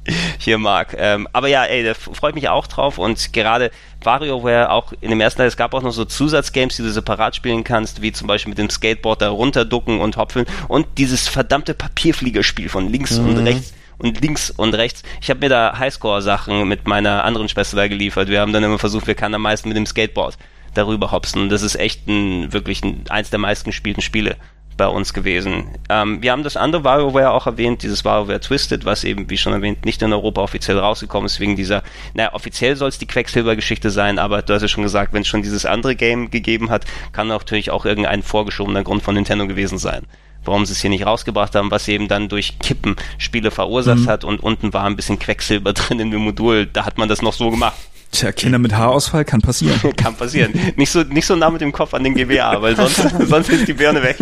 hier 0.39 0.59
mag. 0.59 0.95
Ähm, 0.99 1.29
aber 1.33 1.49
ja, 1.49 1.65
ey, 1.65 1.85
da 1.85 1.95
freut 1.95 2.35
mich 2.35 2.49
auch 2.49 2.67
drauf 2.67 2.99
und 2.99 3.33
gerade 3.33 3.71
WarioWare 4.03 4.71
auch 4.71 4.93
in 5.01 5.11
dem 5.11 5.21
ersten 5.21 5.39
Teil, 5.39 5.49
es 5.49 5.57
gab 5.57 5.75
auch 5.75 5.83
noch 5.83 5.93
so 5.93 6.05
Zusatzgames, 6.05 6.77
die 6.77 6.83
du 6.83 6.91
separat 6.91 7.37
spielen 7.37 7.65
kannst, 7.65 8.03
wie 8.03 8.13
zum 8.13 8.27
Beispiel 8.27 8.51
mit 8.51 8.59
dem 8.59 8.71
Skateboard 8.71 9.23
da 9.23 9.29
runterducken 9.31 10.01
und 10.01 10.17
hopfeln 10.17 10.47
und 10.69 10.87
dieses 10.99 11.29
verdammte 11.29 11.75
Papierfliegerspiel 11.75 12.69
von 12.69 12.91
links 12.91 13.19
und 13.19 13.39
rechts 13.39 13.75
und 13.99 14.21
links 14.21 14.51
und 14.51 14.75
rechts. 14.75 15.03
Ich 15.21 15.31
habe 15.31 15.41
mir 15.41 15.49
da 15.49 15.79
Highscore-Sachen 15.79 16.69
mit 16.69 16.87
meiner 16.87 17.25
anderen 17.25 17.49
Schwester 17.49 17.77
da 17.77 17.89
geliefert. 17.89 18.29
Wir 18.29 18.41
haben 18.41 18.53
dann 18.53 18.65
immer 18.65 18.79
versucht, 18.79 19.07
wer 19.07 19.15
kann 19.15 19.35
am 19.35 19.43
meisten 19.43 19.69
mit 19.69 19.77
dem 19.77 19.87
Skateboard 19.87 20.37
darüber 20.75 21.11
hopsen. 21.11 21.43
Und 21.43 21.49
das 21.49 21.63
ist 21.63 21.77
echt 21.77 22.07
ein, 22.07 22.53
wirklich 22.53 22.85
ein, 22.85 23.05
eins 23.09 23.31
der 23.31 23.39
meisten 23.39 23.71
gespielten 23.71 24.03
Spiele 24.03 24.37
bei 24.77 24.87
uns 24.87 25.15
gewesen. 25.15 25.65
Ähm, 25.89 26.23
wir 26.23 26.33
haben 26.33 26.43
das 26.43 26.57
andere 26.57 26.85
WarioWare 26.85 27.33
auch 27.33 27.47
erwähnt, 27.47 27.83
dieses 27.83 28.05
WarioWare 28.05 28.41
Twisted, 28.41 28.85
was 28.85 29.05
eben, 29.05 29.29
wie 29.31 29.39
schon 29.39 29.53
erwähnt, 29.53 29.85
nicht 29.85 30.03
in 30.03 30.13
Europa 30.13 30.43
offiziell 30.43 30.79
rausgekommen 30.79 31.27
ist, 31.27 31.41
wegen 31.41 31.57
dieser, 31.57 31.83
naja, 32.15 32.33
offiziell 32.35 32.77
soll 32.77 32.89
es 32.89 32.99
die 32.99 33.07
Quecksilber-Geschichte 33.07 33.91
sein, 33.91 34.19
aber 34.19 34.43
du 34.43 34.53
hast 34.55 34.63
ja 34.63 34.69
schon 34.69 34.83
gesagt, 34.83 35.13
wenn 35.13 35.23
es 35.23 35.29
schon 35.29 35.43
dieses 35.43 35.65
andere 35.65 35.97
Game 35.97 36.31
gegeben 36.31 36.71
hat, 36.71 36.85
kann 37.13 37.29
natürlich 37.29 37.71
auch 37.71 37.85
irgendein 37.85 38.23
vorgeschobener 38.23 38.85
Grund 38.85 39.03
von 39.03 39.15
Nintendo 39.15 39.47
gewesen 39.47 39.79
sein. 39.79 40.07
Warum 40.45 40.65
sie 40.65 40.73
es 40.73 40.81
hier 40.81 40.91
nicht 40.91 41.07
rausgebracht 41.07 41.55
haben, 41.57 41.73
was 41.73 41.89
eben 41.89 42.07
dann 42.07 42.29
durch 42.29 42.59
Kippen 42.61 42.95
Spiele 43.19 43.51
verursacht 43.51 44.07
hat 44.07 44.23
und 44.23 44.41
unten 44.41 44.73
war 44.73 44.85
ein 44.85 44.95
bisschen 44.95 45.19
Quecksilber 45.19 45.73
drin 45.75 45.99
in 45.99 46.11
dem 46.11 46.21
Modul, 46.21 46.67
da 46.67 46.85
hat 46.85 46.99
man 46.99 47.09
das 47.09 47.23
noch 47.23 47.33
so 47.33 47.51
gemacht. 47.51 47.77
Tja, 48.19 48.33
Kinder 48.33 48.59
mit 48.59 48.75
Haarausfall 48.75 49.25
kann 49.25 49.41
passieren. 49.43 49.79
Kann 49.97 50.15
passieren. 50.17 50.53
Nicht 50.77 50.91
so, 50.91 51.03
nicht 51.03 51.27
so 51.27 51.37
nah 51.37 51.51
mit 51.51 51.61
dem 51.61 51.73
Kopf 51.73 51.93
an 51.93 52.03
den 52.03 52.15
GBA, 52.15 52.63
weil 52.63 52.75
sonst, 52.77 52.97
sonst 53.29 53.51
ist 53.51 53.69
die 53.69 53.75
Birne 53.75 54.03
weg. 54.03 54.17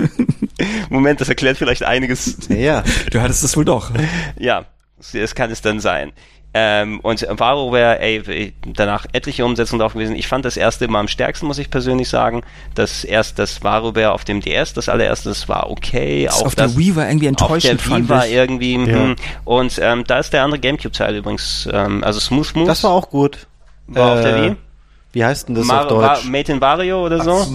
Moment, 0.90 1.20
das 1.20 1.28
erklärt 1.28 1.58
vielleicht 1.58 1.84
einiges. 1.84 2.36
Ja. 2.48 2.82
Du 3.12 3.20
hattest 3.20 3.44
das 3.44 3.56
wohl 3.56 3.64
doch. 3.64 3.90
Ja, 4.38 4.64
es 5.12 5.34
kann 5.36 5.50
es 5.50 5.60
dann 5.62 5.78
sein. 5.80 6.12
Ähm, 6.56 7.00
und 7.00 7.20
WarioWare, 7.28 7.98
ey, 8.00 8.52
danach 8.64 9.06
etliche 9.12 9.44
Umsetzungen 9.44 9.80
drauf 9.80 9.94
gewesen. 9.94 10.14
Ich 10.14 10.28
fand 10.28 10.44
das 10.44 10.56
erste 10.56 10.84
immer 10.84 11.00
am 11.00 11.08
stärksten, 11.08 11.46
muss 11.46 11.58
ich 11.58 11.68
persönlich 11.68 12.08
sagen. 12.08 12.42
Das 12.76 13.02
erst 13.02 13.40
das 13.40 13.64
WarioWare 13.64 14.12
auf 14.12 14.24
dem 14.24 14.40
DS, 14.40 14.72
das 14.72 14.88
allererste, 14.88 15.30
das 15.30 15.48
war 15.48 15.68
okay. 15.70 16.24
Das 16.26 16.40
auch 16.40 16.46
auf 16.46 16.54
das, 16.54 16.72
der 16.74 16.80
Wii 16.80 16.94
war 16.96 17.08
irgendwie 17.08 17.28
auf 17.28 17.34
der 17.36 17.44
enttäuschend, 17.48 17.88
Wii 17.90 18.08
war 18.08 18.26
ich. 18.26 18.32
irgendwie, 18.32 18.74
Ja. 18.74 18.86
hm. 18.86 19.16
und 19.44 19.78
ähm, 19.82 20.04
da 20.06 20.18
ist 20.20 20.32
der 20.32 20.44
andere 20.44 20.60
Gamecube-Teil 20.60 21.16
übrigens, 21.16 21.68
ähm, 21.72 22.04
also 22.04 22.20
Smooth 22.20 22.54
Moves. 22.54 22.68
Das 22.68 22.84
war 22.84 22.92
auch 22.92 23.10
gut. 23.10 23.48
War 23.86 24.12
auf 24.14 24.20
der 24.22 24.36
Äh, 24.36 24.42
Wii? 24.50 24.56
Wie 25.12 25.24
heißt 25.24 25.48
denn 25.48 25.54
das 25.54 25.66
Mar 25.66 25.82
auf 25.82 25.88
Deutsch? 25.88 26.24
Wa- 26.26 26.30
Made 26.30 26.52
in 26.52 26.60
Wario 26.60 27.04
oder 27.06 27.22
so? 27.22 27.46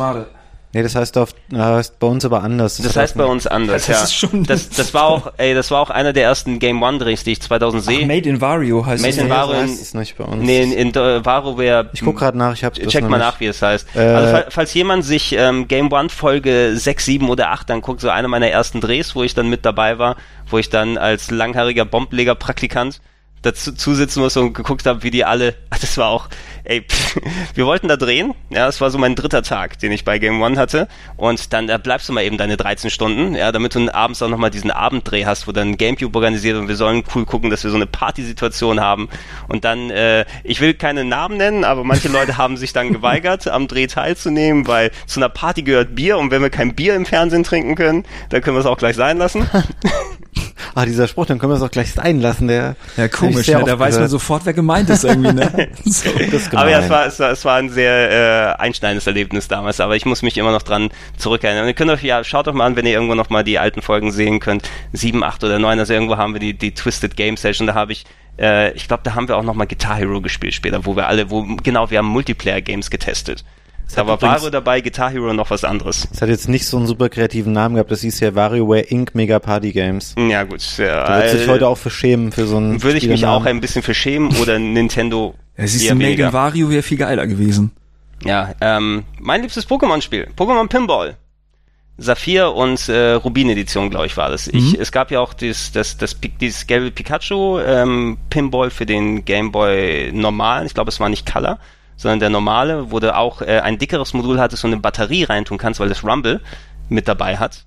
nee, 0.72 0.84
das 0.84 0.94
heißt 0.96 1.18
auf, 1.18 1.32
na, 1.50 1.76
heißt 1.76 2.00
bei 2.00 2.06
uns 2.08 2.24
aber 2.24 2.42
anders. 2.44 2.78
Das 2.78 2.96
heißt 2.96 3.18
bei 3.18 3.26
uns 3.26 3.48
anders, 3.48 3.88
Das 3.88 3.98
ja. 3.98 4.04
ist 4.04 4.14
schon- 4.16 4.44
das, 4.46 4.70
das 4.70 4.94
war 4.94 5.06
auch, 5.06 5.34
ey, 5.38 5.54
das 5.56 5.72
war 5.72 5.82
auch 5.82 5.90
einer 5.90 6.14
der 6.14 6.24
ersten 6.24 6.60
Game 6.60 6.82
One 6.84 7.00
Drehs, 7.00 7.24
die 7.26 7.32
ich 7.34 7.42
2000 7.42 7.84
sehe. 7.84 8.00
Ach, 8.04 8.08
Made 8.08 8.30
in 8.30 8.40
Wario 8.40 8.86
heißt 8.86 9.02
Made 9.02 9.10
es. 9.12 9.18
in 9.18 9.24
Nee, 9.28 9.30
so 9.30 9.36
Wario 9.36 9.56
heißt 9.62 9.82
es 9.82 9.94
nicht 9.96 10.18
bei 10.18 10.24
uns. 10.24 10.42
Nee, 10.44 10.62
in, 10.64 10.72
in 10.72 10.90
äh, 10.96 11.26
WarioWare. 11.26 11.90
Ich 11.92 12.02
guck 12.02 12.18
gerade 12.20 12.38
nach, 12.38 12.54
ich 12.54 12.64
hab's 12.64 12.80
das 12.80 12.88
Check 12.94 13.02
mal 13.10 13.18
nicht. 13.18 13.26
nach, 13.28 13.40
wie 13.42 13.48
es 13.48 13.62
heißt. 13.62 13.88
Äh, 13.96 14.00
also, 14.00 14.32
fall- 14.32 14.46
falls 14.50 14.74
jemand 14.76 15.04
sich 15.04 15.34
ähm, 15.38 15.68
Game 15.68 15.92
One 15.92 16.08
Folge 16.10 16.74
6, 16.76 17.04
7 17.04 17.30
oder 17.30 17.50
8 17.52 17.70
dann 17.70 17.82
guckt, 17.82 18.00
so 18.00 18.10
eine 18.10 18.28
meiner 18.30 18.48
ersten 18.48 18.80
Drehs, 18.80 19.16
wo 19.16 19.24
ich 19.24 19.34
dann 19.34 19.50
mit 19.50 19.66
dabei 19.66 19.98
war, 19.98 20.16
wo 20.48 20.60
ich 20.60 20.70
dann 20.70 20.98
als 20.98 21.30
langhaariger 21.32 21.84
Bombenleger-Praktikant 21.86 23.02
dazu 23.42 23.74
zusitzen 23.74 24.22
muss 24.22 24.38
und 24.38 24.54
geguckt 24.54 24.86
habe, 24.86 25.04
wie 25.04 25.12
die 25.12 25.26
alle, 25.26 25.56
das 25.70 25.98
war 25.98 26.08
auch, 26.08 26.28
ey, 26.64 26.82
pff, 26.82 27.20
wir 27.56 27.66
wollten 27.66 27.88
da 27.88 27.98
drehen, 27.98 28.34
ja, 28.50 28.66
das 28.66 28.82
war 28.82 28.90
so 28.90 28.98
mein 28.98 29.16
dritter 29.16 29.44
Tag, 29.44 29.80
den 29.80 29.92
ich 29.92 30.06
bei 30.06 30.20
Game 30.20 30.42
One 30.42 30.58
hatte 30.58 30.88
und 31.18 31.54
dann 31.54 31.68
da 31.68 31.78
bleibst 31.78 32.10
du 32.10 32.14
mal 32.14 32.24
eben 32.24 32.38
deine 32.38 32.58
13 32.58 32.90
Stunden, 32.90 33.36
ja, 33.36 33.52
damit 33.52 33.76
du 33.76 33.94
abends 33.94 34.22
auch 34.22 34.30
nochmal 34.30 34.50
diesen 34.50 34.72
Abenddreh 34.72 35.26
hast, 35.26 35.48
wo 35.48 35.52
dann 35.52 35.78
Gamecube 35.78 36.16
organisiert 36.16 36.58
und 36.58 36.68
wir 36.68 36.76
sollen 36.76 37.04
cool 37.16 37.26
gucken, 37.26 37.50
dass 37.50 37.64
wir 37.64 37.72
so 37.72 37.78
eine 37.78 37.88
Partysituation 37.88 38.80
haben 38.80 39.10
und 39.48 39.66
dann, 39.66 39.90
äh, 39.90 40.26
ich 40.44 40.62
will 40.62 40.74
keine 40.74 41.06
Namen 41.06 41.38
nennen, 41.38 41.64
aber 41.64 41.84
manche 41.84 42.10
Leute 42.10 42.38
haben 42.38 42.58
sich 42.58 42.74
dann 42.74 42.94
geweigert, 42.94 43.48
am 43.48 43.68
Dreh 43.68 43.88
teilzunehmen, 43.88 44.68
weil 44.68 44.92
zu 45.06 45.20
einer 45.20 45.30
Party 45.30 45.64
gehört 45.64 45.96
Bier 45.96 46.18
und 46.18 46.32
wenn 46.32 46.42
wir 46.42 46.50
kein 46.50 46.76
Bier 46.76 46.96
im 46.96 47.06
Fernsehen 47.06 47.44
trinken 47.44 47.76
können, 47.76 48.06
dann 48.30 48.42
können 48.42 48.56
wir 48.56 48.62
es 48.62 48.66
auch 48.66 48.78
gleich 48.78 48.96
sein 48.96 49.18
lassen. 49.18 49.50
Ah, 50.76 50.86
dieser 50.86 51.08
Spruch, 51.08 51.26
dann 51.26 51.40
können 51.40 51.52
wir 51.52 51.58
es 51.58 51.62
auch 51.62 51.72
gleich 51.72 51.94
sein 51.94 52.20
lassen. 52.20 52.48
Der 52.48 52.76
Ja, 52.98 53.08
komisch, 53.08 53.48
ne? 53.48 53.64
da 53.66 53.78
weiß 53.78 54.00
man 54.00 54.08
sofort, 54.08 54.46
wer 54.46 54.54
gemeint 54.54 54.90
ist 54.90 55.04
irgendwie, 55.04 55.34
ne? 55.34 55.70
so. 55.86 56.10
Das 56.32 56.42
ist 56.44 56.56
Aber 56.56 56.70
ja, 56.70 56.80
es 56.80 56.90
war, 56.90 57.06
es 57.06 57.20
war, 57.20 57.32
es 57.32 57.46
war 57.46 57.56
ein 57.58 57.70
sehr 57.70 58.56
äh, 58.58 58.62
einschneidendes 58.62 59.08
Erlebnis 59.08 59.48
damals, 59.48 59.80
aber 59.80 59.96
ich 59.96 60.06
muss 60.06 60.22
mich 60.22 60.38
immer 60.38 60.52
noch 60.52 60.62
dran 60.62 60.90
zurückerinnern. 61.18 61.64
Und 61.64 61.68
ihr 61.70 61.74
könnt 61.74 61.92
euch, 61.92 62.04
ja, 62.04 62.24
schaut 62.24 62.48
doch 62.48 62.54
mal 62.54 62.66
an, 62.66 62.76
wenn 62.76 62.86
ihr 62.86 62.94
irgendwo 62.94 63.16
noch 63.16 63.30
mal 63.30 63.44
die 63.44 63.60
alten 63.60 63.82
Folgen 63.82 64.12
sehen 64.12 64.40
könnt. 64.40 64.70
Sieben, 64.94 65.24
acht 65.24 65.44
oder 65.44 65.60
neun, 65.60 65.80
also 65.80 65.94
irgendwo 65.94 66.18
haben 66.18 66.34
wir 66.34 66.40
die, 66.40 66.54
die 66.54 66.74
Twisted 66.74 67.16
Game 67.16 67.38
Session, 67.38 67.68
da 67.68 67.74
habe 67.74 67.92
ich, 67.92 68.06
äh, 68.40 68.72
ich 68.74 68.88
glaube, 68.88 69.04
da 69.04 69.16
haben 69.16 69.28
wir 69.28 69.38
auch 69.38 69.44
noch 69.44 69.56
mal 69.56 69.66
Guitar 69.66 69.98
Hero 69.98 70.22
gespielt 70.22 70.54
später, 70.54 70.86
wo 70.86 70.96
wir 70.96 71.08
alle, 71.08 71.30
wo, 71.30 71.44
genau, 71.64 71.90
wir 71.90 72.00
haben 72.00 72.08
Multiplayer-Games 72.08 72.90
getestet. 72.90 73.44
Da 73.96 74.02
hat 74.02 74.08
war 74.08 74.22
Wario 74.22 74.50
dabei, 74.50 74.82
Guitar 74.82 75.12
Hero 75.12 75.34
noch 75.34 75.50
was 75.50 75.64
anderes. 75.64 76.08
Es 76.14 76.22
hat 76.22 76.30
jetzt 76.30 76.48
nicht 76.48 76.66
so 76.66 76.78
einen 76.78 76.88
super 76.88 77.10
kreativen 77.10 77.54
Namen 77.54 77.76
gehabt. 77.76 77.92
Das 77.92 78.02
hieß 78.02 78.20
ja 78.20 78.36
WarioWare 78.36 78.82
Inc. 78.82 79.16
Mega 79.16 79.40
Party 79.40 79.72
Games. 79.72 80.16
Ja 80.18 80.44
gut, 80.44 80.62
ja, 80.78 81.06
Da 81.06 81.20
wird 81.20 81.30
sich 81.32 81.48
äh, 81.48 81.48
heute 81.48 81.68
auch 81.68 81.78
für 81.78 81.90
schämen, 81.90 82.32
für 82.32 82.46
so 82.46 82.58
einen 82.58 82.82
würde 82.84 82.98
ich 82.98 83.08
mich 83.08 83.26
auch 83.26 83.46
ein 83.46 83.62
bisschen 83.62 83.82
für 83.82 83.94
schämen 83.94 84.36
oder 84.38 84.60
Nintendo 84.60 85.36
du, 85.58 85.64
weniger. 85.64 85.96
Megan 85.96 86.34
Wario 86.34 86.70
wäre 86.70 86.84
viel 86.84 86.98
geiler 86.98 87.28
gewesen. 87.28 87.72
Ja, 88.24 88.54
ähm, 88.62 89.04
mein 89.18 89.42
liebstes 89.42 89.68
Pokémon-Spiel, 89.68 90.30
Pokémon 90.36 90.68
Pinball. 90.68 91.16
Saphir 92.02 92.54
und 92.54 92.88
äh, 92.88 93.12
Rubin-Edition, 93.12 93.90
glaube 93.90 94.06
ich, 94.06 94.16
war 94.16 94.30
das. 94.30 94.48
Ich, 94.48 94.80
es 94.80 94.92
gab 94.94 95.12
ja 95.12 95.20
auch 95.20 95.34
dieses, 95.34 95.74
das, 95.74 95.98
das, 95.98 96.16
dieses 96.40 96.66
gelbe 96.66 96.92
Pikachu 96.92 97.60
ähm, 97.60 98.18
Pinball 98.30 98.70
für 98.70 98.86
den 98.86 99.26
Game 99.26 99.52
Boy 99.52 100.12
normalen. 100.14 100.66
Ich 100.66 100.74
glaube, 100.74 100.90
es 100.90 101.02
war 101.02 101.10
nicht 101.10 101.30
Color, 101.30 101.60
sondern 102.00 102.22
der 102.22 102.30
normale, 102.30 102.92
wo 102.92 103.00
du 103.02 103.14
auch 103.14 103.42
äh, 103.42 103.60
ein 103.60 103.78
dickeres 103.78 104.14
Modul 104.14 104.40
hattest 104.40 104.64
und 104.64 104.72
eine 104.72 104.80
Batterie 104.80 105.26
reintun 105.26 105.58
kannst, 105.58 105.82
weil 105.82 105.90
das 105.90 106.06
Rumble 106.06 106.40
mit 106.88 107.10
dabei 107.10 107.38
hat. 107.38 107.66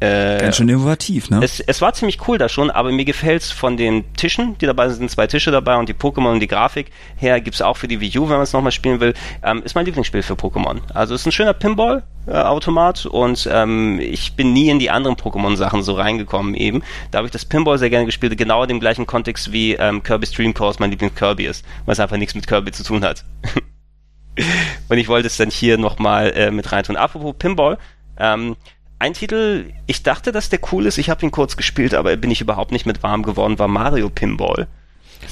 Äh, 0.00 0.38
Ganz 0.38 0.56
schön 0.56 0.68
innovativ, 0.68 1.28
ne? 1.28 1.40
es, 1.42 1.58
es 1.58 1.80
war 1.80 1.92
ziemlich 1.92 2.28
cool 2.28 2.38
da 2.38 2.48
schon, 2.48 2.70
aber 2.70 2.92
mir 2.92 3.04
gefällt's 3.04 3.50
von 3.50 3.76
den 3.76 4.04
Tischen, 4.14 4.56
die 4.58 4.66
dabei 4.66 4.88
sind, 4.88 4.98
sind 4.98 5.10
zwei 5.10 5.26
Tische 5.26 5.50
dabei 5.50 5.76
und 5.76 5.88
die 5.88 5.94
Pokémon 5.94 6.34
und 6.34 6.40
die 6.40 6.46
Grafik 6.46 6.92
her 7.16 7.40
gibt's 7.40 7.60
auch 7.60 7.76
für 7.76 7.88
die 7.88 8.00
Wii 8.00 8.18
U, 8.18 8.22
wenn 8.28 8.36
man 8.36 8.42
es 8.42 8.52
nochmal 8.52 8.70
spielen 8.70 9.00
will, 9.00 9.14
ähm, 9.42 9.60
ist 9.64 9.74
mein 9.74 9.86
Lieblingsspiel 9.86 10.22
für 10.22 10.34
Pokémon. 10.34 10.78
Also 10.94 11.14
es 11.14 11.22
ist 11.22 11.26
ein 11.26 11.32
schöner 11.32 11.52
Pinball-Automat 11.52 13.06
und 13.06 13.48
ähm, 13.52 13.98
ich 14.00 14.34
bin 14.34 14.52
nie 14.52 14.68
in 14.68 14.78
die 14.78 14.88
anderen 14.90 15.16
Pokémon-Sachen 15.16 15.82
so 15.82 15.94
reingekommen 15.94 16.54
eben. 16.54 16.84
Da 17.10 17.18
habe 17.18 17.26
ich 17.26 17.32
das 17.32 17.44
Pinball 17.44 17.78
sehr 17.78 17.90
gerne 17.90 18.06
gespielt, 18.06 18.38
genau 18.38 18.62
in 18.62 18.68
dem 18.68 18.78
gleichen 18.78 19.04
Kontext 19.04 19.50
wie 19.50 19.74
ähm, 19.74 20.04
Kirby's 20.04 20.30
Dream 20.30 20.54
Course 20.54 20.78
mein 20.78 20.92
Lieblings-Kirby 20.92 21.44
ist, 21.44 21.64
weil 21.86 21.94
es 21.94 22.00
einfach 22.00 22.18
nichts 22.18 22.36
mit 22.36 22.46
Kirby 22.46 22.70
zu 22.70 22.84
tun 22.84 23.04
hat. 23.04 23.24
Und 24.88 24.98
ich 24.98 25.08
wollte 25.08 25.26
es 25.26 25.36
dann 25.36 25.50
hier 25.50 25.76
nochmal 25.76 26.32
äh, 26.36 26.52
mit 26.52 26.70
reintun. 26.70 26.96
Apropos 26.96 27.34
Pinball, 27.36 27.78
ähm, 28.16 28.54
ein 28.98 29.14
Titel, 29.14 29.72
ich 29.86 30.02
dachte, 30.02 30.32
dass 30.32 30.48
der 30.48 30.60
cool 30.72 30.86
ist, 30.86 30.98
ich 30.98 31.10
habe 31.10 31.24
ihn 31.24 31.30
kurz 31.30 31.56
gespielt, 31.56 31.94
aber 31.94 32.16
bin 32.16 32.30
ich 32.30 32.40
überhaupt 32.40 32.72
nicht 32.72 32.86
mit 32.86 33.02
warm 33.02 33.22
geworden, 33.22 33.58
war 33.58 33.68
Mario 33.68 34.08
Pinball. 34.10 34.66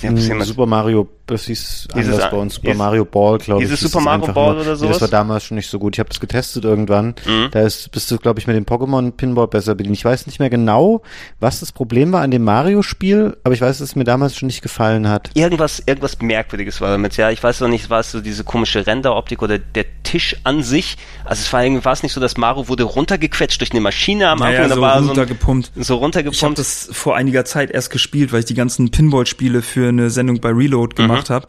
Hm, 0.00 0.16
jemand- 0.16 0.46
Super 0.46 0.66
Mario, 0.66 1.08
das 1.26 1.44
hieß 1.46 1.88
Dieses- 1.94 2.14
anders 2.14 2.30
bei 2.30 2.36
uns, 2.36 2.54
Super 2.54 2.66
dieses- 2.68 2.78
Mario 2.78 3.04
Ball, 3.04 3.38
glaube 3.38 3.62
ich. 3.62 3.68
dieses 3.68 3.80
Das 3.82 3.90
Super 3.92 4.04
Mario 4.04 4.20
einfach 4.22 4.34
Ball 4.34 4.52
nur- 4.52 4.60
oder 4.62 4.70
Nee, 4.72 4.76
sowas? 4.76 4.92
Das 4.98 5.00
war 5.02 5.08
damals 5.08 5.44
schon 5.44 5.56
nicht 5.56 5.68
so 5.70 5.78
gut. 5.78 5.94
Ich 5.96 5.98
habe 6.00 6.08
das 6.08 6.20
getestet 6.20 6.64
irgendwann. 6.64 7.14
Mhm. 7.24 7.48
Da 7.52 7.60
ist, 7.62 7.90
bist 7.92 8.10
du, 8.10 8.18
glaube 8.18 8.38
ich, 8.40 8.46
mit 8.46 8.56
dem 8.56 8.64
Pokémon 8.66 9.10
Pinball 9.12 9.48
besser 9.48 9.74
bedient. 9.74 9.96
Ich 9.96 10.04
weiß 10.04 10.26
nicht 10.26 10.38
mehr 10.38 10.50
genau, 10.50 11.02
was 11.40 11.60
das 11.60 11.72
Problem 11.72 12.12
war 12.12 12.22
an 12.22 12.30
dem 12.30 12.44
Mario-Spiel, 12.44 13.36
aber 13.44 13.54
ich 13.54 13.60
weiß, 13.60 13.78
dass 13.78 13.88
es 13.88 13.96
mir 13.96 14.04
damals 14.04 14.36
schon 14.36 14.46
nicht 14.48 14.62
gefallen 14.62 15.08
hat. 15.08 15.30
irgendwas, 15.34 15.82
irgendwas 15.86 16.18
Merkwürdiges 16.20 16.80
war 16.80 16.90
damit. 16.90 17.16
Ja, 17.16 17.30
ich 17.30 17.42
weiß 17.42 17.60
noch 17.60 17.68
nicht, 17.68 17.88
war 17.90 18.00
es 18.00 18.10
so 18.12 18.20
diese 18.20 18.44
komische 18.44 18.86
Renderoptik 18.86 19.42
oder 19.42 19.58
der 19.58 19.84
Tisch 20.02 20.36
an 20.44 20.62
sich. 20.62 20.96
Also 21.24 21.40
es 21.42 21.52
war 21.52 21.64
irgendwie, 21.64 21.84
war 21.84 21.92
es 21.92 22.02
nicht 22.02 22.12
so, 22.12 22.20
dass 22.20 22.36
Mario 22.36 22.68
wurde 22.68 22.84
runtergequetscht 22.84 23.60
durch 23.60 23.72
eine 23.72 23.80
Maschine 23.80 24.28
am 24.28 24.42
Anfang, 24.42 24.54
Naja, 24.56 24.68
da 24.68 24.74
so 24.76 24.80
war 24.80 24.94
so, 24.98 25.04
ein, 25.04 25.08
runtergepumpt. 25.08 25.72
so 25.74 25.80
Ich 25.80 25.88
habe 25.90 26.00
runtergepumpt. 26.00 26.58
das 26.58 26.88
vor 26.92 27.16
einiger 27.16 27.44
Zeit 27.44 27.70
erst 27.70 27.90
gespielt, 27.90 28.32
weil 28.32 28.40
ich 28.40 28.46
die 28.46 28.54
ganzen 28.54 28.90
Pinball-Spiele 28.90 29.62
für 29.62 29.75
eine 29.84 30.10
Sendung 30.10 30.40
bei 30.40 30.50
Reload 30.50 30.94
Mhm. 31.00 31.08
gemacht 31.08 31.30
habe. 31.30 31.46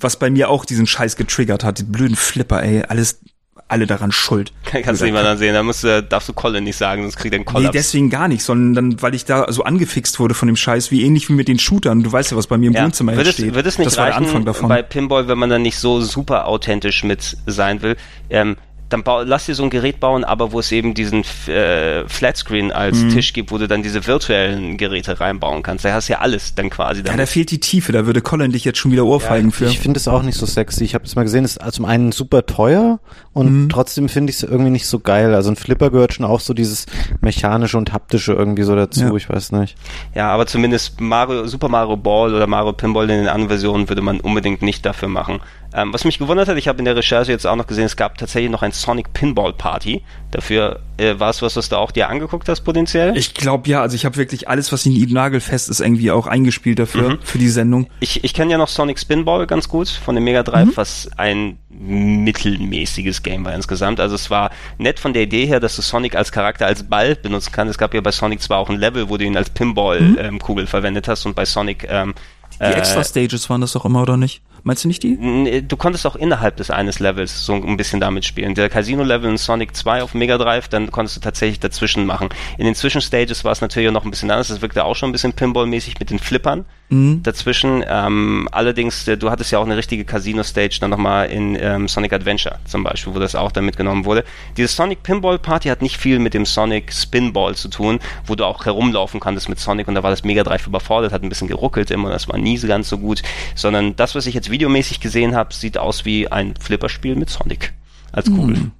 Was 0.00 0.16
bei 0.18 0.30
mir 0.30 0.48
auch 0.48 0.64
diesen 0.64 0.86
Scheiß 0.86 1.16
getriggert 1.16 1.64
hat. 1.64 1.78
Die 1.80 1.82
blöden 1.84 2.14
Flipper, 2.16 2.62
ey. 2.62 2.82
Alles, 2.84 3.20
alle 3.66 3.86
daran 3.86 4.12
schuld. 4.12 4.52
Kannst 4.64 5.00
du 5.00 5.04
nicht 5.06 5.12
mal 5.14 5.24
dann 5.24 5.38
sehen, 5.38 5.54
da 5.54 5.62
musst 5.64 5.82
du, 5.82 6.02
darfst 6.02 6.28
du 6.28 6.32
Colin 6.32 6.62
nicht 6.64 6.76
sagen, 6.76 7.02
sonst 7.02 7.16
kriegt 7.16 7.34
er 7.34 7.38
einen 7.38 7.46
Nee, 7.46 7.52
Kollaps. 7.52 7.72
deswegen 7.72 8.08
gar 8.08 8.28
nicht, 8.28 8.42
sondern 8.44 8.74
dann, 8.92 9.02
weil 9.02 9.14
ich 9.14 9.24
da 9.24 9.50
so 9.52 9.64
angefixt 9.64 10.20
wurde 10.20 10.34
von 10.34 10.46
dem 10.46 10.56
Scheiß, 10.56 10.90
wie 10.92 11.02
ähnlich 11.02 11.28
wie 11.28 11.32
mit 11.32 11.48
den 11.48 11.58
Shootern. 11.58 12.02
Du 12.04 12.12
weißt 12.12 12.30
ja, 12.30 12.36
was 12.36 12.46
bei 12.46 12.56
mir 12.58 12.68
im 12.68 12.74
Wohnzimmer 12.76 13.16
wird 13.16 13.26
es, 13.26 13.34
steht. 13.34 13.54
wird 13.54 13.66
es 13.66 13.76
nicht 13.78 13.86
das 13.88 13.96
war 13.96 14.06
der 14.06 14.14
reichen 14.14 14.26
Anfang 14.26 14.44
davon. 14.44 14.68
bei 14.68 14.82
Pinball, 14.82 15.26
wenn 15.26 15.36
man 15.38 15.50
dann 15.50 15.62
nicht 15.62 15.78
so 15.78 16.00
super 16.00 16.46
authentisch 16.46 17.02
mit 17.02 17.36
sein 17.46 17.82
will. 17.82 17.96
Ähm, 18.30 18.56
dann 18.88 19.02
bau, 19.02 19.22
lass 19.22 19.46
dir 19.46 19.54
so 19.54 19.62
ein 19.64 19.70
Gerät 19.70 20.00
bauen, 20.00 20.24
aber 20.24 20.52
wo 20.52 20.60
es 20.60 20.72
eben 20.72 20.94
diesen 20.94 21.22
äh, 21.46 22.08
Flatscreen 22.08 22.72
als 22.72 22.96
Mhm. 22.98 23.10
Tisch 23.10 23.32
gibt, 23.32 23.50
wo 23.52 23.58
du 23.58 23.68
dann 23.68 23.82
diese 23.82 24.06
virtuellen 24.06 24.76
Geräte 24.78 25.20
reinbauen 25.20 25.62
kannst. 25.62 25.84
Da 25.84 25.92
hast 25.92 26.08
du 26.08 26.14
ja 26.14 26.20
alles 26.20 26.54
dann 26.54 26.70
quasi. 26.70 27.02
ja, 27.06 27.16
da 27.16 27.26
fehlt 27.26 27.50
die 27.50 27.60
Tiefe, 27.60 27.92
da 27.92 28.06
würde 28.06 28.22
Colin 28.22 28.52
dich 28.52 28.64
jetzt 28.64 28.78
schon 28.78 28.90
wieder 28.92 29.04
ohrfeigen 29.04 29.52
für. 29.52 29.66
Ich 29.66 29.78
finde 29.78 29.98
es 29.98 30.08
auch 30.08 30.22
nicht 30.22 30.38
so 30.38 30.46
sexy. 30.46 30.84
Ich 30.84 30.94
habe 30.94 31.04
es 31.04 31.14
mal 31.16 31.24
gesehen, 31.24 31.44
es 31.44 31.56
ist 31.58 31.72
zum 31.74 31.84
einen 31.84 32.12
super 32.12 32.46
teuer 32.46 33.00
und 33.34 33.64
Mhm. 33.64 33.68
trotzdem 33.68 34.08
finde 34.08 34.30
ich 34.30 34.36
es 34.36 34.42
irgendwie 34.42 34.70
nicht 34.70 34.86
so 34.86 34.98
geil. 35.00 35.34
Also 35.34 35.50
ein 35.50 35.56
Flipper 35.56 35.90
gehört 35.90 36.14
schon 36.14 36.24
auch 36.26 36.40
so 36.40 36.54
dieses 36.54 36.86
mechanische 37.20 37.76
und 37.78 37.92
haptische 37.92 38.32
irgendwie 38.32 38.62
so 38.62 38.74
dazu. 38.74 39.00
Ja. 39.00 39.14
Ich 39.14 39.28
weiß 39.28 39.52
nicht. 39.52 39.76
Ja, 40.14 40.30
aber 40.30 40.46
zumindest 40.46 41.00
Mario, 41.00 41.46
Super 41.46 41.68
Mario 41.68 41.96
Ball 41.96 42.34
oder 42.34 42.46
Mario 42.46 42.72
Pinball 42.72 43.08
in 43.10 43.18
den 43.18 43.28
anderen 43.28 43.48
Versionen 43.48 43.88
würde 43.88 44.02
man 44.02 44.20
unbedingt 44.20 44.62
nicht 44.62 44.84
dafür 44.86 45.08
machen. 45.08 45.40
Ähm, 45.74 45.92
was 45.92 46.04
mich 46.04 46.18
gewundert 46.18 46.48
hat, 46.48 46.56
ich 46.56 46.66
habe 46.66 46.78
in 46.78 46.86
der 46.86 46.96
Recherche 46.96 47.30
jetzt 47.30 47.46
auch 47.46 47.54
noch 47.56 47.66
gesehen, 47.66 47.84
es 47.84 47.96
gab 47.96 48.16
tatsächlich 48.16 48.50
noch 48.50 48.62
ein 48.62 48.72
Sonic 48.72 49.12
Pinball 49.12 49.52
Party. 49.52 50.02
Dafür 50.30 50.80
äh, 50.96 51.18
war 51.18 51.28
es 51.30 51.42
was, 51.42 51.56
was 51.56 51.68
du 51.68 51.76
auch 51.76 51.90
dir 51.90 52.08
angeguckt 52.08 52.48
hast 52.48 52.62
potenziell? 52.62 53.16
Ich 53.18 53.34
glaube 53.34 53.68
ja, 53.68 53.82
also 53.82 53.94
ich 53.94 54.06
habe 54.06 54.16
wirklich 54.16 54.48
alles, 54.48 54.72
was 54.72 54.86
in 54.86 54.94
nagelfest 55.12 55.68
ist, 55.68 55.80
irgendwie 55.80 56.10
auch 56.10 56.26
eingespielt 56.26 56.78
dafür, 56.78 57.10
Mhm. 57.10 57.18
für 57.22 57.36
die 57.38 57.48
Sendung. 57.50 57.88
Ich, 58.00 58.24
ich 58.24 58.32
kenne 58.32 58.50
ja 58.52 58.56
noch 58.58 58.68
Sonic 58.68 58.98
Spinball 58.98 59.46
ganz 59.46 59.68
gut 59.68 59.88
von 59.88 60.14
dem 60.14 60.24
Mega 60.24 60.40
Mhm. 60.40 60.44
Drive, 60.44 60.76
was 60.76 61.10
ein 61.18 61.58
mittelmäßiges 61.68 63.22
Game 63.22 63.44
war 63.44 63.54
insgesamt. 63.54 64.00
Also 64.00 64.14
es 64.14 64.30
war 64.30 64.50
nett 64.78 64.98
von 64.98 65.12
der 65.12 65.22
Idee 65.22 65.46
her, 65.46 65.60
dass 65.60 65.76
du 65.76 65.82
Sonic 65.82 66.14
als 66.14 66.32
Charakter 66.32 66.66
als 66.66 66.82
Ball 66.82 67.14
benutzen 67.14 67.50
kannst. 67.52 67.72
Es 67.72 67.78
gab 67.78 67.94
ja 67.94 68.00
bei 68.00 68.10
Sonic 68.10 68.40
zwar 68.42 68.58
auch 68.58 68.70
ein 68.70 68.78
Level, 68.78 69.08
wo 69.08 69.16
du 69.16 69.24
ihn 69.24 69.36
als 69.36 69.50
Pinball-Kugel 69.50 70.66
verwendet 70.66 71.08
hast 71.08 71.26
und 71.26 71.34
bei 71.34 71.44
Sonic 71.44 71.86
ähm, 71.90 72.14
Mhm. 72.60 72.64
Die 72.64 72.72
extra 72.74 73.04
Stages 73.04 73.48
waren 73.50 73.60
das 73.60 73.72
doch 73.72 73.84
immer, 73.84 74.02
oder 74.02 74.16
nicht? 74.16 74.40
Meinst 74.62 74.84
du 74.84 74.88
nicht 74.88 75.02
die? 75.02 75.16
Nee, 75.18 75.62
Du 75.62 75.76
konntest 75.76 76.06
auch 76.06 76.16
innerhalb 76.16 76.56
des 76.56 76.70
eines 76.70 76.98
Levels 76.98 77.44
so 77.44 77.54
ein 77.54 77.76
bisschen 77.76 78.00
damit 78.00 78.24
spielen. 78.24 78.54
Der 78.54 78.68
Casino-Level 78.68 79.30
in 79.30 79.36
Sonic 79.36 79.74
2 79.76 80.02
auf 80.02 80.14
Mega 80.14 80.38
Drive, 80.38 80.68
dann 80.68 80.90
konntest 80.90 81.16
du 81.16 81.20
tatsächlich 81.20 81.60
dazwischen 81.60 82.06
machen. 82.06 82.28
In 82.58 82.64
den 82.64 82.74
Zwischenstages 82.74 83.44
war 83.44 83.52
es 83.52 83.60
natürlich 83.60 83.90
noch 83.92 84.04
ein 84.04 84.10
bisschen 84.10 84.30
anders. 84.30 84.48
Das 84.48 84.60
wirkte 84.62 84.84
auch 84.84 84.96
schon 84.96 85.10
ein 85.10 85.12
bisschen 85.12 85.32
Pinball-mäßig 85.32 85.94
mit 85.98 86.10
den 86.10 86.18
Flippern 86.18 86.64
Mhm. 86.90 87.22
dazwischen. 87.22 87.84
Ähm, 87.86 88.48
allerdings, 88.50 89.06
äh, 89.08 89.18
du 89.18 89.30
hattest 89.30 89.52
ja 89.52 89.58
auch 89.58 89.66
eine 89.66 89.76
richtige 89.76 90.06
Casino-Stage 90.06 90.78
dann 90.80 90.88
nochmal 90.88 91.28
in 91.30 91.54
ähm, 91.60 91.86
Sonic 91.86 92.14
Adventure 92.14 92.58
zum 92.64 92.82
Beispiel, 92.82 93.14
wo 93.14 93.18
das 93.18 93.34
auch 93.34 93.52
dann 93.52 93.66
mitgenommen 93.66 94.06
wurde. 94.06 94.24
Diese 94.56 94.68
Sonic 94.68 95.02
Pinball 95.02 95.38
Party 95.38 95.68
hat 95.68 95.82
nicht 95.82 95.98
viel 95.98 96.18
mit 96.18 96.32
dem 96.32 96.46
Sonic 96.46 96.90
Spinball 96.92 97.54
zu 97.56 97.68
tun, 97.68 97.98
wo 98.24 98.34
du 98.36 98.44
auch 98.46 98.64
herumlaufen 98.64 99.20
konntest 99.20 99.50
mit 99.50 99.58
Sonic 99.60 99.86
und 99.86 99.96
da 99.96 100.02
war 100.02 100.08
das 100.10 100.24
Mega 100.24 100.42
Drive 100.44 100.66
überfordert, 100.66 101.12
hat 101.12 101.22
ein 101.22 101.28
bisschen 101.28 101.46
geruckelt 101.48 101.90
immer, 101.90 102.08
das 102.08 102.26
war 102.26 102.38
nie 102.38 102.56
so 102.56 102.66
ganz 102.66 102.88
so 102.88 102.96
gut, 102.96 103.20
sondern 103.54 103.94
das, 103.96 104.14
was 104.14 104.24
ich 104.26 104.34
jetzt 104.34 104.47
videomäßig 104.50 105.00
gesehen 105.00 105.34
habe, 105.34 105.52
sieht 105.54 105.78
aus 105.78 106.04
wie 106.04 106.28
ein 106.30 106.54
Flipperspiel 106.58 107.14
mit 107.16 107.30
Sonic 107.30 107.72
als 108.12 108.26
Kugel. 108.26 108.70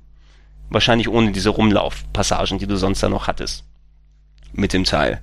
Wahrscheinlich 0.70 1.08
ohne 1.08 1.32
diese 1.32 1.50
Rumlaufpassagen, 1.50 2.58
die 2.58 2.66
du 2.66 2.76
sonst 2.76 3.02
da 3.02 3.08
noch 3.08 3.26
hattest. 3.26 3.64
Mit 4.52 4.72
dem 4.72 4.84
Teil. 4.84 5.20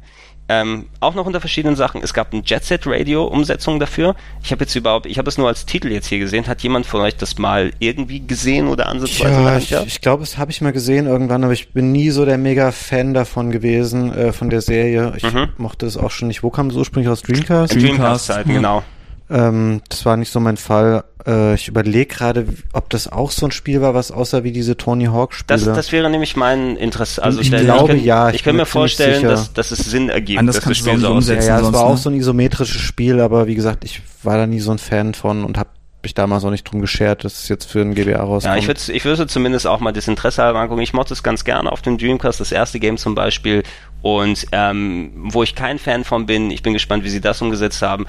Ähm, 0.47 0.85
auch 0.99 1.15
noch 1.15 1.25
unter 1.25 1.39
verschiedenen 1.41 1.75
Sachen. 1.75 2.03
Es 2.03 2.13
gab 2.13 2.31
ein 2.31 2.43
Jet 2.45 2.63
Set 2.63 2.81
Radio 2.85 3.25
Umsetzung 3.25 3.79
dafür. 3.79 4.15
Ich 4.43 4.51
habe 4.51 4.63
jetzt 4.63 4.75
überhaupt, 4.75 5.07
ich 5.07 5.17
habe 5.17 5.27
es 5.27 5.39
nur 5.39 5.47
als 5.47 5.65
Titel 5.65 5.91
jetzt 5.91 6.05
hier 6.05 6.19
gesehen. 6.19 6.45
Hat 6.45 6.61
jemand 6.61 6.85
von 6.85 7.01
euch 7.01 7.15
das 7.15 7.39
mal 7.39 7.71
irgendwie 7.79 8.19
gesehen 8.19 8.67
oder 8.67 8.85
ansatzweise 8.87 9.41
Ja, 9.41 9.57
ich, 9.57 9.71
ich 9.87 10.01
glaube, 10.01 10.21
das 10.21 10.37
habe 10.37 10.51
ich 10.51 10.61
mal 10.61 10.71
gesehen 10.71 11.07
irgendwann, 11.07 11.43
aber 11.43 11.53
ich 11.53 11.73
bin 11.73 11.91
nie 11.91 12.11
so 12.11 12.25
der 12.25 12.37
mega 12.37 12.71
Fan 12.71 13.15
davon 13.15 13.49
gewesen, 13.49 14.13
äh, 14.13 14.33
von 14.33 14.51
der 14.51 14.61
Serie. 14.61 15.13
Ich 15.17 15.23
Mhm. 15.23 15.49
mochte 15.57 15.87
es 15.87 15.97
auch 15.97 16.11
schon 16.11 16.27
nicht. 16.27 16.43
Wo 16.43 16.51
kam 16.51 16.67
es 16.67 16.75
ursprünglich 16.75 17.09
aus 17.11 17.23
Dreamcast? 17.23 17.73
Dreamcast, 17.73 17.97
Dreamcast-Zeiten, 17.97 18.49
ja. 18.51 18.55
genau. 18.57 18.83
Ähm, 19.29 19.81
das 19.89 20.05
war 20.05 20.17
nicht 20.17 20.31
so 20.31 20.39
mein 20.39 20.57
Fall. 20.57 21.03
Äh, 21.25 21.55
ich 21.55 21.67
überlege 21.67 22.05
gerade, 22.13 22.45
ob 22.73 22.89
das 22.91 23.11
auch 23.11 23.31
so 23.31 23.47
ein 23.47 23.51
Spiel 23.51 23.81
war, 23.81 23.93
was 23.95 24.11
aussah 24.11 24.43
wie 24.43 24.51
diese 24.51 24.77
Tony 24.77 25.05
Hawk 25.05 25.33
Spiele. 25.33 25.59
Das, 25.59 25.63
das 25.75 25.91
wäre 25.91 26.09
nämlich 26.09 26.35
mein 26.35 26.75
Interesse. 26.77 27.23
Also 27.23 27.41
Ich 27.41 27.47
stell- 27.47 27.65
glaube, 27.65 27.83
ich, 27.83 27.89
könnt- 27.97 28.05
ja, 28.05 28.29
ich, 28.29 28.35
ich 28.35 28.43
kann 28.43 28.55
mir 28.55 28.65
vorstellen, 28.67 29.23
dass, 29.23 29.51
dass 29.53 29.71
es 29.71 29.79
Sinn 29.79 30.09
ergibt, 30.09 30.39
Anders 30.39 30.57
dass 30.57 30.65
das 30.65 30.77
Spiel 30.77 30.99
so 30.99 31.07
aussieht. 31.07 31.09
ja, 31.09 31.11
umsetzen. 31.35 31.47
ja, 31.47 31.57
es 31.59 31.63
war 31.63 31.71
ne? 31.71 31.93
auch 31.93 31.97
so 31.97 32.09
ein 32.09 32.15
isometrisches 32.15 32.81
Spiel, 32.81 33.19
aber 33.19 33.47
wie 33.47 33.55
gesagt, 33.55 33.83
ich 33.83 34.01
war 34.21 34.37
da 34.37 34.45
nie 34.45 34.59
so 34.59 34.71
ein 34.71 34.77
Fan 34.77 35.15
von 35.15 35.43
und 35.43 35.57
habe 35.57 35.69
mich 36.03 36.13
damals 36.13 36.45
auch 36.45 36.51
nicht 36.51 36.65
drum 36.65 36.81
geschert, 36.81 37.23
dass 37.23 37.33
es 37.41 37.49
jetzt 37.49 37.65
für 37.65 37.81
ein 37.81 37.95
GBA 37.95 38.21
rauskommt. 38.21 38.53
Ja, 38.53 38.59
ich 38.59 38.67
würde 38.67 38.79
ich 38.91 39.05
würde 39.05 39.25
zumindest 39.25 39.65
auch 39.65 39.79
mal 39.79 39.91
das 39.91 40.07
Interesse 40.07 40.43
halber 40.43 40.59
angucken. 40.59 40.81
Ich 40.81 40.93
mochte 40.93 41.15
es 41.15 41.23
ganz 41.23 41.43
gerne 41.43 41.71
auf 41.71 41.81
dem 41.81 41.97
Dreamcast, 41.97 42.39
das 42.39 42.51
erste 42.51 42.79
Game 42.79 42.97
zum 42.97 43.15
Beispiel. 43.15 43.63
Und 44.03 44.45
ähm, 44.51 45.13
wo 45.15 45.41
ich 45.41 45.55
kein 45.55 45.79
Fan 45.79 46.03
von 46.03 46.27
bin, 46.27 46.51
ich 46.51 46.61
bin 46.61 46.73
gespannt, 46.73 47.03
wie 47.03 47.09
sie 47.09 47.21
das 47.21 47.41
umgesetzt 47.41 47.81
haben. 47.81 48.05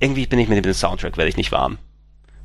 Irgendwie 0.00 0.26
bin 0.26 0.38
ich 0.38 0.48
mit 0.48 0.64
dem 0.64 0.72
Soundtrack, 0.74 1.16
werde 1.16 1.28
ich 1.28 1.36
nicht 1.36 1.52
warm. 1.52 1.78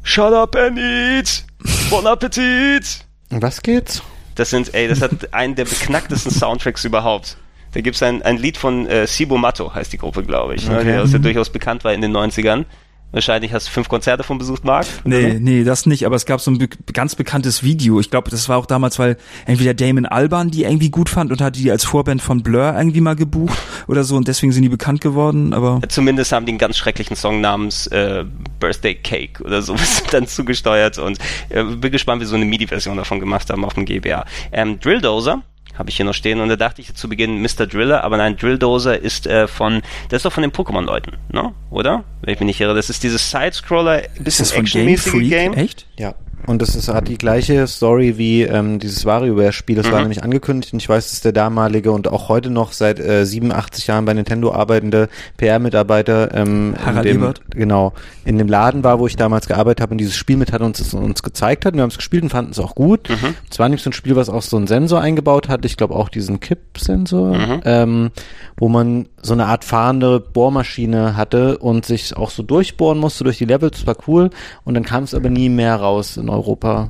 Shut 0.04 0.34
up 0.34 0.56
and 0.56 0.78
eat! 0.78 1.44
Bon 1.90 2.06
Appetit! 2.08 3.06
Was 3.30 3.62
geht's? 3.62 4.02
Das 4.36 4.50
sind, 4.50 4.74
ey, 4.74 4.88
das 4.88 5.02
hat 5.02 5.12
einen 5.34 5.56
der 5.56 5.66
beknacktesten 5.66 6.32
Soundtracks 6.32 6.86
überhaupt. 6.86 7.38
Da 7.74 7.82
gibt's 7.82 8.02
ein, 8.02 8.22
ein 8.24 8.38
Lied 8.38 8.58
von 8.58 8.88
äh, 8.88 9.06
Sibo 9.06 9.38
Matto, 9.38 9.74
heißt 9.76 9.92
die 9.94 9.98
Gruppe, 9.98 10.24
glaube 10.24 10.56
ich, 10.56 10.68
ne, 10.68 10.78
Okay. 10.80 10.94
die 10.94 10.98
aus 10.98 11.12
der 11.12 11.20
durchaus 11.20 11.50
bekannt 11.50 11.84
war 11.84 11.94
in 11.94 12.02
den 12.02 12.16
90ern. 12.16 12.66
Wahrscheinlich 13.12 13.54
hast 13.54 13.68
du 13.68 13.72
fünf 13.72 13.90
Konzerte 13.90 14.24
von 14.24 14.38
besucht, 14.38 14.64
Marc? 14.64 14.86
Nee, 15.04 15.40
nee, 15.40 15.64
das 15.64 15.88
nicht, 15.88 16.06
aber 16.06 16.16
es 16.16 16.28
gab 16.28 16.42
so 16.42 16.52
ein 16.52 16.60
be 16.60 16.70
ganz 16.94 17.16
bekanntes 17.16 17.64
Video. 17.64 18.00
Ich 18.00 18.12
glaube, 18.12 18.30
das 18.30 18.48
war 18.50 18.58
auch 18.58 18.68
damals, 18.68 19.00
weil 19.00 19.18
entweder 19.46 19.74
Damon 19.74 20.06
Alban 20.06 20.52
die 20.52 20.64
irgendwie 20.64 20.92
gut 20.92 21.10
fand 21.10 21.32
und 21.32 21.42
hatte 21.42 21.60
die 21.60 21.72
als 21.72 21.84
Vorband 21.84 22.22
von 22.22 22.44
Blur 22.44 22.76
irgendwie 22.78 23.02
mal 23.02 23.16
gebucht 23.16 23.58
oder 23.88 24.04
so 24.04 24.16
und 24.16 24.28
deswegen 24.28 24.52
sind 24.52 24.62
die 24.62 24.70
bekannt 24.70 25.02
geworden, 25.02 25.54
aber 25.54 25.82
Zumindest 25.90 26.32
haben 26.32 26.46
die 26.46 26.52
einen 26.52 26.60
ganz 26.60 26.78
schrecklichen 26.78 27.16
Song 27.16 27.42
namens 27.42 27.88
äh, 27.88 28.26
Birthday 28.60 28.94
Cake 28.94 29.44
oder 29.44 29.64
sowas 29.64 30.04
dann 30.12 30.28
zugesteuert 30.28 31.00
und 31.00 31.18
äh, 31.50 31.64
bin 31.64 31.92
gespannt, 31.92 32.22
wie 32.22 32.26
so 32.26 32.36
eine 32.36 32.46
MIDI-Version 32.46 32.98
davon 32.98 33.20
gemacht 33.20 33.50
haben 33.50 33.66
auf 33.66 33.74
dem 33.74 33.86
GBA. 33.86 34.26
Ähm, 34.52 34.80
Drilldozer 34.80 35.42
habe 35.80 35.90
ich 35.90 35.96
hier 35.96 36.06
noch 36.06 36.14
stehen 36.14 36.42
und 36.42 36.50
da 36.50 36.58
dachte 36.58 36.82
ich 36.82 36.94
zu 36.94 37.08
Beginn 37.08 37.42
Mr. 37.42 37.66
Driller, 37.66 38.04
aber 38.04 38.18
nein, 38.18 38.36
Drilldozer 38.36 39.00
ist 39.00 39.26
äh, 39.26 39.48
von, 39.48 39.82
das 40.10 40.18
ist 40.18 40.26
doch 40.26 40.34
von 40.34 40.42
den 40.42 40.52
Pokémon-Leuten, 40.52 41.14
ne? 41.32 41.54
Oder? 41.72 42.04
Wenn 42.22 42.34
ich 42.34 42.40
mich 42.42 42.48
nicht 42.48 42.62
irre. 42.62 42.76
Das 42.76 42.90
ist 42.90 43.02
dieses 43.02 43.32
Side-Scroller, 43.32 44.04
bisschen 44.20 44.46
von 44.46 44.66
Game 44.66 44.88
actionmäßige 44.90 45.12
Freak? 45.12 45.30
Game. 45.30 45.54
Echt? 45.54 45.88
Ja. 45.98 46.16
Und 46.50 46.64
das 46.64 46.76
ist, 46.76 46.88
hat 46.88 47.08
die 47.08 47.18
gleiche 47.20 47.68
Story 47.68 48.18
wie 48.18 48.42
ähm, 48.42 48.80
dieses 48.80 49.06
WarioWare-Spiel. 49.06 49.76
Das 49.76 49.86
war 49.92 49.98
Mhm. 50.00 50.06
nämlich 50.06 50.24
angekündigt 50.24 50.74
und 50.74 50.82
ich 50.82 50.90
weiß, 50.90 51.12
dass 51.12 51.22
der 51.22 51.32
damalige 51.32 51.92
und 51.92 52.08
auch 52.08 52.28
heute 52.28 52.50
noch 52.50 52.72
seit 52.72 53.00
äh, 53.00 53.24
87 53.24 53.86
Jahren 53.86 54.06
bei 54.06 54.16
Nintendo 54.16 54.52
arbeitende 54.52 55.10
PR-Mitarbeiter 55.38 56.34
ähm, 56.34 56.74
in 56.76 56.86
Harald 56.86 57.06
dem, 57.06 57.18
Ebert. 57.18 57.42
genau 57.52 57.94
in 58.26 58.38
dem 58.40 58.48
Laden 58.48 58.84
war, 58.84 59.00
wo 59.00 59.06
ich 59.06 59.16
damals 59.16 59.48
gearbeitet 59.48 59.82
habe 59.82 59.92
und 59.92 60.00
dieses 60.00 60.16
Spiel 60.16 60.38
mit 60.38 60.52
hat 60.52 60.62
uns 60.62 60.80
es 60.80 60.94
uns 60.96 61.22
gezeigt 61.22 61.66
hat. 61.66 61.76
Wir 61.76 61.82
haben 61.84 61.90
es 61.90 61.98
gespielt 61.98 62.24
und 62.24 62.30
fanden 62.30 62.52
es 62.52 62.60
auch 62.60 62.74
gut. 62.74 63.10
Mhm. 63.10 63.36
Es 63.52 63.60
war 63.60 63.68
nämlich 63.70 63.84
so 63.84 63.92
ein 63.92 63.94
Spiel, 63.94 64.16
was 64.16 64.30
auch 64.30 64.42
so 64.42 64.58
einen 64.58 64.66
Sensor 64.68 65.02
eingebaut 65.02 65.50
hat. 65.50 65.66
Ich 65.66 65.78
glaube 65.78 65.96
auch 65.96 66.10
diesen 66.10 66.40
Kipp-Sensor, 66.40 67.36
Mhm. 67.38 67.62
ähm, 67.66 68.12
wo 68.58 68.70
man 68.70 69.08
so 69.22 69.34
eine 69.34 69.46
Art 69.46 69.66
fahrende 69.66 70.20
Bohrmaschine 70.20 71.16
hatte 71.16 71.58
und 71.60 71.86
sich 71.86 72.18
auch 72.18 72.32
so 72.32 72.42
durchbohren 72.42 72.98
musste 72.98 73.24
durch 73.24 73.38
die 73.38 73.46
Levels. 73.46 73.78
Das 73.78 73.88
war 73.88 73.96
cool. 74.08 74.30
Und 74.64 74.74
dann 74.74 74.84
kam 74.84 75.04
es 75.04 75.14
aber 75.14 75.30
nie 75.30 75.50
mehr 75.50 75.76
raus 75.76 76.18
in 76.18 76.28
Europa. 76.30 76.39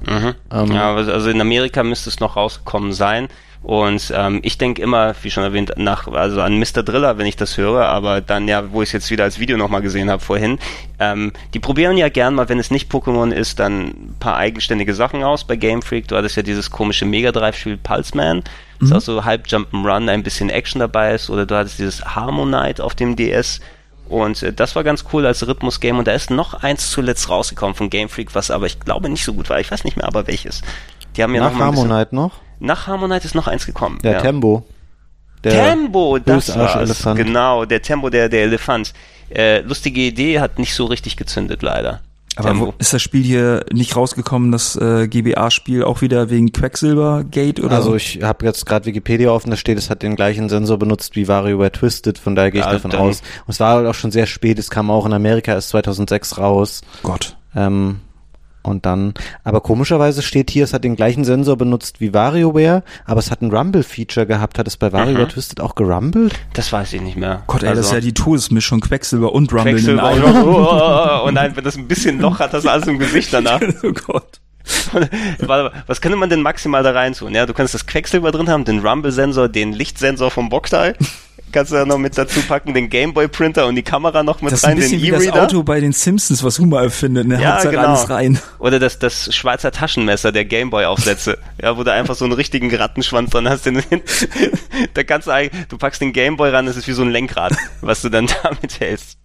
Mhm. 0.08 0.36
Ähm, 0.52 0.72
ja, 0.72 0.94
also 0.94 1.12
also 1.12 1.30
in 1.30 1.42
Amerika 1.42 1.84
müsste 1.84 2.10
es 2.10 2.20
noch 2.20 2.36
rausgekommen 2.36 2.94
sein. 2.94 3.28
Und 3.62 4.14
ähm, 4.16 4.40
ich 4.44 4.58
denke 4.58 4.82
immer, 4.82 5.14
wie 5.22 5.30
schon 5.30 5.44
erwähnt, 5.44 5.74
nach 5.76 6.08
also 6.08 6.42
an 6.42 6.58
Mr. 6.58 6.82
Driller, 6.82 7.18
wenn 7.18 7.26
ich 7.26 7.36
das 7.36 7.58
höre, 7.58 7.88
aber 7.88 8.22
dann 8.22 8.48
ja, 8.48 8.72
wo 8.72 8.82
ich 8.82 8.90
es 8.90 8.94
jetzt 8.94 9.12
wieder 9.12 9.26
als 9.26 9.38
Video 9.38 9.58
nochmal 9.58 9.82
gesehen 9.82 10.10
habe 10.10 10.24
vorhin, 10.24 10.60
ähm, 10.98 11.34
die 11.54 11.60
probieren 11.60 11.98
ja 11.98 12.08
gern 12.08 12.36
mal, 12.36 12.48
wenn 12.48 12.60
es 12.60 12.72
nicht 12.72 12.90
Pokémon 12.90 13.32
ist, 13.32 13.60
dann 13.60 13.88
ein 13.88 14.16
paar 14.20 14.38
eigenständige 14.38 14.94
Sachen 14.94 15.24
aus 15.24 15.44
bei 15.44 15.58
Game 15.58 15.82
Freak. 15.82 16.08
Du 16.08 16.16
hattest 16.16 16.38
ja 16.38 16.44
dieses 16.44 16.72
komische 16.72 17.06
Mega 17.06 17.34
Drive-Spiel 17.34 17.76
Pulse 17.76 18.16
Man, 18.16 18.44
das 18.80 18.94
auch 18.94 19.02
so 19.02 19.26
halb 19.26 19.48
Jump'n'Run, 19.48 20.10
ein 20.10 20.24
bisschen 20.24 20.50
Action 20.50 20.80
dabei 20.80 21.14
ist, 21.14 21.30
oder 21.30 21.46
du 21.46 21.56
hattest 21.56 21.80
dieses 21.80 22.06
Harmonite 22.16 22.82
auf 22.82 22.96
dem 22.96 23.18
DS. 23.18 23.60
Und 24.10 24.44
äh, 24.44 24.52
das 24.52 24.76
war 24.76 24.84
ganz 24.84 25.06
cool 25.14 25.26
als 25.26 25.48
Rhythmus-Game. 25.48 25.98
Und 26.00 26.08
da 26.08 26.12
ist 26.12 26.32
noch 26.32 26.56
eins 26.56 26.92
zuletzt 26.92 27.30
rausgekommen 27.30 27.76
von 27.76 27.90
Game 27.90 28.10
Freak, 28.10 28.36
was 28.36 28.52
aber 28.52 28.66
ich 28.66 28.80
glaube 28.80 29.08
nicht 29.10 29.24
so 29.24 29.34
gut 29.34 29.50
war. 29.50 29.60
Ich 29.60 29.72
weiß 29.72 29.84
nicht 29.84 29.96
mehr, 29.96 30.08
aber 30.08 30.28
welches. 30.28 30.62
Die 31.16 31.24
haben 31.24 31.34
ja 31.34 31.42
nach 31.42 31.54
noch 31.54 31.60
Harmonite 31.60 32.16
noch? 32.16 32.34
Nach 32.60 32.88
Harmonite 32.88 33.26
ist 33.26 33.36
noch 33.36 33.48
eins 33.48 33.66
gekommen. 33.66 34.00
Der 34.04 34.14
ja. 34.14 34.22
Tembo. 34.22 34.66
Der 35.44 35.52
Tembo, 35.54 36.20
das 36.20 36.58
war's. 36.58 37.04
Genau, 37.16 37.64
der 37.64 37.82
Tembo, 37.82 38.10
der, 38.10 38.28
der 38.28 38.44
Elefant. 38.44 38.94
Äh, 39.30 39.60
lustige 39.62 40.02
Idee, 40.02 40.40
hat 40.40 40.60
nicht 40.60 40.74
so 40.74 40.86
richtig 40.86 41.16
gezündet, 41.16 41.62
leider. 41.62 42.02
Aber 42.40 42.50
Tembo. 42.50 42.68
wo, 42.68 42.74
ist 42.78 42.94
das 42.94 43.02
Spiel 43.02 43.24
hier 43.24 43.66
nicht 43.72 43.96
rausgekommen, 43.96 44.52
das 44.52 44.76
äh, 44.76 45.08
GBA-Spiel 45.08 45.84
auch 45.84 46.02
wieder 46.02 46.30
wegen 46.30 46.52
Quecksilber 46.52 47.26
Gate 47.30 47.60
oder 47.60 47.76
Also 47.76 47.96
ich 47.96 48.24
habe 48.24 48.46
jetzt 48.46 48.66
gerade 48.66 48.86
Wikipedia 48.86 49.30
offen, 49.30 49.50
da 49.50 49.58
steht, 49.58 49.78
es 49.78 49.90
hat 49.90 50.02
den 50.02 50.16
gleichen 50.16 50.50
Sensor 50.50 50.80
benutzt 50.80 51.16
wie 51.16 51.28
WarioWare 51.28 51.72
Twisted, 51.72 52.18
von 52.18 52.36
daher 52.36 52.52
gehe 52.52 52.62
ich 52.62 52.66
Ja, 52.66 52.74
davon 52.74 52.94
aus. 52.94 53.22
Und 53.46 53.50
es 53.50 53.60
war 53.60 53.76
halt 53.76 53.88
auch 53.88 53.94
schon 53.94 54.12
sehr 54.12 54.26
spät, 54.26 54.58
es 54.58 54.70
kam 54.70 54.90
auch 54.90 55.06
in 55.06 55.14
Amerika 55.14 55.54
erst 55.54 55.70
2006 55.70 56.38
raus. 56.38 56.82
Gott. 57.04 57.36
Ähm, 57.56 58.00
und 58.70 58.86
dann, 58.86 59.14
aber 59.44 59.62
komischerweise 59.62 60.22
steht 60.22 60.50
hier, 60.52 60.64
es 60.64 60.74
hat 60.74 60.84
den 60.84 60.96
gleichen 60.96 61.26
Sensor 61.26 61.58
benutzt 61.58 62.00
wie 62.00 62.14
WarioWare, 62.14 62.84
aber 63.06 63.20
es 63.20 63.32
hat 63.32 63.42
ein 63.42 63.52
Rumble-Feature 63.52 64.26
gehabt. 64.26 64.58
Hat 64.60 64.68
es 64.68 64.78
bei 64.78 64.92
WarioWare 64.94 65.26
Mhm. 65.26 65.30
Twisted 65.30 65.60
auch 65.62 65.76
gerumbelt? 65.76 66.34
Das 66.54 66.72
weiß 66.72 66.94
ich 66.94 67.02
nicht 67.02 67.18
mehr. 67.18 67.44
Gott, 67.48 67.64
ey, 67.64 67.74
das 67.76 67.88
ist 67.88 67.92
ja 67.94 68.00
die 68.00 68.14
Todesmischung 68.14 68.80
Quecksilber 68.82 69.34
und 69.34 69.52
Rumble 69.52 69.72
in 69.72 69.76
Quecksilber. 69.78 70.04
einem. 70.04 70.24
Oh, 70.46 70.52
oh, 70.52 70.68
oh, 70.72 71.22
oh, 71.24 71.28
und 71.28 71.34
nein, 71.34 71.52
wenn 71.56 71.64
das 71.64 71.76
ein 71.78 71.88
bisschen 71.88 72.20
Loch 72.20 72.40
hat, 72.40 72.54
das 72.54 72.66
alles 72.66 72.88
im 72.88 73.00
Gesicht 73.00 73.34
danach. 73.34 73.60
oh 73.84 73.92
Gott. 73.92 74.40
Was 75.88 76.02
könnte 76.02 76.18
man 76.18 76.30
denn 76.30 76.42
maximal 76.42 76.84
da 76.84 76.92
rein 76.92 77.14
tun? 77.14 77.34
Ja, 77.34 77.46
du 77.46 77.54
kannst 77.54 77.74
das 77.74 77.88
Quecksilber 77.88 78.32
drin 78.32 78.50
haben, 78.50 78.66
den 78.66 78.80
Rumble-Sensor, 78.86 79.50
den 79.50 79.74
Lichtsensor 79.74 80.30
vom 80.32 80.50
Boktai. 80.50 80.94
Kannst 81.52 81.72
du 81.72 81.78
ja 81.78 81.86
noch 81.86 81.98
mit 81.98 82.18
dazu 82.18 82.42
packen, 82.42 82.74
den 82.74 82.90
Gameboy-Printer 82.90 83.66
und 83.68 83.76
die 83.76 83.84
Kamera 83.84 84.24
noch 84.24 84.42
mit 84.42 84.52
Das 84.52 84.60
ist 84.60 84.66
ein 84.66 84.72
rein, 84.72 84.78
den 84.78 84.84
bisschen 84.84 85.02
wie 85.02 85.12
das 85.12 85.24
E-Reader. 85.24 85.44
Auto 85.44 85.64
bei 85.64 85.80
den 85.80 85.92
Simpsons, 85.92 86.44
was 86.44 86.60
Homer 86.60 86.82
erfindet. 86.82 87.28
Ne? 87.28 87.42
Ja, 87.42 87.54
Hauptsache 87.54 87.76
genau. 87.76 87.88
alles 87.88 88.10
rein. 88.10 88.40
Oder 88.60 88.80
das, 88.80 89.00
das 89.00 89.34
Schweizer 89.34 89.72
Taschenmesser 89.72 90.32
der 90.32 90.46
Gameboy-Aufsätze. 90.46 91.38
ja, 91.62 91.78
wo 91.78 91.84
du 91.84 91.92
einfach 91.92 92.16
so 92.16 92.26
einen 92.26 92.34
richtigen 92.34 92.74
Rattenschwanz 92.74 93.32
dran 93.32 93.50
hast. 93.50 93.66
Den, 93.66 93.82
da 94.94 95.04
kannst 95.04 95.28
du 95.28 95.32
eigentlich, 95.32 95.68
du 95.68 95.78
packst 95.78 96.02
den 96.02 96.14
Gameboy 96.14 96.50
ran, 96.50 96.66
das 96.66 96.78
ist 96.78 96.88
wie 96.88 96.94
so 96.94 97.02
ein 97.02 97.10
Lenkrad, 97.10 97.56
was 97.82 98.02
du 98.02 98.10
dann 98.10 98.28
damit 98.44 98.80
hältst. 98.80 99.18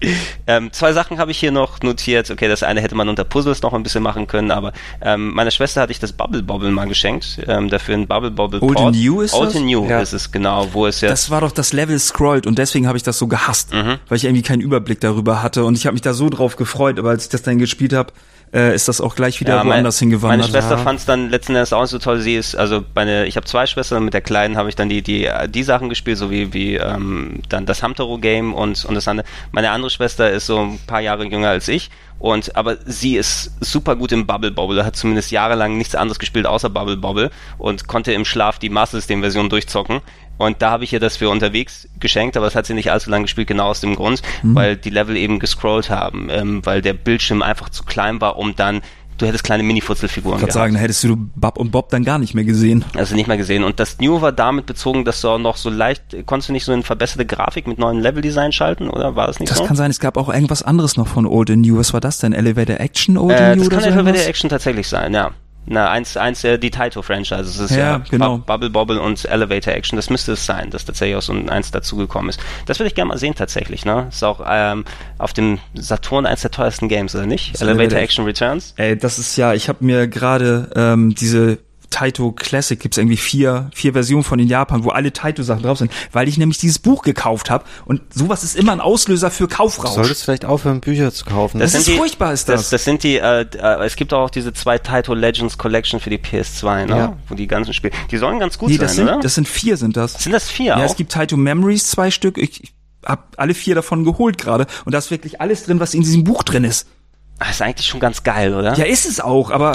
Ähm, 0.50 0.72
zwei 0.72 0.94
Sachen 0.94 1.18
habe 1.18 1.30
ich 1.30 1.38
hier 1.38 1.52
noch 1.52 1.82
notiert. 1.82 2.30
Okay, 2.30 2.48
das 2.48 2.62
eine 2.62 2.80
hätte 2.80 2.94
man 2.94 3.10
unter 3.10 3.24
Puzzles 3.24 3.60
noch 3.60 3.74
ein 3.74 3.82
bisschen 3.82 4.02
machen 4.02 4.26
können, 4.26 4.50
aber 4.50 4.72
ähm, 5.02 5.34
meiner 5.34 5.50
Schwester 5.50 5.82
hatte 5.82 5.92
ich 5.92 5.98
das 5.98 6.12
Bubble 6.14 6.42
Bobble 6.42 6.70
mal 6.70 6.86
geschenkt. 6.88 7.38
Ähm, 7.46 7.68
dafür 7.68 7.96
ein 7.96 8.06
Bubble 8.06 8.30
Bobble 8.30 8.62
Old 8.62 8.74
Port. 8.76 8.86
and 8.86 8.96
New 9.04 9.20
ist 9.20 9.34
Old 9.34 9.48
das? 9.50 9.56
and 9.56 9.66
New 9.66 9.86
Ja. 9.86 10.00
ist 10.00 10.14
es, 10.14 10.32
genau, 10.32 10.68
wo 10.72 10.86
es 10.86 11.02
ja 11.02 11.10
Das 11.10 11.28
war 11.30 11.42
doch 11.42 11.52
das 11.52 11.74
Level 11.74 11.98
scrollt 11.98 12.46
und 12.46 12.56
deswegen 12.58 12.86
habe 12.86 12.96
ich 12.96 13.02
das 13.02 13.18
so 13.18 13.26
gehasst, 13.26 13.74
Mhm. 13.74 13.96
weil 14.08 14.16
ich 14.16 14.24
irgendwie 14.24 14.40
keinen 14.42 14.62
Überblick 14.62 15.00
darüber 15.00 15.42
hatte 15.42 15.64
und 15.64 15.76
ich 15.76 15.84
habe 15.84 15.92
mich 15.92 16.00
da 16.02 16.14
so 16.14 16.30
drauf 16.30 16.56
gefreut, 16.56 16.98
aber 16.98 17.10
als 17.10 17.24
ich 17.24 17.28
das 17.28 17.42
dann 17.42 17.58
gespielt 17.58 17.92
habe, 17.92 18.14
äh, 18.52 18.74
ist 18.74 18.88
das 18.88 19.00
auch 19.00 19.14
gleich 19.14 19.40
wieder 19.40 19.56
mein- 19.64 19.68
woanders 19.68 20.00
Meine 20.00 20.10
hingewandert. 20.12 20.50
Schwester 20.50 20.76
Ja. 20.76 20.78
fand 20.78 20.98
es 21.00 21.04
dann 21.06 21.30
letzten 21.30 21.54
Endes 21.54 21.72
auch 21.72 21.82
nicht 21.82 21.90
so 21.90 21.98
toll. 21.98 22.20
Sie 22.20 22.34
ist, 22.36 22.54
also 22.56 22.84
meine, 22.94 23.26
ich 23.26 23.36
habe 23.36 23.46
zwei 23.46 23.66
Schwestern, 23.66 24.04
mit 24.04 24.14
der 24.14 24.20
Kleinen 24.20 24.56
habe 24.56 24.68
ich 24.68 24.76
dann 24.76 24.88
die, 24.88 25.02
die, 25.02 25.28
die 25.48 25.62
Sachen 25.62 25.88
gespielt, 25.88 26.18
so 26.18 26.30
wie, 26.30 26.52
wie 26.52 26.76
ähm, 26.76 27.40
dann 27.48 27.66
das 27.66 27.82
Hamtaro-Game 27.82 28.54
und, 28.54 28.84
und 28.84 28.94
das 28.94 29.06
andere. 29.08 29.26
Meine 29.52 29.70
andere 29.70 29.90
Schwester 29.90 30.30
ist 30.30 30.46
so 30.46 30.58
ein 30.60 30.78
paar 30.86 31.00
Jahre 31.00 31.24
jünger 31.24 31.48
als 31.50 31.68
ich. 31.68 31.90
Und 32.20 32.56
aber 32.56 32.78
sie 32.84 33.16
ist 33.16 33.52
super 33.60 33.94
gut 33.94 34.10
im 34.10 34.26
Bubble 34.26 34.50
Bobble, 34.50 34.84
hat 34.84 34.96
zumindest 34.96 35.30
jahrelang 35.30 35.78
nichts 35.78 35.94
anderes 35.94 36.18
gespielt 36.18 36.46
außer 36.46 36.68
Bubble 36.68 36.96
Bobble 36.96 37.30
und 37.58 37.86
konnte 37.86 38.12
im 38.12 38.24
Schlaf 38.24 38.58
die 38.58 38.70
Master 38.70 38.96
System 38.96 39.20
Version 39.20 39.48
durchzocken. 39.48 40.00
Und 40.38 40.62
da 40.62 40.70
habe 40.70 40.84
ich 40.84 40.92
ihr 40.92 41.00
das 41.00 41.16
für 41.16 41.28
unterwegs 41.30 41.88
geschenkt, 42.00 42.36
aber 42.36 42.46
das 42.46 42.54
hat 42.54 42.64
sie 42.66 42.74
nicht 42.74 42.90
allzu 42.90 43.10
lange 43.10 43.24
gespielt, 43.24 43.48
genau 43.48 43.66
aus 43.68 43.80
dem 43.80 43.94
Grund, 43.96 44.22
weil 44.42 44.76
die 44.76 44.90
Level 44.90 45.16
eben 45.16 45.38
gescrollt 45.40 45.90
haben, 45.90 46.28
ähm, 46.30 46.64
weil 46.64 46.80
der 46.80 46.94
Bildschirm 46.94 47.42
einfach 47.42 47.68
zu 47.68 47.82
klein 47.84 48.20
war, 48.20 48.38
um 48.38 48.54
dann 48.56 48.80
du 49.18 49.26
hättest 49.26 49.42
kleine 49.42 49.64
Mini-Futzelfiguren 49.64 50.36
Ich 50.36 50.40
gehabt. 50.42 50.52
sagen, 50.52 50.74
da 50.74 50.78
hättest 50.80 51.02
du 51.02 51.16
Bob 51.34 51.58
und 51.58 51.72
Bob 51.72 51.88
dann 51.88 52.04
gar 52.04 52.18
nicht 52.18 52.34
mehr 52.34 52.44
gesehen. 52.44 52.84
Also 52.94 53.16
nicht 53.16 53.26
mehr 53.26 53.36
gesehen. 53.36 53.64
Und 53.64 53.80
das 53.80 53.98
New 53.98 54.20
war 54.20 54.30
damit 54.30 54.66
bezogen, 54.66 55.04
dass 55.04 55.20
du 55.22 55.28
auch 55.28 55.38
noch 55.40 55.56
so 55.56 55.70
leicht, 55.70 56.14
konntest 56.24 56.50
du 56.50 56.52
nicht 56.52 56.64
so 56.64 56.70
eine 56.70 56.84
verbesserte 56.84 57.26
Grafik 57.26 57.66
mit 57.66 57.80
neuen 57.80 57.98
Level-Design 57.98 58.52
schalten, 58.52 58.88
oder 58.88 59.16
war 59.16 59.26
das 59.26 59.40
nicht 59.40 59.50
Das 59.50 59.58
so? 59.58 59.64
kann 59.64 59.74
sein, 59.74 59.90
es 59.90 59.98
gab 59.98 60.16
auch 60.16 60.28
irgendwas 60.32 60.62
anderes 60.62 60.96
noch 60.96 61.08
von 61.08 61.26
Old 61.26 61.50
and 61.50 61.66
New. 61.66 61.76
Was 61.78 61.92
war 61.92 62.00
das 62.00 62.18
denn? 62.18 62.32
Elevator 62.32 62.78
Action 62.78 63.16
Old 63.18 63.32
äh, 63.32 63.42
and 63.42 63.56
New 63.56 63.64
das 63.64 63.66
oder 63.66 63.76
kann 63.76 63.80
so? 63.80 63.90
ja 63.90 63.96
Elevator? 63.96 64.28
Action 64.28 64.50
tatsächlich 64.50 64.86
sein, 64.86 65.12
ja. 65.12 65.32
Na, 65.70 65.90
eins, 65.90 66.16
eins 66.16 66.40
der, 66.40 66.56
die 66.58 66.70
Taito-Franchises 66.70 67.58
ist 67.58 67.70
Ja, 67.72 67.78
ja, 67.78 67.98
genau. 68.10 68.38
Bu- 68.38 68.44
Bubble 68.44 68.70
Bobble 68.70 69.00
und 69.00 69.24
Elevator 69.26 69.74
Action. 69.74 69.96
Das 69.96 70.08
müsste 70.10 70.32
es 70.32 70.46
sein, 70.46 70.70
dass 70.70 70.84
tatsächlich 70.84 71.16
auch 71.16 71.22
so 71.22 71.32
ein, 71.32 71.50
eins 71.50 71.70
dazugekommen 71.70 72.30
ist. 72.30 72.40
Das 72.66 72.78
würde 72.78 72.88
ich 72.88 72.94
gerne 72.94 73.08
mal 73.08 73.18
sehen 73.18 73.34
tatsächlich, 73.34 73.84
ne? 73.84 74.06
Ist 74.08 74.24
auch 74.24 74.40
ähm, 74.48 74.84
auf 75.18 75.32
dem 75.32 75.58
Saturn 75.74 76.26
eins 76.26 76.42
der 76.42 76.50
teuersten 76.50 76.88
Games, 76.88 77.14
oder 77.14 77.26
nicht? 77.26 77.60
Elevator 77.60 77.80
Elevator 77.82 77.98
Action 78.00 78.24
Returns. 78.24 78.74
Ey, 78.76 78.96
das 78.96 79.18
ist 79.18 79.36
ja, 79.36 79.52
ich 79.54 79.68
habe 79.68 79.84
mir 79.84 80.08
gerade 80.08 80.70
ähm, 80.74 81.14
diese 81.14 81.58
Taito 81.90 82.32
Classic 82.32 82.78
gibt's 82.78 82.98
irgendwie 82.98 83.16
vier 83.16 83.70
vier 83.74 83.92
Versionen 83.92 84.24
von 84.24 84.38
in 84.38 84.48
Japan, 84.48 84.84
wo 84.84 84.90
alle 84.90 85.12
Taito 85.12 85.42
Sachen 85.42 85.62
drauf 85.62 85.78
sind, 85.78 85.90
weil 86.12 86.28
ich 86.28 86.36
nämlich 86.36 86.58
dieses 86.58 86.78
Buch 86.78 87.02
gekauft 87.02 87.50
habe 87.50 87.64
und 87.86 88.02
sowas 88.12 88.44
ist 88.44 88.56
immer 88.56 88.72
ein 88.72 88.80
Auslöser 88.80 89.30
für 89.30 89.48
Kaufrausch. 89.48 89.94
Solltest 89.94 90.24
vielleicht 90.24 90.44
aufhören, 90.44 90.80
Bücher 90.80 91.12
zu 91.12 91.24
kaufen. 91.24 91.60
Das 91.60 91.72
sind 91.72 91.86
ist 91.86 91.96
furchtbar, 91.96 92.32
ist 92.32 92.48
das. 92.48 92.62
Das, 92.62 92.70
das 92.70 92.84
sind 92.84 93.02
die, 93.02 93.16
äh, 93.16 93.46
äh, 93.56 93.84
es 93.84 93.96
gibt 93.96 94.12
auch 94.12 94.30
diese 94.30 94.52
zwei 94.52 94.78
Taito 94.78 95.14
Legends 95.14 95.56
Collection 95.56 96.00
für 96.00 96.10
die 96.10 96.18
PS2, 96.18 96.86
ne? 96.86 96.96
Ja. 96.96 97.16
Wo 97.28 97.34
die 97.34 97.46
ganzen 97.46 97.72
Spiele, 97.72 97.94
die 98.10 98.18
sollen 98.18 98.38
ganz 98.38 98.58
gut 98.58 98.68
nee, 98.68 98.76
sein, 98.76 98.86
das 98.86 98.96
sind 98.96 99.08
oder? 99.08 99.20
das 99.20 99.34
sind 99.34 99.48
vier 99.48 99.76
sind 99.76 99.96
das. 99.96 100.14
sind 100.14 100.32
das 100.32 100.48
vier 100.48 100.66
ja, 100.66 100.76
auch? 100.76 100.82
es 100.82 100.96
gibt 100.96 101.12
Taito 101.12 101.36
Memories 101.36 101.88
zwei 101.88 102.10
Stück. 102.10 102.38
Ich, 102.38 102.62
ich 102.62 102.72
hab 103.04 103.34
alle 103.36 103.54
vier 103.54 103.74
davon 103.74 104.04
geholt 104.04 104.38
gerade 104.38 104.66
und 104.84 104.92
da 104.92 104.98
ist 104.98 105.10
wirklich 105.10 105.40
alles 105.40 105.64
drin, 105.64 105.80
was 105.80 105.94
in 105.94 106.02
diesem 106.02 106.24
Buch 106.24 106.42
drin 106.42 106.64
ist. 106.64 106.86
Das 107.38 107.50
ist 107.50 107.62
eigentlich 107.62 107.86
schon 107.86 108.00
ganz 108.00 108.24
geil, 108.24 108.54
oder? 108.54 108.74
Ja, 108.74 108.84
ist 108.84 109.06
es 109.06 109.20
auch, 109.20 109.50
aber 109.50 109.72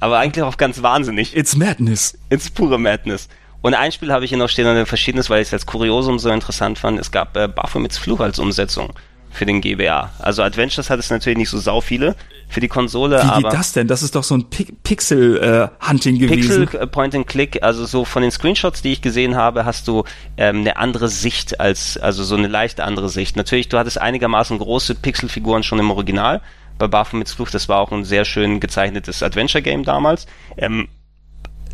Aber 0.00 0.18
eigentlich 0.18 0.44
auch 0.44 0.56
ganz 0.56 0.82
wahnsinnig. 0.82 1.36
it's 1.36 1.56
madness. 1.56 2.18
Ins 2.28 2.50
pure 2.50 2.78
Madness. 2.78 3.28
Und 3.62 3.74
ein 3.74 3.90
Spiel 3.92 4.12
habe 4.12 4.24
ich 4.24 4.30
hier 4.30 4.38
noch 4.38 4.48
stehen 4.48 4.66
und 4.66 4.76
ein 4.76 4.86
verschiedenes, 4.86 5.30
weil 5.30 5.42
ich 5.42 5.48
es 5.48 5.54
als 5.54 5.66
Kuriosum 5.66 6.18
so 6.18 6.30
interessant 6.30 6.78
fand. 6.78 7.00
Es 7.00 7.10
gab 7.10 7.36
äh, 7.36 7.48
Baphomets 7.48 7.98
Fluch 7.98 8.20
als 8.20 8.38
Umsetzung 8.38 8.92
für 9.30 9.46
den 9.46 9.60
GBA. 9.60 10.10
Also 10.18 10.42
Adventures 10.42 10.88
hat 10.90 10.98
es 10.98 11.10
natürlich 11.10 11.38
nicht 11.38 11.50
so 11.50 11.58
sau 11.58 11.80
viele. 11.80 12.14
für 12.48 12.60
die 12.60 12.68
Konsole. 12.68 13.16
Wie 13.16 13.22
aber 13.22 13.50
geht 13.50 13.58
das 13.58 13.72
denn? 13.72 13.88
Das 13.88 14.02
ist 14.02 14.14
doch 14.14 14.22
so 14.22 14.36
ein 14.36 14.48
Pi 14.48 14.66
Pixel-Hunting 14.84 16.18
gewesen. 16.18 16.66
Pixel 16.66 16.80
äh, 16.80 16.86
Point 16.86 17.14
and 17.14 17.26
Click, 17.26 17.62
also 17.62 17.84
so 17.86 18.04
von 18.04 18.22
den 18.22 18.30
Screenshots, 18.30 18.82
die 18.82 18.92
ich 18.92 19.02
gesehen 19.02 19.34
habe, 19.34 19.64
hast 19.64 19.88
du 19.88 20.04
ähm, 20.36 20.60
eine 20.60 20.76
andere 20.76 21.08
Sicht 21.08 21.60
als, 21.60 21.98
also 21.98 22.22
so 22.24 22.36
eine 22.36 22.48
leicht 22.48 22.80
andere 22.80 23.08
Sicht. 23.08 23.36
Natürlich, 23.36 23.68
du 23.68 23.78
hattest 23.78 24.00
einigermaßen 24.00 24.58
große 24.58 24.94
Pixelfiguren 24.94 25.62
schon 25.64 25.78
im 25.78 25.90
Original. 25.90 26.40
Bei 26.78 26.86
Baphomets 26.88 27.32
Fluch, 27.32 27.50
das 27.50 27.68
war 27.68 27.78
auch 27.80 27.92
ein 27.92 28.04
sehr 28.04 28.24
schön 28.24 28.60
gezeichnetes 28.60 29.22
Adventure-Game 29.22 29.84
damals. 29.84 30.26
Ähm, 30.56 30.88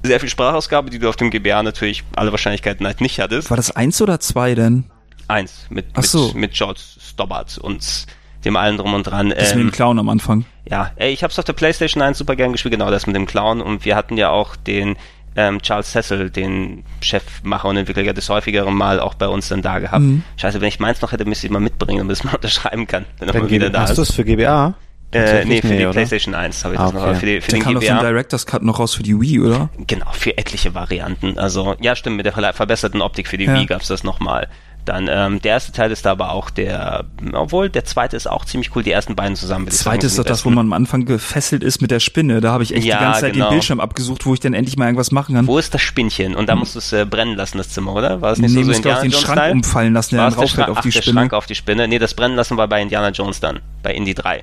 sehr 0.02 0.20
viel 0.20 0.28
Sprachausgabe, 0.28 0.90
die 0.90 0.98
du 0.98 1.08
auf 1.08 1.16
dem 1.16 1.30
GBA 1.30 1.62
natürlich 1.62 2.02
alle 2.16 2.30
Wahrscheinlichkeiten 2.32 2.86
halt 2.86 3.00
nicht 3.00 3.20
hattest. 3.20 3.50
War 3.50 3.56
das 3.56 3.70
eins 3.74 4.00
oder 4.02 4.18
zwei 4.20 4.54
denn? 4.54 4.84
Eins, 5.28 5.66
mit, 5.70 5.86
Ach 5.94 6.02
so. 6.02 6.26
mit, 6.28 6.34
mit 6.36 6.52
George 6.54 6.80
Stobbart 7.00 7.56
und 7.58 8.06
dem 8.44 8.56
allen 8.56 8.76
drum 8.76 8.94
und 8.94 9.04
dran. 9.04 9.30
Das 9.30 9.50
mit 9.54 9.62
Ähm, 9.64 9.68
dem 9.68 9.72
Clown 9.72 9.98
am 10.00 10.08
Anfang. 10.08 10.44
ja, 10.68 10.90
ey, 10.96 11.12
ich 11.12 11.22
hab's 11.22 11.38
auf 11.38 11.44
der 11.44 11.52
Playstation 11.52 12.02
1 12.02 12.18
super 12.18 12.34
gern 12.34 12.50
gespielt, 12.52 12.72
genau 12.72 12.90
das 12.90 13.06
mit 13.06 13.14
dem 13.14 13.26
Clown 13.26 13.60
und 13.60 13.84
wir 13.84 13.94
hatten 13.94 14.16
ja 14.16 14.30
auch 14.30 14.56
den 14.56 14.96
ähm, 15.36 15.62
Charles 15.62 15.92
Cecil, 15.92 16.28
den 16.30 16.84
Chefmacher 17.00 17.68
und 17.68 17.76
Entwickler, 17.76 18.02
ja 18.02 18.12
das 18.12 18.28
häufigere 18.28 18.70
Mal 18.72 18.98
auch 19.00 19.14
bei 19.14 19.28
uns 19.28 19.48
dann 19.48 19.62
da 19.62 19.78
gehabt. 19.78 20.02
Mhm. 20.02 20.24
Scheiße, 20.36 20.60
wenn 20.60 20.68
ich 20.68 20.80
meins 20.80 21.00
noch 21.00 21.12
hätte, 21.12 21.24
müsste 21.24 21.46
ich 21.46 21.52
mal 21.52 21.60
mitbringen, 21.60 21.98
damit 21.98 22.16
es 22.16 22.24
mal 22.24 22.34
unterschreiben 22.34 22.86
kann, 22.88 23.04
wenn 23.18 23.28
er 23.28 23.32
Dann 23.34 23.42
mal 23.44 23.50
wieder 23.50 23.70
da 23.70 23.82
hast 23.82 23.96
du 23.96 24.02
ist. 24.02 24.10
es 24.10 24.14
für 24.16 24.24
GBA? 24.24 24.74
Äh, 25.12 25.44
nee, 25.44 25.60
für 25.60 25.68
die 25.68 25.84
oder? 25.84 25.92
Playstation 25.92 26.34
1 26.34 26.64
habe 26.64 26.74
ich 26.74 26.80
Ah, 26.80 26.84
das 26.84 26.92
noch, 26.94 27.00
okay. 27.02 27.10
aber 27.10 27.18
für, 27.20 27.26
die, 27.26 27.40
für 27.40 27.50
Der 27.50 27.58
den 27.58 27.62
kam 27.64 27.74
doch 27.74 27.82
so 27.82 27.88
ein 27.88 27.98
GBA. 27.98 28.08
Director's 28.08 28.46
Cut 28.46 28.62
noch 28.62 28.78
raus 28.78 28.94
für 28.94 29.02
die 29.02 29.20
Wii, 29.20 29.40
oder? 29.40 29.68
Genau, 29.86 30.06
für 30.12 30.36
etliche 30.38 30.74
Varianten. 30.74 31.38
Also, 31.38 31.76
ja, 31.80 31.94
stimmt, 31.96 32.16
mit 32.16 32.26
der 32.26 32.32
ver- 32.32 32.52
verbesserten 32.52 33.02
Optik 33.02 33.28
für 33.28 33.36
die 33.36 33.44
Ja. 33.44 33.54
Wii 33.54 33.66
gab's 33.66 33.88
das 33.88 34.04
nochmal. 34.04 34.48
Dann, 34.84 35.06
ähm, 35.08 35.40
der 35.40 35.52
erste 35.52 35.70
Teil 35.70 35.92
ist 35.92 36.04
da 36.06 36.10
aber 36.10 36.32
auch 36.32 36.50
der, 36.50 37.04
obwohl, 37.34 37.68
der 37.70 37.84
zweite 37.84 38.16
ist 38.16 38.26
auch 38.28 38.44
ziemlich 38.44 38.74
cool, 38.74 38.82
die 38.82 38.90
ersten 38.90 39.14
beiden 39.14 39.36
zusammen. 39.36 39.66
sagen, 39.66 39.76
Zweite 39.76 40.06
ist 40.08 40.18
doch 40.18 40.24
das, 40.24 40.44
wo 40.44 40.50
man 40.50 40.66
am 40.66 40.72
Anfang 40.72 41.04
gefesselt 41.04 41.62
ist 41.62 41.80
mit 41.80 41.92
der 41.92 42.00
Spinne. 42.00 42.40
Da 42.40 42.50
habe 42.50 42.64
ich 42.64 42.74
echt 42.74 42.84
Ja, 42.84 42.96
die 42.98 43.04
ganze 43.04 43.20
Zeit 43.20 43.32
genau. 43.34 43.46
den 43.46 43.50
Bildschirm 43.52 43.78
abgesucht, 43.78 44.26
wo 44.26 44.34
ich 44.34 44.40
dann 44.40 44.54
endlich 44.54 44.76
mal 44.76 44.86
irgendwas 44.86 45.12
machen 45.12 45.36
kann. 45.36 45.46
Wo 45.46 45.56
ist 45.58 45.72
das 45.72 45.82
Spinnchen? 45.82 46.34
Und 46.34 46.48
da 46.48 46.56
musst 46.56 46.74
du 46.74 46.80
es 46.80 46.92
äh, 46.92 47.04
brennen 47.04 47.36
lassen, 47.36 47.58
das 47.58 47.68
Zimmer, 47.68 47.92
oder? 47.94 48.20
War 48.22 48.32
es 48.32 48.38
nicht 48.40 48.50
Nee, 48.50 48.56
so, 48.56 48.62
so 48.62 48.68
musst 48.70 48.84
du 48.84 48.88
auch 48.88 48.94
Indiana 48.94 49.02
den 49.04 49.10
Jones 49.12 49.24
Schrank 49.24 49.38
Style? 49.38 49.52
umfallen 49.52 49.92
lassen, 49.94 50.14
der 50.16 50.24
dann 50.24 50.30
der, 50.32 50.38
raufhält 50.38 50.50
Schrank, 50.56 50.68
auf 50.70 50.78
ach, 50.78 50.82
die 50.82 50.90
der 50.90 51.02
Spinne. 51.02 51.14
Schrank 51.20 51.32
auf 51.34 51.46
die 51.46 51.54
Spinne? 51.54 51.86
Nee, 51.86 51.98
das 52.00 52.14
brennen 52.14 52.34
lassen 52.34 52.56
war 52.56 52.66
bei 52.66 52.82
Indiana 52.82 53.10
Jones 53.10 53.38
dann, 53.38 53.60
bei 53.84 53.94
Indie 53.94 54.14
3. 54.14 54.42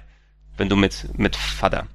Wenn 0.60 0.70
du 0.70 0.76
mit, 0.76 1.18
mit 1.18 1.36
Vater 1.36 1.88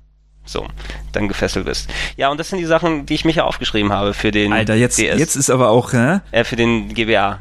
so, 0.46 0.66
dann 1.12 1.28
gefesselt 1.28 1.64
bist. 1.64 1.88
Ja, 2.16 2.28
und 2.30 2.38
das 2.38 2.50
sind 2.50 2.58
die 2.58 2.66
Sachen, 2.66 3.06
die 3.06 3.14
ich 3.14 3.24
mich 3.24 3.36
ja 3.36 3.44
aufgeschrieben 3.44 3.92
habe 3.92 4.12
für 4.12 4.30
den 4.30 4.52
Alter, 4.52 4.74
jetzt, 4.74 4.98
DS, 4.98 5.18
jetzt 5.18 5.36
ist 5.36 5.48
aber 5.48 5.70
auch, 5.70 5.92
hä? 5.94 6.20
äh, 6.32 6.44
für 6.44 6.56
den 6.56 6.92
GBA. 6.92 7.38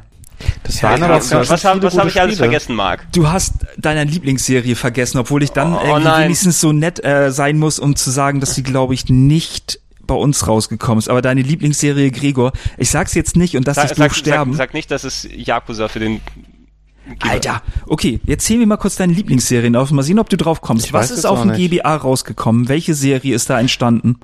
Das 0.64 0.82
Ja, 0.82 0.90
waren 0.90 1.04
aber 1.04 1.16
auch 1.16 1.30
ganz 1.30 1.50
was 1.50 1.64
habe 1.66 1.82
was 1.84 1.94
hab 1.96 2.04
gute 2.04 2.14
ich 2.16 2.22
alles 2.22 2.38
vergessen, 2.38 2.76
Marc? 2.76 3.06
Du 3.14 3.30
hast 3.30 3.54
deine 3.78 4.04
Lieblingsserie 4.06 4.76
vergessen, 4.76 5.18
obwohl 5.18 5.44
ich 5.44 5.52
dann 5.52 5.74
Oh, 5.74 5.80
irgendwie 5.84 6.04
nein. 6.04 6.24
wenigstens 6.26 6.60
so 6.62 6.72
nett 6.72 7.04
äh, 7.04 7.32
sein 7.32 7.58
muss, 7.60 7.78
um 7.80 7.96
zu 7.96 8.10
sagen, 8.10 8.40
dass 8.40 8.56
sie, 8.56 8.64
glaube 8.64 8.94
ich, 8.94 9.10
nicht 9.10 9.80
bei 10.06 10.16
uns 10.16 10.48
rausgekommen 10.48 11.00
ist. 11.00 11.08
Aber 11.10 11.22
deine 11.22 11.42
Lieblingsserie, 11.42 12.12
Gregor, 12.12 12.52
ich 12.78 12.90
sag's 12.90 13.14
jetzt 13.14 13.36
nicht 13.38 13.56
und 13.56 13.66
lass 13.68 13.76
Sag, 13.76 13.90
das 13.90 13.98
sag, 13.98 14.10
Buch 14.10 14.16
sterben. 14.16 14.52
sag, 14.54 14.68
sag 14.70 14.74
nicht, 14.74 14.92
dass 14.92 15.04
es 15.06 15.28
Yakuza 15.32 15.88
für 15.88 16.00
den 16.00 16.20
Alter, 17.20 17.62
okay, 17.88 18.20
jetzt 18.26 18.46
zählen 18.46 18.60
wir 18.60 18.68
mal 18.68 18.78
kurz 18.78 18.96
deine 18.96 19.14
Lieblingsserien 19.14 19.76
auf. 19.76 19.92
Mal 19.92 20.04
sehen, 20.04 20.20
ob 20.20 20.30
du 20.30 20.38
drauf 20.38 20.62
kommst. 20.62 20.86
Ich 20.88 20.94
Was 20.94 21.12
ist 21.12 21.26
auf 21.26 21.42
dem 21.42 21.52
nicht. 21.52 21.72
GBA 21.72 21.96
rausgekommen? 21.96 22.70
Welche 22.70 22.94
Serie 22.94 23.36
ist 23.36 23.50
da 23.50 23.60
entstanden? 23.60 24.20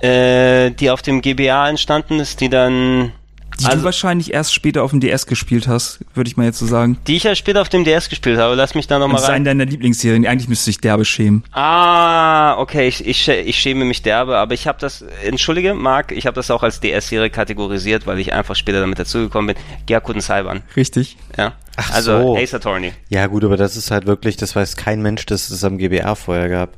äh, 0.00 0.70
die 0.70 0.90
auf 0.90 1.02
dem 1.02 1.22
GBA 1.22 1.68
entstanden 1.68 2.20
ist, 2.20 2.40
die 2.40 2.48
dann 2.48 3.12
Die 3.60 3.64
du 3.64 3.70
Also- 3.70 3.84
wahrscheinlich 3.84 4.32
erst 4.32 4.54
später 4.54 4.82
auf 4.84 4.90
dem 4.90 5.00
DS 5.00 5.26
gespielt 5.26 5.66
hast, 5.68 6.00
würde 6.14 6.28
ich 6.28 6.36
mal 6.36 6.44
jetzt 6.44 6.58
so 6.58 6.66
sagen. 6.66 6.96
die 7.06 7.16
ich 7.16 7.24
ja 7.24 7.34
später 7.34 7.60
auf 7.60 7.68
dem 7.68 7.84
DS 7.84 8.08
gespielt 8.08 8.38
habe. 8.38 8.54
Lass 8.54 8.74
mich 8.74 8.86
da 8.86 8.98
nochmal 8.98 9.16
das 9.16 9.24
ist 9.24 9.28
rein. 9.30 9.36
eine 9.36 9.44
deiner 9.46 9.64
Lieblingsserien. 9.66 10.26
Eigentlich 10.26 10.48
müsste 10.48 10.70
ich 10.70 10.78
derbe 10.78 11.04
schämen. 11.04 11.42
Ah, 11.52 12.56
okay, 12.58 12.88
ich, 12.88 13.06
ich, 13.06 13.28
ich 13.28 13.56
schäme 13.58 13.84
mich 13.84 14.02
derbe, 14.02 14.36
aber 14.36 14.54
ich 14.54 14.66
habe 14.66 14.78
das, 14.80 15.04
entschuldige, 15.24 15.74
Marc, 15.74 16.12
ich 16.12 16.26
habe 16.26 16.34
das 16.34 16.50
auch 16.50 16.62
als 16.62 16.80
DS-Serie 16.80 17.30
kategorisiert, 17.30 18.06
weil 18.06 18.18
ich 18.18 18.32
einfach 18.32 18.54
später 18.56 18.80
damit 18.80 18.98
dazugekommen 18.98 19.54
bin. 19.54 19.64
Gyakuten 19.86 20.20
Cyber, 20.20 20.60
Richtig. 20.76 21.16
ja. 21.36 21.54
Ach 21.76 21.92
also 21.92 22.20
so. 22.20 22.36
Ace 22.36 22.54
Attorney. 22.54 22.92
Ja 23.08 23.26
gut, 23.28 23.44
aber 23.44 23.56
das 23.56 23.76
ist 23.76 23.90
halt 23.92 24.06
wirklich, 24.06 24.36
das 24.36 24.56
weiß 24.56 24.76
kein 24.76 25.00
Mensch, 25.00 25.26
dass 25.26 25.50
es 25.50 25.62
am 25.62 25.78
GBA 25.78 26.14
vorher 26.16 26.48
gab. 26.48 26.70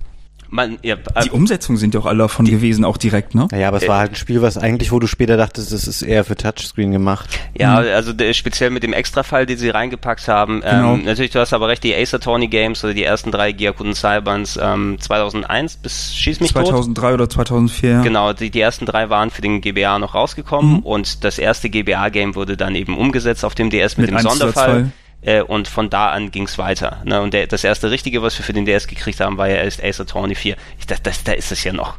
Man, 0.52 0.78
ja, 0.82 0.96
äh, 1.14 1.22
Die 1.24 1.30
Umsetzungen 1.30 1.78
sind 1.78 1.94
ja 1.94 2.00
auch 2.00 2.06
alle 2.06 2.18
davon 2.18 2.44
gewesen, 2.44 2.84
auch 2.84 2.96
direkt, 2.96 3.34
ne? 3.36 3.46
Naja, 3.52 3.68
aber 3.68 3.76
es 3.76 3.86
war 3.86 3.98
halt 4.00 4.12
ein 4.12 4.16
Spiel, 4.16 4.42
was 4.42 4.58
eigentlich, 4.58 4.90
wo 4.90 4.98
du 4.98 5.06
später 5.06 5.36
dachtest, 5.36 5.72
das 5.72 5.86
ist 5.86 6.02
eher 6.02 6.24
für 6.24 6.36
Touchscreen 6.36 6.90
gemacht. 6.90 7.28
Ja, 7.56 7.76
also 7.76 8.12
der, 8.12 8.32
speziell 8.34 8.70
mit 8.70 8.82
dem 8.82 8.92
Extrafall, 8.92 9.46
den 9.46 9.58
sie 9.58 9.68
reingepackt 9.70 10.26
haben. 10.28 10.60
Genau. 10.62 10.94
Ähm, 10.94 11.04
natürlich, 11.04 11.30
du 11.30 11.38
hast 11.38 11.52
aber 11.52 11.68
recht, 11.68 11.84
die 11.84 11.94
Ace 11.94 12.14
Attorney 12.14 12.48
Games 12.48 12.82
oder 12.82 12.94
die 12.94 13.04
ersten 13.04 13.30
drei 13.30 13.52
Gyakuten 13.52 13.94
Cybers 13.94 14.58
ähm, 14.60 14.96
2001 15.00 15.76
bis 15.76 16.14
Schieß 16.16 16.40
mich 16.40 16.52
tot. 16.52 16.66
2003 16.66 17.14
oder 17.14 17.28
2004. 17.30 17.90
ja. 17.90 18.02
Genau, 18.02 18.32
die, 18.32 18.50
die 18.50 18.60
ersten 18.60 18.86
drei 18.86 19.08
waren 19.08 19.30
für 19.30 19.42
den 19.42 19.60
GBA 19.60 19.98
noch 19.98 20.14
rausgekommen 20.14 20.60
Mhm. 20.60 20.78
und 20.80 21.24
das 21.24 21.38
erste 21.38 21.70
GBA-Game 21.70 22.34
wurde 22.34 22.56
dann 22.56 22.74
eben 22.74 22.98
umgesetzt 22.98 23.44
auf 23.44 23.54
dem 23.54 23.70
DS 23.70 23.96
mit, 23.96 24.10
Mit 24.10 24.10
dem 24.10 24.16
1 24.16 24.22
zu 24.24 24.30
Sonderfall. 24.38 24.90
Äh, 25.22 25.42
und 25.42 25.68
von 25.68 25.90
da 25.90 26.10
an 26.10 26.30
ging's 26.30 26.56
weiter. 26.58 27.02
Ne? 27.04 27.20
Und 27.20 27.34
der, 27.34 27.46
das 27.46 27.64
erste 27.64 27.90
Richtige, 27.90 28.22
was 28.22 28.38
wir 28.38 28.44
für 28.44 28.52
den 28.52 28.64
DS 28.64 28.86
gekriegt 28.86 29.20
haben, 29.20 29.36
war 29.38 29.48
ja 29.48 29.56
erst 29.56 29.82
Ace 29.84 30.00
Attorney 30.00 30.34
4. 30.34 30.56
Ich 30.78 30.86
dachte, 30.86 31.02
das, 31.04 31.22
da 31.24 31.32
ist 31.32 31.52
es 31.52 31.62
ja 31.64 31.72
noch. 31.72 31.98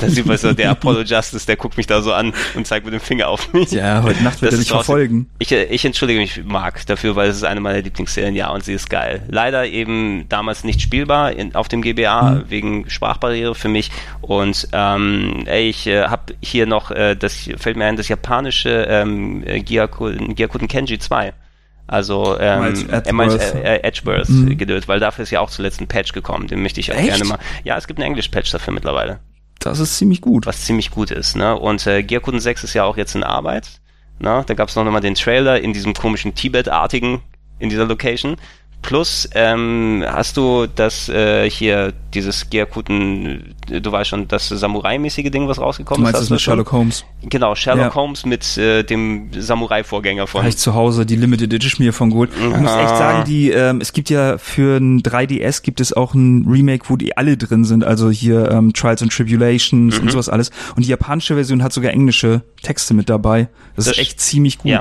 Das 0.00 0.12
sieht 0.14 0.26
man 0.26 0.36
so, 0.36 0.52
der 0.52 0.70
Apollo 0.70 1.02
Justice, 1.02 1.46
der 1.46 1.54
guckt 1.54 1.76
mich 1.76 1.86
da 1.86 2.02
so 2.02 2.12
an 2.12 2.34
und 2.56 2.66
zeigt 2.66 2.84
mit 2.84 2.92
dem 2.92 3.00
Finger 3.00 3.28
auf 3.28 3.52
mich. 3.52 3.70
Ja, 3.70 4.02
heute 4.02 4.20
Nacht 4.24 4.42
wird 4.42 4.50
er 4.52 4.58
draußen. 4.58 4.72
verfolgen. 4.74 5.26
Ich, 5.38 5.52
äh, 5.52 5.62
ich 5.66 5.84
entschuldige 5.84 6.18
mich, 6.18 6.42
Marc, 6.44 6.84
dafür, 6.86 7.14
weil 7.14 7.30
es 7.30 7.36
ist 7.36 7.44
eine 7.44 7.60
meiner 7.60 7.80
Lieblingsserien, 7.82 8.34
ja, 8.34 8.50
und 8.50 8.64
sie 8.64 8.72
ist 8.72 8.90
geil. 8.90 9.22
Leider 9.28 9.64
eben 9.66 10.26
damals 10.28 10.64
nicht 10.64 10.80
spielbar 10.80 11.30
in, 11.32 11.54
auf 11.54 11.68
dem 11.68 11.82
GBA 11.82 12.22
Mhm. 12.32 12.44
wegen 12.48 12.90
Sprachbarriere 12.90 13.54
für 13.54 13.68
mich. 13.68 13.92
Und 14.22 14.66
ähm, 14.72 15.44
ey, 15.46 15.68
ich 15.68 15.86
äh, 15.86 16.02
habe 16.08 16.34
hier 16.42 16.66
noch, 16.66 16.90
äh, 16.90 17.14
das 17.14 17.48
fällt 17.58 17.76
mir 17.76 17.84
ein, 17.86 17.96
das 17.96 18.08
japanische 18.08 18.86
ähm, 18.88 19.44
äh, 19.46 19.60
Gyakuten 19.60 20.66
Kenji 20.68 20.98
2. 20.98 21.32
Also 21.92 22.38
ähm, 22.40 22.60
meint, 22.60 22.90
Edgeworth? 22.90 23.54
äh, 23.54 23.76
äh, 23.76 23.82
Edgeworth 23.82 24.28
Mhm. 24.30 24.56
geduld, 24.56 24.88
weil 24.88 24.98
dafür 24.98 25.24
ist 25.24 25.30
ja 25.30 25.40
auch 25.40 25.50
zuletzt 25.50 25.80
ein 25.80 25.88
Patch 25.88 26.12
gekommen, 26.12 26.46
den 26.46 26.62
möchte 26.62 26.80
ich 26.80 26.90
auch 26.90 26.96
Echt? 26.96 27.08
gerne 27.08 27.24
mal. 27.24 27.38
Ja, 27.64 27.76
es 27.76 27.86
gibt 27.86 27.98
einen 28.00 28.06
Englisch-Patch 28.08 28.50
dafür 28.50 28.72
mittlerweile 28.72 29.20
Das 29.58 29.78
ist 29.78 29.98
ziemlich 29.98 30.20
gut. 30.22 30.46
was 30.46 30.64
ziemlich 30.64 30.90
gut 30.90 31.10
ist. 31.10 31.36
Ne? 31.36 31.54
Und 31.58 31.86
äh, 31.86 32.02
Gyakuten 32.02 32.40
6 32.40 32.64
ist 32.64 32.72
ja 32.74 32.84
auch 32.84 32.96
jetzt 32.96 33.14
in 33.14 33.22
Arbeit. 33.24 33.68
Ne? 34.18 34.42
Da 34.46 34.54
gab 34.54 34.68
es 34.70 34.74
noch 34.76 34.84
mal 34.84 35.00
den 35.00 35.14
Trailer 35.16 35.60
in 35.60 35.72
diesem 35.74 35.92
komischen 35.94 36.34
Tibet-artigen, 36.34 37.20
in 37.58 37.68
dieser 37.68 37.84
Location. 37.84 38.36
Plus 38.82 39.28
ähm, 39.34 40.04
hast 40.06 40.36
du 40.36 40.66
das 40.66 41.08
äh, 41.08 41.48
hier, 41.48 41.92
dieses 42.12 42.50
Gyakuten, 42.50 43.54
äh, 43.70 43.80
du 43.80 43.92
weißt 43.92 44.10
schon, 44.10 44.26
das 44.26 44.48
Samurai-mäßige 44.48 45.30
Ding, 45.30 45.46
was 45.46 45.58
Du 45.58 45.62
rausgekommen 45.62 46.02
meinst 46.02 46.20
ist. 46.20 46.22
das 46.22 46.22
hast 46.24 46.30
du 46.30 46.34
mit 46.34 46.40
schon? 46.40 46.52
Sherlock 46.52 46.72
Holmes? 46.72 47.04
Genau, 47.22 47.54
Sherlock 47.54 47.84
Ja. 47.84 47.94
Holmes 47.94 48.26
mit 48.26 48.58
äh, 48.58 48.82
dem 48.82 49.30
Samurai-Vorgänger 49.32 50.26
von. 50.26 50.44
Ich 50.46 50.56
zu 50.58 50.74
Hause 50.74 51.06
die 51.06 51.14
Limited 51.14 51.52
Edition 51.52 51.84
mir 51.86 51.92
von 51.92 52.10
geholt. 52.10 52.30
Ich 52.36 52.42
muss 52.44 52.70
echt 52.72 52.88
sagen, 52.88 53.24
die, 53.24 53.50
ähm, 53.50 53.80
es 53.80 53.92
gibt 53.92 54.10
ja 54.10 54.36
für 54.36 54.78
ein 54.78 55.00
3DS 55.00 55.62
gibt 55.62 55.80
es 55.80 55.92
auch 55.92 56.14
ein 56.14 56.44
Remake, 56.48 56.84
wo 56.88 56.96
die 56.96 57.16
alle 57.16 57.36
drin 57.36 57.64
sind, 57.64 57.84
also 57.84 58.10
hier 58.10 58.50
ähm, 58.50 58.72
Trials 58.72 59.00
and 59.00 59.12
Tribulations 59.12 59.96
Mhm. 59.96 60.02
und 60.02 60.10
sowas 60.10 60.28
alles. 60.28 60.50
Und 60.74 60.84
die 60.84 60.88
japanische 60.90 61.34
Version 61.36 61.62
hat 61.62 61.72
sogar 61.72 61.92
englische 61.92 62.42
Texte 62.62 62.94
mit 62.94 63.08
dabei. 63.08 63.48
Das, 63.76 63.84
Das 63.86 63.94
ist 63.94 64.00
echt 64.00 64.20
ziemlich 64.20 64.58
gut. 64.58 64.70
ja. 64.72 64.80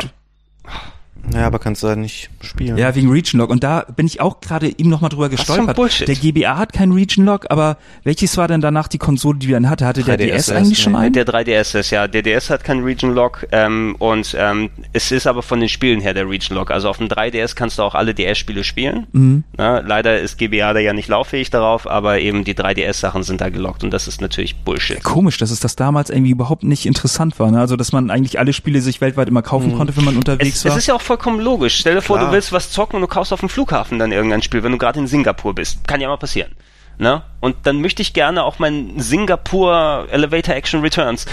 Ja, 1.34 1.48
aber 1.48 1.60
kannst 1.60 1.84
du 1.84 1.88
da 1.88 1.96
nicht 1.96 2.30
spielen. 2.42 2.78
Ja, 2.78 2.94
wegen 2.96 3.10
Region 3.10 3.40
Lock. 3.40 3.50
Und 3.50 3.64
da 3.64 3.86
bin 3.96 4.06
ich 4.06 4.22
auch 4.22 4.42
gerade 4.42 4.68
eben 4.68 4.90
noch 4.90 5.02
mal 5.02 5.10
drüber 5.10 5.30
gestolpert. 5.30 5.76
Bullshit? 5.76 6.08
Der 6.08 6.16
GBA 6.16 6.58
hat 6.58 6.74
keinen 6.74 6.92
Region 6.92 7.26
Lock, 7.26 7.46
aber 7.50 7.78
welches 8.04 8.38
war 8.38 8.48
denn 8.48 8.62
danach 8.62 8.88
die 8.88 8.98
Konsole, 8.98 9.38
die 9.40 9.48
wir 9.48 9.56
dann 9.56 9.70
hatte? 9.70 9.86
Hatte 9.86 10.04
der 10.04 10.16
3DS 10.16 10.18
DS 10.18 10.34
erst, 10.34 10.52
eigentlich 10.52 10.80
schon 10.82 10.94
ne? 10.94 11.00
einen? 11.00 11.14
Der 11.14 11.26
3DS 11.26 11.80
ist 11.80 11.92
ja, 11.92 12.08
der 12.08 12.22
DS 12.22 12.50
hat 12.50 12.64
keinen 12.64 12.84
Region 12.84 13.14
Lock 13.14 13.48
ähm, 13.52 13.96
und 14.00 14.36
ähm, 14.38 14.70
es 14.94 15.12
ist 15.12 15.28
aber 15.28 15.42
von 15.44 15.60
den 15.60 15.70
Spielen 15.70 16.02
her 16.02 16.14
der 16.14 16.30
Region 16.30 16.58
Lock. 16.58 16.72
Also 16.72 16.90
auf 16.90 16.98
dem 16.98 17.08
3DS 17.08 17.56
kannst 17.56 17.78
du 17.78 17.84
auch 17.84 17.96
alle 17.96 18.14
DS-Spiele 18.14 18.64
spielen. 18.64 19.08
Mhm. 19.12 19.44
Na, 19.58 19.80
leider 19.80 20.20
ist 20.20 20.38
GBA 20.38 20.74
da 20.74 20.80
ja 20.80 20.94
nicht 20.94 21.08
lauffähig 21.08 21.50
darauf, 21.50 21.88
aber 21.90 22.20
eben 22.20 22.44
die 22.44 22.56
3DS-Sachen 22.56 23.24
sind 23.24 23.42
da 23.42 23.50
gelockt 23.50 23.84
und 23.84 23.92
das 23.92 24.08
ist 24.08 24.22
natürlich 24.22 24.56
Bullshit. 24.58 25.04
Komisch, 25.04 25.38
dass 25.38 25.52
es 25.52 25.60
das 25.60 25.76
damals 25.76 26.10
irgendwie 26.10 26.32
überhaupt 26.32 26.64
nicht 26.64 26.86
interessant 26.86 27.40
war. 27.40 27.52
Ne? 27.52 27.60
Also, 27.60 27.76
dass 27.76 27.92
man 27.92 28.10
eigentlich 28.10 28.40
alle 28.40 28.54
Spiele 28.54 28.82
sich 28.82 29.02
weltweit 29.02 29.28
immer 29.28 29.42
kaufen 29.42 29.76
konnte, 29.76 29.96
wenn 29.98 30.06
man 30.06 30.18
unterwegs 30.18 30.58
Es, 30.58 30.66
war. 30.66 30.72
es 30.72 30.78
ist 30.80 30.88
ja 30.88 30.96
auch 30.96 31.02
vollkommen 31.12 31.42
logisch. 31.42 31.78
Stell 31.80 31.96
dir 31.96 32.02
vor, 32.02 32.18
Klar. 32.18 32.30
du 32.30 32.34
willst 32.36 32.54
was 32.54 32.72
zocken 32.72 32.96
und 32.96 33.02
du 33.02 33.08
kaufst 33.08 33.34
auf 33.34 33.42
dem 33.42 33.50
Flughafen 33.50 34.00
dann 34.00 34.12
irgendein 34.14 34.42
Spiel, 34.42 34.64
wenn 34.64 34.72
du 34.72 34.78
gerade 34.78 34.98
in 35.00 35.08
Singapur 35.08 35.54
bist. 35.54 35.86
Kann 35.88 36.00
ja 36.00 36.08
mal 36.08 36.18
passieren. 36.18 36.52
Ne? 36.98 37.22
Und 37.42 37.56
dann 37.64 37.82
möchte 37.82 38.02
ich 38.02 38.14
gerne 38.14 38.44
auch 38.44 38.60
mein 38.60 39.00
Singapur 39.00 40.08
Elevator 40.10 40.56
Action 40.56 40.82
Returns 40.82 41.26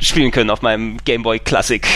spielen 0.00 0.30
können 0.30 0.48
auf 0.50 0.62
meinem 0.62 0.96
Game 1.04 1.22
Boy 1.22 1.38
Classic. 1.38 1.86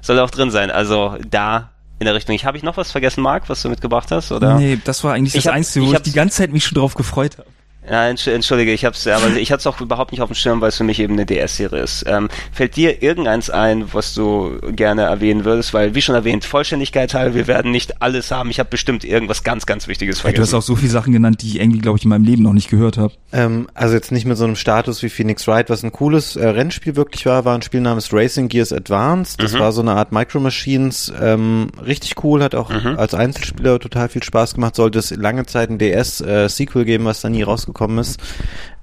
Soll 0.00 0.18
auch 0.18 0.30
drin 0.30 0.50
sein. 0.50 0.70
Also 0.70 1.16
da 1.28 1.70
in 1.98 2.06
der 2.06 2.14
Richtung. 2.14 2.34
Ich 2.34 2.44
habe 2.46 2.56
ich 2.56 2.62
noch 2.62 2.76
was 2.76 2.90
vergessen, 2.90 3.20
Marc, 3.22 3.48
was 3.48 3.62
du 3.62 3.68
mitgebracht 3.68 4.10
hast? 4.10 4.32
Oder? 4.32 4.54
Nee, 4.58 4.78
das 4.82 5.04
war 5.04 5.12
eigentlich 5.14 5.34
Ich 5.34 5.42
das 5.44 5.46
hab- 5.50 5.56
Einzige, 5.56 5.84
wo 5.86 5.90
ich 5.90 5.96
ich, 5.98 6.02
die 6.02 6.12
ganze 6.12 6.38
Zeit 6.38 6.52
mich 6.52 6.64
schon 6.64 6.76
drauf 6.76 6.94
gefreut 6.94 7.36
habe. 7.38 7.48
Ja, 7.88 8.08
entschuldige, 8.08 8.72
ich 8.72 8.84
hab's, 8.84 9.08
aber 9.08 9.36
ich 9.36 9.50
hatte 9.50 9.60
es 9.60 9.66
auch 9.66 9.80
überhaupt 9.80 10.12
nicht 10.12 10.20
auf 10.20 10.30
dem 10.30 10.36
Schirm, 10.36 10.60
weil 10.60 10.68
es 10.68 10.76
für 10.76 10.84
mich 10.84 11.00
eben 11.00 11.14
eine 11.14 11.26
DS-Serie 11.26 11.82
ist. 11.82 12.04
Ähm, 12.06 12.28
fällt 12.52 12.76
dir 12.76 13.02
irgendeins 13.02 13.50
ein, 13.50 13.92
was 13.92 14.14
du 14.14 14.56
gerne 14.70 15.02
erwähnen 15.02 15.44
würdest? 15.44 15.74
Weil, 15.74 15.96
wie 15.96 16.00
schon 16.00 16.14
erwähnt, 16.14 16.44
Vollständigkeit 16.44 17.12
halt, 17.12 17.34
wir 17.34 17.48
werden 17.48 17.72
nicht 17.72 18.00
alles 18.00 18.30
haben. 18.30 18.50
Ich 18.50 18.60
habe 18.60 18.70
bestimmt 18.70 19.02
irgendwas 19.02 19.42
ganz, 19.42 19.66
ganz 19.66 19.88
Wichtiges 19.88 20.20
vergessen. 20.20 20.42
Ja, 20.42 20.46
du 20.46 20.46
hast 20.46 20.54
auch 20.54 20.66
so 20.66 20.76
viele 20.76 20.92
Sachen 20.92 21.12
genannt, 21.12 21.42
die 21.42 21.48
ich 21.48 21.60
irgendwie, 21.60 21.80
glaube 21.80 21.98
ich, 21.98 22.04
in 22.04 22.10
meinem 22.10 22.24
Leben 22.24 22.44
noch 22.44 22.52
nicht 22.52 22.70
gehört 22.70 22.98
habe. 22.98 23.14
Ähm, 23.32 23.66
also 23.74 23.94
jetzt 23.94 24.12
nicht 24.12 24.26
mit 24.26 24.36
so 24.36 24.44
einem 24.44 24.54
Status 24.54 25.02
wie 25.02 25.08
Phoenix 25.08 25.48
Wright, 25.48 25.68
was 25.68 25.82
ein 25.82 25.90
cooles 25.90 26.36
äh, 26.36 26.46
Rennspiel 26.46 26.94
wirklich 26.94 27.26
war, 27.26 27.44
war 27.44 27.56
ein 27.56 27.62
Spiel 27.62 27.80
namens 27.80 28.12
Racing 28.12 28.46
Gears 28.46 28.72
Advanced. 28.72 29.42
Das 29.42 29.54
mhm. 29.54 29.58
war 29.58 29.72
so 29.72 29.80
eine 29.80 29.92
Art 29.92 30.12
Micro 30.12 30.38
Machines, 30.38 31.12
ähm, 31.20 31.70
richtig 31.84 32.22
cool, 32.22 32.44
hat 32.44 32.54
auch 32.54 32.70
mhm. 32.70 32.96
als 32.96 33.12
Einzelspieler 33.14 33.80
total 33.80 34.08
viel 34.08 34.22
Spaß 34.22 34.54
gemacht. 34.54 34.76
Sollte 34.76 35.00
es 35.00 35.10
lange 35.10 35.46
Zeit 35.46 35.68
ein 35.68 35.78
DS-Sequel 35.78 36.82
äh, 36.82 36.84
geben, 36.84 37.06
was 37.06 37.20
da 37.20 37.28
nie 37.28 37.42
rausgekommen 37.42 37.71
gekommen 37.72 37.98
ist. 37.98 38.20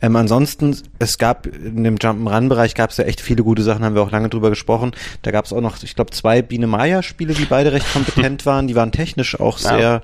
Ähm, 0.02 0.16
ansonsten, 0.16 0.76
es 1.00 1.18
gab 1.18 1.46
in 1.48 1.84
dem 1.84 1.98
Jump'n'Run-Bereich 1.98 2.74
gab 2.76 2.90
es 2.92 2.98
ja 2.98 3.04
echt 3.06 3.22
viele 3.22 3.44
gute 3.44 3.64
Sachen, 3.64 3.84
haben 3.84 3.96
wir 3.96 4.02
auch 4.02 4.12
lange 4.12 4.30
drüber 4.30 4.50
gesprochen. 4.50 4.92
Da 5.22 5.32
gab 5.32 5.46
es 5.46 5.54
auch 5.54 5.62
noch, 5.62 5.82
ich 5.84 5.96
glaube, 5.96 6.12
zwei 6.12 6.42
Biene 6.42 6.68
Maya-Spiele, 6.68 7.34
die 7.34 7.46
beide 7.46 7.72
recht 7.74 7.92
kompetent 7.92 8.46
waren. 8.46 8.68
Die 8.68 8.76
waren 8.76 8.92
technisch 8.92 9.40
auch 9.40 9.58
sehr 9.58 10.02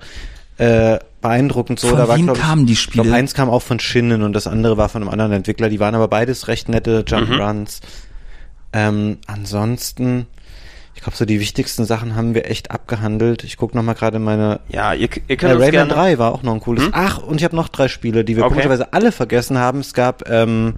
äh, 0.58 1.00
beeindruckend 1.22 1.80
so. 1.80 1.90
Von 1.90 1.98
da 1.98 2.08
war, 2.08 2.18
wem 2.18 2.26
glaub, 2.26 2.38
kamen 2.38 2.66
die 2.66 2.74
Ich 2.74 2.82
Spiele? 2.82 3.04
glaube, 3.04 3.18
eins 3.18 3.34
kam 3.34 3.50
auch 3.50 3.62
von 3.62 3.80
Shinnen 3.80 4.22
und 4.22 4.34
das 4.34 4.48
andere 4.48 4.78
war 4.78 4.90
von 4.90 5.02
einem 5.02 5.10
anderen 5.12 5.32
Entwickler. 5.32 5.70
Die 5.70 5.80
waren 5.80 5.96
aber 5.96 6.08
beides 6.08 6.48
recht 6.48 6.70
nette 6.70 7.02
Jump'n'Runs. 7.02 7.82
Mhm. 7.82 7.88
Ähm, 8.74 9.18
ansonsten, 9.28 10.28
ich 10.96 11.02
glaube, 11.02 11.18
so 11.18 11.26
die 11.26 11.40
wichtigsten 11.40 11.86
Sachen 11.86 12.16
haben 12.16 12.34
wir 12.34 12.50
echt 12.50 12.72
abgehandelt. 12.72 13.44
Ich 13.44 13.58
gucke 13.58 13.76
nochmal 13.76 13.96
gerade 13.96 14.18
meine. 14.18 14.60
Ja, 14.70 14.94
ihr, 14.94 15.10
ihr 15.28 15.38
könnt 15.38 15.52
äh, 15.52 15.56
Rayman 15.56 15.72
gerne 15.72 15.94
3 15.94 16.18
war 16.18 16.34
auch 16.34 16.42
noch 16.44 16.54
ein 16.54 16.62
cooles. 16.62 16.86
Hm? 16.86 16.92
Ach, 16.94 17.18
und 17.20 17.38
ich 17.38 17.44
habe 17.44 17.56
noch 17.56 17.68
drei 17.70 17.88
Spiele, 17.88 18.24
die 18.24 18.36
wir 18.38 18.44
Okay. 18.46 18.54
komischerweise 18.54 18.94
alle 18.94 19.12
vergessen 19.12 19.58
haben. 19.60 19.82
Es 19.82 19.94
gab 19.94 20.28
ähm, 20.30 20.76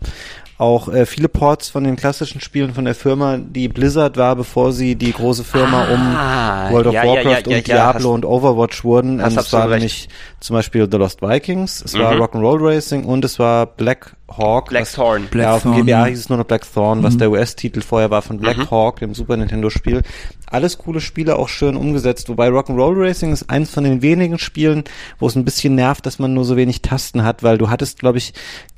auch 0.57 0.87
äh, 0.91 1.05
viele 1.05 1.29
Ports 1.29 1.69
von 1.69 1.83
den 1.83 1.95
klassischen 1.95 2.41
Spielen 2.41 2.73
von 2.73 2.83
der 2.83 2.95
Firma, 2.95 3.37
die 3.37 3.67
Blizzard 3.67 4.17
war, 4.17 4.35
bevor 4.35 4.73
sie 4.73 4.95
die 4.95 5.13
große 5.13 5.43
Firma 5.43 5.85
Ah, 5.85 6.67
um 6.67 6.73
World 6.73 6.87
of 6.87 6.93
ja, 6.95 7.03
Warcraft 7.05 7.23
ja, 7.23 7.31
ja, 7.31 7.37
und 7.45 7.51
ja, 7.51 7.61
Diablo 7.61 8.09
hast- 8.09 8.15
und 8.15 8.25
Overwatch 8.25 8.83
wurden. 8.83 9.21
Und 9.21 9.37
es 9.37 9.53
war 9.53 9.67
nämlich 9.67 10.09
zum 10.39 10.55
Beispiel 10.55 10.87
The 10.91 10.97
Lost 10.97 11.21
Vikings, 11.21 11.83
es 11.85 11.93
war 11.93 12.15
Mhm. 12.15 12.21
Rock'n'Roll 12.23 12.57
Racing 12.75 13.05
und 13.05 13.23
es 13.23 13.37
war 13.37 13.67
Black 13.67 14.15
Hawk. 14.29 14.65
was- 14.65 14.69
Blackthorn. 14.69 15.27
ja, 15.33 15.53
auf 15.55 15.61
dem 15.63 15.71
Blackthorn, 15.71 15.85
GBA 15.85 16.05
hieß 16.05 16.19
es 16.19 16.29
nur 16.29 16.37
noch 16.37 16.45
Blackthorn, 16.45 17.01
was 17.03 17.17
der 17.17 17.31
US-Titel 17.31 17.81
vorher 17.81 18.09
war 18.11 18.21
von 18.21 18.39
Black 18.39 18.57
Mhm. 18.57 18.71
Hawk, 18.71 18.99
dem 18.99 19.13
Super 19.13 19.37
Nintendo-Spiel. 19.37 20.01
Alles 20.49 20.77
coole 20.77 21.01
Spiele, 21.01 21.35
auch 21.37 21.49
schön 21.49 21.75
umgesetzt. 21.75 22.29
Wobei 22.29 22.47
Rock'n'Roll 22.47 22.93
Racing 23.05 23.33
ist 23.33 23.49
eins 23.49 23.69
von 23.69 23.83
den 23.83 24.01
wenigen 24.01 24.39
Spielen, 24.39 24.85
wo 25.19 25.27
es 25.27 25.35
ein 25.35 25.43
bisschen 25.43 25.75
nervt, 25.75 26.05
dass 26.05 26.19
man 26.19 26.33
nur 26.33 26.45
so 26.45 26.55
wenig 26.55 26.81
Tasten 26.81 27.23
hat, 27.23 27.43
weil 27.43 27.57
du 27.57 27.69
hattest, 27.69 27.99
glaube 27.99 28.17
ich, 28.17 28.33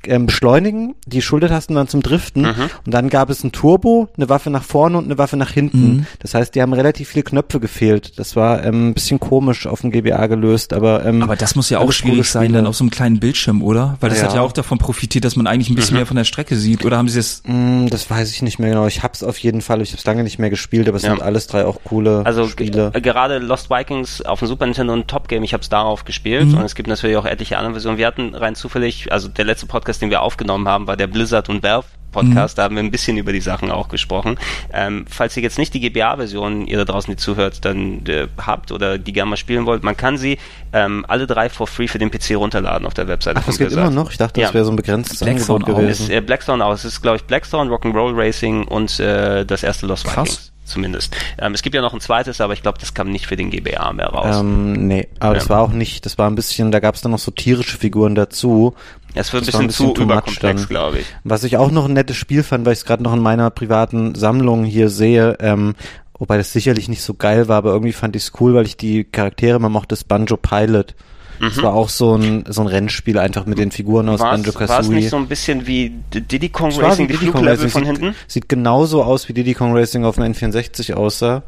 ähm, 0.06 0.26
Beschleunigen, 0.26 0.94
die 1.06 1.22
Schultertasten 1.22 1.76
waren 1.76 1.86
zum 1.86 2.02
Driften 2.02 2.42
Mhm. 2.42 2.70
und 2.86 2.92
dann 2.94 3.08
gab 3.08 3.30
es 3.30 3.44
ein 3.44 3.52
Turbo, 3.52 4.08
eine 4.16 4.28
Waffe 4.28 4.50
nach 4.50 4.64
vorne 4.64 4.98
und 4.98 5.04
eine 5.04 5.18
Waffe 5.18 5.36
nach 5.36 5.50
hinten. 5.50 5.96
Mhm. 5.98 6.06
Das 6.20 6.34
heißt, 6.34 6.54
die 6.54 6.62
haben 6.62 6.72
relativ 6.72 7.08
viele 7.10 7.22
Knöpfe 7.22 7.60
gefehlt. 7.60 8.18
Das 8.18 8.34
war 8.34 8.64
ähm, 8.64 8.88
ein 8.88 8.94
bisschen 8.94 9.20
komisch 9.20 9.66
auf 9.68 9.82
dem 9.82 9.90
GBA 9.92 10.26
gelöst, 10.26 10.72
aber 10.72 11.04
ähm, 11.04 11.22
Aber 11.22 11.36
das 11.36 11.54
muss 11.54 11.70
ja 11.70 11.78
auch 11.78 11.92
schwierig 11.92 12.28
sein, 12.28 12.52
dann 12.52 12.66
auf 12.66 12.74
so 12.76 12.82
einem 12.84 12.90
kleinen 12.90 13.20
Bildschirm, 13.20 13.62
oder? 13.62 13.96
Weil 14.00 14.10
das 14.10 14.20
Ja. 14.20 14.28
hat 14.28 14.34
ja 14.34 14.40
auch 14.40 14.52
davon 14.52 14.78
profitiert, 14.78 15.24
dass 15.24 15.36
man 15.36 15.39
eigentlich 15.46 15.70
ein 15.70 15.74
bisschen 15.74 15.96
mehr 15.96 16.06
von 16.06 16.16
der 16.16 16.24
Strecke 16.24 16.56
sieht. 16.56 16.84
Oder 16.84 16.96
haben 16.98 17.08
sie 17.08 17.18
es 17.18 17.42
Mm, 17.46 17.86
Das 17.88 18.10
weiß 18.10 18.30
ich 18.30 18.42
nicht 18.42 18.58
mehr 18.58 18.70
genau. 18.70 18.86
Ich 18.86 19.02
hab's 19.02 19.22
auf 19.22 19.38
jeden 19.38 19.60
Fall. 19.60 19.80
Ich 19.82 19.92
hab's 19.92 20.04
lange 20.04 20.22
nicht 20.24 20.38
mehr 20.38 20.50
gespielt, 20.50 20.86
aber 20.88 20.96
es 20.96 21.02
Ja. 21.02 21.10
sind 21.10 21.22
alles 21.22 21.46
drei 21.46 21.64
auch 21.64 21.78
coole 21.84 22.22
Also 22.24 22.46
Spiele. 22.48 22.90
äh, 22.94 23.00
gerade 23.00 23.38
Lost 23.38 23.70
Vikings 23.70 24.22
auf 24.22 24.38
dem 24.40 24.48
Super 24.48 24.66
Nintendo 24.66 24.92
und 24.92 25.08
Top 25.08 25.28
Game, 25.28 25.42
ich 25.42 25.52
habe 25.52 25.62
es 25.62 25.68
darauf 25.68 26.04
gespielt 26.04 26.48
Mhm. 26.48 26.58
und 26.58 26.64
es 26.64 26.74
gibt 26.74 26.88
natürlich 26.88 27.16
auch 27.16 27.24
etliche 27.26 27.56
andere 27.58 27.72
Versionen. 27.74 27.98
Wir 27.98 28.06
hatten 28.06 28.34
rein 28.34 28.54
zufällig, 28.54 29.10
also 29.12 29.28
der 29.28 29.44
letzte 29.44 29.66
Podcast, 29.66 30.02
den 30.02 30.10
wir 30.10 30.22
aufgenommen 30.22 30.68
haben, 30.68 30.86
war 30.86 30.96
der 30.96 31.06
Blizzard 31.06 31.48
und 31.48 31.62
Valve 31.62 31.86
Podcast, 32.10 32.58
da 32.58 32.64
haben 32.64 32.76
wir 32.76 32.82
ein 32.82 32.90
bisschen 32.90 33.16
über 33.16 33.32
die 33.32 33.40
Sachen 33.40 33.70
auch 33.70 33.88
gesprochen. 33.88 34.38
Ähm, 34.72 35.04
falls 35.08 35.36
ihr 35.36 35.42
jetzt 35.42 35.58
nicht 35.58 35.72
die 35.74 35.80
GBA-Version, 35.80 36.66
ihr 36.66 36.78
da 36.78 36.84
draußen, 36.84 37.10
die 37.12 37.16
zuhört, 37.16 37.64
dann 37.64 38.04
äh, 38.06 38.26
habt 38.44 38.72
oder 38.72 38.98
die 38.98 39.12
gerne 39.12 39.30
mal 39.30 39.36
spielen 39.36 39.66
wollt, 39.66 39.82
man 39.82 39.96
kann 39.96 40.18
sie 40.18 40.38
ähm, 40.72 41.04
alle 41.08 41.26
drei 41.26 41.48
for 41.48 41.66
free 41.66 41.88
für 41.88 41.98
den 41.98 42.10
PC 42.10 42.36
runterladen 42.36 42.86
auf 42.86 42.94
der 42.94 43.08
Webseite 43.08 43.38
Ach, 43.40 43.44
von 43.44 43.52
das 43.52 43.58
geht 43.58 43.72
immer 43.72 43.90
noch? 43.90 44.10
Ich 44.10 44.18
dachte, 44.18 44.40
Ja. 44.40 44.46
das 44.48 44.54
wäre 44.54 44.64
so 44.64 44.72
ein 44.72 44.76
begrenztes 44.76 45.20
Blackthorn 45.20 45.62
Angebot 45.62 45.74
auch. 45.74 45.80
gewesen. 45.80 46.02
Ist 46.04 46.10
äh, 46.10 46.20
Blackthorn 46.20 46.62
aus. 46.62 46.80
Es 46.84 46.94
ist, 46.94 47.02
glaube 47.02 47.16
ich, 47.16 47.24
Blackthorn, 47.24 47.68
Rock'n'Roll 47.68 48.16
Racing 48.16 48.64
und 48.64 48.98
äh, 49.00 49.44
das 49.46 49.62
erste 49.62 49.86
Lost 49.86 50.04
Krass. 50.04 50.16
Vikings 50.16 50.52
zumindest. 50.64 51.16
Ähm, 51.38 51.52
es 51.52 51.62
gibt 51.62 51.74
ja 51.74 51.80
noch 51.82 51.94
ein 51.94 52.00
zweites, 52.00 52.40
aber 52.40 52.52
ich 52.52 52.62
glaube, 52.62 52.78
das 52.78 52.94
kam 52.94 53.10
nicht 53.10 53.26
für 53.26 53.34
den 53.34 53.50
GBA 53.50 53.92
mehr 53.92 54.06
raus. 54.06 54.36
Ähm, 54.38 54.86
nee, 54.86 55.08
aber 55.18 55.34
das 55.34 55.44
Ja. 55.44 55.50
war 55.50 55.62
auch 55.62 55.72
nicht, 55.72 56.06
das 56.06 56.16
war 56.16 56.30
ein 56.30 56.36
bisschen, 56.36 56.70
da 56.70 56.78
gab 56.78 56.94
es 56.94 57.00
dann 57.00 57.10
noch 57.10 57.18
so 57.18 57.32
tierische 57.32 57.76
Figuren 57.76 58.14
dazu. 58.14 58.74
Es 59.14 59.32
wird 59.32 59.42
ein 59.42 59.46
bisschen, 59.46 59.60
ein 59.62 59.66
bisschen 59.68 59.94
zu 59.94 60.02
überkomplex, 60.02 60.68
glaube 60.68 61.00
ich. 61.00 61.06
Was 61.24 61.44
ich 61.44 61.56
auch 61.56 61.70
noch 61.70 61.86
ein 61.86 61.92
nettes 61.92 62.16
Spiel 62.16 62.42
fand, 62.42 62.64
weil 62.64 62.72
ich 62.72 62.80
es 62.80 62.84
gerade 62.84 63.02
noch 63.02 63.12
in 63.12 63.20
meiner 63.20 63.50
privaten 63.50 64.14
Sammlung 64.14 64.64
hier 64.64 64.88
sehe, 64.88 65.36
ähm, 65.40 65.74
wobei 66.18 66.36
das 66.36 66.52
sicherlich 66.52 66.88
nicht 66.88 67.02
so 67.02 67.14
geil 67.14 67.48
war, 67.48 67.58
aber 67.58 67.72
irgendwie 67.72 67.92
fand 67.92 68.16
ich 68.16 68.24
es 68.24 68.32
cool, 68.40 68.54
weil 68.54 68.66
ich 68.66 68.76
die 68.76 69.04
Charaktere 69.04 69.56
immer 69.56 69.68
mochte, 69.68 69.88
das 69.88 70.04
Banjo 70.04 70.36
Pilot. 70.36 70.94
Das 71.40 71.62
war 71.62 71.72
auch 71.72 71.88
so 71.88 72.14
ein, 72.16 72.44
so 72.48 72.60
ein 72.60 72.66
Rennspiel 72.66 73.18
einfach 73.18 73.46
mit 73.46 73.58
den 73.58 73.70
Figuren 73.70 74.08
aus 74.10 74.20
Banjo 74.20 74.50
es 74.50 74.54
war 74.56 74.62
es 74.62 74.68
Kazooie. 74.68 74.94
nicht 74.96 75.08
so 75.08 75.16
ein 75.16 75.26
bisschen 75.26 75.66
wie 75.66 75.90
Diddy 76.12 76.50
Kong 76.50 76.70
Racing, 76.72 77.08
wie 77.08 77.12
die 77.14 77.18
Diddy 77.18 77.30
Kong 77.32 77.40
Fluglevel 77.42 77.64
Racing. 77.64 77.70
von 77.70 77.84
sieht, 77.84 77.98
hinten? 78.02 78.16
Sieht 78.26 78.48
genauso 78.48 79.02
aus 79.02 79.28
wie 79.28 79.32
Diddy 79.32 79.54
Kong 79.54 79.74
Racing 79.74 80.04
auf 80.04 80.16
dem 80.16 80.24
N64 80.24 80.92
aussah. 80.94 81.42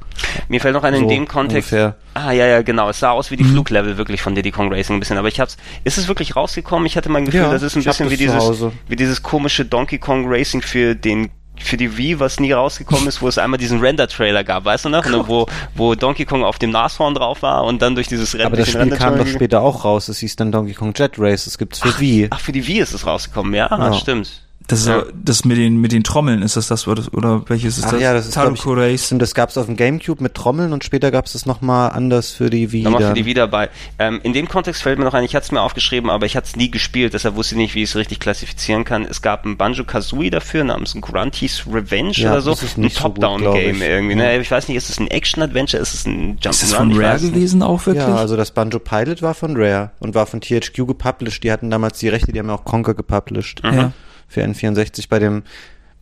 Mir 0.48 0.60
fällt 0.60 0.74
noch 0.74 0.82
ein 0.84 0.94
in 0.94 1.00
So 1.02 1.08
dem 1.08 1.28
Kontext. 1.28 1.72
ungefähr. 1.72 1.96
Ah, 2.14 2.32
ja, 2.32 2.46
ja, 2.46 2.62
genau. 2.62 2.88
Es 2.88 3.00
sah 3.00 3.10
aus 3.10 3.30
wie 3.30 3.36
die 3.36 3.44
Mhm. 3.44 3.52
Fluglevel 3.52 3.96
wirklich 3.98 4.22
von 4.22 4.34
Diddy 4.34 4.50
Kong 4.50 4.72
Racing 4.72 4.96
ein 4.96 5.00
bisschen. 5.00 5.18
Aber 5.18 5.28
ich 5.28 5.40
hab's, 5.40 5.56
ist 5.84 5.98
es 5.98 6.08
wirklich 6.08 6.36
rausgekommen? 6.36 6.86
Ich 6.86 6.96
hatte 6.96 7.10
mein 7.10 7.26
Gefühl, 7.26 7.40
Ja, 7.42 7.50
das 7.52 7.62
ist 7.62 7.76
ein 7.76 7.84
bisschen 7.84 8.10
wie 8.10 8.16
dieses, 8.16 8.42
wie 8.88 8.96
dieses 8.96 9.22
komische 9.22 9.64
Donkey 9.64 9.98
Kong 9.98 10.24
Racing 10.26 10.62
für 10.62 10.94
den 10.96 11.30
für 11.56 11.76
die 11.76 11.96
Wii, 11.96 12.18
was 12.18 12.40
nie 12.40 12.52
rausgekommen 12.52 13.06
ist, 13.06 13.22
wo 13.22 13.28
es 13.28 13.38
einmal 13.38 13.58
diesen 13.58 13.80
Render-Trailer 13.80 14.42
gab, 14.44 14.64
weißt 14.64 14.86
du 14.86 14.88
noch? 14.88 15.04
Ne, 15.06 15.24
wo, 15.28 15.46
wo 15.74 15.94
Donkey 15.94 16.24
Kong 16.24 16.44
auf 16.44 16.58
dem 16.58 16.70
Nashorn 16.70 17.14
drauf 17.14 17.42
war 17.42 17.64
und 17.64 17.82
dann 17.82 17.94
durch 17.94 18.08
dieses 18.08 18.34
Rennen. 18.34 18.46
Aber 18.46 18.56
das 18.56 18.70
Spiel 18.70 18.90
kam 18.90 19.16
doch 19.18 19.26
später 19.26 19.60
auch 19.60 19.84
raus. 19.84 20.08
Es 20.08 20.18
hieß 20.18 20.36
dann 20.36 20.50
Donkey 20.50 20.74
Kong 20.74 20.92
Jet 20.96 21.12
Race. 21.18 21.44
Das 21.44 21.58
gibt's 21.58 21.78
für 21.80 21.98
Wii. 22.00 22.28
Ach, 22.30 22.40
für 22.40 22.52
die 22.52 22.66
Wii 22.66 22.78
ist 22.80 22.94
es 22.94 23.06
rausgekommen, 23.06 23.54
ja, 23.54 23.68
Ja. 23.70 23.92
stimmt. 23.92 24.42
Das 24.72 24.80
ist 24.80 24.86
Ja. 24.88 25.00
so- 25.00 25.06
das 25.22 25.44
mit 25.44 25.58
den 25.58 25.76
mit 25.76 25.92
den 25.92 26.02
Trommeln 26.02 26.42
ist 26.42 26.56
das 26.56 26.66
das 26.68 26.88
oder, 26.88 27.42
welches 27.48 27.78
ist 27.78 27.84
Ach 27.86 27.90
das? 27.92 28.00
ja, 28.00 28.12
das 28.14 28.26
ist 28.26 28.34
Taruko 28.34 28.72
ich, 28.74 28.78
Race. 28.80 29.06
stimmt, 29.06 29.20
das 29.22 29.34
gab's 29.34 29.56
auf 29.58 29.66
dem 29.66 29.76
Gamecube 29.76 30.22
mit 30.22 30.34
Trommeln 30.34 30.72
und 30.72 30.82
später 30.82 31.10
gab's 31.10 31.32
das 31.34 31.46
nochmal 31.46 31.90
anders 31.92 32.30
für 32.30 32.48
die 32.50 32.72
Wii. 32.72 32.82
Nochmal 32.84 33.08
für 33.08 33.14
die 33.14 33.26
Wii 33.26 33.34
dabei. 33.34 33.68
Ähm, 33.98 34.20
in 34.22 34.32
dem 34.32 34.48
Kontext 34.48 34.82
fällt 34.82 34.98
mir 34.98 35.04
noch 35.04 35.14
ein, 35.14 35.24
ich 35.24 35.34
hatte 35.34 35.44
es 35.44 35.52
mir 35.52 35.60
aufgeschrieben, 35.60 36.08
aber 36.10 36.26
ich 36.26 36.36
hatte 36.36 36.46
es 36.48 36.56
nie 36.56 36.70
gespielt, 36.70 37.12
deshalb 37.14 37.34
wusste 37.36 37.54
ich 37.54 37.58
nicht, 37.58 37.74
wie 37.74 37.82
ich 37.82 37.90
es 37.90 37.96
richtig 37.96 38.18
klassifizieren 38.20 38.84
kann. 38.84 39.04
Es 39.04 39.20
gab 39.22 39.44
ein 39.44 39.56
Banjo-Kazooie 39.56 40.30
dafür 40.30 40.64
namens 40.64 40.94
Grunty's 41.00 41.64
Revenge 41.70 42.12
Ja, 42.12 42.32
oder 42.32 42.40
so. 42.40 42.50
das 42.52 42.62
ist 42.62 42.78
ein 42.78 42.88
so 42.88 43.00
Top-Down-Game 43.00 43.76
ich. 43.76 43.82
irgendwie. 43.82 44.12
Ja. 44.16 44.22
Ne? 44.22 44.40
Ich 44.40 44.50
weiß 44.50 44.68
nicht, 44.68 44.76
ist 44.78 44.88
es 44.90 44.98
ein 44.98 45.08
Action-Adventure, 45.08 45.82
ist 45.82 45.92
es 45.94 46.06
ein 46.06 46.38
Jump'n'Run? 46.38 46.50
Ist 46.50 46.62
das 46.62 46.72
von 46.72 46.92
Rare 46.98 47.20
gewesen 47.20 47.62
auch 47.62 47.84
wirklich? 47.86 48.06
Ja, 48.06 48.14
also 48.16 48.36
das 48.36 48.50
Banjo 48.52 48.78
Pilot 48.78 49.20
war 49.22 49.34
von 49.34 49.54
Rare 49.56 49.90
und 49.98 50.14
war 50.14 50.26
von 50.26 50.40
THQ 50.40 50.86
gepublished. 50.86 51.42
Die 51.44 51.52
hatten 51.52 51.70
damals 51.70 51.98
die 51.98 52.08
Rechte, 52.08 52.32
die 52.32 52.38
haben 52.38 52.48
ja 52.48 52.54
auch 52.54 52.64
Conker 52.64 52.94
gepublished. 52.94 53.60
Ja. 53.64 53.92
Für 54.32 54.42
N64 54.42 55.08
bei 55.08 55.18
dem 55.18 55.42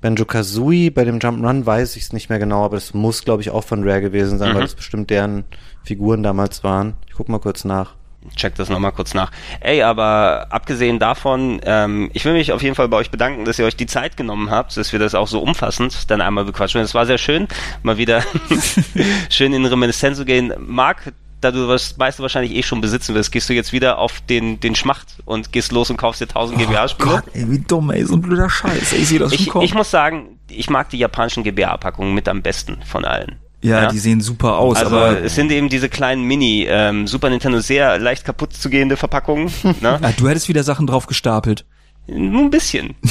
Banjo 0.00 0.24
Kazooie, 0.24 0.90
bei 0.90 1.04
dem 1.04 1.18
Jump'n'Run 1.18 1.66
weiß 1.66 1.96
ich 1.96 2.04
es 2.04 2.12
nicht 2.14 2.30
mehr 2.30 2.38
genau, 2.38 2.64
aber 2.64 2.76
das 2.76 2.94
muss, 2.94 3.22
glaube 3.24 3.42
ich, 3.42 3.50
auch 3.50 3.64
von 3.64 3.82
Rare 3.86 4.00
gewesen 4.00 4.38
sein, 4.38 4.50
Mhm. 4.50 4.54
weil 4.54 4.62
das 4.62 4.74
bestimmt 4.74 5.10
deren 5.10 5.44
Figuren 5.84 6.22
damals 6.22 6.64
waren. 6.64 6.94
Ich 7.08 7.14
guck 7.14 7.28
mal 7.28 7.38
kurz 7.40 7.64
nach. 7.64 7.94
check 8.36 8.54
das 8.54 8.68
nochmal 8.68 8.92
kurz 8.92 9.14
nach. 9.14 9.30
Ey, 9.60 9.82
aber 9.82 10.46
abgesehen 10.50 10.98
davon, 10.98 11.58
ähm, 11.64 12.10
ich 12.12 12.24
will 12.26 12.34
mich 12.34 12.52
auf 12.52 12.62
jeden 12.62 12.74
Fall 12.74 12.86
bei 12.88 12.98
euch 12.98 13.10
bedanken, 13.10 13.46
dass 13.46 13.58
ihr 13.58 13.64
euch 13.64 13.76
die 13.76 13.86
Zeit 13.86 14.16
genommen 14.18 14.50
habt, 14.50 14.76
dass 14.76 14.92
wir 14.92 14.98
das 14.98 15.14
auch 15.14 15.26
so 15.26 15.40
umfassend 15.40 16.10
dann 16.10 16.20
einmal 16.20 16.44
bequatschen. 16.44 16.82
Es 16.82 16.92
war 16.94 17.06
sehr 17.06 17.16
schön, 17.16 17.48
mal 17.82 17.96
wieder 17.96 18.22
schön 19.30 19.52
in 19.54 19.64
Reminiszenz 19.64 20.18
zu 20.18 20.24
gehen. 20.26 20.52
Marc, 20.58 21.12
da 21.40 21.50
du 21.50 21.66
das 21.66 21.96
meiste 21.96 22.22
wahrscheinlich 22.22 22.54
eh 22.54 22.62
schon 22.62 22.80
besitzen 22.80 23.14
wirst, 23.14 23.32
gehst 23.32 23.48
du 23.48 23.52
jetzt 23.54 23.72
wieder 23.72 23.98
auf 23.98 24.20
den, 24.28 24.60
den 24.60 24.74
Schmacht 24.74 25.16
und 25.24 25.52
gehst 25.52 25.72
los 25.72 25.90
und 25.90 25.96
kaufst 25.96 26.20
dir 26.20 26.26
1000 26.26 26.58
Oh 26.58 26.64
GBA-Spiele? 26.66 27.10
Gott, 27.10 27.24
ey, 27.32 27.50
wie 27.50 27.58
dumm, 27.58 27.90
ey, 27.90 28.04
so 28.04 28.14
ein 28.14 28.20
blöder 28.20 28.50
Scheiß. 28.50 28.92
Ey, 28.92 28.98
ich 29.00 29.08
sehe 29.08 29.18
das 29.18 29.34
schon 29.34 29.42
ich, 29.42 29.48
kommen. 29.48 29.64
ich 29.64 29.74
muss 29.74 29.90
sagen, 29.90 30.38
ich 30.48 30.68
mag 30.70 30.90
die 30.90 30.98
japanischen 30.98 31.42
GBA-Packungen 31.44 32.14
mit 32.14 32.28
am 32.28 32.42
besten 32.42 32.78
von 32.84 33.04
allen. 33.04 33.38
ja, 33.62 33.82
ja? 33.82 33.88
die 33.88 33.98
sehen 33.98 34.20
super 34.20 34.58
aus, 34.58 34.76
Also 34.76 34.96
aber 34.96 35.22
es 35.22 35.34
sind 35.34 35.50
eben 35.52 35.68
diese 35.68 35.88
kleinen 35.88 36.24
Mini 36.24 36.66
ähm, 36.68 37.06
Super 37.06 37.30
Nintendo 37.30 37.60
sehr 37.60 37.98
leicht 37.98 38.24
kaputt 38.24 38.52
zu 38.52 38.68
gehende 38.70 38.96
Verpackungen. 38.96 39.50
ne? 39.80 39.98
ah, 40.02 40.12
du 40.16 40.28
hättest 40.28 40.48
wieder 40.48 40.62
Sachen 40.62 40.86
drauf 40.86 41.06
gestapelt. 41.06 41.64
Nur 42.06 42.42
ein 42.42 42.50
bisschen. 42.50 42.94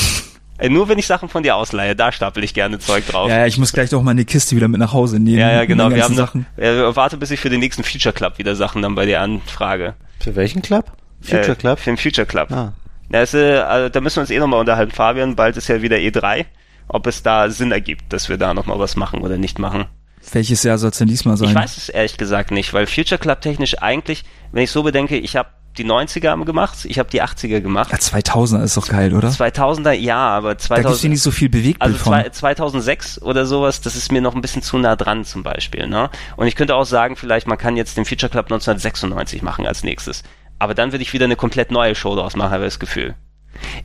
Äh, 0.59 0.69
Nur 0.69 0.89
wenn 0.89 0.99
ich 0.99 1.07
Sachen 1.07 1.29
von 1.29 1.43
dir 1.43 1.55
ausleihe, 1.55 1.95
da 1.95 2.11
stapel 2.11 2.43
ich 2.43 2.53
gerne 2.53 2.79
Zeug 2.79 3.07
drauf. 3.07 3.29
Ja, 3.29 3.39
ja, 3.39 3.45
ich 3.45 3.57
muss 3.57 3.73
gleich 3.73 3.89
doch 3.89 4.01
meine 4.01 4.25
Kiste 4.25 4.55
wieder 4.55 4.67
mit 4.67 4.79
nach 4.79 4.93
Hause 4.93 5.19
nehmen. 5.19 5.37
Ja, 5.39 5.51
ja, 5.51 5.65
genau. 5.65 5.89
Wir 5.89 6.03
haben 6.03 6.15
ganzen 6.15 6.17
noch, 6.17 6.27
Sachen. 6.27 6.45
äh, 6.57 6.95
warte, 6.95 7.17
bis 7.17 7.31
ich 7.31 7.39
für 7.39 7.49
den 7.49 7.59
nächsten 7.59 7.83
Future 7.83 8.13
Club 8.13 8.37
wieder 8.37 8.55
Sachen 8.55 8.81
dann 8.81 8.95
bei 8.95 9.05
dir 9.05 9.21
anfrage. 9.21 9.95
Für 10.19 10.35
welchen 10.35 10.61
Club? 10.61 10.91
Future 11.21 11.51
äh, 11.51 11.55
Club? 11.55 11.79
Für 11.79 11.91
den 11.91 11.97
Future 11.97 12.27
Club. 12.27 12.51
Ah. 12.51 12.73
Ja, 13.11 13.21
es, 13.21 13.33
äh, 13.33 13.57
also, 13.57 13.89
da 13.89 14.01
müssen 14.01 14.17
wir 14.17 14.21
uns 14.21 14.29
eh 14.29 14.39
nochmal 14.39 14.59
unterhalten, 14.59 14.91
Fabian. 14.91 15.35
Bald 15.35 15.57
ist 15.57 15.67
ja 15.69 15.81
wieder 15.81 15.97
E3. 15.97 16.45
Ob 16.87 17.07
es 17.07 17.23
da 17.23 17.49
Sinn 17.49 17.71
ergibt, 17.71 18.11
dass 18.11 18.29
wir 18.29 18.37
da 18.37 18.53
nochmal 18.53 18.79
was 18.79 18.95
machen 18.95 19.21
oder 19.21 19.37
nicht 19.37 19.59
machen. 19.59 19.85
Welches 20.31 20.63
Jahr 20.63 20.77
soll 20.77 20.89
es 20.89 20.97
denn 20.97 21.07
diesmal 21.07 21.37
sein? 21.37 21.49
Ich 21.49 21.55
weiß 21.55 21.77
es 21.77 21.89
ehrlich 21.89 22.17
gesagt 22.17 22.51
nicht, 22.51 22.73
weil 22.73 22.87
Future 22.87 23.19
Club 23.19 23.41
technisch 23.41 23.81
eigentlich, 23.81 24.25
wenn 24.51 24.63
ich 24.63 24.71
so 24.71 24.83
bedenke, 24.83 25.17
ich 25.17 25.35
habe 25.35 25.49
die 25.79 25.85
90er 25.85 26.43
gemacht, 26.45 26.85
ich 26.85 26.99
habe 26.99 27.09
die 27.09 27.23
80er 27.23 27.61
gemacht. 27.61 27.91
Ja, 27.91 27.97
2000er 27.97 28.63
ist 28.63 28.77
doch 28.77 28.87
geil, 28.87 29.15
oder? 29.15 29.29
2000er, 29.29 29.93
ja, 29.93 30.17
aber 30.17 30.55
Da 30.55 30.59
2000, 30.59 30.87
gibt's 30.87 31.03
ja 31.03 31.09
nicht 31.09 31.21
so 31.21 31.31
viel 31.31 31.49
Bewegtbild 31.49 31.81
also 31.81 31.97
von. 31.97 32.13
zwei, 32.13 32.29
2006 32.29 33.21
oder 33.21 33.45
sowas, 33.45 33.81
das 33.81 33.95
ist 33.95 34.11
mir 34.11 34.21
noch 34.21 34.35
ein 34.35 34.41
bisschen 34.41 34.61
zu 34.61 34.77
nah 34.77 34.95
dran 34.95 35.23
zum 35.23 35.43
Beispiel. 35.43 35.87
Ne? 35.87 36.09
Und 36.35 36.47
ich 36.47 36.55
könnte 36.55 36.75
auch 36.75 36.85
sagen, 36.85 37.15
vielleicht 37.15 37.47
man 37.47 37.57
kann 37.57 37.77
jetzt 37.77 37.97
den 37.97 38.05
Feature 38.05 38.29
Club 38.29 38.45
1996 38.45 39.41
machen 39.41 39.65
als 39.65 39.83
nächstes. 39.83 40.23
Aber 40.59 40.73
dann 40.73 40.91
würde 40.91 41.03
ich 41.03 41.13
wieder 41.13 41.25
eine 41.25 41.37
komplett 41.37 41.71
neue 41.71 41.95
Show 41.95 42.15
draus 42.15 42.35
machen, 42.35 42.51
habe 42.51 42.65
ich 42.65 42.73
das 42.73 42.79
Gefühl. 42.79 43.15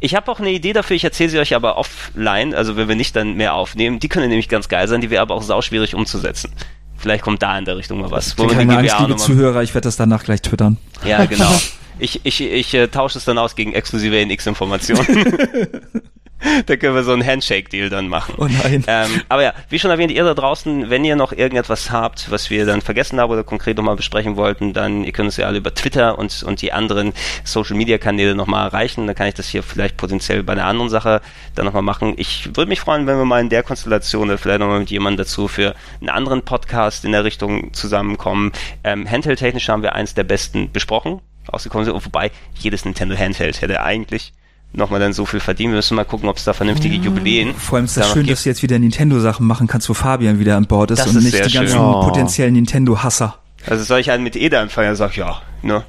Ich 0.01 0.15
habe 0.15 0.31
auch 0.31 0.41
eine 0.41 0.51
Idee 0.51 0.73
dafür, 0.73 0.97
ich 0.97 1.05
erzähle 1.05 1.31
sie 1.31 1.39
euch 1.39 1.55
aber 1.55 1.79
offline, 1.79 2.55
also 2.55 2.77
wenn 2.77 2.89
wir 2.89 2.97
nicht 2.97 3.17
dann 3.17 3.35
mehr 3.35 3.55
aufnehmen. 3.55 3.99
Die 3.99 4.09
können 4.09 4.29
nämlich 4.29 4.49
ganz 4.49 4.69
geil 4.69 4.89
sein, 4.89 5.01
die 5.01 5.11
wäre 5.11 5.23
aber 5.23 5.35
auch 5.35 5.43
sauschwierig 5.43 5.95
umzusetzen. 5.95 6.53
Vielleicht 6.97 7.23
kommt 7.23 7.43
da 7.43 7.59
in 7.59 7.65
der 7.65 7.77
Richtung 7.77 8.01
mal 8.01 8.11
was. 8.11 8.39
wo 8.39 8.47
Keine 8.47 8.79
Angst, 8.79 8.97
liebe 9.01 9.17
Zuhörer, 9.17 9.63
ich 9.63 9.75
werde 9.75 9.87
das 9.87 9.97
danach 9.97 10.25
gleich 10.25 10.43
twittern. 10.43 10.79
Ja, 11.05 11.25
genau. 11.25 11.51
Ich, 12.01 12.23
ich, 12.25 12.41
ich 12.41 12.75
äh, 12.75 12.89
tausche 12.89 13.19
es 13.19 13.25
dann 13.25 13.39
aus 13.39 13.55
gegen 13.55 13.73
exklusive 13.73 14.17
NX-Informationen. 14.27 15.07
da 16.67 16.77
können 16.77 16.95
wir 16.95 17.05
so 17.05 17.13
einen 17.13 17.25
Handshake-Deal 17.25 17.89
dann 17.89 18.09
machen. 18.09 18.35
Oh 18.39 18.47
nein. 18.47 18.85
Ähm, 18.87 19.23
aber 19.29 19.43
ja, 19.43 19.55
wie 19.69 19.79
schon 19.79 19.91
erwähnt, 19.91 20.13
ihr 20.13 20.25
da 20.25 20.35
draußen, 20.35 20.91
wenn 20.91 21.05
ihr 21.05 21.17
noch 21.17 21.33
irgendetwas 21.33 21.91
habt, 21.91 22.31
was 22.31 22.51
wir 22.51 22.67
dann 22.67 22.81
vergessen 22.81 23.21
haben 23.21 23.31
oder 23.31 23.45
konkret 23.45 23.77
nochmal 23.77 23.97
besprechen 23.97 24.37
wollten, 24.37 24.73
dann 24.73 25.05
ihr 25.05 25.13
könnt 25.13 25.27
uns 25.27 25.37
ja 25.37 25.47
alle 25.47 25.59
über 25.59 25.75
Twitter 25.75 26.19
und, 26.19 26.43
und 26.43 26.63
die 26.63 26.73
anderen 26.73 27.13
Social-Media-Kanäle 27.45 28.35
nochmal 28.35 28.67
erreichen. 28.67 29.07
Dann 29.07 29.17
kann 29.17 29.29
ich 29.29 29.35
das 29.35 29.49
hier 29.49 29.63
vielleicht 29.63 29.97
potenziell 29.97 30.43
bei 30.43 30.53
einer 30.53 30.67
anderen 30.67 30.91
Sache 30.91 31.21
dann 31.55 31.65
nochmal 31.65 31.83
machen. 31.83 32.15
Ich 32.17 32.55
würde 32.55 32.69
mich 32.69 32.81
freuen, 32.81 33.07
wenn 33.07 33.17
wir 33.17 33.25
mal 33.25 33.41
in 33.41 33.49
der 33.49 33.63
Konstellation 33.63 34.29
oder 34.29 34.39
vielleicht 34.39 34.61
nochmal 34.61 34.81
mit 34.81 34.91
jemandem 34.91 35.25
dazu 35.25 35.49
für 35.49 35.75
einen 36.01 36.11
anderen 36.11 36.43
Podcast 36.43 37.05
in 37.05 37.13
der 37.13 37.25
Richtung 37.25 37.73
zusammenkommen. 37.73 38.53
Ähm, 38.83 39.09
Handheld-technisch 39.11 39.69
haben 39.69 39.83
wir 39.83 39.95
eins 39.95 40.15
der 40.15 40.25
besten 40.25 40.71
besprochen, 40.73 41.21
rausgekommen 41.53 41.85
sind, 41.85 42.05
wobei 42.05 42.31
jedes 42.59 42.85
Nintendo 42.85 43.17
Handheld 43.17 43.61
hätte 43.61 43.83
eigentlich 43.83 44.33
nochmal 44.75 45.01
dann 45.01 45.13
so 45.13 45.25
viel 45.27 45.41
verdient. 45.41 45.71
Wir 45.73 45.77
müssen 45.77 45.95
mal 45.95 46.05
gucken, 46.05 46.29
ob 46.29 46.37
es 46.37 46.45
da 46.45 46.53
vernünftige 46.53 46.97
Jubiläen 46.97 47.55
Vor 47.55 47.77
allem 47.77 47.85
ist 47.87 47.97
da 47.97 48.03
das 48.03 48.13
schön, 48.13 48.23
gibt. 48.25 48.33
dass 48.37 48.43
du 48.45 48.49
jetzt 48.51 48.63
wieder 48.63 48.79
Nintendo-Sachen 48.79 49.47
machen 49.47 49.67
kannst, 49.67 49.89
wo 49.89 49.95
Fabian 49.95 50.39
wieder 50.39 50.57
an 50.57 50.67
Bord 50.67 50.91
ist 50.91 50.99
Das 51.01 51.09
und 51.09 51.17
ist 51.19 51.25
nicht 51.33 51.47
die 51.47 51.53
ganzen. 51.53 51.79
Oh. 51.79 52.01
potenziellen 52.01 52.55
Nintendo-Hasser. 52.55 53.39
Also 53.67 53.85
soll 53.85 54.01
ich 54.01 54.11
einen 54.11 54.23
mit 54.25 54.37
Eda 54.37 54.61
anfangen? 54.61 54.89
Er 54.89 54.97
sagt, 54.97 55.17
ja, 55.17 55.41
ne. 55.63 55.85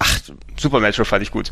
Ach, 0.00 0.18
Super 0.56 0.80
Metro 0.80 1.04
fand 1.04 1.22
ich 1.22 1.30
gut. 1.30 1.50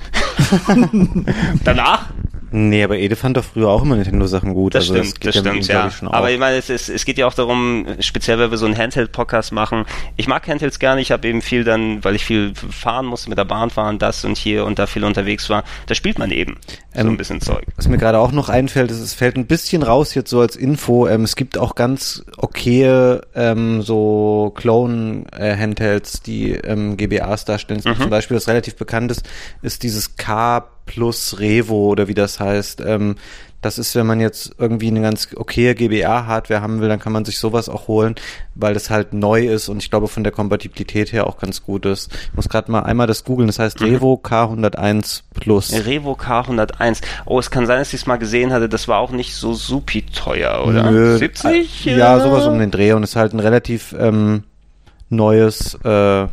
Danach? 1.65 2.07
Nee, 2.51 2.85
aber 2.85 2.99
Ede 2.99 3.17
fand 3.17 3.37
doch 3.37 3.45
früher 3.45 3.69
auch 3.69 3.83
immer 3.83 3.97
Nintendo-Sachen 3.97 4.55
gut. 4.55 4.75
Das 4.75 4.89
also 4.89 4.95
stimmt, 4.95 5.21
geht 5.21 5.35
das 5.35 5.35
ja 5.35 5.41
ihm, 5.41 5.63
stimmt, 5.63 5.69
ja. 5.69 5.91
schon 5.91 6.09
Aber 6.09 6.31
ich 6.31 6.39
meine, 6.39 6.57
es, 6.57 6.71
ist, 6.71 6.89
es 6.89 7.05
geht 7.05 7.19
ja 7.19 7.27
auch 7.27 7.35
darum, 7.35 7.87
speziell, 7.99 8.39
wenn 8.39 8.51
wir 8.51 8.59
so 8.59 8.67
einen 8.67 8.77
Handheld-Podcast 8.77 9.53
machen. 9.53 9.85
Ich 10.17 10.29
mag 10.29 10.47
Handhelds 10.47 10.79
gerne, 10.79 11.01
ich 11.01 11.11
habe 11.11 11.27
eben 11.27 11.43
viel 11.43 11.65
dann, 11.65 12.05
weil 12.05 12.15
ich 12.15 12.25
viel 12.25 12.55
fahren 12.55 13.07
musste, 13.07 13.29
mit 13.29 13.39
der 13.39 13.45
Bahn 13.45 13.71
fahren, 13.71 13.99
das 13.99 14.25
und 14.25 14.39
hier 14.39 14.65
und 14.65 14.79
da 14.79 14.87
viel 14.87 15.05
unterwegs 15.05 15.51
war, 15.51 15.65
da 15.87 15.95
spielt 15.95 16.19
man 16.19 16.31
eben 16.31 16.59
so 16.95 17.01
Ähm, 17.01 17.09
ein 17.09 17.17
bisschen 17.17 17.41
Zeug. 17.41 17.65
Was 17.75 17.89
mir 17.89 17.99
gerade 17.99 18.19
auch 18.19 18.33
noch 18.33 18.49
einfällt, 18.49 18.91
ist, 18.91 19.01
es 19.01 19.15
fällt 19.15 19.37
ein 19.37 19.47
bisschen 19.47 19.83
raus 19.83 20.15
jetzt 20.15 20.31
so 20.31 20.41
als 20.41 20.55
Info. 20.55 21.09
Ähm, 21.09 21.25
es 21.25 21.35
gibt 21.35 21.59
auch 21.59 21.75
ganz 21.75 22.25
okaye 22.37 23.23
ähm, 23.35 23.83
so 23.83 24.53
Clone-Handhelds, 24.55 26.23
die 26.23 26.53
ähm, 26.53 26.97
GBAs 26.97 27.45
darstellen. 27.45 27.81
Es 27.81 27.87
Mhm. 27.87 28.03
Zum 28.03 28.11
Beispiel, 28.11 28.37
das 28.37 28.49
relativ 28.49 28.77
bekannt 28.77 29.11
ist, 29.11 29.29
ist 29.63 29.83
dieses 29.83 30.17
K 30.17 30.65
plus 30.87 31.39
Revo 31.39 31.89
oder 31.89 32.09
wie 32.09 32.15
das 32.15 32.41
heißt. 32.41 32.81
Ähm, 32.87 33.17
das 33.63 33.79
ist, 33.79 33.97
wenn 33.97 34.07
man 34.07 34.21
jetzt 34.21 34.55
irgendwie 34.59 34.87
eine 34.89 35.01
ganz 35.01 35.29
okaye 35.35 35.75
GBA-Hardware 35.75 36.61
haben 36.61 36.81
will, 36.81 36.89
dann 36.89 37.01
kann 37.01 37.13
man 37.13 37.25
sich 37.25 37.39
sowas 37.41 37.69
auch 37.69 37.89
holen, 37.89 38.15
weil 38.55 38.75
das 38.75 38.91
halt 38.91 39.13
neu 39.13 39.49
ist 39.49 39.69
und 39.69 39.83
ich 39.83 39.91
glaube 39.91 40.07
von 40.07 40.23
der 40.23 40.33
Kompatibilität 40.33 41.13
her 41.13 41.27
auch 41.27 41.39
ganz 41.39 41.65
gut 41.65 41.85
ist. 41.85 42.13
Ich 42.13 42.35
muss 42.35 42.49
gerade 42.49 42.71
mal 42.71 42.83
einmal 42.83 43.09
das 43.09 43.25
googeln. 43.25 43.49
Das 43.49 43.59
Mhm. 43.59 43.63
heißt 43.63 43.81
Revo 43.81 44.21
K101 44.23 45.23
Plus. 45.35 45.73
Revo 45.73 46.13
K101. 46.13 47.01
Oh, 47.25 47.41
es 47.41 47.51
kann 47.51 47.67
sein, 47.67 47.79
dass 47.81 47.89
ich 47.89 48.01
es 48.03 48.07
mal 48.07 48.17
gesehen 48.19 48.53
hatte, 48.53 48.69
das 48.69 48.87
war 48.87 48.99
auch 49.01 49.11
nicht 49.11 49.35
so 49.35 49.53
supi 49.55 50.03
teuer, 50.03 50.65
oder? 50.65 50.89
Nö, 50.91 51.17
70? 51.19 51.87
äh, 51.89 51.97
Ja, 51.99 52.21
sowas 52.21 52.47
um 52.47 52.59
den 52.61 52.71
Dreh 52.71 52.93
und 52.93 53.03
ist 53.03 53.17
halt 53.17 53.33
ein 53.33 53.41
relativ 53.41 53.97
ähm, 53.99 54.45
neues 55.09 55.75
äh, 55.83 56.27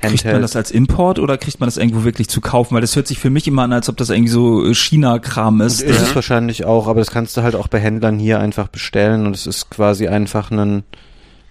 Kriegt 0.00 0.24
man 0.24 0.34
Handheld. 0.34 0.44
das 0.44 0.54
als 0.56 0.70
Import 0.70 1.18
oder 1.18 1.36
kriegt 1.38 1.58
man 1.60 1.66
das 1.66 1.76
irgendwo 1.76 2.04
wirklich 2.04 2.28
zu 2.28 2.40
kaufen? 2.40 2.74
Weil 2.74 2.80
das 2.82 2.94
hört 2.94 3.06
sich 3.08 3.18
für 3.18 3.30
mich 3.30 3.46
immer 3.48 3.62
an, 3.64 3.72
als 3.72 3.88
ob 3.88 3.96
das 3.96 4.10
irgendwie 4.10 4.30
so 4.30 4.64
äh, 4.64 4.74
China-Kram 4.74 5.60
ist. 5.60 5.80
ist 5.82 5.98
der- 5.98 6.06
es 6.08 6.14
wahrscheinlich 6.14 6.64
auch, 6.64 6.86
aber 6.86 7.00
das 7.00 7.10
kannst 7.10 7.36
du 7.36 7.42
halt 7.42 7.56
auch 7.56 7.66
bei 7.68 7.80
Händlern 7.80 8.18
hier 8.18 8.38
einfach 8.38 8.68
bestellen 8.68 9.26
und 9.26 9.34
es 9.34 9.46
ist 9.46 9.70
quasi 9.70 10.06
einfach 10.08 10.50
ein 10.50 10.84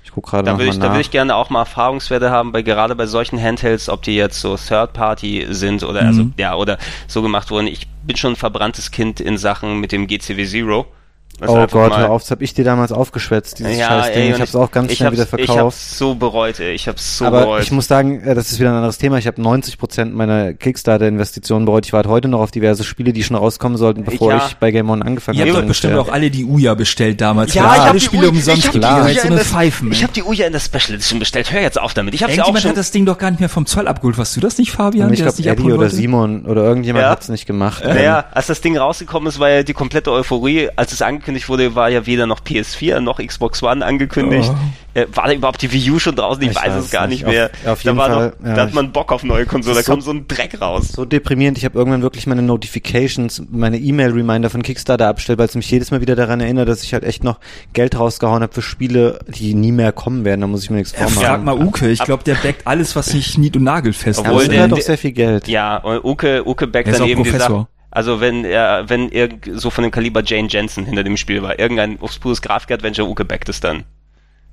ich 0.04 0.14
guck 0.14 0.26
gerade 0.28 0.46
Da 0.46 0.54
mal 0.54 0.62
ich, 0.66 0.80
da 0.80 0.90
würde 0.90 1.02
ich 1.02 1.12
gerne 1.12 1.36
auch 1.36 1.50
mal 1.50 1.60
Erfahrungswerte 1.60 2.32
haben, 2.32 2.54
bei 2.54 2.62
gerade 2.62 2.96
bei 2.96 3.06
solchen 3.06 3.38
Handhelds, 3.42 3.90
ob 3.90 4.04
die 4.04 4.16
jetzt 4.16 4.40
so 4.40 4.56
Third 4.56 4.94
Party 4.94 5.46
sind 5.50 5.84
oder 5.84 6.04
also 6.04 6.24
Mhm. 6.24 6.34
ja 6.38 6.56
oder 6.56 6.78
so 7.08 7.22
gemacht 7.22 7.52
wurden. 7.52 7.68
Ich 7.68 7.88
bin 8.04 8.16
schon 8.16 8.32
ein 8.32 8.36
verbranntes 8.38 8.92
Kind 8.92 9.20
in 9.20 9.38
Sachen 9.38 9.82
mit 9.82 9.92
dem 9.92 10.08
GCW 10.08 10.46
Zero. 10.46 10.86
Das 11.40 11.50
oh 11.50 11.68
Gott, 11.70 11.92
mal- 11.92 12.00
hör 12.00 12.10
auf, 12.12 12.24
das 12.24 12.32
hab 12.32 12.42
ich 12.42 12.54
dir 12.56 12.66
damals 12.66 12.92
aufgeschwätzt, 12.92 13.60
dieses 13.60 13.78
ja, 13.78 13.88
scheiß 13.90 14.14
Ding. 14.14 14.24
ey, 14.24 14.32
Ich 14.32 14.42
hab's 14.42 14.56
auch 14.56 14.72
ganz 14.72 14.92
ich 14.92 14.98
schnell 14.98 15.08
hab's- 15.10 15.18
wieder 15.32 15.40
Ich 15.40 15.46
verkauft. 15.48 15.76
hab's 15.76 15.98
so 15.98 16.16
bereut, 16.16 16.60
ey. 16.60 16.74
Ich 16.74 16.88
hab's 16.88 17.18
so 17.20 17.26
aber 17.26 17.42
bereut. 17.42 17.64
ich 17.64 17.72
muss 17.72 17.88
sagen, 17.88 18.22
äh, 18.24 18.34
das 18.34 18.52
ist 18.52 18.60
wieder 18.60 18.70
ein 18.72 18.76
anderes 18.78 18.98
Thema. 18.98 19.18
Ich 19.18 19.28
habe 19.28 19.40
90 19.42 19.78
Prozent 19.78 20.16
meiner 20.16 20.54
Kickstarter-Investitionen 20.54 21.66
bereut. 21.66 21.86
Ich 21.86 21.94
warte 21.94 22.10
heute 22.10 22.28
noch 22.28 22.40
auf 22.40 22.52
diverse 22.52 22.84
Spiele, 22.84 23.14
die 23.14 23.24
schon 23.24 23.36
rauskommen 23.36 23.78
sollten, 23.78 24.04
bevor 24.04 24.32
Ja. 24.32 24.46
ich 24.48 24.56
bei 24.58 24.72
Game 24.72 24.90
On 24.90 25.02
angefangen 25.04 25.38
Ihr 25.38 25.44
habt 25.44 25.50
habe. 25.52 25.60
doch 25.62 25.66
zu 25.66 25.68
bestimmt 25.68 25.98
auch 25.98 26.10
alle 26.10 26.32
die 26.32 26.46
Uja 26.46 26.74
bestellt 26.74 27.22
damals. 27.22 27.54
ja, 27.54 27.64
ich 27.66 27.70
alle 27.82 27.90
habe 27.90 28.00
Spiele 28.00 28.30
umsonst 28.30 28.60
ich 28.60 28.66
hab 28.68 28.72
die. 28.74 28.80
Uja 28.80 29.24
in 29.24 29.36
das- 29.36 29.48
Pfeifen. 29.48 29.92
Ich 29.92 30.04
habe 30.04 30.14
die 30.14 30.24
Uja 30.24 30.46
in 30.48 30.54
der 30.54 30.60
Special 30.60 30.96
Edition 30.96 31.20
bestellt. 31.20 31.52
Hör 31.52 31.62
jetzt 31.62 31.80
auf 31.80 31.94
damit. 31.94 32.14
Ich 32.14 32.24
habe 32.24 32.34
sie 32.34 32.42
auch 32.42 32.58
schon. 32.58 32.70
hat 32.72 32.78
das 32.78 32.92
Ding 32.92 33.06
doch 33.06 33.18
gar 33.18 33.32
nicht 33.32 33.40
mehr 33.40 33.50
vom 33.50 33.66
Zoll 33.66 33.88
abgeholt. 33.88 34.18
Warst 34.18 34.36
du 34.36 34.40
das 34.40 34.58
nicht, 34.58 34.72
Fabian? 34.72 35.12
Ich 35.14 35.20
das 35.22 35.36
glaube, 35.36 35.50
nicht 35.50 35.60
Eddie 35.66 35.72
oder? 35.74 35.90
Simon 35.90 36.46
oder 36.46 36.64
irgendjemand 36.64 37.04
Ja. 37.04 37.10
hat's 37.12 37.30
nicht 37.30 37.46
gemacht. 37.46 37.84
Naja, 37.86 38.26
als 38.32 38.48
das 38.48 38.62
Ding 38.62 38.78
rausgekommen 38.78 39.28
ist, 39.30 39.40
war 39.40 39.50
ja 39.50 39.64
die 39.64 39.74
komplette 39.74 40.12
Euphorie. 40.12 40.70
Als 40.76 40.92
es 40.94 41.02
angekündigt 41.28 41.50
wurde, 41.50 41.76
war 41.76 41.90
ja 41.90 42.06
weder 42.06 42.26
noch 42.26 42.40
PS4 42.40 43.00
noch 43.02 43.20
Xbox 43.20 43.62
One 43.62 43.86
angekündigt. 43.86 44.52
Äh, 44.94 45.06
war 45.14 45.28
da 45.28 45.34
überhaupt 45.34 45.62
die 45.62 45.72
Wii 45.72 45.92
U 45.92 46.00
schon 46.00 46.16
draußen? 46.16 46.42
Ich, 46.42 46.50
Ich 46.52 46.56
weiß 46.56 46.70
weiß 46.70 46.86
es 46.86 46.90
gar 46.92 47.06
nicht. 47.08 47.24
nicht 47.26 47.32
mehr. 47.32 47.52
Auf- 47.66 47.72
auf 47.74 47.84
da 47.84 47.90
jeden 47.90 47.98
war 47.98 48.08
Fall, 48.10 48.34
noch, 48.40 48.48
ja, 48.48 48.56
da 48.56 48.62
hat 48.64 48.74
man 48.74 48.92
Bock 48.92 49.12
auf 49.12 49.24
neue 49.24 49.46
Konsole. 49.46 49.76
Da 49.76 49.80
Das 49.80 49.88
ist 49.88 49.92
kam 49.94 50.02
so- 50.02 50.12
so 50.12 50.18
ein 50.18 50.28
Dreck 50.28 50.60
raus. 50.62 50.88
so 50.90 51.06
deprimierend. 51.06 51.58
Ich 51.58 51.66
habe 51.66 51.78
irgendwann 51.78 52.02
wirklich 52.02 52.26
meine 52.26 52.42
Notifications, 52.42 53.44
meine 53.52 53.78
E-Mail-Reminder 53.78 54.50
von 54.50 54.64
Kickstarter 54.64 55.08
abgestellt, 55.08 55.38
weil 55.40 55.46
es 55.48 55.56
mich 55.56 55.70
jedes 55.70 55.92
Mal 55.92 56.02
wieder 56.02 56.16
daran 56.16 56.40
erinnert, 56.40 56.68
dass 56.70 56.82
ich 56.84 56.94
halt 56.94 57.04
echt 57.04 57.24
noch 57.24 57.40
Geld 57.74 58.00
rausgehauen 58.00 58.42
habe 58.42 58.54
für 58.54 58.62
Spiele, 58.64 59.20
die 59.28 59.54
nie 59.54 59.72
mehr 59.72 59.92
kommen 59.92 60.26
werden. 60.26 60.42
Da 60.42 60.48
muss 60.48 60.64
ich 60.64 60.70
mir 60.70 60.78
nichts 60.78 60.94
vormachen. 60.94 61.18
frag 61.18 61.44
mal 61.44 61.58
Uke. 61.62 61.90
Ich 61.90 62.04
glaube, 62.04 62.24
der 62.24 62.36
backt 62.36 62.66
alles, 62.66 62.96
was 62.96 63.14
nicht 63.14 63.38
nied- 63.38 63.56
und 63.58 63.64
nagelfest 63.64 64.20
Obwohl 64.20 64.44
ist 64.44 64.52
der- 64.52 64.60
der- 64.60 64.68
doch 64.70 64.82
sehr 64.82 64.98
viel 64.98 65.12
Geld. 65.12 65.48
Ja, 65.48 65.84
Uke, 66.04 66.48
Uke 66.48 66.66
backt 66.66 66.88
dann 66.88 67.06
eben 67.08 67.24
die 67.24 67.30
Professor. 67.30 67.68
Also 67.98 68.22
wenn 68.22 68.46
er, 68.46 68.88
wenn 68.90 69.10
irgend 69.10 69.50
so 69.60 69.72
von 69.72 69.82
dem 69.82 69.90
Kaliber 69.90 70.22
Jane 70.24 70.48
Jensen 70.50 70.86
hinter 70.86 71.04
dem 71.04 71.18
Spiel 71.18 71.42
war, 71.42 71.58
irgendein 71.58 71.98
obskures 72.00 72.44
Grafik-Adventure, 72.44 73.10
Uke 73.10 73.26
backt 73.26 73.50
es 73.50 73.60
dann. 73.60 73.86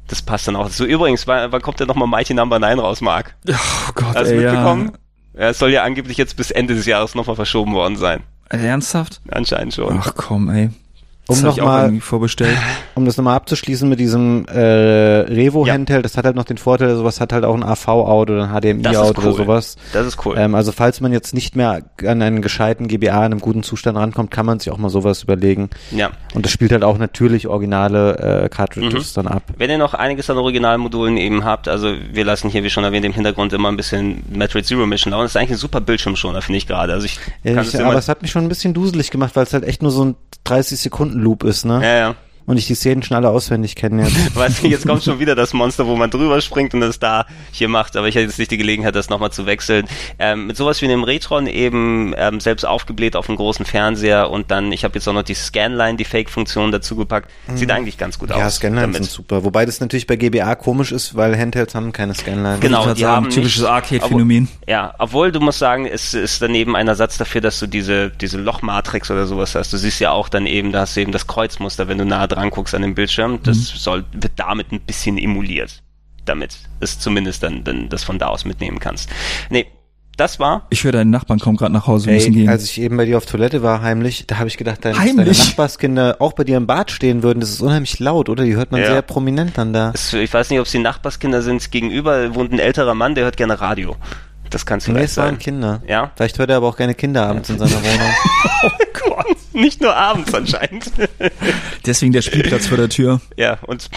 Das 0.08 0.22
passt 0.22 0.48
dann 0.48 0.56
auch. 0.56 0.70
So 0.70 0.86
übrigens, 0.86 1.26
wann, 1.26 1.52
wann 1.52 1.60
kommt 1.60 1.78
denn 1.78 1.86
nochmal 1.86 2.08
Mighty 2.08 2.32
Number 2.32 2.58
9 2.58 2.78
raus, 2.78 3.02
Marc? 3.02 3.34
Oh 3.46 3.92
Gott, 3.94 4.14
Hast 4.14 4.30
du 4.30 4.36
mitbekommen? 4.36 4.92
Ja, 5.34 5.50
es 5.50 5.58
soll 5.58 5.72
ja 5.72 5.82
angeblich 5.82 6.16
jetzt 6.16 6.38
bis 6.38 6.50
Ende 6.50 6.74
des 6.74 6.86
Jahres 6.86 7.14
nochmal 7.14 7.36
verschoben 7.36 7.74
worden 7.74 7.96
sein. 7.96 8.22
Ernsthaft? 8.48 9.20
Anscheinend 9.30 9.74
schon. 9.74 10.00
Ach 10.00 10.14
komm, 10.14 10.48
ey. 10.48 10.70
Um 11.26 11.40
Das 11.42 11.54
ich 11.54 11.60
nochmal 11.62 12.00
vorbestellt. 12.00 12.56
um 12.94 13.06
das 13.06 13.16
nochmal 13.16 13.36
abzuschließen 13.36 13.88
mit 13.88 13.98
diesem 13.98 14.44
äh, 14.46 14.60
Revo 14.60 15.64
Ja. 15.66 15.78
Das 15.78 16.16
hat 16.18 16.26
halt 16.26 16.36
noch 16.36 16.44
den 16.44 16.58
Vorteil, 16.58 16.94
sowas 16.96 17.18
hat 17.20 17.32
halt 17.32 17.44
auch 17.44 17.54
ein 17.54 17.62
AV-Out 17.62 18.28
oder 18.30 18.44
ein 18.44 18.60
HDMI-Out 18.82 19.16
cool. 19.18 19.24
oder 19.24 19.32
sowas. 19.32 19.76
Das 19.94 20.06
ist 20.06 20.24
cool. 20.26 20.34
Ähm, 20.38 20.54
also 20.54 20.70
falls 20.72 21.00
man 21.00 21.12
jetzt 21.12 21.32
nicht 21.34 21.56
mehr 21.56 21.82
an 22.06 22.20
einen 22.22 22.42
gescheiten 22.42 22.88
GBA 22.88 23.08
in 23.26 23.32
einem 23.32 23.40
guten 23.40 23.62
Zustand 23.62 23.96
rankommt, 23.96 24.30
kann 24.30 24.44
man 24.44 24.58
sich 24.60 24.70
auch 24.70 24.76
mal 24.78 24.90
sowas 24.90 25.22
überlegen. 25.22 25.70
ja. 25.92 26.10
Und 26.34 26.44
das 26.44 26.52
spielt 26.52 26.72
halt 26.72 26.82
auch 26.84 26.98
natürlich 26.98 27.46
originale 27.46 28.44
äh, 28.44 28.48
Cartridges 28.48 29.16
Mhm. 29.16 29.22
dann 29.22 29.28
ab. 29.28 29.44
Wenn 29.56 29.70
ihr 29.70 29.78
noch 29.78 29.94
einiges 29.94 30.28
an 30.30 30.36
Originalmodulen 30.36 31.16
eben 31.16 31.44
habt, 31.44 31.68
also 31.68 31.94
wir 32.12 32.24
lassen 32.24 32.50
hier, 32.50 32.64
wie 32.64 32.70
schon 32.70 32.84
erwähnt, 32.84 33.04
im 33.06 33.12
Hintergrund 33.12 33.52
immer 33.52 33.70
ein 33.70 33.76
bisschen 33.76 34.22
Metroid 34.30 34.66
Zero 34.66 34.84
Mission 34.86 35.12
laufen. 35.12 35.22
Das 35.24 35.32
ist 35.32 35.36
eigentlich 35.36 35.52
ein 35.52 35.56
super 35.58 35.80
Bildschirmschoner, 35.80 36.42
finde 36.42 36.58
ich 36.58 36.66
gerade. 36.66 36.92
Also 36.92 37.06
ich 37.06 37.18
Ja, 37.44 37.54
kann 37.54 37.62
ich, 37.64 37.72
es 37.74 37.80
aber 37.80 37.94
es 37.96 38.08
hat 38.08 38.20
mich 38.22 38.30
schon 38.30 38.42
ein 38.44 38.48
bisschen 38.48 38.74
duselig 38.74 39.10
gemacht, 39.10 39.36
weil 39.36 39.44
es 39.44 39.52
halt 39.54 39.64
echt 39.64 39.80
nur 39.82 39.90
so 39.90 40.04
ein 40.04 40.16
30-Sekunden-Loop 41.14 41.44
ist, 41.44 41.64
ne? 41.64 41.80
Ja, 41.82 41.96
ja. 41.96 42.14
Und 42.46 42.58
ich 42.58 42.66
die 42.66 42.74
Szenen 42.74 43.02
schon 43.02 43.16
alle 43.16 43.30
auswendig 43.30 43.74
kenne 43.74 44.04
jetzt. 44.06 44.34
Weißt 44.36 44.62
du, 44.62 44.66
jetzt 44.68 44.86
kommt 44.86 45.02
schon 45.02 45.18
wieder 45.18 45.34
das 45.34 45.54
Monster, 45.54 45.86
wo 45.86 45.96
man 45.96 46.10
drüber 46.10 46.40
springt 46.42 46.74
und 46.74 46.82
es 46.82 46.98
da 46.98 47.24
hier 47.52 47.68
macht, 47.68 47.96
aber 47.96 48.06
ich 48.06 48.16
hatte 48.16 48.26
jetzt 48.26 48.38
nicht 48.38 48.50
die 48.50 48.58
Gelegenheit, 48.58 48.94
das 48.94 49.08
nochmal 49.08 49.32
zu 49.32 49.46
wechseln. 49.46 49.86
Ähm, 50.18 50.48
mit 50.48 50.56
sowas 50.58 50.82
wie 50.82 50.86
einem 50.86 51.04
Retron 51.04 51.46
eben 51.46 52.14
ähm, 52.18 52.40
selbst 52.40 52.64
aufgebläht 52.66 53.16
auf 53.16 53.28
einem 53.30 53.36
großen 53.38 53.64
Fernseher 53.64 54.28
und 54.30 54.50
dann, 54.50 54.72
ich 54.72 54.84
habe 54.84 54.94
jetzt 54.96 55.08
auch 55.08 55.14
noch 55.14 55.22
die 55.22 55.32
Scanline, 55.34 55.96
die 55.96 56.04
Fake-Funktion 56.04 56.70
dazu 56.70 56.96
gepackt. 56.96 57.30
Sieht 57.54 57.70
eigentlich 57.70 57.96
ganz 57.96 58.18
gut 58.18 58.28
Mhm. 58.28 58.36
ja, 58.36 58.46
aus. 58.46 58.56
Scanlines 58.56 58.82
damit. 58.82 58.96
sind 59.04 59.10
super. 59.10 59.42
Wobei 59.44 59.64
das 59.64 59.80
natürlich 59.80 60.06
bei 60.06 60.16
GBA 60.16 60.54
komisch 60.56 60.92
ist, 60.92 61.14
weil 61.16 61.38
Handhelds 61.38 61.74
haben 61.74 61.92
keine 61.92 62.12
Scanline. 62.14 62.58
Genau, 62.60 62.92
die 62.92 63.00
sagen, 63.00 63.16
haben 63.16 63.30
typisches 63.30 63.62
nicht- 63.62 63.70
Arcade-Phänomen. 63.70 64.48
Ja, 64.68 64.92
obwohl 64.98 65.32
du 65.32 65.40
musst 65.40 65.60
sagen, 65.60 65.86
es 65.86 66.12
ist 66.12 66.42
daneben 66.42 66.76
ein 66.76 66.88
Ersatz 66.88 67.16
dafür, 67.16 67.40
dass 67.40 67.58
du 67.58 67.66
diese, 67.66 68.10
diese 68.10 68.36
Lochmatrix 68.38 69.10
oder 69.10 69.24
sowas 69.26 69.54
hast. 69.54 69.72
Du 69.72 69.78
siehst 69.78 69.98
ja 70.00 70.10
auch 70.10 70.28
dann 70.28 70.44
eben, 70.44 70.72
da 70.72 70.80
hast 70.80 70.94
du 70.96 71.00
eben 71.00 71.12
das 71.12 71.26
Kreuzmuster, 71.26 71.88
wenn 71.88 71.96
du 71.96 72.04
nah 72.04 72.26
dran 72.26 72.33
guckst 72.50 72.74
an 72.74 72.82
den 72.82 72.94
Bildschirm. 72.94 73.40
Das 73.42 73.56
soll, 73.68 74.04
wird 74.12 74.32
damit 74.36 74.72
ein 74.72 74.80
bisschen 74.80 75.18
emuliert. 75.18 75.82
Damit 76.24 76.56
es 76.80 76.98
zumindest 76.98 77.42
dann, 77.42 77.64
dann 77.64 77.88
das 77.88 78.02
von 78.04 78.18
da 78.18 78.26
aus 78.28 78.44
mitnehmen 78.44 78.78
kannst. 78.78 79.10
Nee, 79.50 79.66
das 80.16 80.38
war. 80.38 80.66
Ich 80.70 80.84
höre, 80.84 80.92
deine 80.92 81.10
Nachbarn 81.10 81.38
kommen 81.40 81.56
gerade 81.56 81.72
nach 81.72 81.86
Hause, 81.88 82.08
Ey, 82.08 82.14
müssen 82.16 82.32
gehen. 82.32 82.48
als 82.48 82.64
ich 82.64 82.80
eben 82.80 82.96
bei 82.96 83.04
dir 83.04 83.16
auf 83.16 83.26
Toilette 83.26 83.62
war, 83.62 83.82
heimlich, 83.82 84.26
da 84.26 84.38
habe 84.38 84.48
ich 84.48 84.56
gedacht, 84.56 84.84
deine, 84.84 84.96
Heimlich? 84.98 85.16
deine 85.36 85.48
Nachbarskinder 85.48 86.16
auch 86.20 86.32
bei 86.32 86.44
dir 86.44 86.56
im 86.56 86.66
Bad 86.66 86.90
stehen 86.92 87.22
würden. 87.22 87.40
Das 87.40 87.50
ist 87.50 87.60
unheimlich 87.60 87.98
laut, 87.98 88.28
oder? 88.28 88.44
Die 88.44 88.54
hört 88.54 88.70
man 88.72 88.80
Ja. 88.80 88.86
sehr 88.92 89.02
prominent 89.02 89.58
dann 89.58 89.72
da. 89.72 89.90
Es, 89.92 90.12
ich 90.12 90.32
weiß 90.32 90.50
nicht, 90.50 90.60
ob 90.60 90.66
es 90.66 90.72
die 90.72 90.78
Nachbarskinder 90.78 91.42
sind. 91.42 91.70
Gegenüber 91.70 92.34
wohnt 92.34 92.52
ein 92.52 92.58
älterer 92.60 92.94
Mann, 92.94 93.14
der 93.16 93.24
hört 93.24 93.36
gerne 93.36 93.60
Radio. 93.60 93.96
Das 94.50 94.64
kann 94.64 94.78
es 94.78 94.86
Nee, 94.86 94.94
vielleicht 94.94 95.10
es 95.10 95.16
waren 95.16 95.28
sein. 95.30 95.38
Kinder. 95.40 95.82
Ja? 95.88 96.12
Vielleicht 96.14 96.38
hört 96.38 96.48
er 96.48 96.58
aber 96.58 96.68
auch 96.68 96.76
gerne 96.76 96.94
Kinder 96.94 97.26
abends 97.26 97.50
in 97.50 97.58
seiner 97.58 97.72
Wohnung. 97.82 98.12
Oh 98.62 98.70
Gott, 99.08 99.36
nicht 99.54 99.80
nur 99.80 99.96
abends 99.96 100.34
anscheinend. 100.34 100.90
Deswegen 101.86 102.12
der 102.12 102.22
Spielplatz 102.22 102.66
vor 102.66 102.76
der 102.76 102.88
Tür. 102.88 103.20
ja, 103.36 103.58
und, 103.66 103.88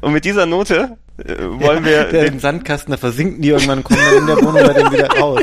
und 0.00 0.12
mit 0.12 0.24
dieser 0.24 0.46
Note 0.46 0.96
äh, 1.18 1.36
wollen 1.38 1.84
wir 1.84 2.04
der 2.04 2.30
den 2.30 2.40
Sandkasten, 2.40 2.92
da 2.92 2.96
versinken 2.96 3.42
die 3.42 3.48
irgendwann 3.48 3.78
und 3.78 3.84
kommen 3.84 4.00
dann 4.00 4.18
in 4.18 4.26
der 4.26 4.36
Wohnung 4.36 4.66
bei 4.66 4.72
dem 4.72 4.92
wieder 4.92 5.08
raus. 5.10 5.42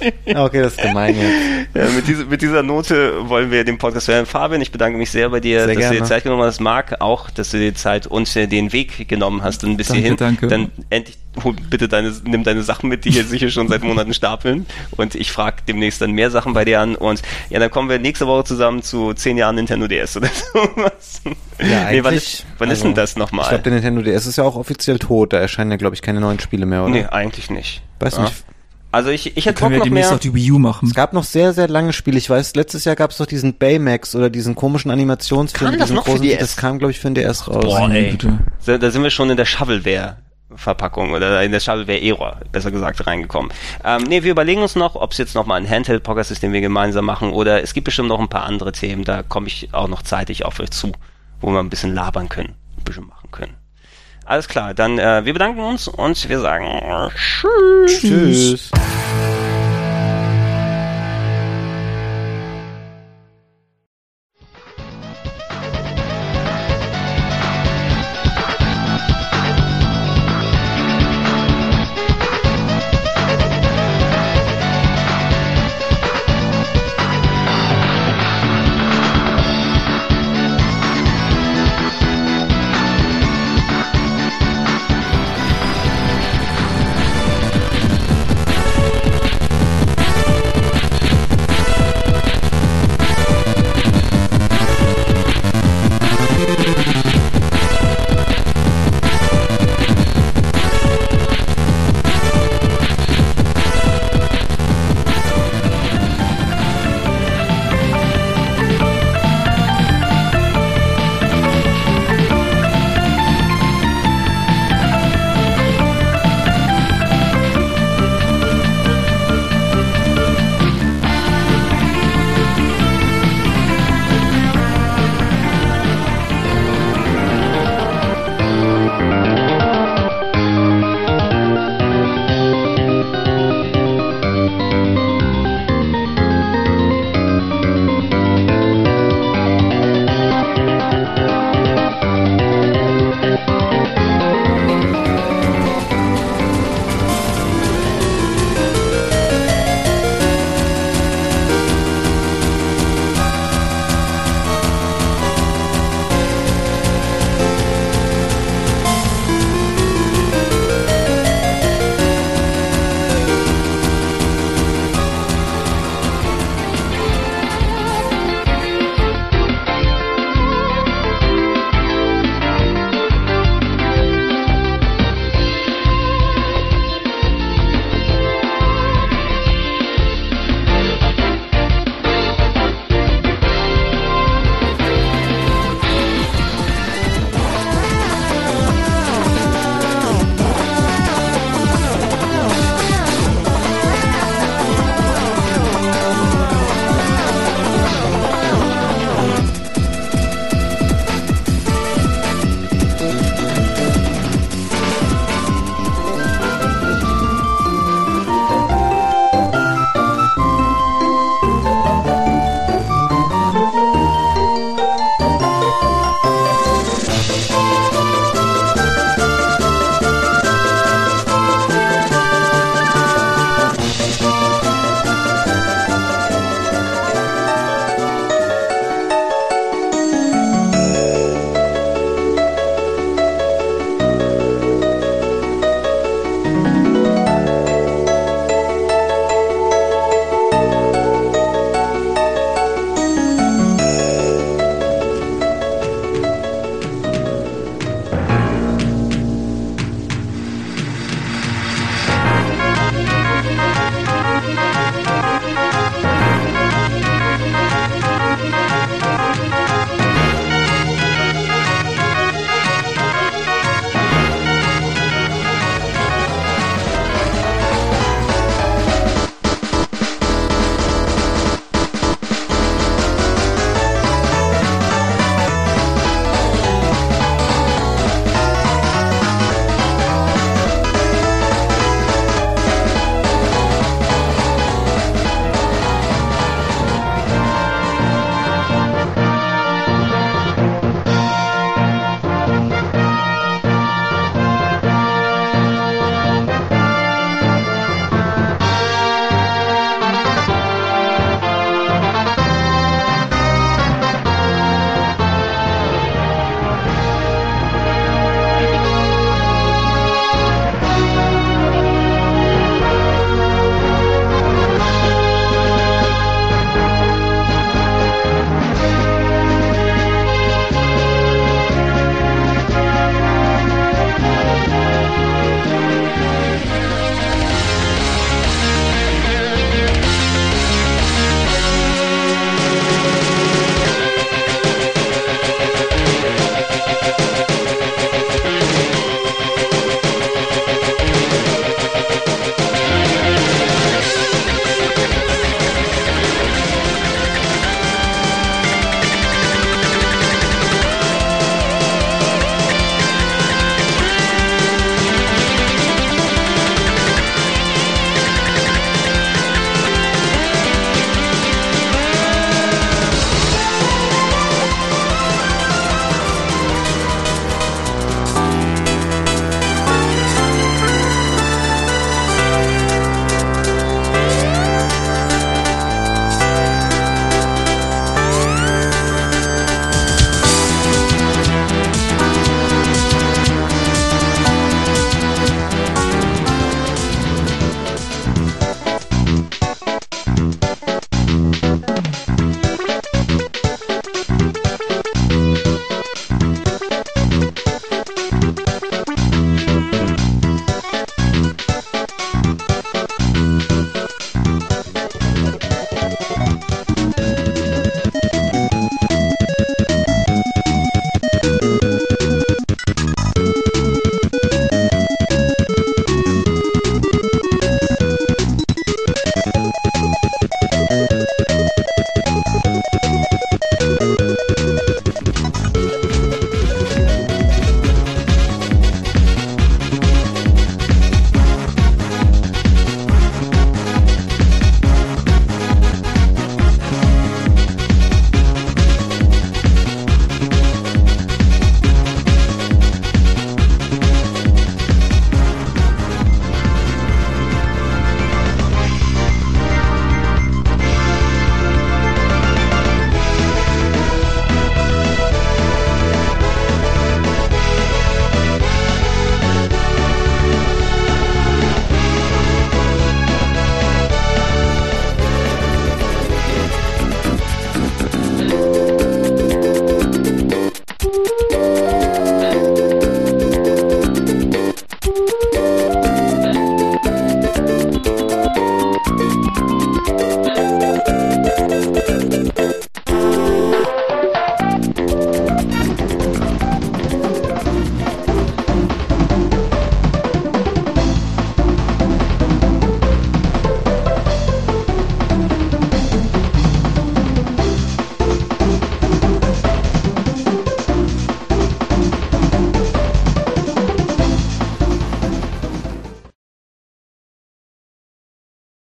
Okay, 0.34 0.62
das 0.62 0.74
ist 0.74 0.82
gemein 0.82 1.16
jetzt. 1.16 1.74
Ja, 1.74 1.88
mit, 1.94 2.06
dieser, 2.06 2.24
mit 2.24 2.42
dieser 2.42 2.62
Note 2.62 3.28
wollen 3.28 3.50
wir 3.50 3.64
den 3.64 3.78
Podcast 3.78 4.06
beenden. 4.06 4.26
Fabian, 4.26 4.60
ich 4.60 4.70
bedanke 4.72 4.98
mich 4.98 5.10
sehr 5.10 5.28
bei 5.30 5.40
dir, 5.40 5.60
Sehr 5.60 5.66
dass 5.66 5.74
du 5.74 5.80
dir 5.80 5.88
gerne. 5.88 5.96
die 6.00 6.04
Zeit 6.08 6.22
genommen 6.24 6.42
hast. 6.42 6.60
Marc, 6.60 7.00
auch, 7.00 7.30
dass 7.30 7.50
du 7.50 7.58
dir 7.58 7.70
die 7.70 7.76
Zeit 7.76 8.06
und 8.06 8.34
äh, 8.36 8.46
den 8.46 8.72
Weg 8.72 9.08
genommen 9.08 9.42
hast 9.42 9.64
und 9.64 9.76
bis 9.76 9.88
Danke, 9.88 10.00
hierhin. 10.00 10.16
danke. 10.16 10.46
Dann 10.48 10.70
endlich 10.90 11.16
hol 11.44 11.54
bitte 11.70 11.86
deine, 11.88 12.12
nimm 12.24 12.42
deine 12.42 12.62
Sachen 12.62 12.88
mit, 12.88 13.04
die 13.04 13.10
hier 13.12 13.24
sicher 13.24 13.48
schon 13.50 13.68
seit 13.68 13.82
Monaten 13.84 14.12
stapeln. 14.12 14.66
Und 14.96 15.14
ich 15.14 15.30
frage 15.30 15.58
demnächst 15.68 16.00
dann 16.00 16.12
mehr 16.12 16.30
Sachen 16.30 16.52
bei 16.52 16.64
dir 16.64 16.80
an. 16.80 16.96
Und 16.96 17.22
ja, 17.50 17.58
dann 17.60 17.70
kommen 17.70 17.88
wir 17.88 17.98
nächste 17.98 18.26
Woche 18.26 18.44
zusammen 18.44 18.82
zu 18.82 19.14
zehn 19.14 19.36
Jahren 19.36 19.54
Nintendo 19.56 19.86
DS 19.86 20.16
oder 20.16 20.28
sowas. 20.52 21.22
Ja, 21.60 21.90
nee, 21.90 22.02
wann 22.02 22.12
eigentlich- 22.12 22.16
ist, 22.40 22.46
wann 22.58 22.68
ist 22.70 22.78
also, 22.78 22.84
denn 22.84 22.94
das 22.94 23.10
Ich 23.12 23.16
nochmal? 23.18 23.48
glaube, 23.48 23.62
der 23.62 23.72
Nintendo 23.72 24.02
DS 24.02 24.26
ist 24.26 24.36
ja 24.36 24.44
auch 24.44 24.56
offiziell 24.56 24.98
tot. 24.98 25.32
Da 25.32 25.38
erscheinen 25.38 25.70
ja, 25.70 25.76
glaube 25.76 25.94
ich, 25.94 26.02
keine 26.02 26.20
neuen 26.20 26.40
Spiele 26.40 26.66
mehr, 26.66 26.82
oder? 26.82 26.90
Nee, 26.92 27.04
eigentlich 27.06 27.50
nicht. 27.50 27.82
Weiß 28.00 28.16
Ja. 28.16 28.24
nicht. 28.24 28.44
Also 28.90 29.10
ich, 29.10 29.36
ich 29.36 29.44
hätte 29.46 29.60
Bock 29.60 29.70
wir 29.70 29.78
noch 29.78 29.84
demnächst 29.84 30.10
mehr. 30.10 30.16
auch 30.16 30.20
die 30.20 30.34
Wii 30.34 30.52
U 30.52 30.58
machen. 30.58 30.88
Es 30.88 30.94
gab 30.94 31.12
noch 31.12 31.24
sehr, 31.24 31.52
sehr 31.52 31.68
lange 31.68 31.92
Spiele. 31.92 32.16
Ich 32.16 32.30
weiß, 32.30 32.54
letztes 32.54 32.84
Jahr 32.86 32.96
gab 32.96 33.10
es 33.10 33.18
doch 33.18 33.26
diesen 33.26 33.54
Baymax 33.54 34.14
oder 34.14 34.30
diesen 34.30 34.54
komischen 34.54 34.90
Animationsfilm. 34.90 35.72
Kam 35.72 35.78
das 35.78 35.88
diesen 35.88 35.96
noch 35.96 36.04
für 36.04 36.12
großen, 36.12 36.26
DS? 36.26 36.38
Das 36.38 36.56
kam, 36.56 36.78
glaube 36.78 36.92
ich, 36.92 36.98
für 36.98 37.08
den 37.10 37.14
DS 37.14 37.48
raus. 37.48 37.64
Boah, 37.64 37.90
ey. 37.90 38.16
So, 38.60 38.78
Da 38.78 38.90
sind 38.90 39.02
wir 39.02 39.10
schon 39.10 39.28
in 39.28 39.36
der 39.36 39.44
Shovelware-Verpackung 39.44 41.12
oder 41.12 41.42
in 41.42 41.52
der 41.52 41.60
Shovelware-Ära, 41.60 42.40
besser 42.50 42.70
gesagt, 42.70 43.06
reingekommen. 43.06 43.52
Ähm, 43.84 44.04
nee, 44.08 44.22
wir 44.22 44.30
überlegen 44.30 44.62
uns 44.62 44.74
noch, 44.74 44.94
ob 44.94 45.12
es 45.12 45.18
jetzt 45.18 45.34
nochmal 45.34 45.60
ein 45.60 45.68
Handheld-Podcast 45.68 46.30
ist, 46.30 46.42
den 46.42 46.52
wir 46.54 46.62
gemeinsam 46.62 47.04
machen, 47.04 47.32
oder 47.32 47.62
es 47.62 47.74
gibt 47.74 47.84
bestimmt 47.84 48.08
noch 48.08 48.20
ein 48.20 48.28
paar 48.28 48.44
andere 48.44 48.72
Themen, 48.72 49.04
da 49.04 49.22
komme 49.22 49.48
ich 49.48 49.68
auch 49.72 49.88
noch 49.88 50.00
zeitig 50.02 50.46
auf 50.46 50.58
euch 50.60 50.70
zu, 50.70 50.92
wo 51.42 51.50
wir 51.50 51.60
ein 51.60 51.68
bisschen 51.70 51.94
labern 51.94 52.30
können, 52.30 52.54
ein 52.78 52.84
bisschen 52.84 53.06
machen 53.06 53.30
können. 53.30 53.54
Alles 54.28 54.46
klar, 54.46 54.74
dann 54.74 54.98
äh, 54.98 55.24
wir 55.24 55.32
bedanken 55.32 55.60
uns 55.60 55.88
und 55.88 56.28
wir 56.28 56.40
sagen 56.40 57.08
Tschüss. 57.14 57.98
Tschüss. 57.98 58.70